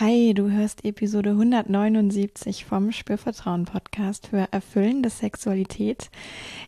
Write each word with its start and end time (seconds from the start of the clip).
Hi, 0.00 0.32
du 0.32 0.50
hörst 0.50 0.86
Episode 0.86 1.32
179 1.32 2.64
vom 2.64 2.90
Spürvertrauen 2.90 3.66
Podcast 3.66 4.28
für 4.28 4.48
erfüllende 4.50 5.10
Sexualität. 5.10 6.10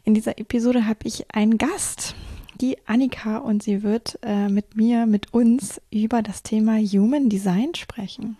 In 0.04 0.12
dieser 0.12 0.38
Episode 0.38 0.86
habe 0.86 0.98
ich 1.04 1.34
einen 1.34 1.56
Gast, 1.56 2.14
die 2.60 2.76
Annika, 2.86 3.38
und 3.38 3.62
sie 3.62 3.82
wird 3.82 4.18
äh, 4.22 4.50
mit 4.50 4.76
mir, 4.76 5.06
mit 5.06 5.32
uns 5.32 5.80
über 5.90 6.20
das 6.20 6.42
Thema 6.42 6.76
Human 6.76 7.30
Design 7.30 7.74
sprechen. 7.74 8.36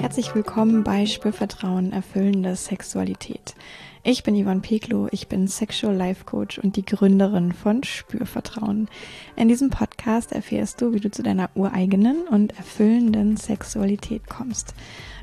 Herzlich 0.00 0.34
willkommen 0.34 0.82
bei 0.82 1.06
Spürvertrauen 1.06 1.92
erfüllende 1.92 2.56
Sexualität. 2.56 3.54
Ich 4.02 4.22
bin 4.22 4.34
Yvonne 4.34 4.60
Peklo, 4.60 5.08
ich 5.10 5.28
bin 5.28 5.46
Sexual 5.46 5.94
Life 5.94 6.24
Coach 6.24 6.58
und 6.58 6.76
die 6.76 6.86
Gründerin 6.86 7.52
von 7.52 7.84
Spürvertrauen. 7.84 8.88
In 9.36 9.48
diesem 9.48 9.68
Podcast 9.68 10.32
erfährst 10.32 10.80
du, 10.80 10.94
wie 10.94 11.00
du 11.00 11.10
zu 11.10 11.22
deiner 11.22 11.50
ureigenen 11.54 12.26
und 12.26 12.56
erfüllenden 12.56 13.36
Sexualität 13.36 14.26
kommst. 14.26 14.72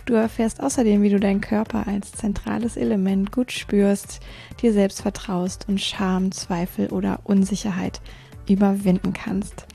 Du 0.05 0.13
erfährst 0.13 0.61
außerdem, 0.61 1.01
wie 1.01 1.09
du 1.09 1.19
deinen 1.19 1.41
Körper 1.41 1.87
als 1.87 2.11
zentrales 2.11 2.77
Element 2.77 3.31
gut 3.31 3.51
spürst, 3.51 4.19
dir 4.61 4.71
selbst 4.73 5.01
vertraust 5.01 5.65
und 5.67 5.81
Scham, 5.81 6.31
Zweifel 6.31 6.89
oder 6.89 7.21
Unsicherheit 7.23 7.99
überwinden 8.47 9.13
kannst. 9.13 9.65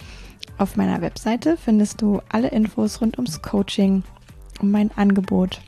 Auf 0.59 0.77
meiner 0.77 1.01
Webseite 1.01 1.57
findest 1.57 2.01
du 2.03 2.21
alle 2.29 2.49
Infos 2.49 3.01
rund 3.01 3.19
ums 3.19 3.43
Coaching, 3.43 4.05
um 4.61 4.71
mein 4.71 4.93
Angebot 4.93 5.61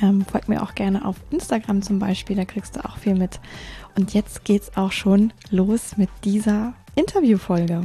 ähm, 0.00 0.24
folg 0.24 0.48
mir 0.48 0.62
auch 0.62 0.74
gerne 0.74 1.04
auf 1.04 1.16
Instagram 1.30 1.82
zum 1.82 1.98
Beispiel, 1.98 2.36
da 2.36 2.44
kriegst 2.44 2.76
du 2.76 2.84
auch 2.84 2.98
viel 2.98 3.14
mit. 3.14 3.40
Und 3.96 4.14
jetzt 4.14 4.44
geht's 4.44 4.76
auch 4.76 4.92
schon 4.92 5.32
los 5.50 5.96
mit 5.96 6.10
dieser 6.24 6.74
Interviewfolge. 6.94 7.84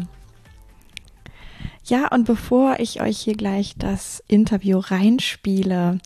Ja, 1.85 2.07
und 2.09 2.25
bevor 2.25 2.79
ich 2.79 3.01
euch 3.01 3.17
hier 3.19 3.35
gleich 3.35 3.75
das 3.77 4.23
Interview 4.27 4.77
reinspiele, 4.79 5.99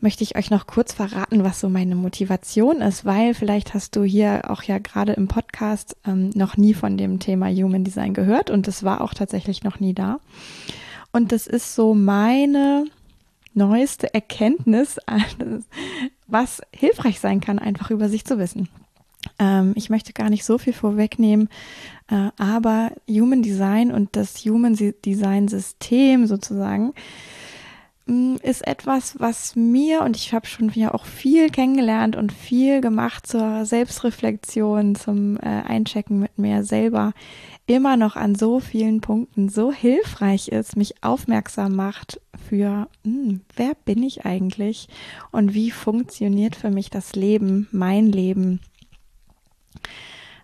möchte 0.00 0.22
ich 0.22 0.36
euch 0.36 0.50
noch 0.50 0.66
kurz 0.66 0.92
verraten, 0.92 1.44
was 1.44 1.60
so 1.60 1.68
meine 1.68 1.94
Motivation 1.94 2.82
ist, 2.82 3.04
weil 3.04 3.32
vielleicht 3.32 3.74
hast 3.74 3.96
du 3.96 4.02
hier 4.02 4.50
auch 4.50 4.62
ja 4.62 4.78
gerade 4.78 5.14
im 5.14 5.28
Podcast 5.28 5.96
ähm, 6.06 6.30
noch 6.34 6.56
nie 6.56 6.74
von 6.74 6.98
dem 6.98 7.20
Thema 7.20 7.48
Human 7.48 7.84
Design 7.84 8.12
gehört 8.12 8.50
und 8.50 8.68
es 8.68 8.82
war 8.82 9.00
auch 9.00 9.14
tatsächlich 9.14 9.64
noch 9.64 9.80
nie 9.80 9.94
da. 9.94 10.20
Und 11.10 11.32
das 11.32 11.46
ist 11.46 11.74
so 11.74 11.94
meine 11.94 12.84
neueste 13.54 14.12
Erkenntnis, 14.12 14.98
was 16.26 16.62
hilfreich 16.74 17.20
sein 17.20 17.40
kann, 17.40 17.58
einfach 17.58 17.90
über 17.90 18.08
sich 18.08 18.24
zu 18.24 18.38
wissen. 18.38 18.68
Ähm, 19.38 19.72
ich 19.74 19.90
möchte 19.90 20.12
gar 20.12 20.30
nicht 20.30 20.44
so 20.44 20.58
viel 20.58 20.72
vorwegnehmen, 20.72 21.48
äh, 22.10 22.30
aber 22.36 22.92
Human 23.08 23.42
Design 23.42 23.90
und 23.90 24.16
das 24.16 24.44
Human 24.44 24.76
Design 25.04 25.48
System 25.48 26.26
sozusagen 26.26 26.92
mm, 28.06 28.36
ist 28.42 28.66
etwas, 28.66 29.18
was 29.18 29.56
mir 29.56 30.02
und 30.02 30.16
ich 30.16 30.34
habe 30.34 30.46
schon 30.46 30.70
ja 30.74 30.92
auch 30.92 31.06
viel 31.06 31.48
kennengelernt 31.48 32.16
und 32.16 32.32
viel 32.32 32.80
gemacht 32.80 33.26
zur 33.26 33.64
Selbstreflexion, 33.64 34.94
zum 34.94 35.36
äh, 35.38 35.40
Einchecken 35.40 36.20
mit 36.20 36.38
mir 36.38 36.64
selber 36.64 37.12
immer 37.66 37.96
noch 37.96 38.16
an 38.16 38.34
so 38.34 38.60
vielen 38.60 39.00
Punkten 39.00 39.48
so 39.48 39.72
hilfreich 39.72 40.48
ist, 40.48 40.76
mich 40.76 41.02
aufmerksam 41.02 41.74
macht 41.74 42.20
für, 42.48 42.88
hm, 43.04 43.40
wer 43.56 43.74
bin 43.84 44.02
ich 44.02 44.26
eigentlich 44.26 44.88
und 45.30 45.54
wie 45.54 45.70
funktioniert 45.70 46.56
für 46.56 46.70
mich 46.70 46.90
das 46.90 47.14
Leben, 47.14 47.68
mein 47.72 48.12
Leben, 48.12 48.60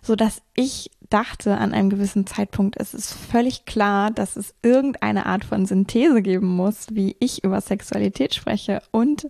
so 0.01 0.15
dass 0.15 0.41
ich 0.55 0.89
dachte 1.11 1.57
an 1.57 1.73
einem 1.73 1.89
gewissen 1.89 2.25
Zeitpunkt, 2.25 2.77
es 2.77 2.93
ist 2.93 3.13
völlig 3.13 3.65
klar, 3.65 4.11
dass 4.11 4.35
es 4.35 4.55
irgendeine 4.63 5.25
Art 5.25 5.45
von 5.45 5.65
Synthese 5.65 6.21
geben 6.21 6.47
muss, 6.47 6.87
wie 6.91 7.15
ich 7.19 7.43
über 7.43 7.61
Sexualität 7.61 8.33
spreche 8.33 8.81
und 8.91 9.27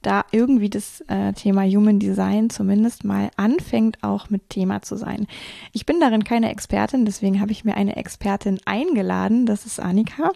da 0.00 0.24
irgendwie 0.32 0.70
das 0.70 1.02
äh, 1.08 1.32
Thema 1.32 1.64
Human 1.64 1.98
Design 1.98 2.50
zumindest 2.50 3.04
mal 3.04 3.30
anfängt, 3.36 4.02
auch 4.02 4.30
mit 4.30 4.50
Thema 4.50 4.82
zu 4.82 4.96
sein. 4.96 5.26
Ich 5.72 5.86
bin 5.86 5.98
darin 5.98 6.24
keine 6.24 6.50
Expertin, 6.50 7.04
deswegen 7.04 7.40
habe 7.40 7.52
ich 7.52 7.64
mir 7.64 7.76
eine 7.76 7.96
Expertin 7.96 8.60
eingeladen, 8.64 9.46
das 9.46 9.66
ist 9.66 9.80
Annika. 9.80 10.30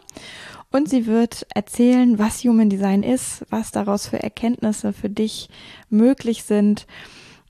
Und 0.70 0.88
sie 0.88 1.06
wird 1.06 1.47
erzählen, 1.54 2.19
was 2.19 2.44
Human 2.44 2.69
Design 2.69 3.03
ist, 3.03 3.47
was 3.50 3.70
daraus 3.70 4.06
für 4.06 4.22
Erkenntnisse 4.22 4.92
für 4.92 5.09
dich 5.09 5.48
möglich 5.88 6.42
sind 6.44 6.86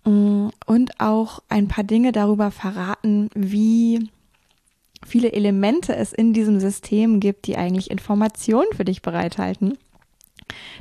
und 0.09 1.01
auch 1.01 1.41
ein 1.49 1.69
paar 1.69 1.85
Dinge 1.85 2.13
darüber 2.13 2.51
verraten, 2.51 3.31
wie 3.35 4.09
viele 5.07 5.33
Elemente 5.33 5.95
es 5.95 6.13
in 6.13 6.33
diesem 6.33 6.61
System 6.61 7.21
gibt, 7.21 7.47
die 7.47 7.57
eigentlich 7.57 7.91
Informationen 7.91 8.69
für 8.75 8.85
dich 8.85 9.03
bereithalten 9.03 9.79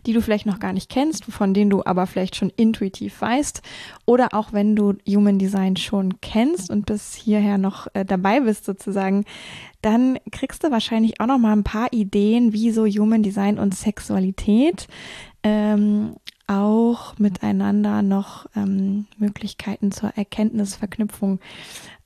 die 0.06 0.14
du 0.14 0.22
vielleicht 0.22 0.46
noch 0.46 0.60
gar 0.60 0.74
nicht 0.74 0.90
kennst, 0.90 1.26
von 1.26 1.54
denen 1.54 1.70
du 1.70 1.84
aber 1.86 2.08
vielleicht 2.08 2.36
schon 2.36 2.52
intuitiv 2.56 3.22
weißt. 3.22 3.62
Oder 4.06 4.34
auch 4.34 4.54
wenn 4.54 4.76
du 4.76 4.94
Human 5.08 5.40
Design 5.40 5.76
schon 5.76 6.20
kennst 6.22 6.70
und 6.70 6.86
bis 6.86 7.16
hierher 7.16 7.58
noch 7.58 7.88
äh, 7.94 8.06
dabei 8.06 8.42
bist 8.42 8.66
sozusagen, 8.66 9.26
dann 9.82 10.20
kriegst 10.32 10.64
du 10.64 10.72
wahrscheinlich 10.72 11.20
auch 11.20 11.28
noch 11.28 11.38
mal 11.38 11.54
ein 11.54 11.64
paar 11.64 11.92
Ideen, 11.92 12.54
wie 12.54 12.72
so 12.72 12.86
Human 12.86 13.24
Design 13.24 13.60
und 13.60 13.76
Sexualität 13.76 14.88
ähm, 15.44 16.16
auch 16.48 17.18
miteinander 17.20 18.02
noch 18.02 18.48
ähm, 18.56 19.06
Möglichkeiten 19.18 19.92
zur 19.92 20.10
Erkenntnisverknüpfung 20.16 21.40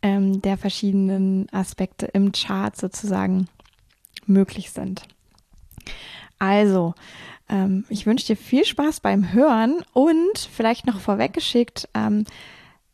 ähm, 0.01 0.41
der 0.41 0.57
verschiedenen 0.57 1.47
Aspekte 1.51 2.07
im 2.07 2.31
Chart 2.31 2.75
sozusagen 2.75 3.47
möglich 4.25 4.71
sind. 4.71 5.03
Also, 6.39 6.95
ähm, 7.49 7.85
ich 7.89 8.07
wünsche 8.07 8.27
dir 8.27 8.37
viel 8.37 8.65
Spaß 8.65 8.99
beim 9.01 9.31
Hören 9.31 9.83
und 9.93 10.37
vielleicht 10.37 10.87
noch 10.87 10.99
vorweggeschickt, 10.99 11.87
ähm, 11.93 12.25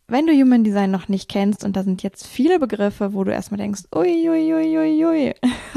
wenn 0.07 0.25
du 0.25 0.33
Human 0.33 0.63
Design 0.63 0.89
noch 0.89 1.09
nicht 1.09 1.27
kennst 1.27 1.65
und 1.65 1.75
da 1.75 1.83
sind 1.83 2.01
jetzt 2.01 2.25
viele 2.25 2.59
Begriffe, 2.59 3.13
wo 3.13 3.25
du 3.25 3.31
erstmal 3.31 3.57
denkst, 3.57 3.83
ui, 3.93 4.29
ui, 4.29 4.53
ui, 4.53 4.77
ui, 4.77 5.05
ui. 5.05 5.33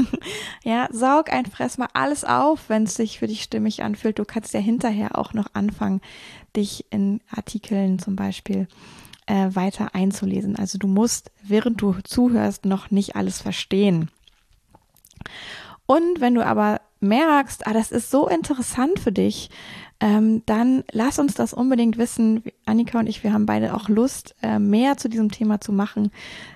ja, 0.63 0.87
saug 0.91 1.33
einfach 1.33 1.59
erstmal 1.59 1.89
alles 1.93 2.23
auf, 2.23 2.69
wenn 2.69 2.83
es 2.83 2.95
sich 2.95 3.19
für 3.19 3.27
dich 3.27 3.43
stimmig 3.43 3.83
anfühlt. 3.83 4.19
Du 4.19 4.25
kannst 4.25 4.53
ja 4.53 4.61
hinterher 4.61 5.17
auch 5.17 5.33
noch 5.33 5.47
anfangen, 5.53 5.99
dich 6.55 6.85
in 6.91 7.19
Artikeln 7.29 7.99
zum 7.99 8.15
Beispiel 8.15 8.67
äh, 9.25 9.49
weiter 9.53 9.95
einzulesen. 9.95 10.55
Also 10.55 10.77
du 10.77 10.87
musst, 10.87 11.31
während 11.43 11.81
du 11.81 11.95
zuhörst, 12.03 12.65
noch 12.65 12.89
nicht 12.89 13.17
alles 13.17 13.41
verstehen. 13.41 14.09
Und 15.85 16.21
wenn 16.21 16.35
du 16.35 16.45
aber 16.45 16.79
merkst, 17.01 17.67
ah, 17.67 17.73
das 17.73 17.91
ist 17.91 18.11
so 18.11 18.29
interessant 18.29 18.99
für 18.99 19.11
dich, 19.11 19.49
ähm, 20.01 20.41
dann 20.47 20.83
lass 20.91 21.19
uns 21.19 21.35
das 21.35 21.53
unbedingt 21.53 21.97
wissen. 21.99 22.43
Annika 22.65 22.99
und 22.99 23.07
ich, 23.07 23.23
wir 23.23 23.33
haben 23.33 23.45
beide 23.45 23.75
auch 23.75 23.87
Lust, 23.87 24.35
äh, 24.41 24.57
mehr 24.57 24.97
zu 24.97 25.07
diesem 25.09 25.31
Thema 25.31 25.61
zu 25.61 25.71
machen. 25.71 26.11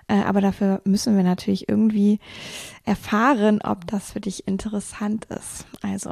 Äh, 0.07 0.16
aber 0.23 0.41
dafür 0.41 0.81
müssen 0.83 1.16
wir 1.16 1.23
natürlich 1.23 1.69
irgendwie 1.69 2.19
erfahren, 2.84 3.61
ob 3.63 3.85
das 3.85 4.11
für 4.11 4.19
dich 4.19 4.47
interessant 4.47 5.25
ist. 5.25 5.67
Also 5.84 6.09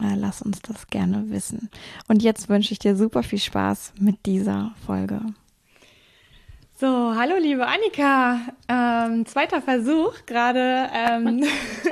äh, 0.00 0.14
lass 0.16 0.40
uns 0.40 0.62
das 0.62 0.86
gerne 0.86 1.28
wissen. 1.28 1.68
Und 2.08 2.22
jetzt 2.22 2.48
wünsche 2.48 2.72
ich 2.72 2.78
dir 2.78 2.96
super 2.96 3.22
viel 3.22 3.38
Spaß 3.38 3.92
mit 4.00 4.24
dieser 4.24 4.72
Folge. 4.86 5.20
So, 6.82 7.14
hallo 7.14 7.36
liebe 7.38 7.64
Annika. 7.64 8.40
Ähm, 8.66 9.24
zweiter 9.24 9.62
Versuch. 9.62 10.14
Gerade 10.26 10.90
ähm, 10.92 11.44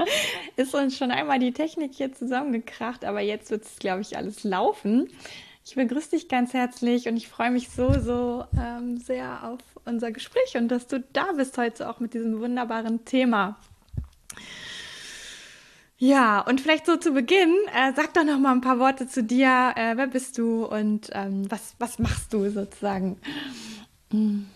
ist 0.56 0.74
uns 0.74 0.98
schon 0.98 1.12
einmal 1.12 1.38
die 1.38 1.52
Technik 1.52 1.94
hier 1.94 2.12
zusammengekracht, 2.12 3.04
aber 3.04 3.20
jetzt 3.20 3.52
wird 3.52 3.62
es, 3.62 3.78
glaube 3.78 4.00
ich, 4.00 4.16
alles 4.16 4.42
laufen. 4.42 5.08
Ich 5.64 5.76
begrüße 5.76 6.10
dich 6.10 6.28
ganz 6.28 6.54
herzlich 6.54 7.06
und 7.06 7.16
ich 7.16 7.28
freue 7.28 7.52
mich 7.52 7.68
so, 7.68 8.00
so 8.00 8.44
ähm, 8.60 8.96
sehr 8.96 9.44
auf 9.44 9.60
unser 9.84 10.10
Gespräch 10.10 10.56
und 10.56 10.66
dass 10.66 10.88
du 10.88 10.98
da 11.12 11.34
bist 11.36 11.56
heute 11.56 11.88
auch 11.88 12.00
mit 12.00 12.12
diesem 12.12 12.40
wunderbaren 12.40 13.04
Thema. 13.04 13.60
Ja, 15.98 16.40
und 16.40 16.60
vielleicht 16.60 16.86
so 16.86 16.96
zu 16.96 17.12
Beginn, 17.12 17.54
äh, 17.76 17.92
sag 17.94 18.12
doch 18.14 18.24
noch 18.24 18.40
mal 18.40 18.50
ein 18.50 18.60
paar 18.60 18.80
Worte 18.80 19.06
zu 19.06 19.22
dir. 19.22 19.72
Äh, 19.76 19.96
wer 19.96 20.08
bist 20.08 20.36
du 20.36 20.64
und 20.64 21.10
ähm, 21.12 21.48
was, 21.48 21.76
was 21.78 22.00
machst 22.00 22.32
du 22.32 22.50
sozusagen? 22.50 23.20
Mm. 24.10 24.46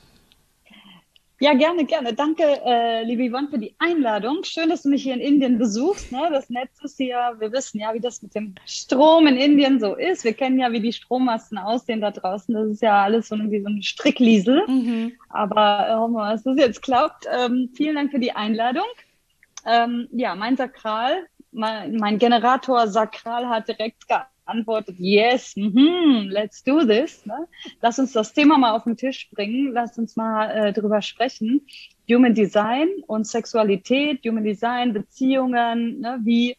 Ja, 1.44 1.52
gerne, 1.52 1.84
gerne. 1.84 2.14
Danke, 2.14 2.42
äh, 2.64 3.04
liebe 3.04 3.28
Yvonne, 3.28 3.48
für 3.48 3.58
die 3.58 3.74
Einladung. 3.78 4.44
Schön, 4.44 4.70
dass 4.70 4.84
du 4.84 4.88
mich 4.88 5.02
hier 5.02 5.12
in 5.12 5.20
Indien 5.20 5.58
besuchst. 5.58 6.10
Ne? 6.10 6.26
Das 6.32 6.48
Netz 6.48 6.82
ist 6.82 6.96
hier, 6.96 7.34
wir 7.38 7.52
wissen 7.52 7.80
ja, 7.80 7.92
wie 7.92 8.00
das 8.00 8.22
mit 8.22 8.34
dem 8.34 8.54
Strom 8.64 9.26
in 9.26 9.36
Indien 9.36 9.78
so 9.78 9.94
ist. 9.94 10.24
Wir 10.24 10.32
kennen 10.32 10.58
ja, 10.58 10.72
wie 10.72 10.80
die 10.80 10.94
Strommasten 10.94 11.58
aussehen 11.58 12.00
da 12.00 12.12
draußen. 12.12 12.54
Das 12.54 12.68
ist 12.68 12.80
ja 12.80 13.02
alles 13.02 13.28
so 13.28 13.36
wie 13.36 13.60
so 13.60 13.68
ein 13.68 13.82
Strickliesel. 13.82 14.66
Mhm. 14.66 15.12
Aber 15.28 15.86
äh, 15.86 15.92
hoffen 15.92 16.14
wir, 16.14 16.30
dass 16.30 16.44
das 16.44 16.56
jetzt 16.56 16.80
klappt. 16.80 17.26
Ähm, 17.30 17.68
vielen 17.74 17.96
Dank 17.96 18.10
für 18.10 18.20
die 18.20 18.32
Einladung. 18.32 18.86
Ähm, 19.66 20.08
ja, 20.12 20.34
mein 20.36 20.56
Sakral, 20.56 21.26
mein, 21.52 21.96
mein 21.96 22.16
Generator 22.16 22.88
Sakral 22.88 23.50
hat 23.50 23.68
direkt 23.68 24.08
antwortet, 24.46 24.96
yes, 24.98 25.54
mm 25.56 26.28
let's 26.28 26.62
do 26.62 26.84
this. 26.84 27.24
Ne? 27.26 27.46
Lass 27.80 27.98
uns 27.98 28.12
das 28.12 28.32
Thema 28.32 28.58
mal 28.58 28.72
auf 28.72 28.84
den 28.84 28.96
Tisch 28.96 29.30
bringen, 29.30 29.72
lass 29.72 29.98
uns 29.98 30.16
mal 30.16 30.50
äh, 30.50 30.72
drüber 30.72 31.02
sprechen. 31.02 31.66
Human 32.10 32.34
Design 32.34 32.88
und 33.06 33.26
Sexualität, 33.26 34.24
Human 34.26 34.44
Design, 34.44 34.92
Beziehungen, 34.92 36.00
ne? 36.00 36.18
wie 36.22 36.56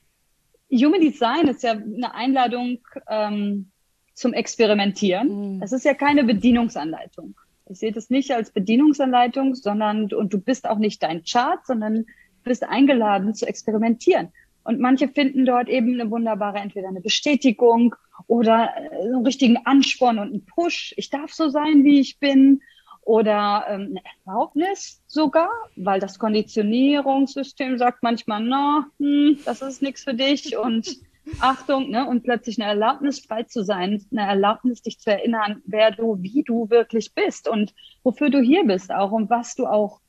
Human 0.71 1.01
Design 1.01 1.47
ist 1.47 1.63
ja 1.63 1.71
eine 1.71 2.13
Einladung 2.13 2.79
ähm, 3.07 3.71
zum 4.13 4.33
Experimentieren. 4.33 5.55
Mhm. 5.55 5.61
Es 5.61 5.71
ist 5.71 5.85
ja 5.85 5.93
keine 5.93 6.23
Bedienungsanleitung. 6.23 7.35
Ich 7.67 7.79
sehe 7.79 7.91
das 7.91 8.09
nicht 8.09 8.31
als 8.31 8.51
Bedienungsanleitung, 8.51 9.55
sondern 9.55 10.11
und 10.13 10.33
du 10.33 10.39
bist 10.39 10.67
auch 10.67 10.77
nicht 10.77 11.01
dein 11.01 11.23
Chart, 11.23 11.65
sondern 11.65 12.05
bist 12.43 12.63
eingeladen 12.63 13.33
zu 13.33 13.47
experimentieren. 13.47 14.31
Und 14.65 14.79
manche 14.79 15.07
finden 15.07 15.45
dort 15.45 15.69
eben 15.69 15.93
eine 15.93 16.09
wunderbare, 16.09 16.57
entweder 16.57 16.89
eine 16.89 16.99
Bestätigung 16.99 17.95
oder 18.25 18.73
einen 18.73 19.23
richtigen 19.23 19.57
Ansporn 19.65 20.17
und 20.17 20.29
einen 20.29 20.45
Push. 20.45 20.93
Ich 20.97 21.11
darf 21.11 21.31
so 21.31 21.49
sein, 21.49 21.83
wie 21.83 21.99
ich 21.99 22.19
bin. 22.19 22.61
Oder 23.01 23.65
ähm, 23.69 23.89
eine 23.91 24.01
Erlaubnis 24.25 25.03
sogar, 25.05 25.51
weil 25.75 25.99
das 25.99 26.17
Konditionierungssystem 26.17 27.77
sagt 27.77 28.01
manchmal, 28.01 28.41
na, 28.43 28.87
hm, 28.97 29.37
das 29.45 29.61
ist 29.61 29.83
nichts 29.83 30.03
für 30.03 30.15
dich 30.15 30.57
und 30.57 30.97
Achtung, 31.39 31.91
ne, 31.91 32.07
und 32.07 32.23
plötzlich 32.23 32.59
eine 32.59 32.69
Erlaubnis 32.69 33.19
frei 33.19 33.43
zu 33.43 33.63
sein, 33.63 34.03
eine 34.11 34.27
Erlaubnis, 34.27 34.81
dich 34.81 34.99
zu 34.99 35.11
erinnern, 35.11 35.61
wer 35.65 35.91
du, 35.91 36.17
wie 36.21 36.41
du 36.41 36.71
wirklich 36.71 37.13
bist 37.13 37.47
und 37.47 37.75
wofür 38.01 38.31
du 38.31 38.41
hier 38.41 38.63
bist 38.65 38.91
auch 38.91 39.11
und 39.11 39.29
was 39.29 39.53
du 39.53 39.67
auch, 39.67 40.01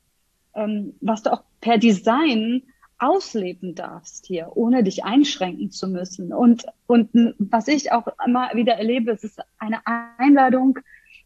ähm, 0.55 0.95
was 0.99 1.21
du 1.21 1.31
auch 1.33 1.43
per 1.61 1.77
Design 1.77 2.63
ausleben 2.99 3.75
darfst 3.75 4.25
hier, 4.25 4.51
ohne 4.55 4.83
dich 4.83 5.03
einschränken 5.03 5.71
zu 5.71 5.87
müssen. 5.87 6.33
Und, 6.33 6.65
und 6.87 7.09
was 7.37 7.67
ich 7.67 7.91
auch 7.91 8.07
immer 8.25 8.49
wieder 8.53 8.73
erlebe, 8.73 9.11
es 9.11 9.23
ist 9.23 9.39
eine 9.59 9.81
Einladung, 10.17 10.79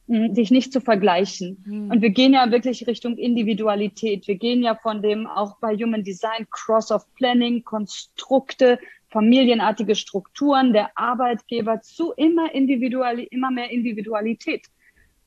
sich 0.07 0.51
nicht 0.51 0.73
zu 0.73 0.81
vergleichen. 0.81 1.63
Mhm. 1.65 1.91
Und 1.91 2.01
wir 2.01 2.09
gehen 2.09 2.33
ja 2.33 2.51
wirklich 2.51 2.85
Richtung 2.87 3.17
Individualität. 3.17 4.27
Wir 4.27 4.35
gehen 4.35 4.61
ja 4.61 4.75
von 4.75 5.01
dem 5.01 5.25
auch 5.27 5.57
bei 5.59 5.75
Human 5.75 6.03
Design 6.03 6.47
Cross 6.51 6.91
of 6.91 7.05
Planning, 7.15 7.63
Konstrukte, 7.63 8.79
familienartige 9.09 9.95
Strukturen 9.95 10.73
der 10.73 10.91
Arbeitgeber 10.95 11.81
zu 11.81 12.11
immer 12.13 12.53
individual, 12.53 13.19
immer 13.19 13.51
mehr 13.51 13.69
Individualität 13.71 14.67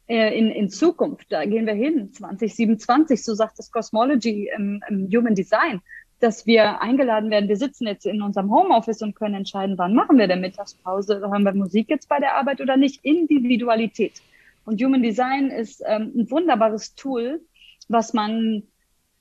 äh, 0.07 0.39
in, 0.39 0.51
in 0.51 0.69
Zukunft. 0.69 1.27
Da 1.31 1.45
gehen 1.45 1.67
wir 1.67 1.75
hin, 1.75 2.13
2027, 2.13 3.23
so 3.23 3.35
sagt 3.35 3.59
das 3.59 3.71
Cosmology 3.71 4.51
im, 4.55 4.83
im 4.89 5.09
Human 5.15 5.35
Design 5.35 5.81
dass 6.25 6.47
wir 6.47 6.81
eingeladen 6.81 7.31
werden. 7.31 7.51
Wir 7.51 7.59
sitzen 7.59 7.87
jetzt 7.87 8.07
in 8.07 8.23
unserem 8.23 8.51
Homeoffice 8.51 9.03
und 9.03 9.15
können 9.15 9.35
entscheiden, 9.35 9.77
wann 9.77 9.95
machen 9.95 10.17
wir 10.17 10.27
denn 10.27 10.41
Mittagspause? 10.41 11.21
Hören 11.21 11.43
wir 11.43 11.53
Musik 11.53 11.91
jetzt 11.91 12.09
bei 12.09 12.19
der 12.19 12.37
Arbeit 12.37 12.63
oder 12.63 12.79
nicht? 12.79 13.05
Individualität. 13.05 14.23
Und 14.65 14.83
Human 14.83 15.03
Design 15.03 15.51
ist 15.51 15.83
ähm, 15.87 16.13
ein 16.17 16.31
wunderbares 16.31 16.95
Tool, 16.95 17.43
was 17.89 18.15
man 18.15 18.63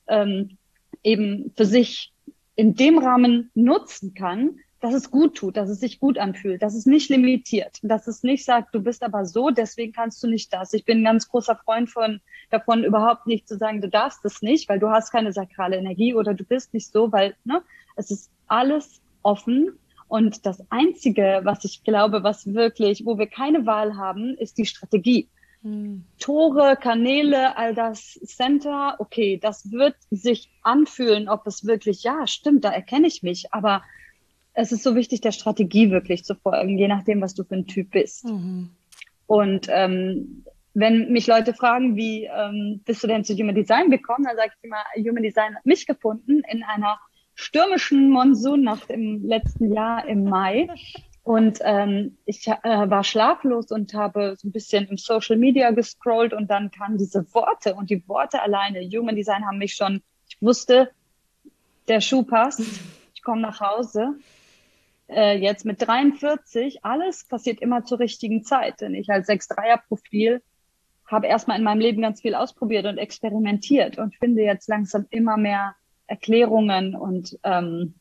ähm, 0.08 0.58
eben 1.04 1.52
für 1.58 1.66
sich 1.66 2.14
in 2.56 2.74
dem 2.76 2.98
Rahmen 2.98 3.52
nutzen 3.54 4.14
kann, 4.14 4.60
dass 4.84 4.94
es 4.94 5.12
gut 5.12 5.38
tut, 5.38 5.56
dass 5.56 5.70
es 5.70 5.80
sich 5.80 6.02
gut 6.02 6.18
anfühlt, 6.18 6.62
dass 6.62 6.76
es 6.76 6.86
nicht 6.86 7.10
limitiert, 7.10 7.80
dass 7.84 8.06
es 8.08 8.22
nicht 8.22 8.44
sagt, 8.44 8.76
du 8.76 8.82
bist 8.82 9.02
aber 9.02 9.26
so, 9.26 9.50
deswegen 9.50 9.94
kannst 9.94 10.22
du 10.22 10.28
nicht 10.28 10.52
das. 10.52 10.74
Ich 10.74 10.84
bin 10.84 10.98
ein 10.98 11.04
ganz 11.06 11.30
großer 11.30 11.56
Freund 11.56 11.90
von, 11.90 12.20
davon, 12.50 12.84
überhaupt 12.84 13.26
nicht 13.26 13.48
zu 13.48 13.58
sagen, 13.58 13.80
du 13.80 13.88
darfst 13.88 14.26
es 14.26 14.42
nicht, 14.42 14.68
weil 14.68 14.80
du 14.80 14.90
hast 14.90 15.10
keine 15.10 15.32
sakrale 15.32 15.78
Energie 15.78 16.14
oder 16.14 16.34
du 16.34 16.44
bist 16.44 16.74
nicht 16.74 16.92
so, 16.92 17.14
weil 17.14 17.34
ne, 17.46 17.62
es 17.96 18.12
ist 18.12 18.30
alles 18.48 19.02
offen. 19.22 19.80
Und 20.10 20.46
das 20.46 20.62
Einzige, 20.70 21.40
was 21.46 21.64
ich 21.64 21.86
glaube, 21.86 22.24
was 22.24 22.54
wirklich, 22.54 23.06
wo 23.06 23.18
wir 23.18 23.28
keine 23.28 23.66
Wahl 23.66 23.96
haben, 23.96 24.36
ist 24.36 24.58
die 24.58 24.66
Strategie. 24.66 25.30
Hm. 25.62 26.04
Tore, 26.20 26.76
Kanäle, 26.76 27.56
all 27.56 27.74
das 27.74 28.20
Center, 28.26 28.98
okay, 29.00 29.40
das 29.42 29.72
wird 29.72 29.96
sich 30.12 30.52
anfühlen, 30.62 31.30
ob 31.30 31.48
es 31.48 31.66
wirklich, 31.66 32.04
ja, 32.04 32.28
stimmt, 32.28 32.66
da 32.66 32.70
erkenne 32.70 33.08
ich 33.08 33.24
mich, 33.24 33.54
aber 33.54 33.82
es 34.54 34.72
ist 34.72 34.84
so 34.84 34.96
wichtig, 34.96 35.22
der 35.22 35.32
Strategie 35.32 35.92
wirklich 35.92 36.24
zu 36.24 36.36
folgen, 36.36 36.78
je 36.78 36.88
nachdem, 36.88 37.22
was 37.22 37.34
du 37.34 37.44
für 37.44 37.56
ein 37.56 37.68
Typ 37.68 37.92
bist. 37.92 38.26
Mhm. 38.26 38.70
Und 39.26 39.68
ähm, 39.70 40.46
wenn 40.74 41.12
mich 41.12 41.28
Leute 41.28 41.54
fragen, 41.54 41.96
wie 41.96 42.26
ähm, 42.26 42.82
bist 42.86 43.04
du 43.04 43.08
denn 43.08 43.24
zu 43.24 43.34
Human 43.34 43.56
Design 43.56 43.90
gekommen, 43.90 44.26
dann 44.26 44.36
sage 44.36 44.52
ich 44.56 44.64
immer, 44.64 44.84
Human 44.98 45.24
Design 45.24 45.56
hat 45.56 45.66
mich 45.66 45.86
gefunden 45.86 46.42
in 46.50 46.64
einer 46.64 47.00
stürmischen 47.36 48.10
Monsunnacht 48.10 48.90
im 48.90 49.26
letzten 49.26 49.74
Jahr 49.74 50.08
im 50.08 50.26
Mai. 50.26 50.68
Und 51.24 51.60
ähm, 51.64 52.18
ich 52.26 52.48
äh, 52.48 52.60
war 52.64 53.04
schlaflos 53.04 53.72
und 53.72 53.94
habe 53.94 54.36
so 54.38 54.48
ein 54.48 54.52
bisschen 54.52 54.88
im 54.88 54.98
Social 54.98 55.38
Media 55.38 55.72
gescrollt 55.72 56.34
und 56.34 56.50
dann 56.50 56.70
kamen 56.70 56.98
diese 56.98 57.26
Worte 57.34 57.76
und 57.76 57.90
die 57.90 58.08
Worte 58.10 58.42
alleine, 58.42 58.82
Human 58.82 59.16
Design 59.16 59.46
haben 59.46 59.58
mich 59.58 59.74
schon, 59.74 60.02
ich 60.28 60.38
wusste, 60.42 60.92
der 61.88 62.02
Schuh 62.02 62.24
passt, 62.24 62.62
ich 63.14 63.24
komme 63.24 63.42
nach 63.42 63.62
Hause 63.62 64.16
äh, 65.10 65.38
jetzt 65.38 65.66
mit 65.66 65.86
43, 65.86 66.84
alles 66.84 67.26
passiert 67.26 67.62
immer 67.62 67.86
zur 67.86 68.00
richtigen 68.00 68.44
Zeit. 68.44 68.82
Denn 68.82 68.96
ich 68.96 69.10
als 69.10 69.28
6-3er-Profil 69.30 70.42
habe 71.06 71.28
erstmal 71.28 71.58
in 71.58 71.64
meinem 71.64 71.82
Leben 71.82 72.02
ganz 72.02 72.22
viel 72.22 72.36
ausprobiert 72.36 72.86
und 72.86 72.98
experimentiert 72.98 73.98
und 73.98 74.16
finde 74.16 74.44
jetzt 74.44 74.68
langsam 74.68 75.06
immer 75.10 75.38
mehr 75.38 75.76
Erklärungen 76.08 76.96
und 76.96 77.38
ähm, 77.44 77.96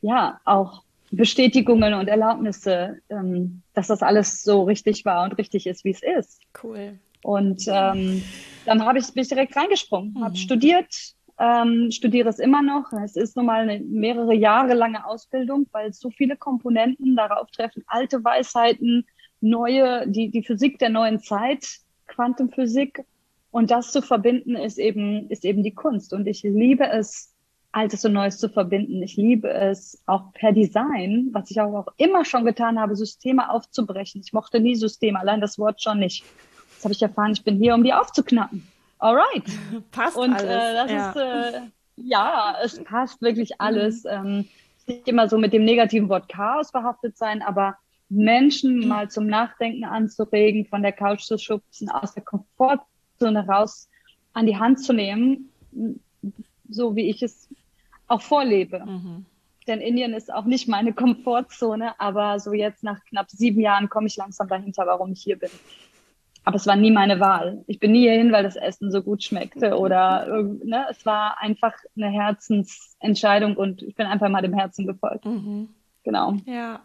ja, 0.00 0.40
auch 0.44 0.82
Bestätigungen 1.10 1.94
und 1.94 2.08
Erlaubnisse, 2.08 2.98
ähm, 3.10 3.62
dass 3.74 3.88
das 3.88 4.02
alles 4.02 4.42
so 4.42 4.64
richtig 4.64 5.04
war 5.04 5.24
und 5.24 5.34
richtig 5.38 5.66
ist, 5.66 5.84
wie 5.84 5.90
es 5.90 6.02
ist. 6.02 6.40
Cool. 6.62 6.98
Und 7.22 7.64
ähm, 7.68 8.22
dann 8.64 8.84
habe 8.84 8.98
ich 8.98 9.12
bin 9.12 9.22
ich 9.22 9.28
direkt 9.28 9.56
reingesprungen, 9.56 10.14
mhm. 10.14 10.24
habe 10.24 10.36
studiert, 10.36 11.14
ähm, 11.42 11.90
studiere 11.90 12.28
es 12.28 12.38
immer 12.38 12.62
noch. 12.62 12.92
Es 12.92 13.16
ist 13.16 13.36
nun 13.36 13.46
mal 13.46 13.68
eine 13.68 13.80
mehrere 13.80 14.34
Jahre 14.34 14.74
lange 14.74 15.04
Ausbildung, 15.04 15.66
weil 15.72 15.92
so 15.92 16.10
viele 16.10 16.36
Komponenten 16.36 17.16
darauf 17.16 17.50
treffen, 17.50 17.82
alte 17.88 18.22
Weisheiten, 18.22 19.04
neue, 19.40 20.06
die, 20.06 20.30
die 20.30 20.44
Physik 20.44 20.78
der 20.78 20.90
neuen 20.90 21.18
Zeit, 21.18 21.66
Quantenphysik. 22.06 23.04
Und 23.50 23.72
das 23.72 23.90
zu 23.90 24.02
verbinden 24.02 24.54
ist 24.54 24.78
eben, 24.78 25.28
ist 25.30 25.44
eben 25.44 25.64
die 25.64 25.74
Kunst. 25.74 26.12
Und 26.12 26.28
ich 26.28 26.44
liebe 26.44 26.86
es, 26.86 27.34
Altes 27.72 28.04
und 28.04 28.12
Neues 28.12 28.38
zu 28.38 28.48
verbinden. 28.48 29.02
Ich 29.02 29.16
liebe 29.16 29.50
es 29.50 30.00
auch 30.06 30.32
per 30.34 30.52
Design, 30.52 31.30
was 31.32 31.50
ich 31.50 31.60
auch, 31.60 31.88
immer 31.96 32.24
schon 32.24 32.44
getan 32.44 32.78
habe, 32.78 32.94
Systeme 32.94 33.50
aufzubrechen. 33.50 34.20
Ich 34.24 34.32
mochte 34.32 34.60
nie 34.60 34.76
Systeme, 34.76 35.18
allein 35.18 35.40
das 35.40 35.58
Wort 35.58 35.82
schon 35.82 35.98
nicht. 35.98 36.22
Jetzt 36.74 36.84
habe 36.84 36.92
ich 36.92 37.02
erfahren, 37.02 37.32
ich 37.32 37.42
bin 37.42 37.56
hier, 37.56 37.74
um 37.74 37.82
die 37.82 37.94
aufzuknacken. 37.94 38.68
Alright. 39.02 39.44
Passt 39.90 40.16
und, 40.16 40.32
alles. 40.32 40.44
Äh, 40.44 40.74
das 40.74 40.90
ja. 40.90 41.10
ist, 41.10 41.16
äh, 41.16 41.60
ja, 41.96 42.56
es 42.62 42.84
passt 42.84 43.20
wirklich 43.20 43.60
alles. 43.60 44.04
Mhm. 44.04 44.10
Ähm, 44.10 44.48
nicht 44.86 45.08
immer 45.08 45.28
so 45.28 45.38
mit 45.38 45.52
dem 45.52 45.64
negativen 45.64 46.08
Wort 46.08 46.28
Chaos 46.28 46.70
behaftet 46.72 47.16
sein, 47.16 47.42
aber 47.42 47.76
Menschen 48.08 48.80
mhm. 48.80 48.88
mal 48.88 49.10
zum 49.10 49.26
Nachdenken 49.26 49.84
anzuregen, 49.84 50.66
von 50.66 50.82
der 50.82 50.92
Couch 50.92 51.22
zu 51.22 51.36
schubsen, 51.36 51.90
aus 51.90 52.14
der 52.14 52.22
Komfortzone 52.22 53.46
raus 53.46 53.88
an 54.34 54.46
die 54.46 54.56
Hand 54.56 54.80
zu 54.80 54.92
nehmen, 54.92 55.50
so 56.68 56.94
wie 56.94 57.10
ich 57.10 57.22
es 57.22 57.48
auch 58.06 58.22
vorlebe. 58.22 58.84
Mhm. 58.84 59.26
Denn 59.66 59.80
Indien 59.80 60.14
ist 60.14 60.32
auch 60.32 60.44
nicht 60.44 60.68
meine 60.68 60.92
Komfortzone, 60.92 61.98
aber 62.00 62.38
so 62.38 62.52
jetzt 62.52 62.82
nach 62.84 63.04
knapp 63.06 63.30
sieben 63.30 63.60
Jahren 63.60 63.88
komme 63.88 64.06
ich 64.06 64.16
langsam 64.16 64.48
dahinter, 64.48 64.86
warum 64.86 65.12
ich 65.12 65.22
hier 65.22 65.38
bin. 65.38 65.50
Aber 66.44 66.56
es 66.56 66.66
war 66.66 66.76
nie 66.76 66.90
meine 66.90 67.20
Wahl. 67.20 67.62
Ich 67.66 67.78
bin 67.78 67.92
nie 67.92 68.00
hierhin, 68.00 68.32
weil 68.32 68.42
das 68.42 68.56
Essen 68.56 68.90
so 68.90 69.02
gut 69.02 69.22
schmeckte 69.22 69.78
oder 69.78 70.26
ne, 70.42 70.86
es 70.90 71.06
war 71.06 71.40
einfach 71.40 71.74
eine 71.96 72.08
Herzensentscheidung 72.08 73.56
und 73.56 73.82
ich 73.82 73.94
bin 73.94 74.06
einfach 74.06 74.28
mal 74.28 74.42
dem 74.42 74.54
Herzen 74.54 74.86
gefolgt. 74.86 75.24
Mhm. 75.24 75.68
Genau. 76.04 76.36
Ja. 76.46 76.80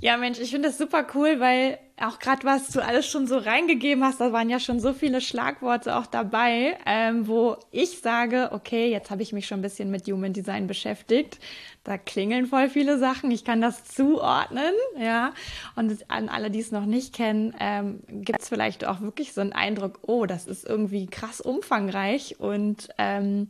Ja, 0.00 0.16
Mensch, 0.16 0.38
ich 0.38 0.50
finde 0.50 0.68
das 0.68 0.78
super 0.78 1.06
cool, 1.14 1.40
weil 1.40 1.78
auch 1.98 2.18
gerade 2.18 2.44
was 2.44 2.68
du 2.68 2.82
alles 2.82 3.06
schon 3.06 3.26
so 3.26 3.38
reingegeben 3.38 4.02
hast, 4.04 4.20
da 4.20 4.32
waren 4.32 4.50
ja 4.50 4.58
schon 4.58 4.80
so 4.80 4.92
viele 4.92 5.20
Schlagworte 5.20 5.96
auch 5.96 6.06
dabei, 6.06 6.78
ähm, 6.86 7.28
wo 7.28 7.56
ich 7.70 8.00
sage, 8.00 8.50
okay, 8.52 8.90
jetzt 8.90 9.10
habe 9.10 9.22
ich 9.22 9.32
mich 9.32 9.46
schon 9.46 9.60
ein 9.60 9.62
bisschen 9.62 9.90
mit 9.90 10.06
Human 10.06 10.32
Design 10.32 10.66
beschäftigt. 10.66 11.38
Da 11.84 11.96
klingeln 11.98 12.46
voll 12.46 12.68
viele 12.68 12.98
Sachen. 12.98 13.30
Ich 13.30 13.44
kann 13.44 13.60
das 13.60 13.84
zuordnen, 13.84 14.72
ja. 14.98 15.32
Und 15.76 16.10
an 16.10 16.28
alle, 16.28 16.50
die 16.50 16.60
es 16.60 16.72
noch 16.72 16.86
nicht 16.86 17.14
kennen, 17.14 17.54
ähm, 17.58 18.00
gibt 18.08 18.40
es 18.42 18.48
vielleicht 18.48 18.86
auch 18.86 19.00
wirklich 19.00 19.32
so 19.32 19.40
einen 19.40 19.52
Eindruck, 19.52 20.00
oh, 20.02 20.26
das 20.26 20.46
ist 20.46 20.66
irgendwie 20.66 21.06
krass 21.06 21.40
umfangreich 21.40 22.36
und 22.38 22.88
ähm, 22.98 23.48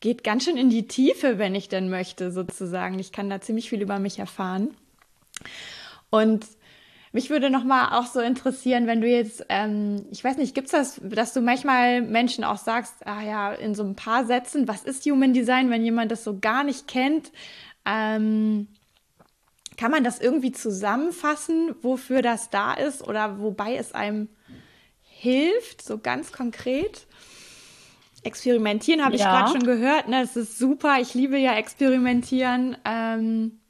geht 0.00 0.24
ganz 0.24 0.44
schön 0.44 0.56
in 0.56 0.70
die 0.70 0.86
Tiefe, 0.86 1.38
wenn 1.38 1.54
ich 1.54 1.68
denn 1.68 1.90
möchte, 1.90 2.30
sozusagen. 2.30 2.98
Ich 2.98 3.12
kann 3.12 3.30
da 3.30 3.40
ziemlich 3.40 3.68
viel 3.68 3.82
über 3.82 3.98
mich 3.98 4.18
erfahren. 4.18 4.74
Und 6.10 6.46
mich 7.12 7.30
würde 7.30 7.50
noch 7.50 7.64
mal 7.64 7.98
auch 7.98 8.06
so 8.06 8.20
interessieren, 8.20 8.86
wenn 8.86 9.00
du 9.00 9.08
jetzt, 9.08 9.44
ähm, 9.48 10.04
ich 10.10 10.22
weiß 10.22 10.36
nicht, 10.36 10.54
gibt's 10.54 10.72
das, 10.72 11.00
dass 11.02 11.32
du 11.32 11.40
manchmal 11.40 12.02
Menschen 12.02 12.44
auch 12.44 12.58
sagst, 12.58 13.06
ah 13.06 13.22
ja, 13.22 13.52
in 13.52 13.74
so 13.74 13.82
ein 13.82 13.96
paar 13.96 14.26
Sätzen, 14.26 14.68
was 14.68 14.84
ist 14.84 15.04
Human 15.06 15.32
Design, 15.32 15.70
wenn 15.70 15.84
jemand 15.84 16.12
das 16.12 16.22
so 16.22 16.38
gar 16.38 16.64
nicht 16.64 16.86
kennt? 16.86 17.32
Ähm, 17.86 18.68
kann 19.78 19.90
man 19.90 20.04
das 20.04 20.20
irgendwie 20.20 20.52
zusammenfassen, 20.52 21.74
wofür 21.82 22.20
das 22.20 22.50
da 22.50 22.74
ist 22.74 23.02
oder 23.02 23.40
wobei 23.40 23.76
es 23.76 23.92
einem 23.94 24.28
hilft, 25.02 25.82
so 25.82 25.98
ganz 25.98 26.30
konkret? 26.30 27.07
Experimentieren 28.24 29.04
habe 29.04 29.14
ich 29.14 29.22
ja. 29.22 29.30
gerade 29.30 29.52
schon 29.52 29.64
gehört. 29.66 30.08
Ne? 30.08 30.20
Das 30.20 30.36
ist 30.36 30.58
super. 30.58 30.98
Ich 31.00 31.14
liebe 31.14 31.38
ja 31.38 31.54
Experimentieren. 31.54 32.76
Ähm, 32.84 33.60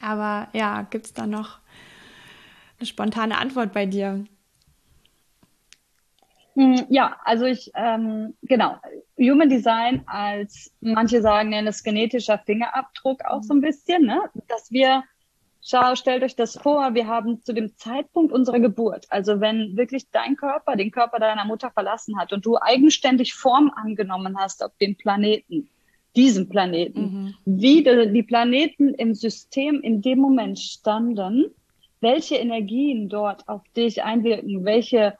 aber 0.00 0.48
ja, 0.52 0.82
gibt 0.82 1.06
es 1.06 1.14
da 1.14 1.26
noch 1.26 1.58
eine 2.78 2.86
spontane 2.86 3.38
Antwort 3.38 3.72
bei 3.72 3.86
dir? 3.86 4.24
Hm, 6.54 6.86
ja, 6.88 7.16
also 7.24 7.44
ich, 7.44 7.70
ähm, 7.74 8.34
genau, 8.42 8.78
Human 9.16 9.48
Design 9.48 10.02
als, 10.06 10.72
manche 10.80 11.22
sagen, 11.22 11.50
nennen 11.50 11.68
es 11.68 11.84
genetischer 11.84 12.38
Fingerabdruck 12.38 13.24
auch 13.24 13.42
so 13.42 13.54
ein 13.54 13.60
bisschen, 13.60 14.06
ne? 14.06 14.20
dass 14.48 14.70
wir, 14.72 15.04
schau, 15.62 15.94
stellt 15.94 16.22
euch 16.22 16.36
das 16.36 16.56
vor, 16.56 16.94
wir 16.94 17.06
haben 17.06 17.42
zu 17.42 17.52
dem 17.52 17.76
Zeitpunkt 17.76 18.32
unserer 18.32 18.60
Geburt, 18.60 19.06
also 19.10 19.40
wenn 19.40 19.76
wirklich 19.76 20.10
dein 20.10 20.36
Körper 20.36 20.76
den 20.76 20.90
Körper 20.90 21.18
deiner 21.18 21.44
Mutter 21.44 21.70
verlassen 21.70 22.18
hat 22.18 22.32
und 22.32 22.44
du 22.46 22.56
eigenständig 22.56 23.34
Form 23.34 23.72
angenommen 23.74 24.36
hast 24.38 24.64
auf 24.64 24.72
dem 24.80 24.96
Planeten, 24.96 25.68
diesem 26.16 26.48
Planeten, 26.48 27.00
mhm. 27.00 27.34
wie 27.44 27.82
die, 27.82 28.12
die 28.12 28.22
Planeten 28.22 28.94
im 28.94 29.14
System 29.14 29.80
in 29.80 30.02
dem 30.02 30.18
Moment 30.18 30.58
standen, 30.58 31.46
welche 32.00 32.36
Energien 32.36 33.08
dort 33.08 33.48
auf 33.48 33.62
dich 33.76 34.02
einwirken, 34.02 34.64
welche 34.64 35.14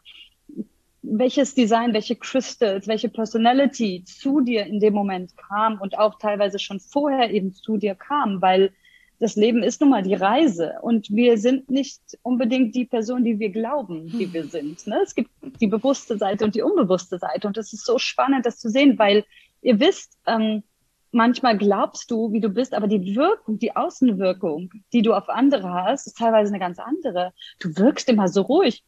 welches 1.03 1.55
Design, 1.55 1.95
welche 1.95 2.17
Crystals, 2.17 2.87
welche 2.87 3.09
Personality 3.09 4.05
zu 4.05 4.41
dir 4.41 4.67
in 4.67 4.81
dem 4.81 4.95
Moment 4.95 5.37
kam 5.37 5.81
und 5.81 5.97
auch 5.97 6.19
teilweise 6.19 6.59
schon 6.59 6.81
vorher 6.81 7.31
eben 7.31 7.55
zu 7.55 7.77
dir 7.77 7.95
kam, 7.95 8.43
weil 8.43 8.73
das 9.19 9.37
Leben 9.37 9.63
ist 9.63 9.81
nun 9.81 9.91
mal 9.91 10.03
die 10.03 10.15
Reise 10.15 10.75
und 10.83 11.11
wir 11.11 11.39
sind 11.39 11.71
nicht 11.71 12.01
unbedingt 12.23 12.75
die 12.75 12.85
Person, 12.85 13.25
die 13.25 13.39
wir 13.39 13.51
glauben, 13.51 14.09
die 14.09 14.33
wir 14.33 14.43
hm. 14.43 14.51
sind. 14.51 14.87
Ne? 14.87 15.01
Es 15.03 15.15
gibt 15.15 15.31
die 15.61 15.67
bewusste 15.67 16.17
Seite 16.17 16.45
und 16.45 16.55
die 16.55 16.63
unbewusste 16.63 17.19
Seite 17.19 17.47
und 17.47 17.57
das 17.57 17.73
ist 17.73 17.85
so 17.85 17.99
spannend, 17.99 18.47
das 18.47 18.59
zu 18.59 18.71
sehen, 18.71 18.99
weil 18.99 19.25
ihr 19.61 19.81
wisst, 19.81 20.17
ähm, 20.27 20.63
manchmal 21.11 21.57
glaubst 21.57 22.11
du, 22.11 22.33
wie 22.33 22.41
du 22.41 22.49
bist, 22.49 22.75
aber 22.75 22.87
die 22.87 23.17
Wirkung, 23.17 23.59
die 23.59 23.75
Außenwirkung, 23.75 24.71
die 24.93 25.03
du 25.03 25.15
auf 25.15 25.29
andere 25.29 25.73
hast, 25.73 26.07
ist 26.07 26.19
teilweise 26.19 26.53
eine 26.53 26.61
ganz 26.61 26.79
andere. 26.79 27.33
Du 27.61 27.77
wirkst 27.77 28.09
immer 28.09 28.29
so 28.29 28.43
ruhig. 28.43 28.85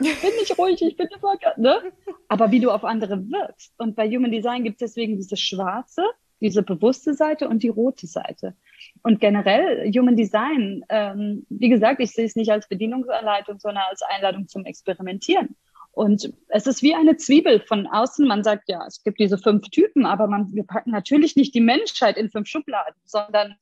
Ich 0.00 0.20
bin 0.20 0.30
nicht 0.38 0.58
ruhig, 0.58 0.80
ich 0.82 0.96
bin 0.96 1.08
immer, 1.08 1.34
ne? 1.56 1.92
Aber 2.28 2.50
wie 2.50 2.60
du 2.60 2.70
auf 2.70 2.84
andere 2.84 3.18
wirkst. 3.30 3.74
Und 3.78 3.96
bei 3.96 4.08
Human 4.08 4.30
Design 4.30 4.64
gibt 4.64 4.80
es 4.80 4.92
deswegen 4.92 5.16
diese 5.16 5.36
schwarze, 5.36 6.04
diese 6.40 6.62
bewusste 6.62 7.14
Seite 7.14 7.48
und 7.48 7.62
die 7.62 7.68
rote 7.68 8.06
Seite. 8.06 8.54
Und 9.02 9.20
generell 9.20 9.90
Human 9.92 10.16
Design, 10.16 10.84
ähm, 10.88 11.46
wie 11.48 11.68
gesagt, 11.68 12.00
ich 12.00 12.12
sehe 12.12 12.24
es 12.24 12.36
nicht 12.36 12.50
als 12.50 12.68
Bedienungsanleitung, 12.68 13.58
sondern 13.58 13.84
als 13.88 14.02
Einladung 14.02 14.48
zum 14.48 14.64
Experimentieren. 14.64 15.56
Und 15.92 16.30
es 16.48 16.66
ist 16.66 16.82
wie 16.82 16.94
eine 16.94 17.16
Zwiebel 17.16 17.60
von 17.60 17.86
außen. 17.86 18.26
Man 18.26 18.44
sagt, 18.44 18.68
ja, 18.68 18.84
es 18.86 19.02
gibt 19.02 19.18
diese 19.18 19.38
fünf 19.38 19.70
Typen, 19.70 20.04
aber 20.04 20.26
man, 20.26 20.52
wir 20.52 20.64
packen 20.64 20.90
natürlich 20.90 21.36
nicht 21.36 21.54
die 21.54 21.60
Menschheit 21.62 22.18
in 22.18 22.30
fünf 22.30 22.48
Schubladen, 22.48 22.94
sondern 23.04 23.54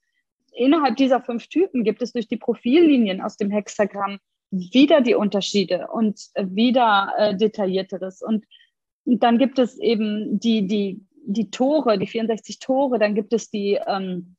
innerhalb 0.53 0.97
dieser 0.97 1.21
fünf 1.21 1.47
Typen 1.47 1.85
gibt 1.85 2.03
es 2.03 2.13
durch 2.13 2.27
die 2.27 2.37
Profillinien 2.37 3.21
aus 3.21 3.37
dem 3.37 3.53
Hexagramm 3.53 4.19
wieder 4.51 5.01
die 5.01 5.15
Unterschiede 5.15 5.89
und 5.93 6.19
wieder 6.37 7.13
äh, 7.19 7.37
detaillierteres. 7.37 8.21
Und, 8.21 8.45
und 9.05 9.23
dann 9.23 9.39
gibt 9.39 9.59
es 9.59 9.79
eben 9.79 10.41
die, 10.41 10.67
die, 10.67 11.05
die 11.27 11.51
Tore, 11.51 11.99
die 11.99 12.07
64 12.07 12.59
Tore, 12.59 12.99
dann 12.99 13.15
gibt 13.15 13.33
es 13.33 13.51
die, 13.51 13.79
ähm, 13.87 14.34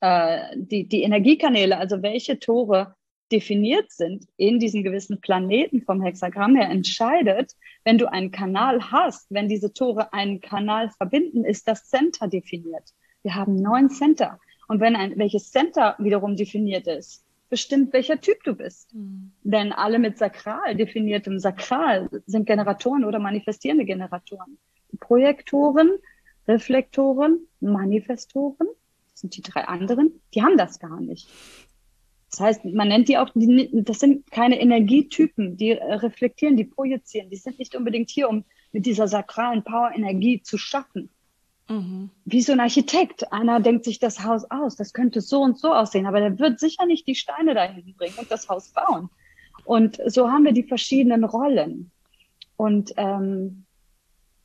äh, 0.00 0.56
die, 0.56 0.86
die 0.86 1.02
Energiekanäle, 1.02 1.78
also 1.78 2.02
welche 2.02 2.38
Tore 2.38 2.94
definiert 3.30 3.92
sind 3.92 4.26
in 4.36 4.58
diesen 4.58 4.82
gewissen 4.82 5.20
Planeten 5.20 5.82
vom 5.82 6.02
Hexagramm 6.02 6.56
her 6.56 6.68
entscheidet, 6.68 7.54
wenn 7.84 7.98
du 7.98 8.10
einen 8.10 8.30
Kanal 8.30 8.90
hast, 8.90 9.26
wenn 9.30 9.48
diese 9.48 9.72
Tore 9.72 10.12
einen 10.12 10.40
Kanal 10.40 10.90
verbinden, 10.90 11.44
ist 11.44 11.68
das 11.68 11.88
Center 11.88 12.28
definiert. 12.28 12.92
Wir 13.22 13.34
haben 13.34 13.56
neun 13.56 13.90
Center. 13.90 14.38
Und 14.68 14.80
wenn 14.80 14.96
ein, 14.96 15.18
welches 15.18 15.50
Center 15.50 15.94
wiederum 15.98 16.36
definiert 16.36 16.86
ist, 16.86 17.24
bestimmt, 17.48 17.92
welcher 17.92 18.20
Typ 18.20 18.42
du 18.44 18.54
bist. 18.54 18.94
Mhm. 18.94 19.32
Denn 19.42 19.72
alle 19.72 19.98
mit 19.98 20.18
sakral 20.18 20.74
definiertem 20.74 21.38
Sakral 21.38 22.08
sind 22.26 22.46
Generatoren 22.46 23.04
oder 23.04 23.18
manifestierende 23.18 23.84
Generatoren. 23.84 24.58
Projektoren, 24.98 25.90
Reflektoren, 26.48 27.46
Manifestoren, 27.60 28.68
sind 29.20 29.36
die 29.36 29.42
drei 29.42 29.64
anderen, 29.64 30.20
die 30.34 30.42
haben 30.42 30.56
das 30.56 30.78
gar 30.78 31.00
nicht. 31.00 31.28
Das 32.30 32.40
heißt, 32.40 32.64
man 32.64 32.88
nennt 32.88 33.08
die 33.08 33.18
auch, 33.18 33.30
die, 33.34 33.70
das 33.72 33.98
sind 33.98 34.30
keine 34.30 34.60
Energietypen, 34.60 35.56
die 35.56 35.72
reflektieren, 35.72 36.56
die 36.56 36.64
projizieren. 36.64 37.28
Die 37.28 37.36
sind 37.36 37.58
nicht 37.58 37.74
unbedingt 37.74 38.08
hier, 38.08 38.28
um 38.28 38.44
mit 38.72 38.86
dieser 38.86 39.08
sakralen 39.08 39.64
Power-Energie 39.64 40.42
zu 40.42 40.56
schaffen. 40.56 41.10
Mhm. 41.68 42.10
Wie 42.24 42.42
so 42.42 42.52
ein 42.52 42.60
Architekt. 42.60 43.32
Einer 43.32 43.60
denkt 43.60 43.84
sich 43.84 43.98
das 43.98 44.22
Haus 44.22 44.44
aus, 44.48 44.76
das 44.76 44.92
könnte 44.92 45.20
so 45.20 45.40
und 45.42 45.58
so 45.58 45.72
aussehen, 45.72 46.06
aber 46.06 46.20
der 46.20 46.38
wird 46.38 46.60
sicher 46.60 46.86
nicht 46.86 47.06
die 47.08 47.16
Steine 47.16 47.54
dahin 47.54 47.94
bringen 47.96 48.14
und 48.18 48.30
das 48.30 48.48
Haus 48.48 48.68
bauen. 48.68 49.10
Und 49.64 50.00
so 50.06 50.30
haben 50.30 50.44
wir 50.44 50.52
die 50.52 50.62
verschiedenen 50.62 51.24
Rollen. 51.24 51.90
Und 52.56 52.92
ähm, 52.96 53.64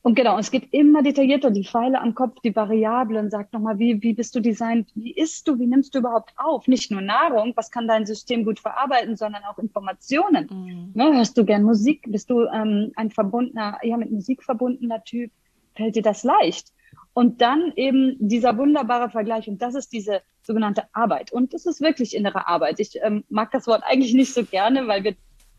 und 0.06 0.14
genau, 0.14 0.38
es 0.38 0.52
geht 0.52 0.72
immer 0.72 1.02
detaillierter, 1.02 1.50
die 1.50 1.64
Pfeile 1.64 2.00
am 2.00 2.14
Kopf, 2.14 2.38
die 2.44 2.54
Variablen, 2.54 3.28
sagt 3.28 3.52
nochmal, 3.52 3.80
wie, 3.80 4.00
wie 4.04 4.14
bist 4.14 4.36
du 4.36 4.40
designt, 4.40 4.88
wie 4.94 5.10
isst 5.10 5.48
du, 5.48 5.58
wie 5.58 5.66
nimmst 5.66 5.96
du 5.96 5.98
überhaupt 5.98 6.32
auf? 6.36 6.68
Nicht 6.68 6.92
nur 6.92 7.00
Nahrung, 7.00 7.54
was 7.56 7.72
kann 7.72 7.88
dein 7.88 8.06
System 8.06 8.44
gut 8.44 8.60
verarbeiten, 8.60 9.16
sondern 9.16 9.42
auch 9.42 9.58
Informationen. 9.58 10.46
Mhm. 10.48 10.90
Ne, 10.94 11.12
hörst 11.12 11.36
du 11.36 11.44
gern 11.44 11.64
Musik? 11.64 12.04
Bist 12.06 12.30
du 12.30 12.44
ähm, 12.44 12.92
ein 12.94 13.10
verbundener, 13.10 13.80
ja, 13.82 13.96
mit 13.96 14.12
Musik 14.12 14.44
verbundener 14.44 15.02
Typ? 15.02 15.32
Fällt 15.74 15.96
dir 15.96 16.02
das 16.02 16.22
leicht? 16.22 16.68
Und 17.12 17.40
dann 17.40 17.72
eben 17.74 18.14
dieser 18.20 18.56
wunderbare 18.58 19.10
Vergleich. 19.10 19.48
Und 19.48 19.60
das 19.60 19.74
ist 19.74 19.92
diese 19.92 20.22
sogenannte 20.40 20.84
Arbeit. 20.92 21.32
Und 21.32 21.52
das 21.52 21.66
ist 21.66 21.80
wirklich 21.80 22.14
innere 22.14 22.46
Arbeit. 22.46 22.78
Ich 22.78 22.92
ähm, 23.02 23.24
mag 23.28 23.50
das 23.50 23.66
Wort 23.66 23.82
eigentlich 23.84 24.14
nicht 24.14 24.32
so 24.32 24.44
gerne, 24.44 24.86
weil 24.86 25.02
wir 25.02 25.16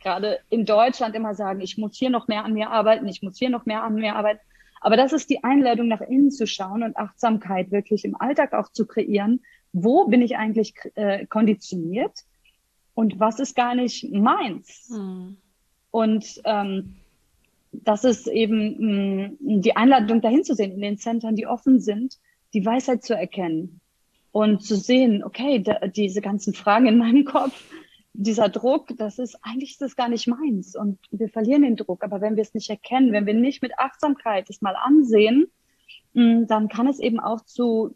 gerade 0.08 0.40
in 0.50 0.66
Deutschland 0.66 1.16
immer 1.16 1.36
sagen, 1.36 1.60
ich 1.60 1.78
muss 1.78 1.98
hier 1.98 2.10
noch 2.10 2.30
mehr 2.30 2.46
an 2.46 2.54
mir 2.54 2.70
arbeiten, 2.70 3.08
ich 3.08 3.22
muss 3.22 3.38
hier 3.38 3.50
noch 3.50 3.66
mehr 3.66 3.84
an 3.84 3.96
mir 3.96 4.16
arbeiten. 4.16 4.40
Aber 4.80 4.96
das 4.96 5.12
ist 5.12 5.30
die 5.30 5.44
Einladung, 5.44 5.90
nach 5.90 6.02
innen 6.02 6.32
zu 6.32 6.48
schauen 6.48 6.82
und 6.84 6.96
Achtsamkeit 6.96 7.72
wirklich 7.72 8.06
im 8.06 8.16
Alltag 8.16 8.54
auch 8.54 8.70
zu 8.72 8.86
kreieren. 8.86 9.42
Wo 9.74 10.06
bin 10.06 10.22
ich 10.22 10.38
eigentlich 10.38 10.76
äh, 10.96 11.26
konditioniert 11.26 12.14
und 12.94 13.20
was 13.20 13.40
ist 13.40 13.56
gar 13.56 13.76
nicht 13.76 14.10
meins? 14.14 14.90
Hm. 14.90 15.38
Und 15.92 16.42
ähm, 16.46 16.96
das 17.74 18.06
ist 18.06 18.28
eben 18.28 18.78
mh, 18.80 19.28
mm, 19.40 19.62
die 19.62 19.76
Einladung, 19.76 20.22
dahin 20.22 20.46
zu 20.46 20.56
sehen, 20.56 20.72
in 20.72 20.82
den 20.82 20.98
Zentren, 20.98 21.36
die 21.36 21.48
offen 21.48 21.82
sind, 21.82 22.18
die 22.54 22.66
Weisheit 22.66 23.04
zu 23.04 23.14
erkennen 23.14 23.82
und 24.32 24.64
zu 24.64 24.78
sehen, 24.78 25.22
okay, 25.24 25.60
da, 25.60 25.88
diese 25.88 26.22
ganzen 26.22 26.54
Fragen 26.54 26.86
in 26.86 26.98
meinem 26.98 27.26
Kopf, 27.26 27.62
dieser 28.18 28.50
Druck, 28.50 28.90
das 28.98 29.20
ist 29.20 29.38
eigentlich 29.44 29.72
ist 29.72 29.82
das 29.82 29.96
gar 29.96 30.10
nicht 30.10 30.28
meins 30.28 30.76
und 30.76 31.00
wir 31.12 31.30
verlieren 31.30 31.62
den 31.62 31.76
Druck. 31.76 32.04
Aber 32.04 32.20
wenn 32.20 32.36
wir 32.36 32.42
es 32.42 32.56
nicht 32.56 32.70
erkennen, 32.70 33.14
wenn 33.14 33.28
wir 33.28 33.36
nicht 33.36 33.62
mit 33.62 33.78
Achtsamkeit 33.78 34.50
es 34.50 34.62
mal 34.62 34.76
ansehen, 34.76 35.48
mm, 36.14 36.46
dann 36.48 36.68
kann 36.68 36.88
es 36.88 37.00
eben 37.00 37.20
auch 37.20 37.42
zu 37.42 37.96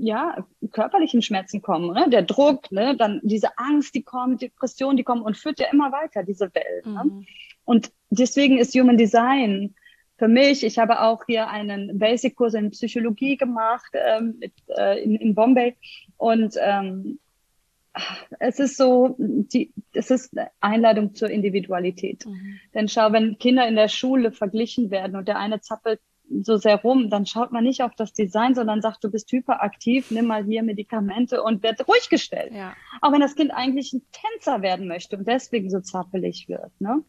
ja 0.00 0.44
körperlichen 0.72 1.22
Schmerzen 1.22 1.62
kommen. 1.62 1.94
Ne? 1.94 2.10
Der 2.10 2.22
Druck, 2.22 2.72
ne? 2.72 2.96
dann 2.96 3.20
diese 3.22 3.56
Angst, 3.56 3.94
die 3.94 4.02
kommt, 4.02 4.42
Depression, 4.42 4.96
die 4.96 5.04
kommen 5.04 5.22
und 5.22 5.36
führt 5.36 5.60
ja 5.60 5.68
immer 5.72 5.92
weiter 5.92 6.24
diese 6.24 6.52
Welt. 6.52 6.86
Ne? 6.86 7.04
Mhm. 7.04 7.18
Ne? 7.18 7.24
Und 7.64 7.92
deswegen 8.10 8.58
ist 8.58 8.74
Human 8.74 8.98
Design 8.98 9.76
für 10.18 10.28
mich, 10.28 10.64
ich 10.64 10.78
habe 10.78 11.00
auch 11.00 11.24
hier 11.26 11.48
einen 11.48 11.98
Basic-Kurs 11.98 12.54
in 12.54 12.72
Psychologie 12.72 13.36
gemacht 13.36 13.90
ähm, 13.94 14.36
mit, 14.40 14.52
äh, 14.76 15.02
in, 15.02 15.14
in 15.14 15.34
Bombay 15.34 15.76
und 16.18 16.56
ähm, 16.60 17.20
es 18.38 18.58
ist 18.58 18.76
so, 18.76 19.16
die, 19.18 19.72
es 19.92 20.10
ist 20.10 20.36
eine 20.36 20.50
Einladung 20.60 21.14
zur 21.14 21.30
Individualität. 21.30 22.26
Mhm. 22.26 22.60
Denn 22.74 22.88
schau, 22.88 23.12
wenn 23.12 23.38
Kinder 23.38 23.66
in 23.66 23.76
der 23.76 23.88
Schule 23.88 24.32
verglichen 24.32 24.90
werden 24.90 25.16
und 25.16 25.28
der 25.28 25.38
eine 25.38 25.60
zappelt 25.60 26.00
so 26.42 26.56
sehr 26.56 26.76
rum, 26.76 27.10
dann 27.10 27.26
schaut 27.26 27.50
man 27.50 27.64
nicht 27.64 27.82
auf 27.82 27.94
das 27.96 28.12
Design, 28.12 28.54
sondern 28.54 28.80
sagt, 28.80 29.02
du 29.02 29.10
bist 29.10 29.30
hyperaktiv, 29.32 30.10
nimm 30.10 30.26
mal 30.26 30.44
hier 30.44 30.62
Medikamente 30.62 31.42
und 31.42 31.62
werd 31.62 31.86
ruhig 31.88 32.08
gestellt. 32.08 32.52
Ja. 32.54 32.74
Auch 33.00 33.12
wenn 33.12 33.20
das 33.20 33.34
Kind 33.34 33.50
eigentlich 33.50 33.92
ein 33.92 34.02
Tänzer 34.12 34.62
werden 34.62 34.86
möchte 34.86 35.16
und 35.16 35.26
deswegen 35.26 35.70
so 35.70 35.80
zappelig 35.80 36.48
wird. 36.48 36.70
Ne? 36.78 37.02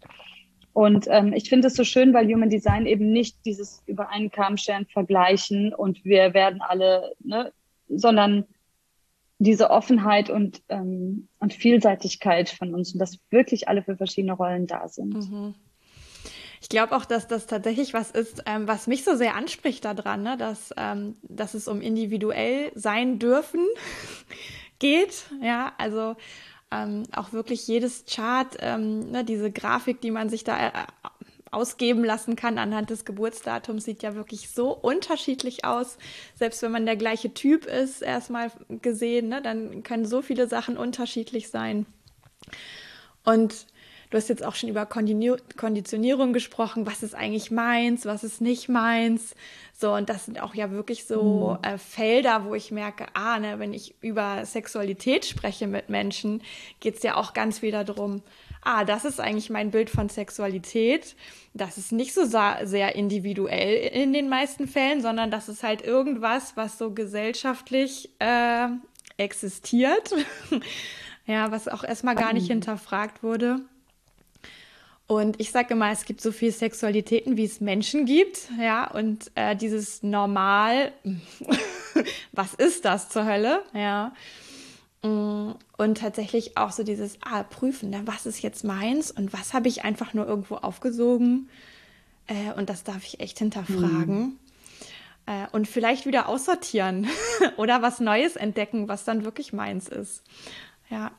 Und 0.73 1.05
ähm, 1.09 1.33
ich 1.33 1.49
finde 1.49 1.67
es 1.67 1.75
so 1.75 1.83
schön, 1.83 2.13
weil 2.13 2.33
Human 2.33 2.49
Design 2.49 2.85
eben 2.85 3.11
nicht 3.11 3.45
dieses 3.45 3.83
über 3.85 4.09
einen 4.09 4.31
Kammstern 4.31 4.85
vergleichen 4.85 5.73
und 5.73 6.03
wir 6.03 6.33
werden 6.33 6.61
alle, 6.61 7.13
ne, 7.19 7.51
sondern 7.89 8.45
diese 9.43 9.71
Offenheit 9.71 10.29
und, 10.29 10.61
ähm, 10.69 11.27
und 11.39 11.53
Vielseitigkeit 11.53 12.49
von 12.49 12.75
uns 12.75 12.93
und 12.93 12.99
dass 12.99 13.17
wirklich 13.31 13.67
alle 13.67 13.81
für 13.81 13.97
verschiedene 13.97 14.33
Rollen 14.33 14.67
da 14.67 14.87
sind. 14.87 15.15
Mhm. 15.15 15.55
Ich 16.61 16.69
glaube 16.69 16.95
auch, 16.95 17.05
dass 17.05 17.27
das 17.27 17.47
tatsächlich 17.47 17.95
was 17.95 18.11
ist, 18.11 18.43
ähm, 18.45 18.67
was 18.67 18.85
mich 18.85 19.03
so 19.03 19.15
sehr 19.15 19.35
anspricht 19.35 19.83
daran, 19.83 20.21
ne? 20.21 20.37
dass, 20.37 20.71
ähm, 20.77 21.15
dass 21.23 21.55
es 21.55 21.67
um 21.67 21.81
individuell 21.81 22.71
sein 22.75 23.17
dürfen 23.17 23.65
geht. 24.79 25.25
Ja, 25.41 25.73
also 25.79 26.15
ähm, 26.69 27.03
auch 27.11 27.33
wirklich 27.33 27.67
jedes 27.67 28.05
Chart, 28.05 28.55
ähm, 28.59 29.09
ne, 29.09 29.25
diese 29.25 29.51
Grafik, 29.51 30.01
die 30.01 30.11
man 30.11 30.29
sich 30.29 30.43
da 30.43 30.67
äh, 30.67 30.71
ausgeben 31.51 32.03
lassen 32.03 32.35
kann 32.35 32.57
anhand 32.57 32.89
des 32.89 33.05
Geburtsdatums, 33.05 33.83
sieht 33.83 34.03
ja 34.03 34.15
wirklich 34.15 34.49
so 34.49 34.71
unterschiedlich 34.71 35.65
aus. 35.65 35.97
Selbst 36.35 36.61
wenn 36.61 36.71
man 36.71 36.85
der 36.85 36.95
gleiche 36.95 37.33
Typ 37.33 37.65
ist, 37.65 38.01
erstmal 38.01 38.51
gesehen, 38.81 39.29
ne, 39.29 39.41
dann 39.41 39.83
können 39.83 40.05
so 40.05 40.21
viele 40.21 40.47
Sachen 40.47 40.77
unterschiedlich 40.77 41.49
sein. 41.49 41.85
Und 43.23 43.67
Du 44.11 44.17
hast 44.17 44.27
jetzt 44.27 44.43
auch 44.43 44.55
schon 44.55 44.67
über 44.67 44.85
Konditionierung 44.85 46.33
gesprochen. 46.33 46.85
Was 46.85 47.01
ist 47.01 47.15
eigentlich 47.15 47.49
meins? 47.49 48.05
Was 48.05 48.25
ist 48.25 48.41
nicht 48.41 48.67
meins? 48.67 49.35
So, 49.73 49.93
und 49.93 50.09
das 50.09 50.25
sind 50.25 50.41
auch 50.41 50.53
ja 50.53 50.69
wirklich 50.69 51.05
so 51.05 51.57
mhm. 51.57 51.65
äh, 51.65 51.77
Felder, 51.77 52.43
wo 52.43 52.53
ich 52.53 52.71
merke, 52.71 53.05
ah, 53.13 53.39
ne, 53.39 53.57
wenn 53.57 53.73
ich 53.73 53.95
über 54.01 54.45
Sexualität 54.45 55.23
spreche 55.23 55.65
mit 55.65 55.87
Menschen, 55.87 56.43
geht 56.81 56.97
es 56.97 57.03
ja 57.03 57.15
auch 57.15 57.33
ganz 57.33 57.61
wieder 57.61 57.85
darum, 57.85 58.21
ah, 58.61 58.85
das 58.85 59.05
ist 59.05 59.19
eigentlich 59.19 59.49
mein 59.49 59.71
Bild 59.71 59.89
von 59.89 60.09
Sexualität. 60.09 61.15
Das 61.53 61.77
ist 61.77 61.91
nicht 61.91 62.13
so 62.13 62.25
sehr 62.25 62.95
individuell 62.95 63.87
in 63.87 64.13
den 64.13 64.29
meisten 64.29 64.67
Fällen, 64.67 65.01
sondern 65.01 65.31
das 65.31 65.49
ist 65.49 65.63
halt 65.63 65.81
irgendwas, 65.81 66.55
was 66.55 66.77
so 66.77 66.91
gesellschaftlich 66.91 68.09
äh, 68.19 68.67
existiert. 69.17 70.13
ja, 71.25 71.51
was 71.51 71.67
auch 71.67 71.83
erstmal 71.83 72.15
gar 72.15 72.33
nicht 72.33 72.47
hinterfragt 72.47 73.23
wurde. 73.23 73.61
Und 75.07 75.41
ich 75.41 75.51
sage 75.51 75.73
immer, 75.73 75.91
es 75.91 76.05
gibt 76.05 76.21
so 76.21 76.31
viele 76.31 76.53
Sexualitäten, 76.53 77.35
wie 77.35 77.43
es 77.43 77.59
Menschen 77.59 78.05
gibt. 78.05 78.47
Ja, 78.57 78.89
und 78.89 79.29
äh, 79.35 79.57
dieses 79.57 80.03
Normal, 80.03 80.93
was 82.31 82.53
ist 82.53 82.85
das 82.85 83.09
zur 83.09 83.25
Hölle? 83.25 83.63
Ja. 83.73 84.13
Mm, 85.03 85.51
und 85.77 85.97
tatsächlich 85.97 86.57
auch 86.57 86.71
so 86.71 86.83
dieses 86.83 87.17
ah, 87.21 87.43
Prüfen, 87.43 87.89
ne? 87.89 88.01
was 88.05 88.25
ist 88.25 88.41
jetzt 88.41 88.63
meins 88.63 89.11
und 89.11 89.33
was 89.33 89.53
habe 89.53 89.67
ich 89.67 89.83
einfach 89.83 90.13
nur 90.13 90.27
irgendwo 90.27 90.55
aufgesogen. 90.55 91.49
Äh, 92.27 92.53
und 92.57 92.69
das 92.69 92.83
darf 92.83 93.03
ich 93.03 93.19
echt 93.19 93.39
hinterfragen. 93.39 94.19
Mhm. 94.19 94.37
Äh, 95.25 95.47
und 95.51 95.67
vielleicht 95.67 96.05
wieder 96.05 96.27
aussortieren 96.29 97.07
oder 97.57 97.81
was 97.81 97.99
Neues 97.99 98.35
entdecken, 98.35 98.87
was 98.87 99.03
dann 99.03 99.25
wirklich 99.25 99.53
meins 99.53 99.87
ist. 99.87 100.23
Ja. 100.89 101.11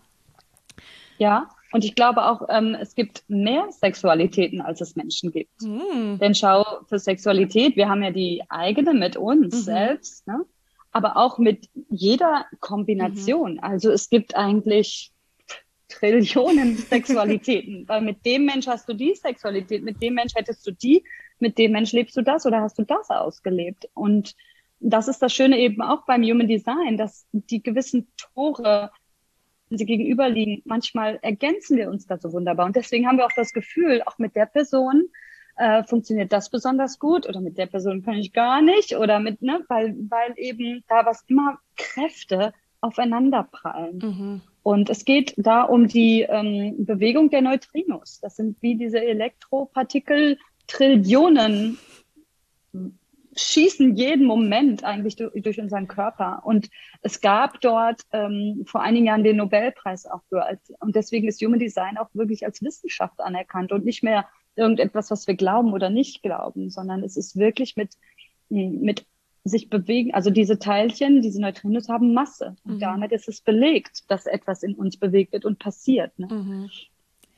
Ja, 1.19 1.49
und 1.73 1.85
ich 1.85 1.95
glaube 1.95 2.25
auch, 2.25 2.49
ähm, 2.51 2.77
es 2.79 2.95
gibt 2.95 3.25
mehr 3.29 3.67
Sexualitäten, 3.71 4.61
als 4.61 4.81
es 4.81 4.95
Menschen 4.97 5.33
gibt. 5.33 5.63
Mhm. 5.63 6.19
Denn 6.21 6.35
schau, 6.35 6.65
für 6.89 6.99
Sexualität, 6.99 7.77
wir 7.77 7.89
haben 7.89 8.03
ja 8.03 8.11
die 8.11 8.43
eigene 8.49 8.95
mit 8.95 9.17
uns 9.17 9.55
mhm. 9.55 9.61
selbst, 9.61 10.27
ne? 10.27 10.45
Aber 10.93 11.17
auch 11.17 11.39
mit 11.39 11.69
jeder 11.89 12.47
Kombination. 12.61 13.55
Mhm. 13.55 13.61
Also 13.61 13.91
es 13.91 14.09
gibt 14.09 14.37
eigentlich 14.37 15.11
Trillionen 15.89 16.77
Sexualitäten, 16.91 17.89
weil 17.89 18.03
mit 18.03 18.25
dem 18.25 18.45
Mensch 18.45 18.67
hast 18.67 18.89
du 18.89 18.95
die 18.95 19.15
Sexualität, 19.15 19.83
mit 19.83 20.03
dem 20.03 20.15
Mensch 20.15 20.35
hättest 20.35 20.67
du 20.67 20.71
die, 20.71 21.05
mit 21.39 21.59
dem 21.59 21.73
Mensch 21.73 21.93
lebst 21.93 22.17
du 22.17 22.23
das 22.23 22.47
oder 22.47 22.61
hast 22.61 22.79
du 22.79 22.85
das 22.85 23.11
ausgelebt. 23.11 23.89
Und 23.95 24.35
das 24.81 25.09
ist 25.09 25.21
das 25.21 25.33
Schöne 25.33 25.59
eben 25.59 25.83
auch 25.83 26.05
beim 26.07 26.23
Human 26.23 26.49
Design, 26.49 26.97
dass 26.97 27.27
die 27.33 27.63
gewissen 27.63 28.09
Tore 28.17 28.91
sie 29.71 29.87
gegenüberliegen, 29.87 30.63
manchmal 30.67 31.19
ergänzen 31.23 31.79
wir 31.79 31.89
uns 31.89 32.07
da 32.07 32.19
so 32.19 32.33
wunderbar. 32.33 32.67
Und 32.67 32.77
deswegen 32.77 33.07
haben 33.07 33.17
wir 33.17 33.25
auch 33.25 33.33
das 33.35 33.53
Gefühl, 33.53 34.03
auch 34.05 34.19
mit 34.19 34.37
der 34.37 34.47
Person 34.47 35.09
äh, 35.57 35.83
funktioniert 35.85 36.33
das 36.33 36.51
besonders 36.51 36.99
gut 36.99 37.29
oder 37.29 37.41
mit 37.41 37.59
der 37.59 37.67
Person 37.67 38.03
kann 38.03 38.15
ich 38.15 38.33
gar 38.33 38.63
nicht 38.63 38.97
oder 38.97 39.21
mit, 39.21 39.43
ne, 39.43 39.65
weil, 39.69 39.95
weil 40.09 40.35
eben 40.37 40.85
da 40.89 41.05
was 41.05 41.23
immer 41.29 41.59
Kräfte 41.77 42.53
aufeinander 42.81 43.49
prallen. 43.51 43.99
Mhm. 43.99 44.41
Und 44.63 44.91
es 44.91 45.05
geht 45.05 45.35
da 45.37 45.63
um 45.63 45.89
die 45.89 46.23
ähm, 46.23 46.85
Bewegung 46.85 47.31
der 47.31 47.43
Neutrinos. 47.43 48.21
Das 48.21 48.37
sind 48.37 48.61
wie 48.61 48.77
diese 48.77 49.01
Elektropartikel 49.01 50.39
Trillionen 50.69 51.79
schießen 53.35 53.97
jeden 53.97 54.27
Moment 54.27 54.85
eigentlich 54.85 55.17
durch, 55.17 55.43
durch 55.43 55.61
unseren 55.61 55.89
Körper. 55.89 56.43
Und 56.45 56.71
es 57.01 57.21
gab 57.21 57.61
dort 57.61 58.03
ähm, 58.13 58.65
vor 58.67 58.83
einigen 58.83 59.07
Jahren 59.07 59.25
den 59.25 59.37
Nobelpreis 59.37 60.07
auch 60.07 60.23
für. 60.29 60.45
Als, 60.45 60.73
und 60.81 60.95
deswegen 60.95 61.29
ist 61.29 61.41
Human 61.41 61.59
Design 61.59 61.97
auch 61.97 62.09
wirklich 62.13 62.45
als 62.45 62.63
Wissenschaft 62.63 63.21
anerkannt 63.21 63.73
und 63.73 63.85
nicht 63.85 64.03
mehr 64.03 64.27
irgendetwas, 64.57 65.11
was 65.11 65.27
wir 65.27 65.35
glauben 65.35 65.73
oder 65.73 65.91
nicht 65.91 66.23
glauben, 66.23 66.71
sondern 66.71 67.03
es 67.03 67.17
ist 67.17 67.37
wirklich 67.37 67.77
mit, 67.77 67.97
mit 68.49 69.07
sich 69.45 69.71
bewegen. 69.71 70.15
Also 70.15 70.31
diese 70.31 70.59
Teilchen, 70.59 71.23
diese 71.23 71.41
Neutrinos 71.41 71.89
haben 71.89 72.15
Masse. 72.15 72.57
Und 72.65 72.75
mhm. 72.75 72.81
damit 72.81 73.13
ist 73.13 73.29
es 73.29 73.41
belegt, 73.41 74.11
dass 74.11 74.27
etwas 74.27 74.63
in 74.63 74.75
uns 74.75 74.97
bewegt 74.97 75.33
wird 75.33 75.45
und 75.45 75.59
passiert. 75.59 76.17
Ne? 76.19 76.29
Mhm. 76.31 76.71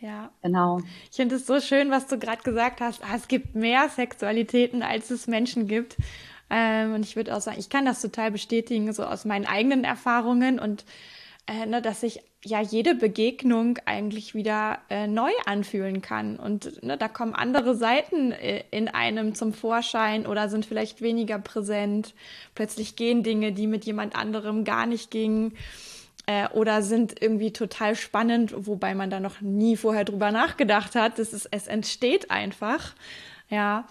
Ja. 0.01 0.31
Genau. 0.43 0.81
Ich 1.11 1.17
finde 1.17 1.37
es 1.37 1.47
so 1.47 1.61
schön, 1.61 1.91
was 1.91 2.07
du 2.07 2.19
gerade 2.19 2.43
gesagt 2.43 2.81
hast. 2.81 3.03
Ah, 3.03 3.17
es 3.17 3.27
gibt 3.27 3.55
mehr 3.55 3.89
Sexualitäten, 3.89 4.83
als 4.83 5.11
es 5.11 5.27
Menschen 5.27 5.67
gibt. 5.67 5.97
Ähm, 6.51 6.93
und 6.93 7.05
ich 7.05 7.17
würde 7.17 7.35
auch 7.35 7.41
sagen, 7.41 7.59
ich 7.59 7.71
kann 7.71 7.87
das 7.87 8.03
total 8.03 8.31
bestätigen, 8.31 8.93
so 8.93 9.05
aus 9.05 9.25
meinen 9.25 9.47
eigenen 9.47 9.85
Erfahrungen 9.85 10.59
und 10.59 10.85
äh, 11.47 11.67
ne, 11.67 11.83
dass 11.83 12.01
sich 12.01 12.23
ja 12.45 12.61
jede 12.61 12.95
Begegnung 12.95 13.79
eigentlich 13.87 14.35
wieder 14.35 14.79
äh, 14.91 15.07
neu 15.07 15.31
anfühlen 15.47 16.03
kann. 16.03 16.37
Und 16.37 16.83
ne, 16.83 16.97
da 16.97 17.09
kommen 17.09 17.35
andere 17.35 17.75
Seiten 17.75 18.33
äh, 18.33 18.65
in 18.71 18.89
einem 18.89 19.35
zum 19.35 19.53
Vorschein 19.53 20.27
oder 20.27 20.49
sind 20.49 20.67
vielleicht 20.67 21.01
weniger 21.01 21.39
präsent. 21.39 22.15
Plötzlich 22.55 22.97
gehen 22.97 23.23
Dinge, 23.23 23.53
die 23.53 23.67
mit 23.67 23.85
jemand 23.85 24.15
anderem 24.15 24.65
gar 24.65 24.87
nicht 24.87 25.11
gingen 25.11 25.55
äh, 26.27 26.49
oder 26.49 26.83
sind 26.83 27.21
irgendwie 27.21 27.53
total 27.53 27.97
spannend, 27.97 28.55
wobei 28.67 28.95
man 28.95 29.11
da 29.11 29.21
noch 29.21 29.41
nie 29.41 29.77
vorher 29.77 30.05
drüber 30.05 30.31
nachgedacht 30.31 30.95
hat. 30.95 31.19
Das 31.19 31.33
ist, 31.33 31.49
es 31.51 31.67
entsteht 31.67 32.31
einfach, 32.31 32.95
ja. 33.49 33.87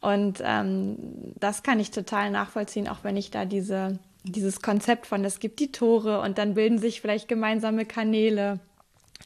Und 0.00 0.42
ähm, 0.44 0.96
das 1.40 1.62
kann 1.62 1.80
ich 1.80 1.90
total 1.90 2.30
nachvollziehen, 2.30 2.88
auch 2.88 3.04
wenn 3.04 3.16
ich 3.16 3.30
da 3.30 3.46
diese, 3.46 3.98
dieses 4.24 4.62
Konzept 4.62 5.06
von, 5.06 5.24
es 5.24 5.38
gibt 5.38 5.60
die 5.60 5.70
Tore 5.70 6.20
und 6.20 6.38
dann 6.38 6.54
bilden 6.54 6.78
sich 6.78 7.00
vielleicht 7.00 7.28
gemeinsame 7.28 7.84
Kanäle 7.84 8.58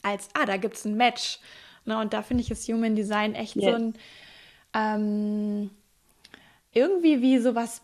als, 0.03 0.29
ah, 0.35 0.45
da 0.45 0.57
gibt 0.57 0.77
es 0.77 0.85
ein 0.85 0.97
Match. 0.97 1.39
Ne? 1.85 1.99
Und 1.99 2.13
da 2.13 2.23
finde 2.23 2.43
ich 2.43 2.49
das 2.49 2.69
Human 2.69 2.95
Design 2.95 3.35
echt 3.35 3.57
yes. 3.57 3.65
so 3.65 3.71
ein, 3.71 3.95
ähm, 4.75 5.71
irgendwie 6.73 7.23
wie 7.23 7.39
sowas 7.39 7.81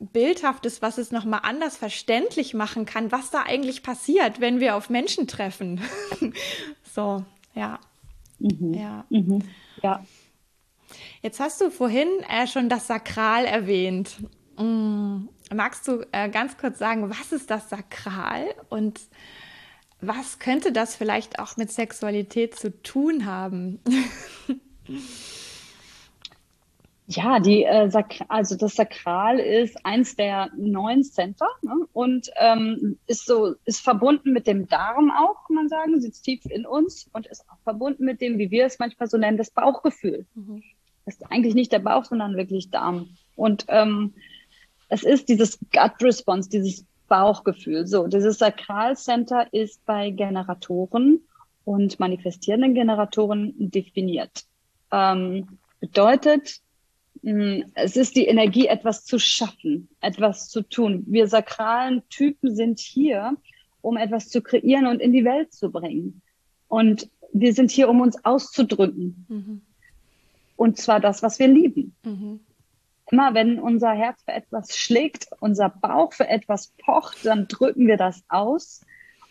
Bildhaftes, 0.00 0.82
was 0.82 0.98
es 0.98 1.12
nochmal 1.12 1.40
anders 1.44 1.76
verständlich 1.76 2.52
machen 2.52 2.84
kann, 2.84 3.12
was 3.12 3.30
da 3.30 3.42
eigentlich 3.42 3.82
passiert, 3.82 4.40
wenn 4.40 4.60
wir 4.60 4.76
auf 4.76 4.90
Menschen 4.90 5.26
treffen. 5.26 5.80
so, 6.94 7.24
ja. 7.54 7.78
Mhm. 8.38 8.74
Ja. 8.74 9.04
Mhm. 9.08 9.42
ja. 9.82 10.04
Jetzt 11.22 11.40
hast 11.40 11.60
du 11.60 11.70
vorhin 11.70 12.08
äh, 12.28 12.46
schon 12.46 12.68
das 12.68 12.86
Sakral 12.86 13.44
erwähnt. 13.44 14.16
Mm, 14.58 15.28
magst 15.52 15.86
du 15.88 16.06
äh, 16.12 16.28
ganz 16.28 16.56
kurz 16.56 16.78
sagen, 16.78 17.10
was 17.10 17.32
ist 17.32 17.50
das 17.50 17.68
Sakral 17.68 18.54
und 18.68 19.00
was 20.00 20.38
könnte 20.38 20.72
das 20.72 20.96
vielleicht 20.96 21.38
auch 21.38 21.56
mit 21.56 21.72
Sexualität 21.72 22.54
zu 22.54 22.82
tun 22.82 23.26
haben? 23.26 23.80
Ja, 27.06 27.38
die, 27.38 27.64
äh, 27.64 27.90
also 28.28 28.56
das 28.56 28.76
Sakral 28.76 29.38
ist 29.38 29.76
eins 29.84 30.16
der 30.16 30.50
neun 30.56 31.04
Center 31.04 31.48
ne? 31.60 31.86
und 31.92 32.30
ähm, 32.36 32.98
ist 33.06 33.26
so 33.26 33.56
ist 33.66 33.82
verbunden 33.82 34.32
mit 34.32 34.46
dem 34.46 34.68
Darm 34.68 35.10
auch, 35.10 35.46
kann 35.46 35.56
man 35.56 35.68
sagen, 35.68 36.00
sitzt 36.00 36.24
tief 36.24 36.46
in 36.46 36.64
uns 36.64 37.10
und 37.12 37.26
ist 37.26 37.44
auch 37.50 37.58
verbunden 37.62 38.06
mit 38.06 38.22
dem, 38.22 38.38
wie 38.38 38.50
wir 38.50 38.64
es 38.64 38.78
manchmal 38.78 39.08
so 39.10 39.18
nennen, 39.18 39.36
das 39.36 39.50
Bauchgefühl. 39.50 40.24
Mhm. 40.34 40.62
Das 41.04 41.16
ist 41.16 41.30
eigentlich 41.30 41.54
nicht 41.54 41.72
der 41.72 41.80
Bauch, 41.80 42.06
sondern 42.06 42.38
wirklich 42.38 42.70
Darm. 42.70 43.10
Und 43.36 43.66
ähm, 43.68 44.14
es 44.88 45.02
ist 45.02 45.28
dieses 45.28 45.58
Gut 45.58 46.02
Response, 46.02 46.48
dieses 46.48 46.84
Bauchgefühl. 47.08 47.86
So, 47.86 48.06
dieses 48.06 48.38
Sakralcenter 48.38 49.52
ist 49.52 49.84
bei 49.86 50.10
Generatoren 50.10 51.20
und 51.64 52.00
manifestierenden 52.00 52.74
Generatoren 52.74 53.52
definiert. 53.58 54.44
Ähm, 54.90 55.58
bedeutet, 55.80 56.60
Mm, 57.24 57.62
es 57.72 57.96
ist 57.96 58.16
die 58.16 58.26
Energie, 58.26 58.66
etwas 58.66 59.06
zu 59.06 59.18
schaffen, 59.18 59.88
etwas 60.02 60.50
zu 60.50 60.60
tun. 60.60 61.04
Wir 61.06 61.26
sakralen 61.26 62.02
Typen 62.10 62.54
sind 62.54 62.80
hier, 62.80 63.38
um 63.80 63.96
etwas 63.96 64.28
zu 64.28 64.42
kreieren 64.42 64.86
und 64.86 65.00
in 65.00 65.12
die 65.12 65.24
Welt 65.24 65.54
zu 65.54 65.70
bringen. 65.70 66.20
Und 66.68 67.08
wir 67.32 67.54
sind 67.54 67.70
hier, 67.70 67.88
um 67.88 68.02
uns 68.02 68.22
auszudrücken. 68.26 69.24
Mhm. 69.28 69.60
Und 70.56 70.76
zwar 70.76 71.00
das, 71.00 71.22
was 71.22 71.38
wir 71.38 71.48
lieben. 71.48 71.94
Mhm. 72.04 72.40
Immer 73.10 73.34
wenn 73.34 73.60
unser 73.60 73.92
Herz 73.92 74.22
für 74.22 74.32
etwas 74.32 74.76
schlägt, 74.76 75.28
unser 75.40 75.68
Bauch 75.68 76.12
für 76.12 76.28
etwas 76.28 76.72
pocht, 76.78 77.24
dann 77.26 77.48
drücken 77.48 77.86
wir 77.86 77.96
das 77.96 78.24
aus 78.28 78.80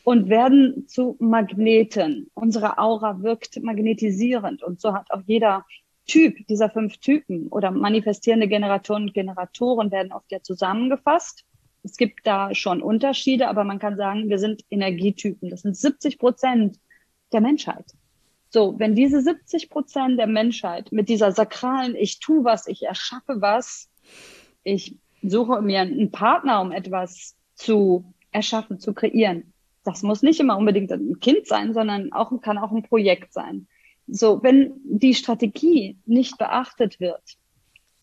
und 0.04 0.30
werden 0.30 0.88
zu 0.88 1.16
Magneten. 1.20 2.30
Unsere 2.34 2.78
Aura 2.78 3.22
wirkt 3.24 3.62
magnetisierend. 3.64 4.64
Und 4.64 4.80
so 4.80 4.94
hat 4.94 5.12
auch 5.12 5.22
jeder 5.26 5.66
Typ 6.06 6.46
dieser 6.48 6.70
fünf 6.70 6.98
Typen 6.98 7.48
oder 7.48 7.72
manifestierende 7.72 8.48
Generatoren 8.48 9.04
und 9.04 9.14
Generatoren 9.14 9.90
werden 9.92 10.12
oft 10.12 10.30
ja 10.32 10.42
zusammengefasst 10.42 11.46
Es 11.84 11.96
gibt 11.96 12.28
da 12.28 12.54
schon 12.54 12.82
Unterschiede, 12.82 13.48
aber 13.48 13.64
man 13.64 13.80
kann 13.80 13.96
sagen, 13.96 14.30
wir 14.30 14.38
sind 14.38 14.64
Energietypen. 14.70 15.50
Das 15.50 15.62
sind 15.62 15.78
70 15.78 16.20
Prozent 16.20 16.78
der 17.32 17.42
Menschheit. 17.42 17.86
So, 18.54 18.78
wenn 18.78 18.94
diese 18.94 19.20
70 19.20 19.72
Prozent 19.72 20.20
der 20.20 20.28
Menschheit 20.28 20.92
mit 20.92 21.10
dieser 21.10 21.32
sakralen, 21.32 21.96
ich 21.96 22.20
tu 22.20 22.44
was, 22.44 22.68
ich 22.68 22.84
erschaffe 22.84 23.42
was, 23.42 23.90
ich 24.64 24.96
suche 25.24 25.60
mir 25.64 25.80
einen 25.80 26.12
Partner, 26.12 26.62
um 26.62 26.72
etwas 26.72 27.36
zu 27.56 28.14
erschaffen, 28.32 28.80
zu 28.80 28.94
kreieren. 28.94 29.54
Das 29.84 30.04
muss 30.04 30.22
nicht 30.22 30.40
immer 30.40 30.56
unbedingt 30.56 30.92
ein 30.92 31.20
Kind 31.20 31.48
sein, 31.48 31.74
sondern 31.74 32.14
auch, 32.14 32.32
kann 32.42 32.60
auch 32.60 32.72
ein 32.72 32.84
Projekt 32.84 33.34
sein. 33.34 33.68
So, 34.06 34.44
wenn 34.44 34.74
die 34.84 35.16
Strategie 35.16 35.98
nicht 36.06 36.38
beachtet 36.38 37.00
wird, 37.00 37.24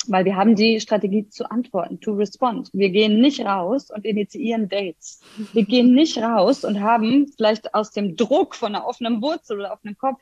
weil 0.07 0.25
wir 0.25 0.37
haben 0.37 0.57
die 0.57 0.81
Strategie 0.81 1.29
zu 1.29 1.51
antworten, 1.51 2.01
to 2.01 2.13
respond. 2.13 2.71
Wir 2.73 2.91
gehen 2.91 3.21
nicht 3.21 3.45
raus 3.45 3.91
und 3.91 4.05
initiieren 4.05 4.69
Dates. 4.69 5.21
Wir 5.53 5.65
gehen 5.65 5.93
nicht 5.93 6.19
raus 6.19 6.65
und 6.65 6.81
haben 6.81 7.29
vielleicht 7.37 7.75
aus 7.75 7.91
dem 7.91 8.17
Druck 8.17 8.55
von 8.55 8.75
einer 8.75 8.87
offenen 8.87 9.21
Wurzel 9.21 9.59
oder 9.59 9.73
offenen 9.73 9.99
Kopf 9.99 10.21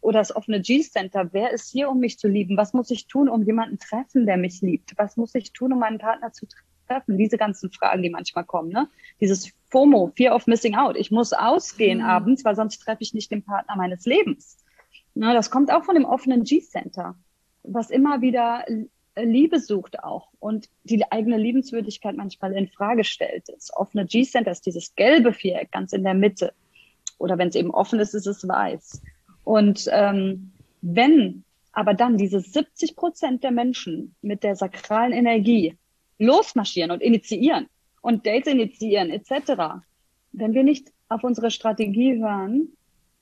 oder 0.00 0.18
das 0.18 0.34
offene 0.34 0.60
G-Center, 0.60 1.28
wer 1.32 1.52
ist 1.52 1.70
hier, 1.70 1.88
um 1.88 2.00
mich 2.00 2.18
zu 2.18 2.26
lieben? 2.26 2.56
Was 2.56 2.72
muss 2.72 2.90
ich 2.90 3.06
tun, 3.06 3.28
um 3.28 3.44
jemanden 3.44 3.78
treffen, 3.78 4.26
der 4.26 4.36
mich 4.36 4.60
liebt? 4.60 4.92
Was 4.96 5.16
muss 5.16 5.34
ich 5.34 5.52
tun, 5.52 5.72
um 5.72 5.78
meinen 5.78 5.98
Partner 5.98 6.32
zu 6.32 6.46
treffen? 6.88 7.16
Diese 7.16 7.38
ganzen 7.38 7.70
Fragen, 7.70 8.02
die 8.02 8.10
manchmal 8.10 8.44
kommen, 8.44 8.70
ne? 8.70 8.88
Dieses 9.20 9.52
FOMO, 9.70 10.12
Fear 10.16 10.34
of 10.34 10.46
Missing 10.46 10.74
Out. 10.74 10.96
Ich 10.96 11.10
muss 11.10 11.32
ausgehen 11.32 11.98
mhm. 11.98 12.04
abends, 12.04 12.44
weil 12.44 12.56
sonst 12.56 12.78
treffe 12.78 13.02
ich 13.02 13.14
nicht 13.14 13.30
den 13.30 13.44
Partner 13.44 13.76
meines 13.76 14.04
Lebens. 14.04 14.58
Na, 15.14 15.32
das 15.32 15.50
kommt 15.50 15.70
auch 15.70 15.84
von 15.84 15.94
dem 15.94 16.04
offenen 16.04 16.42
G-Center, 16.42 17.14
was 17.62 17.90
immer 17.90 18.20
wieder 18.20 18.64
Liebe 19.16 19.60
sucht 19.60 20.02
auch 20.02 20.28
und 20.38 20.68
die 20.84 21.10
eigene 21.10 21.36
Liebenswürdigkeit 21.36 22.16
manchmal 22.16 22.54
in 22.54 22.68
Frage 22.68 23.04
stellt. 23.04 23.48
Das 23.48 23.74
offene 23.76 24.06
G-Center 24.06 24.50
ist 24.50 24.66
dieses 24.66 24.94
gelbe 24.94 25.32
Viereck 25.32 25.70
ganz 25.70 25.92
in 25.92 26.02
der 26.02 26.14
Mitte. 26.14 26.54
Oder 27.18 27.38
wenn 27.38 27.48
es 27.48 27.54
eben 27.54 27.70
offen 27.70 28.00
ist, 28.00 28.14
ist 28.14 28.26
es 28.26 28.46
weiß. 28.48 29.02
Und 29.44 29.88
ähm, 29.92 30.52
wenn 30.80 31.44
aber 31.72 31.94
dann 31.94 32.16
diese 32.16 32.40
70 32.40 32.96
Prozent 32.96 33.44
der 33.44 33.50
Menschen 33.50 34.14
mit 34.22 34.42
der 34.42 34.56
sakralen 34.56 35.12
Energie 35.12 35.76
losmarschieren 36.18 36.90
und 36.90 37.02
initiieren 37.02 37.68
und 38.00 38.26
Dates 38.26 38.52
initiieren 38.52 39.10
etc., 39.10 39.82
wenn 40.32 40.54
wir 40.54 40.64
nicht 40.64 40.92
auf 41.08 41.24
unsere 41.24 41.50
Strategie 41.50 42.18
hören, 42.18 42.68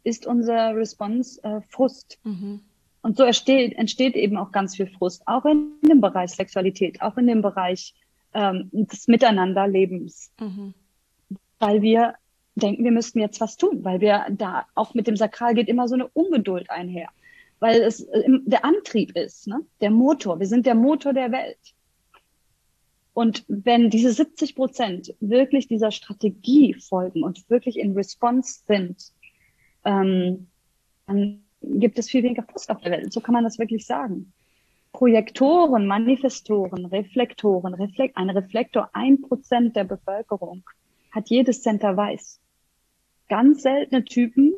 ist 0.05 0.27
unser 0.27 0.75
Response 0.77 1.43
äh, 1.43 1.61
Frust. 1.69 2.19
Mhm. 2.25 2.61
Und 3.03 3.17
so 3.17 3.25
entsteht, 3.25 3.77
entsteht 3.77 4.15
eben 4.15 4.37
auch 4.37 4.53
ganz 4.53 4.77
viel 4.77 4.87
Frust, 4.87 5.23
auch 5.27 5.45
in 5.47 5.73
dem 5.83 6.01
Bereich 6.01 6.33
Sexualität, 6.33 7.01
auch 7.01 7.17
in 7.17 7.27
dem 7.27 7.41
Bereich 7.41 7.95
ähm, 8.35 8.69
des 8.73 9.09
Miteinanderlebens. 9.09 10.33
Mhm. 10.39 10.75
Weil 11.59 11.83
wir 11.83 12.15
denken, 12.55 12.85
wir 12.85 12.93
müssten 12.93 13.21
jetzt 13.21 13.41
was 13.41 13.57
tun, 13.57 13.85
weil 13.85 14.01
wir 14.01 14.27
da 14.31 14.67
auch 14.75 14.95
mit 14.95 15.07
dem 15.07 15.17
Sakral 15.17 15.55
geht 15.55 15.69
immer 15.69 15.89
so 15.89 15.95
eine 15.95 16.09
Ungeduld 16.09 16.71
einher, 16.71 17.09
weil 17.59 17.81
es 17.81 18.01
äh, 18.01 18.23
der 18.45 18.65
Antrieb 18.65 19.17
ist, 19.17 19.47
ne? 19.47 19.61
der 19.81 19.91
Motor. 19.91 20.39
Wir 20.39 20.47
sind 20.47 20.67
der 20.67 20.75
Motor 20.75 21.13
der 21.15 21.33
Welt. 21.33 21.59
Und 23.13 23.45
wenn 23.49 23.91
diese 23.91 24.13
70 24.13 24.55
Prozent 24.55 25.15
wirklich 25.21 25.67
dieser 25.67 25.91
Strategie 25.91 26.75
folgen 26.75 27.23
und 27.23 27.49
wirklich 27.51 27.79
in 27.79 27.95
Response 27.95 28.63
sind, 28.67 29.13
ähm, 29.85 30.47
dann 31.07 31.43
gibt 31.63 31.99
es 31.99 32.09
viel 32.09 32.23
weniger 32.23 32.43
Frust 32.43 32.71
auf 32.71 32.81
der 32.81 32.93
Welt. 32.93 33.13
So 33.13 33.21
kann 33.21 33.35
man 33.35 33.45
das 33.45 33.59
wirklich 33.59 33.87
sagen. 33.87 34.33
Projektoren, 34.93 35.87
Manifestoren, 35.87 36.87
Reflektoren, 36.87 37.75
Reflekt, 37.75 38.17
ein 38.17 38.31
Reflektor, 38.31 38.91
ein 38.93 39.21
Prozent 39.21 39.77
der 39.77 39.85
Bevölkerung 39.85 40.65
hat 41.13 41.29
jedes 41.29 41.63
Center 41.63 41.97
weiß. 41.97 42.41
Ganz 43.29 43.63
seltene 43.63 44.05
Typen, 44.05 44.53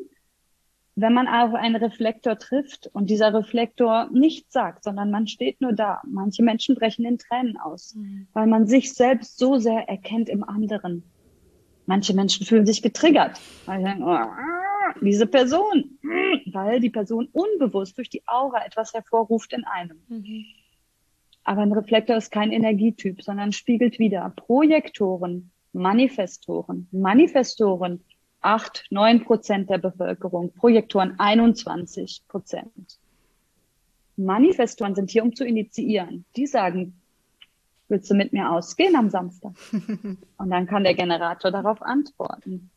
wenn 0.95 1.13
man 1.13 1.29
auf 1.29 1.55
einen 1.55 1.77
Reflektor 1.77 2.39
trifft 2.39 2.89
und 2.93 3.09
dieser 3.09 3.33
Reflektor 3.33 4.09
nichts 4.13 4.53
sagt, 4.53 4.85
sondern 4.85 5.11
man 5.11 5.27
steht 5.27 5.61
nur 5.61 5.73
da. 5.73 6.03
Manche 6.07 6.43
Menschen 6.43 6.75
brechen 6.75 7.05
in 7.05 7.19
Tränen 7.19 7.57
aus, 7.59 7.95
mhm. 7.95 8.27
weil 8.33 8.47
man 8.47 8.67
sich 8.67 8.93
selbst 8.93 9.39
so 9.39 9.59
sehr 9.59 9.89
erkennt 9.89 10.29
im 10.29 10.45
anderen. 10.45 11.03
Manche 11.87 12.15
Menschen 12.15 12.47
fühlen 12.47 12.67
sich 12.67 12.83
getriggert, 12.83 13.41
weil 13.67 13.79
sie 13.79 13.85
sagen, 13.85 14.03
oh, 14.03 14.27
diese 15.01 15.27
Person, 15.27 15.99
weil 16.47 16.81
die 16.81 16.91
Person 16.91 17.29
unbewusst 17.33 17.97
durch 17.99 18.11
die 18.11 18.23
Aura 18.27 18.65
etwas 18.65 18.93
hervorruft 18.93 19.53
in 19.53 19.65
einem. 19.65 19.99
Mhm. 20.09 20.45
Aber 21.45 21.63
ein 21.63 21.73
Reflektor 21.73 22.17
ist 22.17 22.31
kein 22.31 22.53
Energietyp, 22.53 23.23
sondern 23.23 23.53
spiegelt 23.53 23.99
wieder 23.99 24.33
Projektoren, 24.37 25.51
Manifestoren, 25.73 26.89
Manifestoren, 26.93 28.05
8, 28.43 28.87
9 28.91 29.25
Prozent 29.25 29.71
der 29.71 29.79
Bevölkerung, 29.79 30.53
Projektoren 30.53 31.19
21 31.19 32.23
Prozent. 32.29 32.99
Manifestoren 34.17 34.95
sind 34.95 35.11
hier, 35.11 35.23
um 35.23 35.35
zu 35.35 35.45
initiieren. 35.45 36.25
Die 36.37 36.47
sagen, 36.47 37.01
willst 37.89 38.11
du 38.11 38.15
mit 38.15 38.33
mir 38.33 38.51
ausgehen 38.51 38.97
am 38.97 39.11
Samstag? 39.11 39.53
Und 40.37 40.51
dann 40.51 40.67
kann 40.67 40.85
der 40.85 40.95
Generator 40.95 41.51
darauf 41.51 41.81
antworten. 41.83 42.71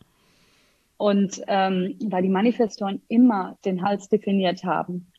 Und 0.97 1.41
ähm, 1.47 1.97
weil 2.05 2.23
die 2.23 2.29
Manifestoren 2.29 3.01
immer 3.07 3.57
den 3.65 3.81
Hals 3.81 4.07
definiert 4.07 4.63
haben, 4.63 5.11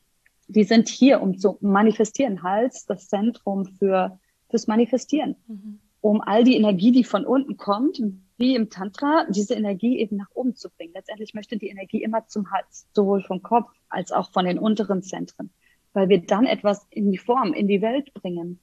die 0.47 0.63
sind 0.63 0.87
hier, 0.87 1.21
um 1.21 1.37
zu 1.37 1.57
manifestieren. 1.61 2.41
Hals, 2.41 2.85
das 2.85 3.07
Zentrum 3.09 3.65
für 3.65 4.19
fürs 4.49 4.67
Manifestieren, 4.67 5.35
mhm. 5.47 5.79
um 6.01 6.21
all 6.21 6.43
die 6.43 6.55
Energie, 6.55 6.91
die 6.91 7.03
von 7.03 7.25
unten 7.25 7.57
kommt, 7.57 8.01
wie 8.37 8.55
im 8.55 8.69
Tantra, 8.69 9.25
diese 9.29 9.55
Energie 9.55 9.99
eben 9.99 10.17
nach 10.17 10.29
oben 10.33 10.55
zu 10.55 10.69
bringen. 10.69 10.93
Letztendlich 10.93 11.33
möchte 11.33 11.57
die 11.57 11.67
Energie 11.67 12.03
immer 12.03 12.27
zum 12.27 12.51
Hals, 12.51 12.87
sowohl 12.93 13.21
vom 13.21 13.41
Kopf 13.41 13.69
als 13.89 14.11
auch 14.11 14.31
von 14.31 14.45
den 14.45 14.59
unteren 14.59 15.01
Zentren, 15.01 15.49
weil 15.93 16.09
wir 16.09 16.25
dann 16.25 16.45
etwas 16.45 16.85
in 16.89 17.11
die 17.11 17.17
Form, 17.17 17.53
in 17.53 17.67
die 17.67 17.81
Welt 17.81 18.13
bringen, 18.13 18.59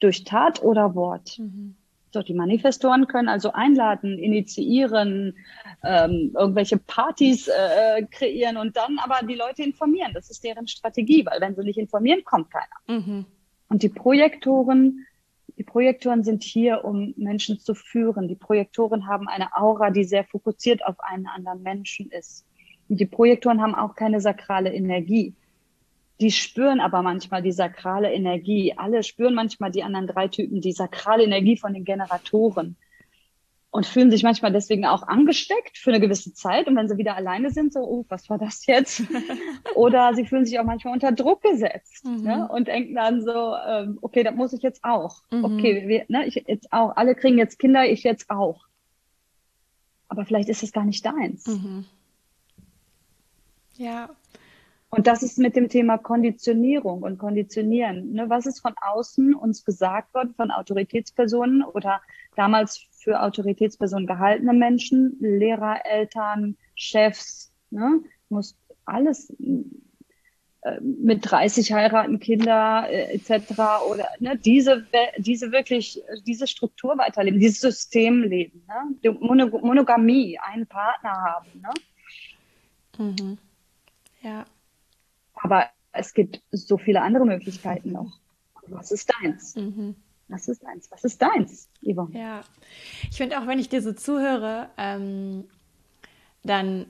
durch 0.00 0.24
Tat 0.24 0.62
oder 0.62 0.94
Wort. 0.94 1.38
Mhm. 1.38 1.76
So, 2.10 2.22
die 2.22 2.34
Manifestoren 2.34 3.06
können 3.06 3.28
also 3.28 3.52
einladen, 3.52 4.18
initiieren, 4.18 5.36
ähm, 5.84 6.34
irgendwelche 6.34 6.78
Partys 6.78 7.48
äh, 7.48 8.02
kreieren 8.10 8.56
und 8.56 8.76
dann 8.76 8.98
aber 8.98 9.26
die 9.26 9.34
Leute 9.34 9.62
informieren. 9.62 10.12
Das 10.14 10.30
ist 10.30 10.42
deren 10.42 10.66
Strategie, 10.68 11.26
weil 11.26 11.40
wenn 11.40 11.54
sie 11.54 11.62
nicht 11.62 11.78
informieren, 11.78 12.24
kommt 12.24 12.50
keiner. 12.50 13.00
Mhm. 13.00 13.26
Und 13.68 13.82
die 13.82 13.90
Projektoren, 13.90 15.06
die 15.58 15.64
Projektoren 15.64 16.24
sind 16.24 16.42
hier, 16.42 16.84
um 16.84 17.12
Menschen 17.16 17.58
zu 17.58 17.74
führen. 17.74 18.28
Die 18.28 18.36
Projektoren 18.36 19.06
haben 19.06 19.28
eine 19.28 19.54
Aura, 19.54 19.90
die 19.90 20.04
sehr 20.04 20.24
fokussiert 20.24 20.84
auf 20.86 20.96
einen 21.00 21.26
anderen 21.26 21.62
Menschen 21.62 22.10
ist. 22.10 22.46
Und 22.88 23.00
die 23.00 23.06
Projektoren 23.06 23.60
haben 23.60 23.74
auch 23.74 23.94
keine 23.94 24.20
sakrale 24.20 24.72
Energie. 24.72 25.34
Die 26.20 26.32
spüren 26.32 26.80
aber 26.80 27.02
manchmal 27.02 27.42
die 27.42 27.52
sakrale 27.52 28.12
Energie. 28.12 28.74
Alle 28.76 29.02
spüren 29.02 29.34
manchmal 29.34 29.70
die 29.70 29.84
anderen 29.84 30.06
drei 30.06 30.28
Typen, 30.28 30.60
die 30.60 30.72
sakrale 30.72 31.24
Energie 31.24 31.56
von 31.56 31.74
den 31.74 31.84
Generatoren 31.84 32.76
und 33.70 33.86
fühlen 33.86 34.10
sich 34.10 34.22
manchmal 34.22 34.52
deswegen 34.52 34.86
auch 34.86 35.02
angesteckt 35.02 35.76
für 35.76 35.90
eine 35.90 36.00
gewisse 36.00 36.32
Zeit. 36.32 36.66
Und 36.66 36.76
wenn 36.76 36.88
sie 36.88 36.96
wieder 36.96 37.16
alleine 37.16 37.50
sind, 37.50 37.72
so, 37.72 37.80
oh, 37.80 38.04
was 38.08 38.28
war 38.30 38.38
das 38.38 38.66
jetzt? 38.66 39.02
Oder 39.74 40.14
sie 40.14 40.24
fühlen 40.24 40.46
sich 40.46 40.58
auch 40.58 40.64
manchmal 40.64 40.94
unter 40.94 41.12
Druck 41.12 41.42
gesetzt 41.42 42.04
mhm. 42.04 42.22
ne? 42.22 42.48
und 42.50 42.68
denken 42.68 42.94
dann 42.94 43.22
so, 43.22 43.54
ähm, 43.66 43.98
okay, 44.00 44.22
das 44.22 44.34
muss 44.34 44.52
ich 44.52 44.62
jetzt 44.62 44.82
auch. 44.84 45.22
Mhm. 45.30 45.44
Okay, 45.44 45.86
wir, 45.86 46.04
ne, 46.08 46.26
ich 46.26 46.42
jetzt 46.46 46.72
auch. 46.72 46.96
Alle 46.96 47.14
kriegen 47.14 47.38
jetzt 47.38 47.58
Kinder, 47.58 47.84
ich 47.84 48.02
jetzt 48.04 48.30
auch. 48.30 48.66
Aber 50.08 50.24
vielleicht 50.24 50.48
ist 50.48 50.62
es 50.62 50.72
gar 50.72 50.84
nicht 50.84 51.04
deins. 51.04 51.46
Mhm. 51.46 51.84
Ja, 53.76 54.08
und 54.90 55.06
das 55.06 55.22
ist 55.22 55.38
mit 55.38 55.54
dem 55.54 55.68
Thema 55.68 55.98
Konditionierung 55.98 57.02
und 57.02 57.18
Konditionieren. 57.18 58.12
Ne? 58.12 58.30
Was 58.30 58.46
ist 58.46 58.60
von 58.60 58.74
außen 58.80 59.34
uns 59.34 59.64
gesagt 59.64 60.14
worden, 60.14 60.34
von 60.34 60.50
Autoritätspersonen 60.50 61.62
oder 61.62 62.00
damals 62.36 62.86
für 62.92 63.20
Autoritätspersonen 63.20 64.06
gehaltene 64.06 64.54
Menschen, 64.54 65.16
Lehrer, 65.20 65.84
Eltern, 65.84 66.56
Chefs, 66.74 67.52
ne? 67.70 68.00
muss 68.30 68.56
alles 68.86 69.30
äh, 70.62 70.80
mit 70.80 71.30
30 71.30 71.72
heiraten, 71.72 72.18
Kinder 72.18 72.86
äh, 72.88 73.14
etc. 73.14 73.58
oder 73.90 74.08
ne, 74.20 74.38
diese 74.38 74.86
diese 75.18 75.52
wirklich 75.52 76.02
diese 76.26 76.46
Struktur 76.46 76.96
weiterleben, 76.96 77.38
dieses 77.38 77.60
System 77.60 78.22
leben, 78.22 78.64
ne? 78.66 79.12
Monogamie, 79.20 80.38
einen 80.38 80.66
Partner 80.66 81.12
haben, 81.12 81.46
ne? 81.60 81.74
Mhm. 82.98 83.38
Ja. 84.22 84.46
Aber 85.42 85.66
es 85.92 86.14
gibt 86.14 86.42
so 86.50 86.78
viele 86.78 87.02
andere 87.02 87.24
Möglichkeiten 87.24 87.92
noch. 87.92 88.20
Was 88.66 88.90
ist 88.90 89.12
deins? 89.20 89.56
Mhm. 89.56 89.96
Was 90.28 90.46
ist 90.48 90.62
deins? 90.62 90.90
Was 90.90 91.04
ist 91.04 91.22
deins, 91.22 91.70
Yvonne? 91.82 92.18
Ja, 92.18 92.42
ich 93.10 93.16
finde 93.16 93.40
auch, 93.40 93.46
wenn 93.46 93.58
ich 93.58 93.70
dir 93.70 93.80
so 93.80 93.92
zuhöre, 93.92 94.68
ähm, 94.76 95.48
dann 96.42 96.86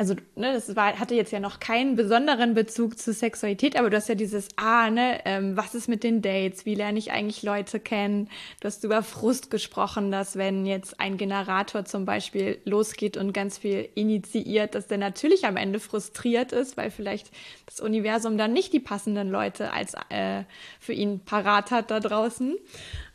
also 0.00 0.14
ne, 0.36 0.52
das 0.52 0.76
war, 0.76 0.96
hatte 1.00 1.16
jetzt 1.16 1.32
ja 1.32 1.40
noch 1.40 1.58
keinen 1.58 1.96
besonderen 1.96 2.54
Bezug 2.54 2.96
zu 3.00 3.12
Sexualität, 3.12 3.76
aber 3.76 3.90
du 3.90 3.96
hast 3.96 4.08
ja 4.08 4.14
dieses, 4.14 4.46
ah, 4.54 4.90
ne, 4.90 5.20
ähm, 5.24 5.56
was 5.56 5.74
ist 5.74 5.88
mit 5.88 6.04
den 6.04 6.22
Dates? 6.22 6.64
Wie 6.64 6.76
lerne 6.76 7.00
ich 7.00 7.10
eigentlich 7.10 7.42
Leute 7.42 7.80
kennen? 7.80 8.30
Du 8.60 8.66
hast 8.66 8.84
über 8.84 9.02
Frust 9.02 9.50
gesprochen, 9.50 10.12
dass 10.12 10.36
wenn 10.36 10.66
jetzt 10.66 11.00
ein 11.00 11.16
Generator 11.16 11.84
zum 11.84 12.04
Beispiel 12.04 12.58
losgeht 12.64 13.16
und 13.16 13.32
ganz 13.32 13.58
viel 13.58 13.88
initiiert, 13.96 14.76
dass 14.76 14.86
der 14.86 14.98
natürlich 14.98 15.46
am 15.46 15.56
Ende 15.56 15.80
frustriert 15.80 16.52
ist, 16.52 16.76
weil 16.76 16.92
vielleicht 16.92 17.32
das 17.66 17.80
Universum 17.80 18.38
dann 18.38 18.52
nicht 18.52 18.72
die 18.72 18.80
passenden 18.80 19.30
Leute 19.30 19.72
als 19.72 19.94
äh, 20.10 20.44
für 20.78 20.92
ihn 20.92 21.18
parat 21.24 21.72
hat 21.72 21.90
da 21.90 21.98
draußen. 21.98 22.56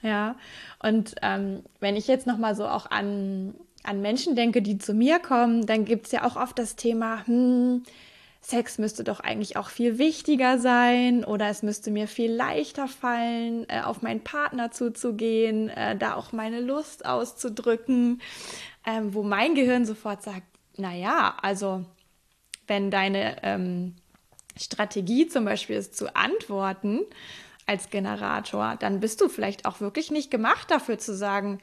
Ja. 0.01 0.35
Und 0.79 1.15
ähm, 1.21 1.63
wenn 1.79 1.95
ich 1.95 2.07
jetzt 2.07 2.27
nochmal 2.27 2.55
so 2.55 2.67
auch 2.67 2.91
an 2.91 3.53
an 3.83 4.01
Menschen 4.01 4.35
denke, 4.35 4.61
die 4.61 4.77
zu 4.77 4.93
mir 4.93 5.19
kommen, 5.19 5.65
dann 5.65 5.85
gibt 5.85 6.07
es 6.07 6.11
ja 6.13 6.25
auch 6.25 6.35
oft 6.35 6.57
das 6.57 6.75
Thema, 6.75 7.25
hm, 7.27 7.83
Sex 8.43 8.77
müsste 8.77 9.05
doch 9.05 9.21
eigentlich 9.21 9.55
auch 9.55 9.69
viel 9.69 9.97
wichtiger 9.97 10.59
sein 10.59 11.23
oder 11.23 11.47
es 11.47 11.63
müsste 11.63 11.91
mir 11.91 12.09
viel 12.09 12.29
leichter 12.29 12.89
fallen, 12.89 13.65
äh, 13.69 13.81
auf 13.81 14.01
meinen 14.01 14.21
Partner 14.21 14.69
zuzugehen, 14.69 15.69
äh, 15.69 15.95
da 15.95 16.15
auch 16.15 16.33
meine 16.33 16.59
Lust 16.59 17.05
auszudrücken, 17.05 18.21
ähm, 18.85 19.13
wo 19.13 19.23
mein 19.23 19.55
Gehirn 19.55 19.85
sofort 19.85 20.23
sagt, 20.23 20.43
na 20.75 20.93
ja, 20.93 21.37
also 21.41 21.85
wenn 22.67 22.91
deine 22.91 23.41
ähm, 23.43 23.95
Strategie 24.57 25.27
zum 25.27 25.45
Beispiel 25.45 25.77
ist 25.77 25.95
zu 25.95 26.13
antworten 26.13 26.99
als 27.65 27.89
Generator, 27.91 28.75
dann 28.77 28.99
bist 28.99 29.21
du 29.21 29.29
vielleicht 29.29 29.65
auch 29.65 29.79
wirklich 29.79 30.11
nicht 30.11 30.29
gemacht 30.31 30.69
dafür 30.69 30.97
zu 30.97 31.15
sagen, 31.15 31.59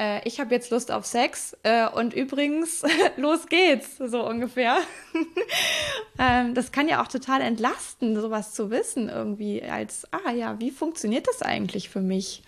äh, 0.00 0.26
ich 0.26 0.40
habe 0.40 0.54
jetzt 0.54 0.70
Lust 0.70 0.90
auf 0.90 1.04
Sex 1.04 1.56
äh, 1.62 1.86
und 1.88 2.14
übrigens, 2.14 2.82
los 3.16 3.46
geht's, 3.46 3.98
so 3.98 4.26
ungefähr. 4.26 4.78
ähm, 6.18 6.54
das 6.54 6.72
kann 6.72 6.88
ja 6.88 7.02
auch 7.02 7.08
total 7.08 7.42
entlasten, 7.42 8.18
sowas 8.18 8.54
zu 8.54 8.70
wissen, 8.70 9.10
irgendwie 9.10 9.62
als, 9.62 10.08
ah 10.12 10.32
ja, 10.32 10.58
wie 10.58 10.70
funktioniert 10.70 11.28
das 11.28 11.42
eigentlich 11.42 11.90
für 11.90 12.00
mich? 12.00 12.42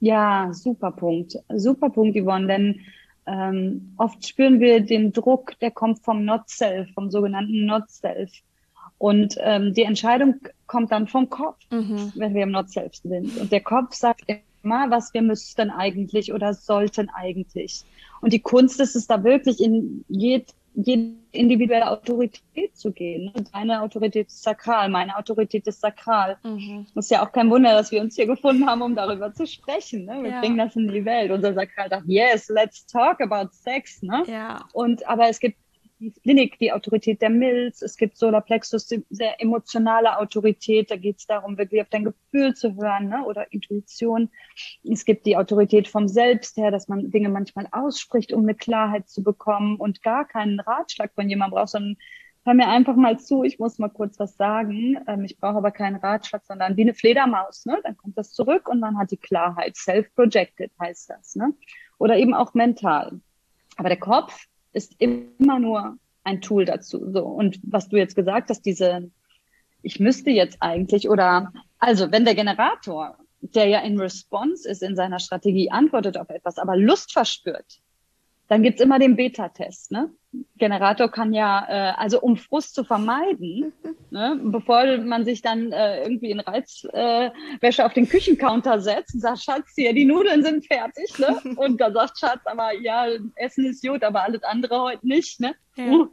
Ja, 0.00 0.50
super 0.52 0.90
Punkt. 0.90 1.38
Super 1.54 1.88
Punkt, 1.88 2.16
Yvonne, 2.16 2.46
denn 2.48 2.80
ähm, 3.26 3.94
oft 3.96 4.26
spüren 4.26 4.60
wir 4.60 4.80
den 4.80 5.12
Druck, 5.12 5.58
der 5.60 5.70
kommt 5.70 6.00
vom 6.00 6.24
Not-Self, 6.24 6.92
vom 6.92 7.10
sogenannten 7.10 7.64
Not-Self. 7.64 8.30
Und 8.98 9.36
ähm, 9.40 9.72
die 9.74 9.84
Entscheidung 9.84 10.40
kommt 10.66 10.92
dann 10.92 11.06
vom 11.06 11.30
Kopf, 11.30 11.58
mhm. 11.70 12.12
wenn 12.16 12.34
wir 12.34 12.42
im 12.42 12.50
Not-Self 12.50 12.96
sind. 12.96 13.36
Und 13.38 13.50
der 13.50 13.60
Kopf 13.60 13.94
sagt 13.94 14.28
immer, 14.62 14.90
was 14.90 15.12
wir 15.14 15.22
müssten 15.22 15.70
eigentlich 15.70 16.32
oder 16.32 16.54
sollten 16.54 17.08
eigentlich. 17.10 17.84
Und 18.20 18.32
die 18.32 18.40
Kunst 18.40 18.80
ist 18.80 18.96
es 18.96 19.06
da 19.06 19.22
wirklich 19.24 19.60
in 19.60 20.04
jede, 20.08 20.46
jede 20.74 21.14
individuelle 21.32 21.90
Autorität 21.90 22.76
zu 22.76 22.92
gehen. 22.92 23.32
Deine 23.52 23.82
Autorität 23.82 24.28
ist 24.28 24.42
sakral, 24.42 24.88
meine 24.88 25.16
Autorität 25.16 25.66
ist 25.66 25.80
sakral. 25.80 26.36
Mhm. 26.42 26.86
ist 26.94 27.10
ja 27.10 27.24
auch 27.24 27.32
kein 27.32 27.50
Wunder, 27.50 27.74
dass 27.74 27.90
wir 27.90 28.00
uns 28.00 28.16
hier 28.16 28.26
gefunden 28.26 28.66
haben, 28.66 28.82
um 28.82 28.94
darüber 28.94 29.32
zu 29.32 29.46
sprechen. 29.46 30.04
Ne? 30.04 30.22
Wir 30.22 30.30
ja. 30.30 30.40
bringen 30.40 30.58
das 30.58 30.76
in 30.76 30.88
die 30.88 31.04
Welt. 31.04 31.30
Unser 31.30 31.54
Sakral 31.54 31.88
sagt, 31.88 32.04
yes, 32.06 32.48
let's 32.48 32.86
talk 32.86 33.20
about 33.20 33.50
sex. 33.52 34.02
Ne? 34.02 34.22
Ja. 34.26 34.64
Und 34.72 35.06
aber 35.08 35.28
es 35.28 35.40
gibt 35.40 35.56
die 36.02 36.20
Klinik, 36.20 36.58
die 36.58 36.72
Autorität 36.72 37.22
der 37.22 37.30
Milz. 37.30 37.80
Es 37.80 37.96
gibt 37.96 38.16
Solarplexus, 38.16 38.86
die 38.88 39.04
sehr 39.10 39.40
emotionale 39.40 40.18
Autorität. 40.18 40.90
Da 40.90 40.96
geht 40.96 41.18
es 41.18 41.26
darum, 41.26 41.56
wirklich 41.56 41.80
auf 41.80 41.88
dein 41.90 42.04
Gefühl 42.04 42.54
zu 42.54 42.74
hören 42.74 43.08
ne? 43.08 43.24
oder 43.24 43.52
Intuition. 43.52 44.28
Es 44.82 45.04
gibt 45.04 45.26
die 45.26 45.36
Autorität 45.36 45.86
vom 45.86 46.08
Selbst 46.08 46.56
her, 46.56 46.70
dass 46.70 46.88
man 46.88 47.10
Dinge 47.10 47.28
manchmal 47.28 47.68
ausspricht, 47.70 48.32
um 48.32 48.42
eine 48.42 48.54
Klarheit 48.54 49.08
zu 49.08 49.22
bekommen 49.22 49.76
und 49.76 50.02
gar 50.02 50.26
keinen 50.26 50.58
Ratschlag 50.58 51.12
von 51.14 51.28
jemandem 51.28 51.56
braucht, 51.56 51.70
sondern 51.70 51.96
hör 52.44 52.54
mir 52.54 52.68
einfach 52.68 52.96
mal 52.96 53.20
zu, 53.20 53.44
ich 53.44 53.60
muss 53.60 53.78
mal 53.78 53.88
kurz 53.88 54.18
was 54.18 54.36
sagen. 54.36 54.98
Ähm, 55.06 55.24
ich 55.24 55.38
brauche 55.38 55.58
aber 55.58 55.70
keinen 55.70 55.96
Ratschlag, 55.96 56.44
sondern 56.44 56.76
wie 56.76 56.82
eine 56.82 56.94
Fledermaus. 56.94 57.64
Ne? 57.64 57.78
Dann 57.84 57.96
kommt 57.96 58.18
das 58.18 58.32
zurück 58.32 58.68
und 58.68 58.80
man 58.80 58.98
hat 58.98 59.12
die 59.12 59.16
Klarheit. 59.16 59.76
Self-projected 59.76 60.72
heißt 60.80 61.10
das. 61.10 61.36
Ne? 61.36 61.54
Oder 61.98 62.16
eben 62.16 62.34
auch 62.34 62.54
mental. 62.54 63.20
Aber 63.76 63.88
der 63.88 63.98
Kopf, 63.98 64.46
ist 64.72 64.94
immer 64.98 65.58
nur 65.58 65.98
ein 66.24 66.40
Tool 66.40 66.64
dazu. 66.64 67.10
So. 67.12 67.24
Und 67.24 67.60
was 67.62 67.88
du 67.88 67.96
jetzt 67.96 68.14
gesagt 68.14 68.50
hast, 68.50 68.62
diese, 68.62 69.10
ich 69.82 70.00
müsste 70.00 70.30
jetzt 70.30 70.58
eigentlich 70.60 71.08
oder, 71.08 71.52
also 71.78 72.12
wenn 72.12 72.24
der 72.24 72.34
Generator, 72.34 73.18
der 73.40 73.66
ja 73.66 73.80
in 73.80 73.98
Response 73.98 74.68
ist 74.68 74.82
in 74.82 74.94
seiner 74.94 75.18
Strategie, 75.18 75.70
antwortet 75.70 76.16
auf 76.16 76.30
etwas, 76.30 76.58
aber 76.58 76.76
Lust 76.76 77.12
verspürt, 77.12 77.80
dann 78.52 78.62
gibt's 78.62 78.82
immer 78.82 78.98
den 78.98 79.16
Beta-Test. 79.16 79.92
Ne? 79.92 80.10
Generator 80.58 81.10
kann 81.10 81.32
ja, 81.32 81.64
äh, 81.70 81.92
also 81.96 82.20
um 82.20 82.36
Frust 82.36 82.74
zu 82.74 82.84
vermeiden, 82.84 83.72
ne, 84.10 84.38
bevor 84.42 84.98
man 84.98 85.24
sich 85.24 85.40
dann 85.40 85.72
äh, 85.72 86.02
irgendwie 86.02 86.32
in 86.32 86.38
Reizwäsche 86.38 87.82
äh, 87.82 87.84
auf 87.84 87.94
den 87.94 88.06
Küchencounter 88.06 88.78
setzt 88.82 89.14
und 89.14 89.20
sagt, 89.20 89.42
Schatz, 89.42 89.72
hier, 89.74 89.94
die 89.94 90.04
Nudeln 90.04 90.42
sind 90.42 90.66
fertig. 90.66 91.18
Ne? 91.18 91.40
Und 91.56 91.80
da 91.80 91.90
sagt 91.92 92.18
Schatz, 92.18 92.40
aber 92.44 92.74
ja, 92.74 93.06
Essen 93.36 93.64
ist 93.64 93.82
gut, 93.82 94.04
aber 94.04 94.22
alles 94.22 94.42
andere 94.42 94.82
heute 94.82 95.08
nicht. 95.08 95.40
Ne? 95.40 95.54
Ja. 95.76 96.06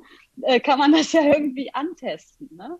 Äh, 0.43 0.62
kann 0.62 0.80
man 0.80 0.93
das 0.93 1.12
ja 1.12 1.21
irgendwie 1.21 1.73
antesten. 1.73 2.56
Ne? 2.56 2.80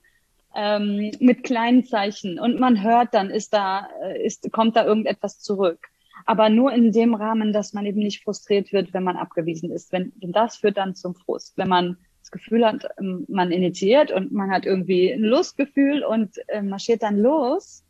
Ähm, 0.56 1.12
mit 1.19 1.43
kleinen 1.43 1.84
Zeichen. 1.84 2.39
Und 2.39 2.62
man 2.62 2.82
hört 2.82 3.13
dann, 3.13 3.30
ist 3.30 3.54
da, 3.54 3.89
äh, 4.02 4.26
ist, 4.26 4.50
kommt 4.54 4.78
da 4.78 4.86
irgendetwas 4.86 5.41
zurück 5.41 5.89
aber 6.30 6.50
nur 6.50 6.72
in 6.74 6.92
dem 6.92 7.15
Rahmen, 7.15 7.54
dass 7.54 7.74
man 7.74 7.88
eben 7.88 8.02
nicht 8.02 8.24
frustriert 8.24 8.72
wird, 8.72 8.94
wenn 8.94 9.04
man 9.04 9.18
abgewiesen 9.18 9.72
ist. 9.72 9.92
Wenn, 9.92 10.13
denn 10.20 10.32
das 10.32 10.58
führt 10.58 10.78
dann 10.78 10.94
zum 10.94 11.15
Frust. 11.15 11.58
Wenn 11.58 11.70
man 11.70 11.98
das 12.20 12.30
Gefühl 12.30 12.63
hat, 12.68 12.88
ähm, 13.00 13.26
man 13.28 13.52
initiiert 13.52 14.12
und 14.12 14.32
man 14.32 14.52
hat 14.52 14.63
irgendwie 14.63 15.12
ein 15.12 15.24
Lustgefühl 15.24 16.04
und 16.04 16.38
äh, 16.50 16.62
marschiert 16.62 17.02
dann 17.02 17.18
los 17.18 17.84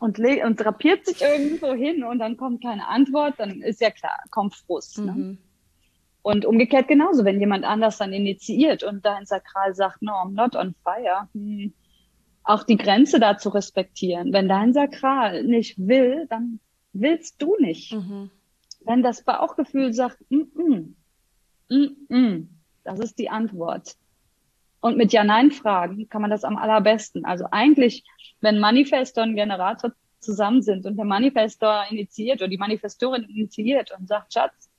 und, 0.00 0.18
und 0.18 0.56
drapiert 0.56 1.06
sich 1.06 1.22
irgendwo 1.22 1.74
hin 1.74 2.02
und 2.02 2.18
dann 2.18 2.36
kommt 2.36 2.60
keine 2.60 2.88
Antwort, 2.88 3.34
dann 3.38 3.62
ist 3.62 3.80
ja 3.80 3.90
klar, 3.90 4.18
kommt 4.32 4.56
Frust. 4.56 4.98
Ne? 4.98 5.12
Mhm. 5.12 5.28
Ne? 5.28 5.38
Und 6.22 6.46
umgekehrt 6.46 6.88
genauso, 6.88 7.24
wenn 7.24 7.38
jemand 7.38 7.64
anders 7.64 7.98
dann 7.98 8.12
initiiert 8.12 8.82
und 8.82 9.06
dein 9.06 9.26
Sakral 9.26 9.76
sagt, 9.76 10.02
no, 10.02 10.10
I'm 10.10 10.32
not 10.32 10.56
on 10.56 10.74
fire, 10.82 11.28
hm, 11.32 11.72
auch 12.42 12.64
die 12.64 12.78
Grenze 12.78 13.20
da 13.20 13.38
zu 13.38 13.50
respektieren. 13.50 14.32
Wenn 14.32 14.48
dein 14.48 14.72
Sakral 14.72 15.44
nicht 15.44 15.78
will, 15.78 16.26
dann 16.28 16.58
willst 16.94 17.42
du 17.42 17.56
nicht. 17.58 17.92
Mhm. 17.92 18.30
Wenn 18.80 19.02
das 19.02 19.22
Bauchgefühl 19.22 19.92
sagt, 19.92 20.18
mm 20.30 20.42
-mm, 20.54 20.94
mm 21.68 22.06
-mm, 22.08 22.46
das 22.84 23.00
ist 23.00 23.18
die 23.18 23.30
Antwort. 23.30 23.96
Und 24.80 24.96
mit 24.96 25.12
Ja-Nein-Fragen 25.12 26.08
kann 26.08 26.22
man 26.22 26.30
das 26.30 26.44
am 26.44 26.56
allerbesten. 26.56 27.24
Also 27.24 27.46
eigentlich, 27.50 28.04
wenn 28.40 28.58
Manifestor 28.58 29.24
und 29.24 29.34
Generator 29.34 29.92
zusammen 30.20 30.62
sind 30.62 30.84
und 30.86 30.96
der 30.96 31.06
Manifestor 31.06 31.84
initiiert 31.90 32.40
oder 32.40 32.48
die 32.48 32.58
Manifestorin 32.58 33.24
initiiert 33.24 33.90
und 33.98 34.06
sagt, 34.08 34.34
Schatz, 34.34 34.70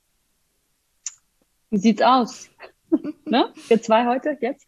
wie 1.72 1.78
sieht's 1.78 2.04
aus? 2.04 2.50
ne? 3.26 3.52
Wir 3.68 3.82
zwei 3.82 4.06
heute, 4.06 4.38
jetzt. 4.40 4.68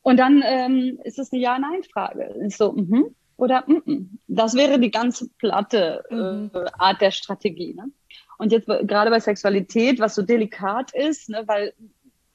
Und 0.00 0.16
dann 0.18 0.42
ähm, 0.44 0.98
ist 1.04 1.18
es 1.18 1.32
eine 1.32 1.42
Ja-Nein-Frage. 1.42 2.48
So, 2.48 2.72
mhm 2.72 3.14
oder 3.36 3.64
mm 3.66 3.82
-mm. 3.86 4.06
das 4.28 4.54
wäre 4.54 4.78
die 4.78 4.90
ganz 4.90 5.28
platte 5.38 6.04
mhm. 6.10 6.50
äh, 6.54 6.64
Art 6.78 7.00
der 7.00 7.10
Strategie. 7.10 7.74
Ne? 7.74 7.90
Und 8.38 8.52
jetzt 8.52 8.66
gerade 8.66 9.10
bei 9.10 9.20
Sexualität, 9.20 9.98
was 9.98 10.14
so 10.14 10.22
delikat 10.22 10.92
ist, 10.94 11.28
ne, 11.28 11.42
weil 11.46 11.72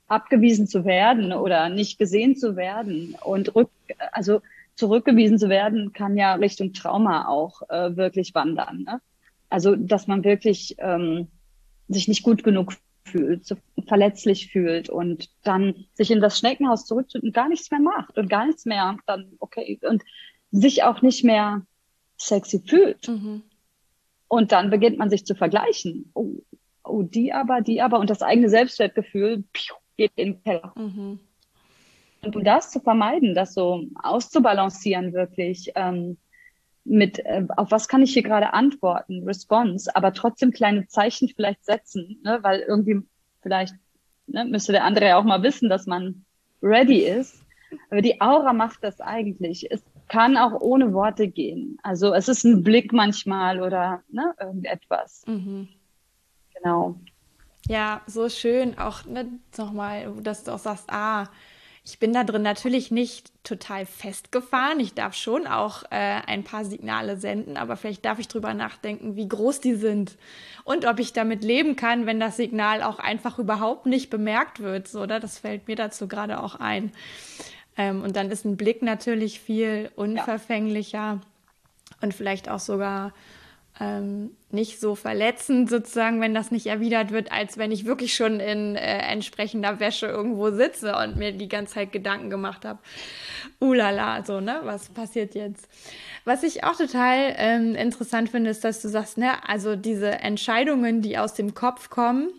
abgewiesen 0.07 0.67
zu 0.67 0.83
werden 0.83 1.31
oder 1.31 1.69
nicht 1.69 1.97
gesehen 1.97 2.35
zu 2.35 2.55
werden 2.55 3.15
und 3.23 3.55
rück, 3.55 3.69
also 4.11 4.41
zurückgewiesen 4.75 5.37
zu 5.37 5.47
werden, 5.47 5.93
kann 5.93 6.17
ja 6.17 6.33
Richtung 6.35 6.73
Trauma 6.73 7.27
auch 7.27 7.61
äh, 7.69 7.95
wirklich 7.95 8.33
wandern. 8.35 8.83
Ne? 8.83 9.01
Also 9.49 9.75
dass 9.75 10.07
man 10.07 10.23
wirklich 10.23 10.75
ähm, 10.79 11.27
sich 11.87 12.07
nicht 12.07 12.23
gut 12.23 12.43
genug 12.43 12.73
fühlt, 13.03 13.45
so 13.45 13.55
verletzlich 13.87 14.51
fühlt 14.51 14.89
und 14.89 15.29
dann 15.43 15.85
sich 15.93 16.11
in 16.11 16.21
das 16.21 16.37
Schneckenhaus 16.37 16.85
zurückzieht 16.85 17.23
und 17.23 17.33
gar 17.33 17.49
nichts 17.49 17.71
mehr 17.71 17.79
macht 17.79 18.17
und 18.17 18.29
gar 18.29 18.45
nichts 18.45 18.65
mehr 18.65 18.97
dann 19.05 19.33
okay 19.39 19.79
und 19.83 20.03
sich 20.51 20.83
auch 20.83 21.01
nicht 21.01 21.23
mehr 21.23 21.65
sexy 22.17 22.61
fühlt. 22.65 23.07
Mhm. 23.07 23.43
Und 24.27 24.51
dann 24.51 24.69
beginnt 24.69 24.97
man 24.97 25.09
sich 25.09 25.25
zu 25.25 25.35
vergleichen. 25.35 26.11
Oh, 26.13 26.35
oh, 26.83 27.03
die 27.03 27.33
aber, 27.33 27.61
die 27.61 27.81
aber. 27.81 27.99
Und 27.99 28.09
das 28.09 28.21
eigene 28.21 28.49
Selbstwertgefühl 28.49 29.43
piu, 29.51 29.75
geht 29.97 30.11
in 30.15 30.33
den 30.33 30.43
Keller. 30.43 30.73
Mhm. 30.75 31.19
Und 32.23 32.35
um 32.35 32.43
das 32.43 32.71
zu 32.71 32.79
vermeiden, 32.79 33.33
das 33.33 33.53
so 33.53 33.83
auszubalancieren 34.01 35.13
wirklich, 35.13 35.71
ähm, 35.75 36.17
mit, 36.83 37.19
äh, 37.19 37.45
auf 37.57 37.71
was 37.71 37.87
kann 37.87 38.01
ich 38.01 38.13
hier 38.13 38.23
gerade 38.23 38.53
antworten, 38.53 39.23
Response, 39.23 39.95
aber 39.95 40.13
trotzdem 40.13 40.51
kleine 40.51 40.87
Zeichen 40.87 41.29
vielleicht 41.29 41.65
setzen, 41.65 42.19
ne, 42.23 42.39
weil 42.41 42.61
irgendwie 42.61 43.01
vielleicht 43.41 43.75
ne, 44.27 44.45
müsste 44.45 44.71
der 44.71 44.83
andere 44.83 45.07
ja 45.07 45.17
auch 45.17 45.23
mal 45.23 45.43
wissen, 45.43 45.69
dass 45.69 45.85
man 45.85 46.25
ready 46.61 46.99
ist. 46.99 47.43
Aber 47.89 48.01
die 48.01 48.19
Aura 48.19 48.53
macht 48.53 48.83
das 48.83 48.99
eigentlich. 48.99 49.71
Es 49.71 49.81
kann 50.11 50.35
auch 50.35 50.59
ohne 50.59 50.91
Worte 50.91 51.29
gehen. 51.29 51.77
Also 51.83 52.13
es 52.13 52.27
ist 52.27 52.43
ein 52.43 52.63
Blick 52.63 52.91
manchmal 52.91 53.61
oder 53.61 54.03
ne, 54.09 54.35
irgendetwas. 54.41 55.23
Mhm. 55.25 55.69
Genau. 56.53 56.95
Ja, 57.69 58.01
so 58.07 58.27
schön 58.27 58.77
auch 58.77 59.05
ne, 59.05 59.25
nochmal, 59.57 60.11
dass 60.21 60.43
du 60.43 60.51
auch 60.51 60.59
sagst, 60.59 60.89
ah, 60.89 61.29
ich 61.85 61.97
bin 61.97 62.11
da 62.11 62.25
drin 62.25 62.41
natürlich 62.41 62.91
nicht 62.91 63.31
total 63.45 63.85
festgefahren. 63.85 64.81
Ich 64.81 64.93
darf 64.93 65.15
schon 65.15 65.47
auch 65.47 65.83
äh, 65.83 66.19
ein 66.27 66.43
paar 66.43 66.65
Signale 66.65 67.15
senden, 67.15 67.55
aber 67.55 67.77
vielleicht 67.77 68.03
darf 68.03 68.19
ich 68.19 68.27
drüber 68.27 68.53
nachdenken, 68.53 69.15
wie 69.15 69.29
groß 69.29 69.61
die 69.61 69.75
sind 69.75 70.17
und 70.65 70.85
ob 70.85 70.99
ich 70.99 71.13
damit 71.13 71.41
leben 71.41 71.77
kann, 71.77 72.05
wenn 72.05 72.19
das 72.19 72.35
Signal 72.35 72.83
auch 72.83 72.99
einfach 72.99 73.39
überhaupt 73.39 73.85
nicht 73.85 74.09
bemerkt 74.09 74.59
wird. 74.59 74.89
So, 74.89 75.03
oder? 75.03 75.21
Das 75.21 75.39
fällt 75.39 75.69
mir 75.69 75.77
dazu 75.77 76.09
gerade 76.09 76.43
auch 76.43 76.55
ein. 76.55 76.91
Ähm, 77.77 78.03
und 78.03 78.15
dann 78.15 78.29
ist 78.31 78.45
ein 78.45 78.57
Blick 78.57 78.81
natürlich 78.81 79.39
viel 79.39 79.91
unverfänglicher 79.95 80.97
ja. 80.97 81.21
und 82.01 82.13
vielleicht 82.13 82.49
auch 82.49 82.59
sogar 82.59 83.13
ähm, 83.79 84.31
nicht 84.51 84.79
so 84.79 84.95
verletzend 84.95 85.69
sozusagen, 85.69 86.21
wenn 86.21 86.33
das 86.33 86.51
nicht 86.51 86.67
erwidert 86.67 87.11
wird, 87.11 87.31
als 87.31 87.57
wenn 87.57 87.71
ich 87.71 87.85
wirklich 87.85 88.13
schon 88.13 88.39
in 88.39 88.75
äh, 88.75 88.99
entsprechender 88.99 89.79
Wäsche 89.79 90.07
irgendwo 90.07 90.51
sitze 90.51 90.95
und 90.95 91.15
mir 91.15 91.31
die 91.31 91.47
ganze 91.47 91.75
Zeit 91.75 91.91
Gedanken 91.91 92.29
gemacht 92.29 92.65
habe. 92.65 92.79
Ulala, 93.59 94.23
so, 94.23 94.39
ne? 94.39 94.59
Was 94.63 94.89
passiert 94.89 95.33
jetzt? 95.33 95.67
Was 96.25 96.43
ich 96.43 96.63
auch 96.63 96.75
total 96.75 97.33
ähm, 97.37 97.75
interessant 97.75 98.29
finde, 98.29 98.51
ist, 98.51 98.63
dass 98.63 98.81
du 98.81 98.89
sagst, 98.89 99.17
ne, 99.17 99.31
also 99.47 99.75
diese 99.75 100.11
Entscheidungen, 100.11 101.01
die 101.01 101.17
aus 101.17 101.33
dem 101.33 101.55
Kopf 101.55 101.89
kommen, 101.89 102.29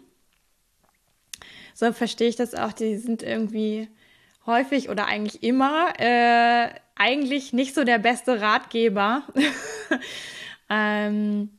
so 1.75 1.93
verstehe 1.93 2.29
ich 2.29 2.37
das 2.37 2.55
auch, 2.55 2.73
die 2.73 2.97
sind 2.97 3.23
irgendwie 3.23 3.89
häufig 4.47 4.89
oder 4.89 5.07
eigentlich 5.07 5.43
immer 5.43 5.93
äh, 5.99 6.69
eigentlich 6.95 7.53
nicht 7.53 7.75
so 7.75 7.85
der 7.85 7.99
beste 7.99 8.41
Ratgeber. 8.41 9.23
ähm, 10.71 11.51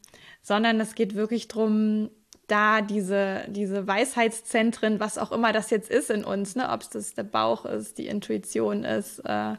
sondern 0.42 0.80
es 0.80 0.94
geht 0.94 1.16
wirklich 1.16 1.48
darum, 1.48 2.10
da 2.48 2.82
diese, 2.82 3.46
diese 3.48 3.88
Weisheitszentren, 3.88 5.00
was 5.00 5.18
auch 5.18 5.32
immer 5.32 5.54
das 5.54 5.70
jetzt 5.70 5.90
ist 5.90 6.10
in 6.10 6.26
uns, 6.26 6.56
ne, 6.56 6.70
ob 6.70 6.82
es 6.82 6.90
das 6.90 7.14
der 7.14 7.24
Bauch 7.24 7.66
ist, 7.66 7.98
die 7.98 8.08
Intuition 8.08 8.84
ist 8.84 9.20
äh, 9.20 9.56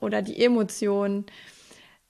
oder 0.00 0.22
die 0.22 0.42
Emotion, 0.42 1.26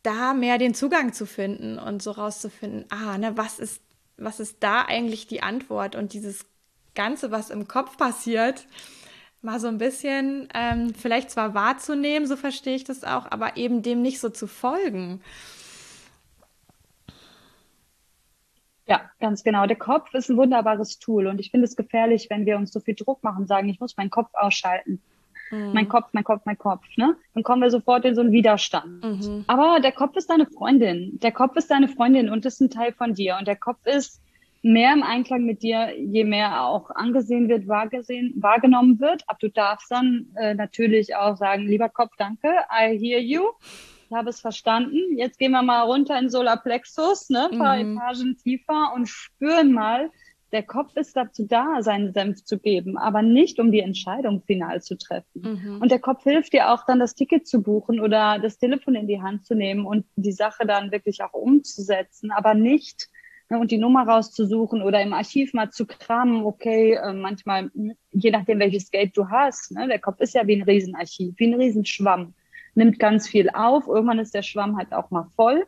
da 0.03 0.35
mehr 0.35 0.59
den 0.59 0.75
Zugang 0.75 1.13
zu 1.13 1.27
finden 1.27 1.79
und 1.79 2.03
so 2.03 2.13
rauszufinden, 2.13 2.85
ah, 2.91 3.19
ne, 3.19 3.37
was 3.37 3.59
ist, 3.59 3.83
was 4.17 4.39
ist 4.39 4.59
da 4.61 4.83
eigentlich 4.83 5.27
die 5.27 5.43
Antwort 5.43 5.97
und 5.97 6.13
dieses 6.13 6.47
Ganze, 6.95 7.33
was 7.33 7.51
im 7.51 7.67
Kopf 7.67 7.97
passiert, 7.97 8.67
mal 9.45 9.61
so 9.61 9.69
ein 9.69 9.79
bisschen 9.79 10.49
ähm, 10.55 10.95
vielleicht 10.95 11.31
zwar 11.31 11.55
wahrzunehmen, 11.55 12.27
so 12.27 12.37
verstehe 12.37 12.77
ich 12.77 12.85
das 12.85 13.05
auch, 13.05 13.31
aber 13.31 13.57
eben 13.57 13.83
dem 13.83 14.03
nicht 14.03 14.21
so 14.21 14.31
zu 14.31 14.47
folgen. 14.47 15.21
Ja, 18.87 19.11
ganz 19.19 19.45
genau. 19.45 19.67
Der 19.67 19.77
Kopf 19.77 20.13
ist 20.13 20.29
ein 20.29 20.37
wunderbares 20.37 20.99
Tool 20.99 21.27
und 21.27 21.41
ich 21.41 21.51
finde 21.51 21.67
es 21.67 21.77
gefährlich, 21.77 22.29
wenn 22.29 22.45
wir 22.45 22.57
uns 22.57 22.73
so 22.73 22.81
viel 22.81 22.95
Druck 22.95 23.23
machen, 23.23 23.47
sagen, 23.47 23.69
ich 23.69 23.81
muss 23.81 23.97
meinen 23.97 24.11
Kopf 24.11 24.31
ausschalten. 24.35 25.01
Mhm. 25.51 25.73
Mein 25.73 25.89
Kopf, 25.89 26.09
mein 26.13 26.25
Kopf, 26.25 26.43
mein 26.45 26.59
Kopf. 26.59 26.85
Ne? 26.97 27.17
Dann 27.35 27.43
kommen 27.43 27.63
wir 27.63 27.71
sofort 27.71 28.05
in 28.05 28.15
so 28.15 28.21
einen 28.21 28.33
Widerstand. 28.33 29.03
Mhm. 29.05 29.45
Aber 29.47 29.81
der 29.81 29.93
Kopf 29.93 30.17
ist 30.17 30.29
deine 30.29 30.47
Freundin. 30.47 31.19
Der 31.21 31.33
Kopf 31.33 31.57
ist 31.57 31.71
deine 31.71 31.89
Freundin 31.89 32.29
und 32.29 32.45
ist 32.45 32.61
ein 32.61 32.71
Teil 32.71 32.93
von 32.93 33.15
dir. 33.15 33.37
Und 33.39 33.49
der 33.49 33.57
Kopf 33.57 33.85
ist 33.87 34.21
mehr 34.65 34.93
im 34.95 35.03
Einklang 35.03 35.45
mit 35.45 35.63
dir, 35.63 35.93
je 35.97 36.25
mehr 36.25 36.63
auch 36.63 36.91
angesehen 36.91 37.49
wird, 37.49 37.69
wahrgesehen, 37.69 38.33
wahrgenommen 38.37 38.99
wird. 38.99 39.23
Aber 39.27 39.39
du 39.41 39.51
darfst 39.51 39.91
dann 39.91 40.29
äh, 40.37 40.55
natürlich 40.55 41.15
auch 41.15 41.37
sagen, 41.37 41.67
lieber 41.67 41.89
Kopf, 41.89 42.13
danke, 42.17 42.49
I 42.71 42.99
hear 42.99 43.21
you 43.21 43.43
habe 44.15 44.31
es 44.31 44.41
verstanden. 44.41 45.17
Jetzt 45.17 45.39
gehen 45.39 45.53
wir 45.53 45.63
mal 45.63 45.83
runter 45.83 46.19
in 46.19 46.31
Solarplexus, 46.31 47.31
ne, 47.31 47.49
ein 47.51 47.59
paar 47.59 47.77
mhm. 47.77 47.97
Etagen 47.97 48.37
tiefer 48.37 48.93
und 48.95 49.09
spüren 49.09 49.73
mal, 49.73 50.11
der 50.53 50.63
Kopf 50.63 50.97
ist 50.97 51.17
dazu 51.17 51.47
da, 51.49 51.83
seinen 51.83 52.13
Senf 52.13 52.45
zu 52.45 52.61
geben, 52.61 52.97
aber 52.97 53.23
nicht, 53.23 53.59
um 53.59 53.73
die 53.73 53.81
Entscheidung 53.81 54.41
final 54.47 54.81
zu 54.83 54.97
treffen. 54.97 55.43
Mhm. 55.43 55.81
Und 55.83 55.91
der 55.91 55.99
Kopf 55.99 56.23
hilft 56.23 56.53
dir 56.53 56.73
auch 56.73 56.87
dann, 56.87 57.01
das 57.01 57.17
Ticket 57.17 57.49
zu 57.49 57.61
buchen 57.61 57.99
oder 57.99 58.39
das 58.39 58.59
Telefon 58.59 58.95
in 58.95 59.09
die 59.09 59.21
Hand 59.21 59.45
zu 59.45 59.57
nehmen 59.57 59.85
und 59.85 60.07
die 60.15 60.33
Sache 60.33 60.65
dann 60.65 60.93
wirklich 60.93 61.25
auch 61.25 61.33
umzusetzen, 61.33 62.31
aber 62.31 62.55
nicht 62.55 63.09
ne, 63.51 63.59
und 63.59 63.71
die 63.71 63.79
Nummer 63.79 64.07
rauszusuchen 64.07 64.83
oder 64.83 65.03
im 65.03 65.13
Archiv 65.13 65.55
mal 65.55 65.71
zu 65.71 65.87
kramen, 65.87 66.45
okay, 66.45 66.95
äh, 66.95 67.13
manchmal, 67.13 67.71
je 68.13 68.31
nachdem, 68.31 68.59
welches 68.59 68.91
Geld 68.91 69.17
du 69.17 69.29
hast, 69.29 69.73
ne, 69.73 69.89
der 69.89 69.99
Kopf 69.99 70.21
ist 70.21 70.35
ja 70.35 70.47
wie 70.47 70.57
ein 70.57 70.63
Riesenarchiv, 70.63 71.35
wie 71.39 71.47
ein 71.47 71.61
Riesenschwamm 71.61 72.35
nimmt 72.75 72.99
ganz 72.99 73.29
viel 73.29 73.51
auf. 73.51 73.87
Irgendwann 73.87 74.19
ist 74.19 74.35
der 74.35 74.43
Schwamm 74.43 74.77
halt 74.77 74.93
auch 74.93 75.11
mal 75.11 75.29
voll. 75.37 75.67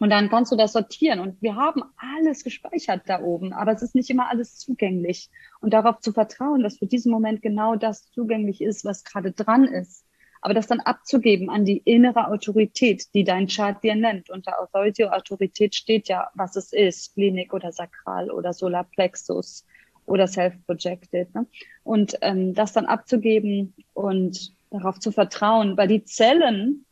Und 0.00 0.10
dann 0.10 0.28
kannst 0.28 0.50
du 0.52 0.56
das 0.56 0.72
sortieren. 0.72 1.20
Und 1.20 1.40
wir 1.40 1.54
haben 1.54 1.82
alles 1.96 2.44
gespeichert 2.44 3.02
da 3.06 3.22
oben, 3.22 3.52
aber 3.52 3.72
es 3.72 3.82
ist 3.82 3.94
nicht 3.94 4.10
immer 4.10 4.28
alles 4.28 4.56
zugänglich. 4.56 5.30
Und 5.60 5.72
darauf 5.72 6.00
zu 6.00 6.12
vertrauen, 6.12 6.62
dass 6.62 6.78
für 6.78 6.86
diesen 6.86 7.12
Moment 7.12 7.42
genau 7.42 7.76
das 7.76 8.10
zugänglich 8.10 8.60
ist, 8.60 8.84
was 8.84 9.04
gerade 9.04 9.32
dran 9.32 9.64
ist. 9.64 10.03
Aber 10.44 10.52
das 10.52 10.66
dann 10.66 10.80
abzugeben 10.80 11.48
an 11.48 11.64
die 11.64 11.78
innere 11.78 12.28
Autorität, 12.28 13.14
die 13.14 13.24
dein 13.24 13.46
Chart 13.46 13.82
dir 13.82 13.94
nennt. 13.94 14.28
Unter 14.28 14.60
Authority 14.60 15.06
Autorität 15.06 15.74
steht 15.74 16.06
ja, 16.08 16.28
was 16.34 16.54
es 16.54 16.74
ist, 16.74 17.14
Klinik 17.14 17.54
oder 17.54 17.72
Sakral 17.72 18.30
oder 18.30 18.52
Solarplexus 18.52 19.64
oder 20.04 20.26
Self-Projected. 20.26 21.34
Ne? 21.34 21.46
Und 21.82 22.18
ähm, 22.20 22.52
das 22.52 22.74
dann 22.74 22.84
abzugeben 22.84 23.72
und 23.94 24.52
darauf 24.68 25.00
zu 25.00 25.12
vertrauen, 25.12 25.78
weil 25.78 25.88
die 25.88 26.04
Zellen 26.04 26.84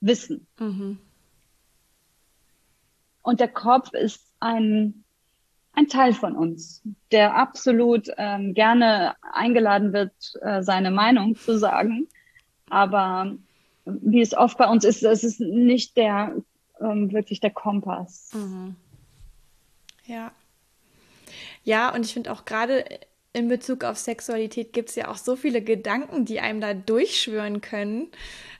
wissen. 0.00 0.46
Mhm. 0.60 0.98
Und 3.22 3.40
der 3.40 3.48
Kopf 3.48 3.92
ist 3.94 4.24
ein, 4.38 5.02
ein 5.72 5.88
Teil 5.88 6.12
von 6.12 6.36
uns, 6.36 6.82
der 7.10 7.34
absolut 7.34 8.12
ähm, 8.16 8.54
gerne 8.54 9.16
eingeladen 9.32 9.92
wird, 9.92 10.12
äh, 10.40 10.62
seine 10.62 10.92
Meinung 10.92 11.34
zu 11.34 11.58
sagen. 11.58 12.06
Aber 12.70 13.36
wie 13.84 14.20
es 14.20 14.34
oft 14.34 14.56
bei 14.58 14.68
uns 14.68 14.84
ist, 14.84 15.02
es 15.02 15.24
ist 15.24 15.40
nicht 15.40 15.96
der 15.96 16.34
ähm, 16.80 17.12
wirklich 17.12 17.40
der 17.40 17.50
Kompass. 17.50 18.30
Mhm. 18.32 18.76
Ja. 20.06 20.32
Ja, 21.62 21.94
und 21.94 22.06
ich 22.06 22.12
finde 22.12 22.32
auch 22.32 22.44
gerade 22.44 22.84
in 23.32 23.48
Bezug 23.48 23.84
auf 23.84 23.96
Sexualität 23.96 24.72
gibt 24.72 24.88
es 24.88 24.96
ja 24.96 25.08
auch 25.08 25.16
so 25.16 25.36
viele 25.36 25.62
Gedanken, 25.62 26.24
die 26.24 26.40
einem 26.40 26.60
da 26.60 26.74
durchschwören 26.74 27.60
können, 27.60 28.08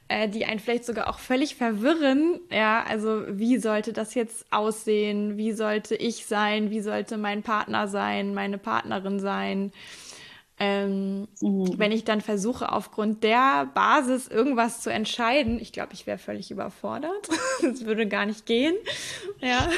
äh, 0.08 0.28
die 0.28 0.44
einen 0.44 0.60
vielleicht 0.60 0.84
sogar 0.84 1.08
auch 1.08 1.18
völlig 1.18 1.56
verwirren. 1.56 2.40
Ja, 2.50 2.84
also 2.84 3.24
wie 3.26 3.58
sollte 3.58 3.92
das 3.92 4.14
jetzt 4.14 4.46
aussehen? 4.52 5.36
Wie 5.36 5.52
sollte 5.52 5.96
ich 5.96 6.26
sein? 6.26 6.70
Wie 6.70 6.80
sollte 6.80 7.16
mein 7.16 7.42
Partner 7.42 7.88
sein? 7.88 8.32
Meine 8.32 8.58
Partnerin 8.58 9.18
sein? 9.18 9.72
Ähm, 10.62 11.26
mhm. 11.40 11.78
Wenn 11.78 11.90
ich 11.90 12.04
dann 12.04 12.20
versuche, 12.20 12.70
aufgrund 12.70 13.24
der 13.24 13.64
Basis 13.72 14.28
irgendwas 14.28 14.82
zu 14.82 14.92
entscheiden, 14.92 15.58
ich 15.58 15.72
glaube, 15.72 15.94
ich 15.94 16.06
wäre 16.06 16.18
völlig 16.18 16.50
überfordert. 16.50 17.30
das 17.62 17.86
würde 17.86 18.06
gar 18.06 18.26
nicht 18.26 18.44
gehen. 18.44 18.74
Ja. 19.40 19.70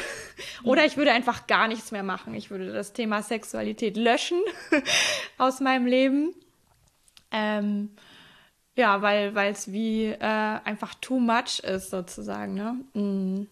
Oder 0.65 0.85
ich 0.85 0.97
würde 0.97 1.13
einfach 1.13 1.47
gar 1.47 1.69
nichts 1.69 1.93
mehr 1.93 2.03
machen. 2.03 2.35
Ich 2.35 2.51
würde 2.51 2.73
das 2.73 2.93
Thema 2.93 3.23
Sexualität 3.23 3.97
löschen 3.97 4.41
aus 5.39 5.61
meinem 5.61 5.87
Leben. 5.87 6.35
Ähm, 7.31 7.91
ja, 8.77 9.03
weil 9.03 9.37
es 9.53 9.71
wie 9.71 10.07
äh, 10.07 10.19
einfach 10.19 10.95
too 10.95 11.21
much 11.21 11.61
ist, 11.61 11.91
sozusagen. 11.91 12.55
Ne? 12.55 12.77
Mhm. 12.95 13.47